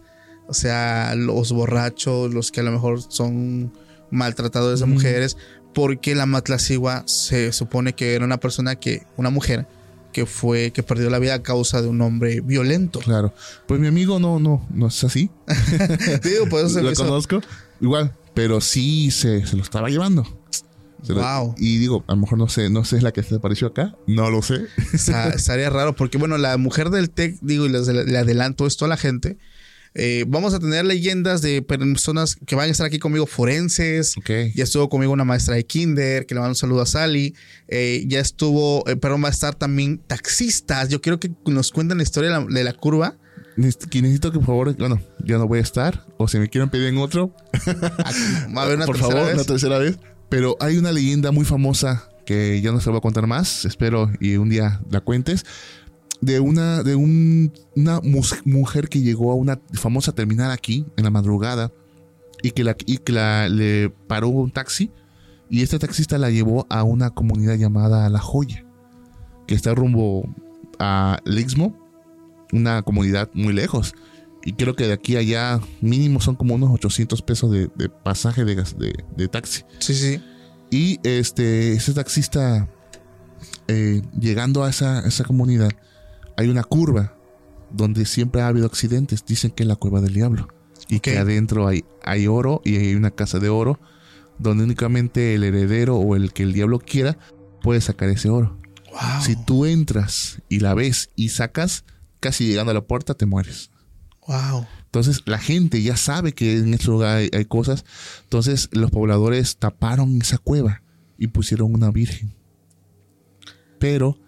O 0.48 0.54
sea, 0.54 1.14
los 1.14 1.52
borrachos, 1.52 2.32
los 2.32 2.50
que 2.50 2.60
a 2.60 2.62
lo 2.62 2.72
mejor 2.72 3.02
son 3.02 3.72
maltratadores 4.10 4.80
de 4.80 4.86
mujeres, 4.86 5.36
porque 5.74 6.14
la 6.14 6.24
Matlacigua 6.24 7.02
se 7.06 7.52
supone 7.52 7.94
que 7.94 8.14
era 8.14 8.24
una 8.24 8.38
persona 8.38 8.76
que, 8.76 9.02
una 9.16 9.30
mujer, 9.30 9.66
que 10.16 10.24
fue, 10.24 10.70
que 10.70 10.82
perdió 10.82 11.10
la 11.10 11.18
vida 11.18 11.34
a 11.34 11.42
causa 11.42 11.82
de 11.82 11.88
un 11.88 12.00
hombre 12.00 12.40
violento. 12.40 13.00
Claro. 13.00 13.34
Pues 13.68 13.78
mi 13.78 13.86
amigo 13.86 14.18
no, 14.18 14.40
no, 14.40 14.66
no 14.72 14.86
es 14.86 15.04
así. 15.04 15.28
Digo, 16.24 16.48
por 16.48 16.60
eso 16.60 16.70
se 16.70 16.82
lo 16.82 16.94
conozco. 16.94 17.42
Igual, 17.82 18.14
pero 18.32 18.62
sí 18.62 19.10
se, 19.10 19.44
se 19.46 19.56
lo 19.56 19.62
estaba 19.62 19.90
llevando. 19.90 20.24
Wow. 21.08 21.54
y 21.58 21.76
digo, 21.76 22.02
a 22.08 22.12
lo 22.14 22.22
mejor 22.22 22.38
no 22.38 22.48
sé, 22.48 22.70
no 22.70 22.84
sé 22.84 22.96
es 22.96 23.02
la 23.02 23.12
que 23.12 23.22
se 23.22 23.34
apareció 23.34 23.68
acá. 23.68 23.94
No 24.06 24.30
lo 24.30 24.40
sé. 24.40 24.66
Estaría 25.34 25.68
raro 25.68 25.94
porque, 25.94 26.16
bueno, 26.16 26.38
la 26.38 26.56
mujer 26.56 26.88
del 26.88 27.10
TEC, 27.10 27.36
digo, 27.42 27.66
y 27.66 27.68
les- 27.68 27.86
le 27.88 28.16
adelanto 28.18 28.66
esto 28.66 28.86
a 28.86 28.88
la 28.88 28.96
gente. 28.96 29.36
Eh, 29.98 30.24
vamos 30.28 30.52
a 30.52 30.60
tener 30.60 30.84
leyendas 30.84 31.40
de 31.40 31.62
personas 31.62 32.36
que 32.46 32.54
van 32.54 32.68
a 32.68 32.70
estar 32.70 32.86
aquí 32.86 32.98
conmigo, 32.98 33.26
forenses. 33.26 34.16
Ok. 34.18 34.30
Ya 34.54 34.64
estuvo 34.64 34.90
conmigo 34.90 35.12
una 35.12 35.24
maestra 35.24 35.54
de 35.54 35.64
kinder, 35.64 36.26
que 36.26 36.34
le 36.34 36.40
mando 36.40 36.50
un 36.50 36.56
saludo 36.56 36.82
a 36.82 36.86
Sally. 36.86 37.34
Eh, 37.68 38.04
ya 38.06 38.20
estuvo, 38.20 38.86
eh, 38.88 38.96
perdón, 38.96 39.24
va 39.24 39.28
a 39.28 39.30
estar 39.30 39.54
también 39.54 39.98
taxistas. 40.06 40.90
Yo 40.90 41.00
quiero 41.00 41.18
que 41.18 41.30
nos 41.46 41.72
cuenten 41.72 41.96
la 41.96 42.02
historia 42.02 42.30
de 42.30 42.38
la, 42.38 42.46
de 42.46 42.64
la 42.64 42.74
curva. 42.74 43.16
Necesito, 43.56 43.88
que 43.88 44.02
necesito 44.02 44.32
que 44.32 44.38
por 44.38 44.46
favor, 44.46 44.76
bueno, 44.76 45.00
ya 45.24 45.38
no 45.38 45.48
voy 45.48 45.60
a 45.60 45.62
estar. 45.62 46.04
O 46.18 46.28
si 46.28 46.38
me 46.38 46.50
quieren 46.50 46.68
pedir 46.68 46.88
en 46.88 46.98
otro, 46.98 47.34
Va 48.54 48.60
a 48.60 48.64
haber 48.64 48.76
una 48.76 48.84
por 48.86 48.98
favor, 48.98 49.24
vez. 49.24 49.34
una 49.34 49.44
tercera 49.44 49.78
vez. 49.78 49.98
Pero 50.28 50.56
hay 50.60 50.76
una 50.76 50.92
leyenda 50.92 51.30
muy 51.32 51.46
famosa 51.46 52.10
que 52.26 52.60
ya 52.60 52.72
no 52.72 52.80
se 52.80 52.90
voy 52.90 52.98
a 52.98 53.00
contar 53.00 53.26
más. 53.26 53.64
Espero 53.64 54.10
y 54.20 54.36
un 54.36 54.50
día 54.50 54.80
la 54.90 55.00
cuentes. 55.00 55.46
De 56.20 56.40
una, 56.40 56.82
de 56.82 56.94
un- 56.96 57.52
una 57.76 58.00
mujer 58.44 58.88
que 58.88 59.00
llegó 59.00 59.32
a 59.32 59.34
una 59.34 59.60
famosa 59.74 60.12
terminal 60.12 60.50
aquí 60.50 60.86
en 60.96 61.04
la 61.04 61.10
madrugada 61.10 61.72
y 62.42 62.50
que, 62.52 62.64
la, 62.64 62.76
y 62.86 62.98
que 62.98 63.12
la- 63.12 63.48
le 63.48 63.90
paró 64.06 64.28
un 64.28 64.50
taxi 64.50 64.90
y 65.50 65.62
este 65.62 65.78
taxista 65.78 66.18
la 66.18 66.30
llevó 66.30 66.66
a 66.70 66.82
una 66.82 67.10
comunidad 67.10 67.54
llamada 67.56 68.08
La 68.08 68.18
Joya, 68.18 68.64
que 69.46 69.54
está 69.54 69.74
rumbo 69.74 70.28
a 70.78 71.18
el 71.24 71.38
Istmo, 71.38 71.76
una 72.52 72.82
comunidad 72.82 73.30
muy 73.34 73.52
lejos. 73.52 73.94
Y 74.44 74.52
creo 74.52 74.74
que 74.76 74.86
de 74.86 74.92
aquí 74.92 75.16
a 75.16 75.20
allá 75.20 75.60
mínimo 75.80 76.20
son 76.20 76.36
como 76.36 76.54
unos 76.54 76.70
800 76.70 77.20
pesos 77.22 77.50
de, 77.50 77.68
de 77.76 77.88
pasaje 77.88 78.44
de, 78.44 78.54
de, 78.56 79.04
de 79.16 79.28
taxi. 79.28 79.62
Sí, 79.80 79.94
sí. 79.94 80.20
Y 80.70 80.98
este, 81.02 81.72
ese 81.72 81.92
taxista, 81.94 82.68
eh, 83.68 84.02
llegando 84.18 84.64
a 84.64 84.70
esa, 84.70 85.00
a 85.00 85.08
esa 85.08 85.24
comunidad, 85.24 85.70
hay 86.36 86.48
una 86.48 86.64
curva 86.64 87.16
donde 87.70 88.04
siempre 88.04 88.42
ha 88.42 88.48
habido 88.48 88.66
accidentes. 88.66 89.24
Dicen 89.24 89.50
que 89.50 89.62
es 89.62 89.68
la 89.68 89.76
cueva 89.76 90.00
del 90.00 90.14
diablo. 90.14 90.48
Y 90.88 91.00
que 91.00 91.18
adentro 91.18 91.66
hay, 91.66 91.84
hay 92.04 92.26
oro 92.26 92.62
y 92.64 92.76
hay 92.76 92.94
una 92.94 93.10
casa 93.10 93.38
de 93.38 93.48
oro 93.48 93.80
donde 94.38 94.64
únicamente 94.64 95.34
el 95.34 95.44
heredero 95.44 95.96
o 95.96 96.14
el 96.14 96.32
que 96.32 96.42
el 96.42 96.52
diablo 96.52 96.78
quiera 96.78 97.18
puede 97.62 97.80
sacar 97.80 98.08
ese 98.08 98.28
oro. 98.28 98.58
Wow. 98.90 99.22
Si 99.22 99.36
tú 99.36 99.64
entras 99.66 100.42
y 100.48 100.60
la 100.60 100.74
ves 100.74 101.10
y 101.16 101.30
sacas, 101.30 101.84
casi 102.20 102.46
llegando 102.46 102.70
a 102.70 102.74
la 102.74 102.82
puerta 102.82 103.14
te 103.14 103.26
mueres. 103.26 103.70
Wow. 104.28 104.66
Entonces 104.84 105.22
la 105.26 105.38
gente 105.38 105.82
ya 105.82 105.96
sabe 105.96 106.32
que 106.32 106.58
en 106.58 106.74
ese 106.74 106.86
lugar 106.88 107.16
hay, 107.16 107.30
hay 107.32 107.46
cosas. 107.46 107.84
Entonces 108.24 108.68
los 108.72 108.90
pobladores 108.90 109.56
taparon 109.56 110.20
esa 110.20 110.38
cueva 110.38 110.82
y 111.18 111.28
pusieron 111.28 111.74
una 111.74 111.90
virgen. 111.90 112.34
Pero 113.78 114.18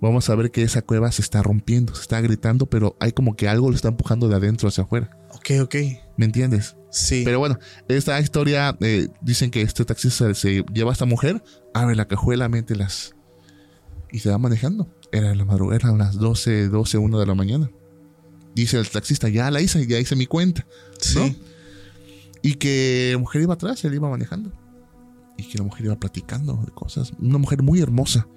vamos 0.00 0.28
a 0.30 0.34
ver 0.34 0.50
que 0.50 0.62
esa 0.62 0.82
cueva 0.82 1.10
se 1.12 1.22
está 1.22 1.42
rompiendo, 1.42 1.94
se 1.94 2.02
está 2.02 2.20
gritando, 2.20 2.66
pero 2.66 2.96
hay 3.00 3.12
como 3.12 3.36
que 3.36 3.48
algo 3.48 3.70
lo 3.70 3.76
está 3.76 3.88
empujando 3.88 4.28
de 4.28 4.36
adentro 4.36 4.68
hacia 4.68 4.84
afuera. 4.84 5.10
Ok, 5.34 5.50
ok. 5.62 5.74
¿Me 6.16 6.24
entiendes? 6.24 6.76
Sí. 6.90 7.22
Pero 7.24 7.38
bueno, 7.38 7.58
esta 7.88 8.18
historia 8.20 8.76
eh, 8.80 9.08
dicen 9.20 9.50
que 9.50 9.62
este 9.62 9.84
taxista 9.84 10.32
se 10.34 10.64
lleva 10.72 10.90
a 10.90 10.92
esta 10.92 11.04
mujer, 11.04 11.42
abre 11.74 11.94
la 11.94 12.08
cajuela, 12.08 12.48
mete 12.48 12.74
las 12.74 13.14
y 14.10 14.20
se 14.20 14.30
va 14.30 14.38
manejando. 14.38 14.88
Era 15.12 15.34
la 15.34 15.44
madrugada, 15.44 15.76
eran 15.76 15.98
las 15.98 16.16
12, 16.16 16.68
12, 16.68 16.98
1 16.98 17.18
de 17.18 17.26
la 17.26 17.34
mañana. 17.34 17.70
Dice 18.54 18.78
el 18.78 18.88
taxista, 18.88 19.28
ya 19.28 19.50
la 19.50 19.60
hice, 19.60 19.86
ya 19.86 19.98
hice 19.98 20.16
mi 20.16 20.26
cuenta. 20.26 20.66
sí. 21.00 21.18
¿no? 21.18 21.56
Y 22.42 22.54
que 22.54 23.10
la 23.12 23.18
mujer 23.18 23.42
iba 23.42 23.54
atrás, 23.54 23.84
él 23.84 23.94
iba 23.94 24.08
manejando. 24.08 24.52
Y 25.36 25.48
que 25.48 25.58
la 25.58 25.64
mujer 25.64 25.86
iba 25.86 25.96
platicando 25.98 26.62
de 26.64 26.70
cosas. 26.70 27.12
Una 27.18 27.38
mujer 27.38 27.60
muy 27.60 27.80
hermosa. 27.80 28.28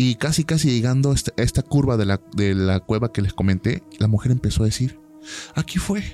Y 0.00 0.14
casi, 0.14 0.44
casi 0.44 0.70
llegando 0.70 1.10
a 1.10 1.14
esta, 1.16 1.32
a 1.36 1.42
esta 1.42 1.60
curva 1.62 1.96
de 1.96 2.06
la, 2.06 2.20
de 2.36 2.54
la 2.54 2.78
cueva 2.78 3.12
que 3.12 3.20
les 3.20 3.34
comenté, 3.34 3.82
la 3.98 4.06
mujer 4.06 4.30
empezó 4.30 4.62
a 4.62 4.66
decir, 4.66 5.00
aquí 5.56 5.80
fue, 5.80 6.04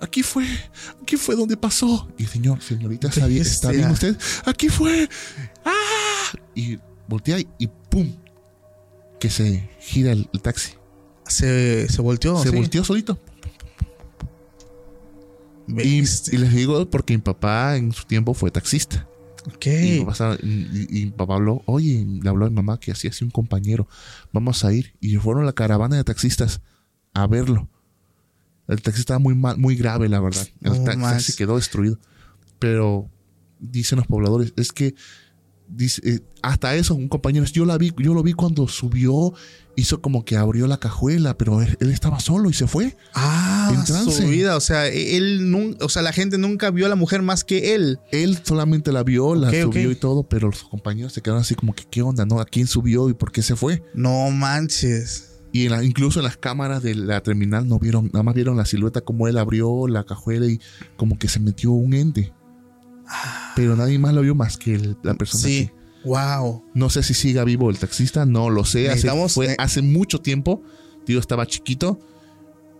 aquí 0.00 0.22
fue, 0.22 0.46
aquí 1.02 1.18
fue 1.18 1.36
donde 1.36 1.54
pasó. 1.58 2.08
Y 2.16 2.24
señor, 2.24 2.62
señorita, 2.62 3.08
¿está 3.08 3.26
bien, 3.26 3.42
¿está 3.42 3.70
bien 3.72 3.90
usted? 3.90 4.16
Aquí 4.46 4.70
fue. 4.70 5.06
¡Ah! 5.66 6.32
Y 6.54 6.78
voltea 7.06 7.38
y, 7.58 7.66
¡pum! 7.90 8.10
Que 9.20 9.28
se 9.28 9.68
gira 9.80 10.12
el, 10.12 10.30
el 10.32 10.40
taxi. 10.40 10.72
Se, 11.28 11.90
se 11.90 12.00
volteó. 12.00 12.42
se 12.42 12.48
sí. 12.48 12.56
volteó 12.56 12.84
solito. 12.84 13.20
Y 15.68 16.00
les 16.00 16.54
digo 16.54 16.88
porque 16.88 17.14
mi 17.14 17.22
papá 17.22 17.76
en 17.76 17.92
su 17.92 18.06
tiempo 18.06 18.32
fue 18.32 18.50
taxista. 18.50 19.06
Ok. 19.46 19.66
Y, 19.66 19.98
mi 20.00 20.04
papá 20.04 20.36
y- 20.42 21.02
y- 21.02 21.06
papá 21.10 21.34
habló, 21.36 21.62
oye, 21.66 22.04
le 22.22 22.28
habló 22.28 22.46
a 22.46 22.50
mi 22.50 22.56
mamá 22.56 22.78
que 22.80 22.90
así 22.92 23.06
así 23.08 23.24
un 23.24 23.30
compañero, 23.30 23.86
vamos 24.32 24.64
a 24.64 24.72
ir. 24.72 24.94
Y 25.00 25.16
fueron 25.16 25.46
la 25.46 25.52
caravana 25.52 25.96
de 25.96 26.04
taxistas 26.04 26.60
a 27.14 27.26
verlo. 27.26 27.68
El 28.68 28.82
taxi 28.82 29.00
estaba 29.00 29.18
muy 29.20 29.34
mal, 29.34 29.56
muy 29.58 29.76
grave, 29.76 30.08
la 30.08 30.20
verdad. 30.20 30.46
El 30.60 30.98
más. 30.98 31.12
taxi 31.12 31.34
quedó 31.36 31.56
destruido. 31.56 31.98
Pero 32.58 33.08
dicen 33.60 33.98
los 33.98 34.06
pobladores, 34.06 34.52
es 34.56 34.72
que 34.72 34.94
dice, 35.68 36.00
eh, 36.04 36.20
hasta 36.42 36.74
eso, 36.74 36.94
un 36.94 37.08
compañero, 37.08 37.44
yo 37.46 37.64
la 37.64 37.78
vi, 37.78 37.92
yo 37.98 38.14
lo 38.14 38.22
vi 38.22 38.32
cuando 38.32 38.66
subió, 38.68 39.32
hizo 39.76 40.00
como 40.00 40.24
que 40.24 40.36
abrió 40.36 40.66
la 40.66 40.78
cajuela, 40.78 41.36
pero 41.36 41.60
él, 41.62 41.76
él 41.80 41.90
estaba 41.90 42.18
solo 42.18 42.48
y 42.50 42.54
se 42.54 42.66
fue. 42.66 42.96
Ah, 43.14 43.70
En 43.74 43.84
trance. 43.84 44.10
su 44.22 44.28
vida. 44.28 44.56
O 44.56 44.60
sea, 44.60 44.86
él 44.88 45.76
o 45.80 45.88
sea, 45.88 46.02
la 46.02 46.12
gente 46.12 46.38
nunca 46.38 46.70
vio 46.70 46.86
a 46.86 46.88
la 46.88 46.96
mujer 46.96 47.22
más 47.22 47.44
que 47.44 47.74
él. 47.74 47.98
Él 48.10 48.38
solamente 48.42 48.90
la 48.92 49.02
vio, 49.02 49.34
la 49.34 49.48
Ok, 49.48 49.54
subió 49.62 49.88
ok. 49.90 49.92
y 49.92 50.00
todo, 50.00 50.22
pero 50.24 50.48
los 50.48 50.62
compañeros 50.64 51.12
se 51.12 51.20
quedaron 51.20 51.42
así 51.42 51.54
como 51.54 51.74
que, 51.74 51.84
¿qué 51.90 52.02
onda? 52.02 52.24
¿No? 52.26 52.40
¿A 52.40 52.46
quién 52.46 52.66
subió 52.66 53.08
y 53.10 53.14
por 53.14 53.32
qué 53.32 53.42
se 53.42 53.54
fue? 53.54 53.82
No 53.94 54.30
manches. 54.30 55.32
Y 55.52 55.66
en 55.66 55.72
la- 55.72 55.84
incluso 55.84 56.18
en 56.20 56.24
las 56.24 56.36
cámaras 56.36 56.82
de 56.82 56.94
la 56.94 57.22
terminal 57.22 57.68
no 57.68 57.78
vieron, 57.78 58.06
nada 58.12 58.22
más 58.22 58.34
vieron 58.34 58.56
la 58.56 58.66
silueta 58.66 59.00
como 59.02 59.28
él 59.28 59.38
abrió 59.38 59.86
la 59.88 60.04
cajuela 60.04 60.46
y 60.46 60.60
como 60.96 61.18
que 61.18 61.28
se 61.28 61.40
metió 61.40 61.70
un 61.72 61.94
ente. 61.94 62.32
Pero 63.54 63.76
nadie 63.76 63.98
más 63.98 64.12
lo 64.14 64.22
vio 64.22 64.34
más 64.34 64.56
que 64.56 64.74
el- 64.74 64.96
la 65.02 65.14
persona. 65.14 65.44
Sí. 65.44 65.66
que- 65.68 65.75
Wow. 66.06 66.64
no 66.72 66.88
sé 66.88 67.02
si 67.02 67.12
siga 67.14 67.44
vivo 67.44 67.68
el 67.68 67.78
taxista, 67.78 68.24
no 68.24 68.48
lo 68.48 68.64
sé. 68.64 68.88
Hace, 68.90 69.10
fue 69.28 69.54
hace 69.58 69.82
mucho 69.82 70.20
tiempo, 70.20 70.62
tío, 71.04 71.18
estaba 71.18 71.46
chiquito. 71.46 71.98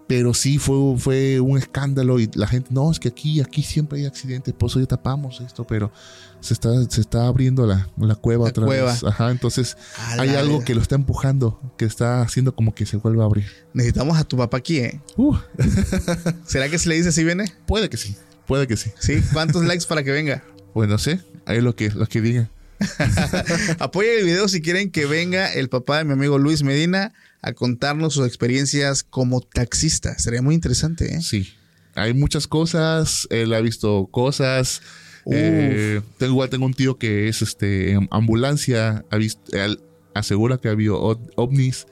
Pero 0.08 0.34
sí 0.34 0.58
fue, 0.58 0.96
fue 0.98 1.40
un 1.40 1.58
escándalo 1.58 2.20
y 2.20 2.30
la 2.34 2.46
gente, 2.46 2.68
no, 2.72 2.92
es 2.92 3.00
que 3.00 3.08
aquí, 3.08 3.40
aquí 3.40 3.64
siempre 3.64 3.98
hay 3.98 4.06
accidentes, 4.06 4.54
por 4.54 4.70
eso 4.70 4.78
ya 4.78 4.86
tapamos 4.86 5.40
esto, 5.40 5.66
pero 5.66 5.90
se 6.38 6.54
está, 6.54 6.70
se 6.88 7.00
está 7.00 7.26
abriendo 7.26 7.66
la, 7.66 7.88
la 7.98 8.14
cueva 8.14 8.44
La 8.44 8.50
otra 8.50 8.66
cueva. 8.66 8.92
vez. 8.92 9.02
Ajá, 9.02 9.32
entonces 9.32 9.76
A 9.98 10.20
hay 10.22 10.28
algo 10.36 10.58
vida. 10.58 10.64
que 10.64 10.74
lo 10.76 10.80
está 10.80 10.94
empujando, 10.94 11.60
que 11.76 11.86
está 11.86 12.22
haciendo 12.22 12.54
como 12.54 12.72
que 12.72 12.86
se 12.86 12.98
vuelva 12.98 13.24
a 13.24 13.26
abrir. 13.26 13.46
Necesitamos 13.74 14.16
a 14.16 14.22
tu 14.22 14.36
papá 14.36 14.58
aquí, 14.58 14.78
¿eh? 14.78 15.00
Uh, 15.16 15.34
¿Será 16.46 16.68
que 16.68 16.78
si 16.78 16.88
le 16.88 16.94
dice 16.94 17.10
si 17.10 17.24
viene? 17.24 17.52
puede 17.66 17.88
que 17.90 17.96
sí, 17.96 18.14
puede 18.46 18.68
que 18.68 18.76
sí. 18.76 18.90
Sí. 19.00 19.20
¿Cuántos 19.32 19.64
likes 19.64 19.86
para 19.88 20.04
que 20.04 20.12
venga? 20.12 20.44
Pues 20.72 20.88
no 20.90 20.98
sé, 20.98 21.20
ahí 21.46 21.62
lo 21.62 21.74
que, 21.74 21.88
lo 21.90 22.06
que 22.06 22.20
digan. 22.20 22.50
Apoyen 23.78 24.18
el 24.20 24.24
video 24.24 24.48
si 24.48 24.60
quieren 24.60 24.90
que 24.90 25.06
venga 25.06 25.52
el 25.52 25.68
papá 25.68 25.98
de 25.98 26.04
mi 26.04 26.12
amigo 26.12 26.38
Luis 26.38 26.62
Medina 26.62 27.12
a 27.42 27.52
contarnos 27.52 28.14
sus 28.14 28.26
experiencias 28.26 29.02
como 29.02 29.40
taxista. 29.40 30.18
Sería 30.18 30.42
muy 30.42 30.54
interesante, 30.54 31.14
¿eh? 31.14 31.20
Sí, 31.22 31.52
hay 31.94 32.12
muchas 32.14 32.46
cosas, 32.46 33.26
él 33.30 33.52
ha 33.54 33.60
visto 33.60 34.08
cosas. 34.10 34.82
Eh, 35.30 36.00
tengo, 36.18 36.32
igual 36.32 36.50
tengo 36.50 36.66
un 36.66 36.74
tío 36.74 36.98
que 36.98 37.28
es 37.28 37.42
este 37.42 37.92
en 37.92 38.08
ambulancia, 38.12 39.04
ha 39.10 39.16
visto, 39.16 39.42
él 39.56 39.80
asegura 40.14 40.58
que 40.58 40.68
ha 40.68 40.72
habido 40.72 41.00
ov- 41.00 41.30
ovnis 41.36 41.86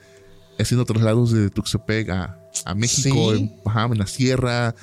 haciendo 0.59 0.85
traslados 0.85 1.33
de 1.33 1.51
Tuxtepec 1.51 2.11
a, 2.11 2.39
a 2.65 2.75
México, 2.77 3.35
Sí. 3.35 3.41
en, 3.41 3.57
ajá, 3.67 3.87
en 3.91 3.99
la 3.99 4.07
sierra. 4.07 4.75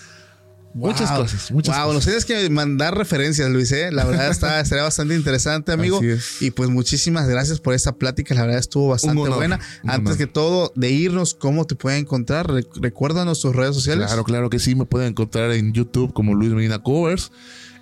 Muchas 0.73 1.11
cosas, 1.11 1.51
muchas 1.51 1.75
wow, 1.75 1.85
cosas. 1.87 1.95
nos 1.95 2.05
tienes 2.05 2.25
que 2.25 2.49
mandar 2.49 2.97
referencias, 2.97 3.49
Luis, 3.49 3.71
¿eh? 3.71 3.91
La 3.91 4.05
verdad 4.05 4.29
está, 4.29 4.63
sería 4.71 4.83
bastante 4.83 5.15
interesante, 5.15 5.71
amigo. 5.71 5.97
Así 5.97 6.07
es. 6.09 6.41
Y 6.41 6.51
pues 6.51 6.69
muchísimas 6.69 7.27
gracias 7.27 7.59
por 7.59 7.73
esta 7.73 7.93
plática. 7.93 8.33
La 8.35 8.41
verdad 8.43 8.59
estuvo 8.59 8.87
bastante 8.87 9.21
honor, 9.21 9.35
buena. 9.35 9.59
Antes 9.83 10.13
honor. 10.13 10.17
que 10.17 10.27
todo, 10.27 10.71
de 10.75 10.91
irnos, 10.91 11.33
¿cómo 11.33 11.65
te 11.65 11.75
pueden 11.75 12.01
encontrar? 12.01 12.49
Re- 12.49 12.65
Recuérdanos 12.75 13.41
tus 13.41 13.55
redes 13.55 13.75
sociales. 13.75 14.07
Claro, 14.07 14.23
claro 14.23 14.49
que 14.49 14.59
sí. 14.59 14.75
Me 14.75 14.85
pueden 14.85 15.09
encontrar 15.09 15.51
en 15.51 15.73
YouTube 15.73 16.13
como 16.13 16.33
Luis 16.35 16.51
Medina 16.51 16.79
Covers, 16.79 17.31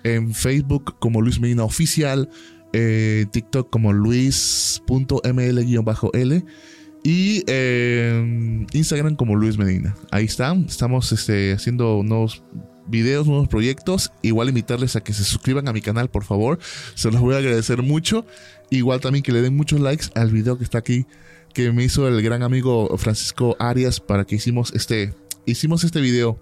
en 0.02 0.34
Facebook 0.34 0.96
como 0.98 1.20
Luis 1.22 1.38
Medina 1.40 1.64
Oficial, 1.64 2.28
eh, 2.72 3.26
TikTok 3.32 3.70
como 3.70 3.92
Luis.ml-L 3.92 6.44
y 7.02 7.42
eh, 7.46 8.66
Instagram 8.72 9.16
como 9.16 9.34
Luis 9.36 9.56
Medina. 9.58 9.96
Ahí 10.10 10.24
están, 10.26 10.66
estamos 10.68 11.12
este, 11.12 11.52
haciendo 11.52 12.02
nuevos 12.04 12.42
videos, 12.90 13.26
nuevos 13.26 13.48
proyectos. 13.48 14.12
Igual 14.22 14.48
invitarles 14.48 14.96
a 14.96 15.00
que 15.00 15.12
se 15.12 15.24
suscriban 15.24 15.68
a 15.68 15.72
mi 15.72 15.80
canal, 15.80 16.10
por 16.10 16.24
favor. 16.24 16.58
Se 16.94 17.10
los 17.10 17.20
voy 17.20 17.34
a 17.34 17.38
agradecer 17.38 17.82
mucho. 17.82 18.26
Igual 18.70 19.00
también 19.00 19.22
que 19.22 19.32
le 19.32 19.42
den 19.42 19.56
muchos 19.56 19.80
likes 19.80 20.06
al 20.14 20.30
video 20.30 20.58
que 20.58 20.64
está 20.64 20.78
aquí, 20.78 21.06
que 21.54 21.72
me 21.72 21.84
hizo 21.84 22.06
el 22.06 22.22
gran 22.22 22.42
amigo 22.42 22.96
Francisco 22.98 23.56
Arias 23.58 24.00
para 24.00 24.24
que 24.24 24.36
hicimos 24.36 24.72
este, 24.74 25.14
hicimos 25.46 25.82
este 25.84 26.00
video 26.00 26.38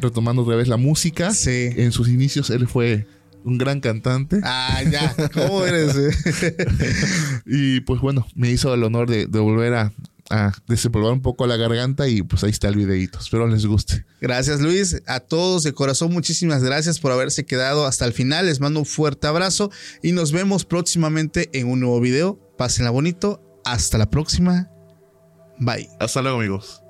retomando 0.00 0.42
otra 0.42 0.56
vez 0.56 0.68
la 0.68 0.76
música. 0.76 1.32
Sí. 1.32 1.70
En 1.76 1.92
sus 1.92 2.08
inicios 2.08 2.50
él 2.50 2.66
fue 2.66 3.06
un 3.44 3.58
gran 3.58 3.80
cantante. 3.80 4.40
Ah, 4.42 4.82
ya. 4.90 5.14
¿Cómo 5.34 5.64
eres? 5.64 5.96
eh? 5.96 6.56
Y 7.46 7.80
pues 7.80 8.00
bueno, 8.00 8.26
me 8.34 8.50
hizo 8.50 8.74
el 8.74 8.82
honor 8.82 9.08
de, 9.08 9.26
de 9.26 9.38
volver 9.38 9.74
a, 9.74 9.92
a 10.30 10.52
desempolvar 10.66 11.12
un 11.12 11.22
poco 11.22 11.46
la 11.46 11.56
garganta 11.56 12.08
y 12.08 12.22
pues 12.22 12.44
ahí 12.44 12.50
está 12.50 12.68
el 12.68 12.76
videito. 12.76 13.18
Espero 13.18 13.46
les 13.46 13.66
guste. 13.66 14.04
Gracias, 14.20 14.60
Luis. 14.60 15.02
A 15.06 15.20
todos 15.20 15.62
de 15.62 15.72
corazón, 15.72 16.12
muchísimas 16.12 16.62
gracias 16.62 16.98
por 16.98 17.12
haberse 17.12 17.46
quedado 17.46 17.86
hasta 17.86 18.04
el 18.04 18.12
final. 18.12 18.46
Les 18.46 18.60
mando 18.60 18.80
un 18.80 18.86
fuerte 18.86 19.26
abrazo 19.26 19.70
y 20.02 20.12
nos 20.12 20.32
vemos 20.32 20.64
próximamente 20.64 21.50
en 21.58 21.68
un 21.68 21.80
nuevo 21.80 22.00
video. 22.00 22.38
Pásenla 22.56 22.90
bonito. 22.90 23.42
Hasta 23.64 23.98
la 23.98 24.08
próxima. 24.10 24.70
Bye. 25.58 25.88
Hasta 26.00 26.22
luego 26.22 26.38
amigos. 26.38 26.82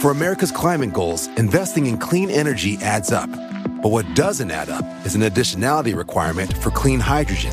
For 0.00 0.10
America's 0.10 0.50
climate 0.50 0.92
goals, 0.92 1.28
investing 1.36 1.86
in 1.86 1.96
clean 1.96 2.30
energy 2.30 2.76
adds 2.82 3.12
up. 3.12 3.30
But 3.82 3.90
what 3.90 4.06
doesn't 4.14 4.50
add 4.50 4.68
up 4.68 4.84
is 5.04 5.14
an 5.14 5.22
additionality 5.22 5.94
requirement 5.94 6.56
for 6.58 6.70
clean 6.70 7.00
hydrogen. 7.00 7.52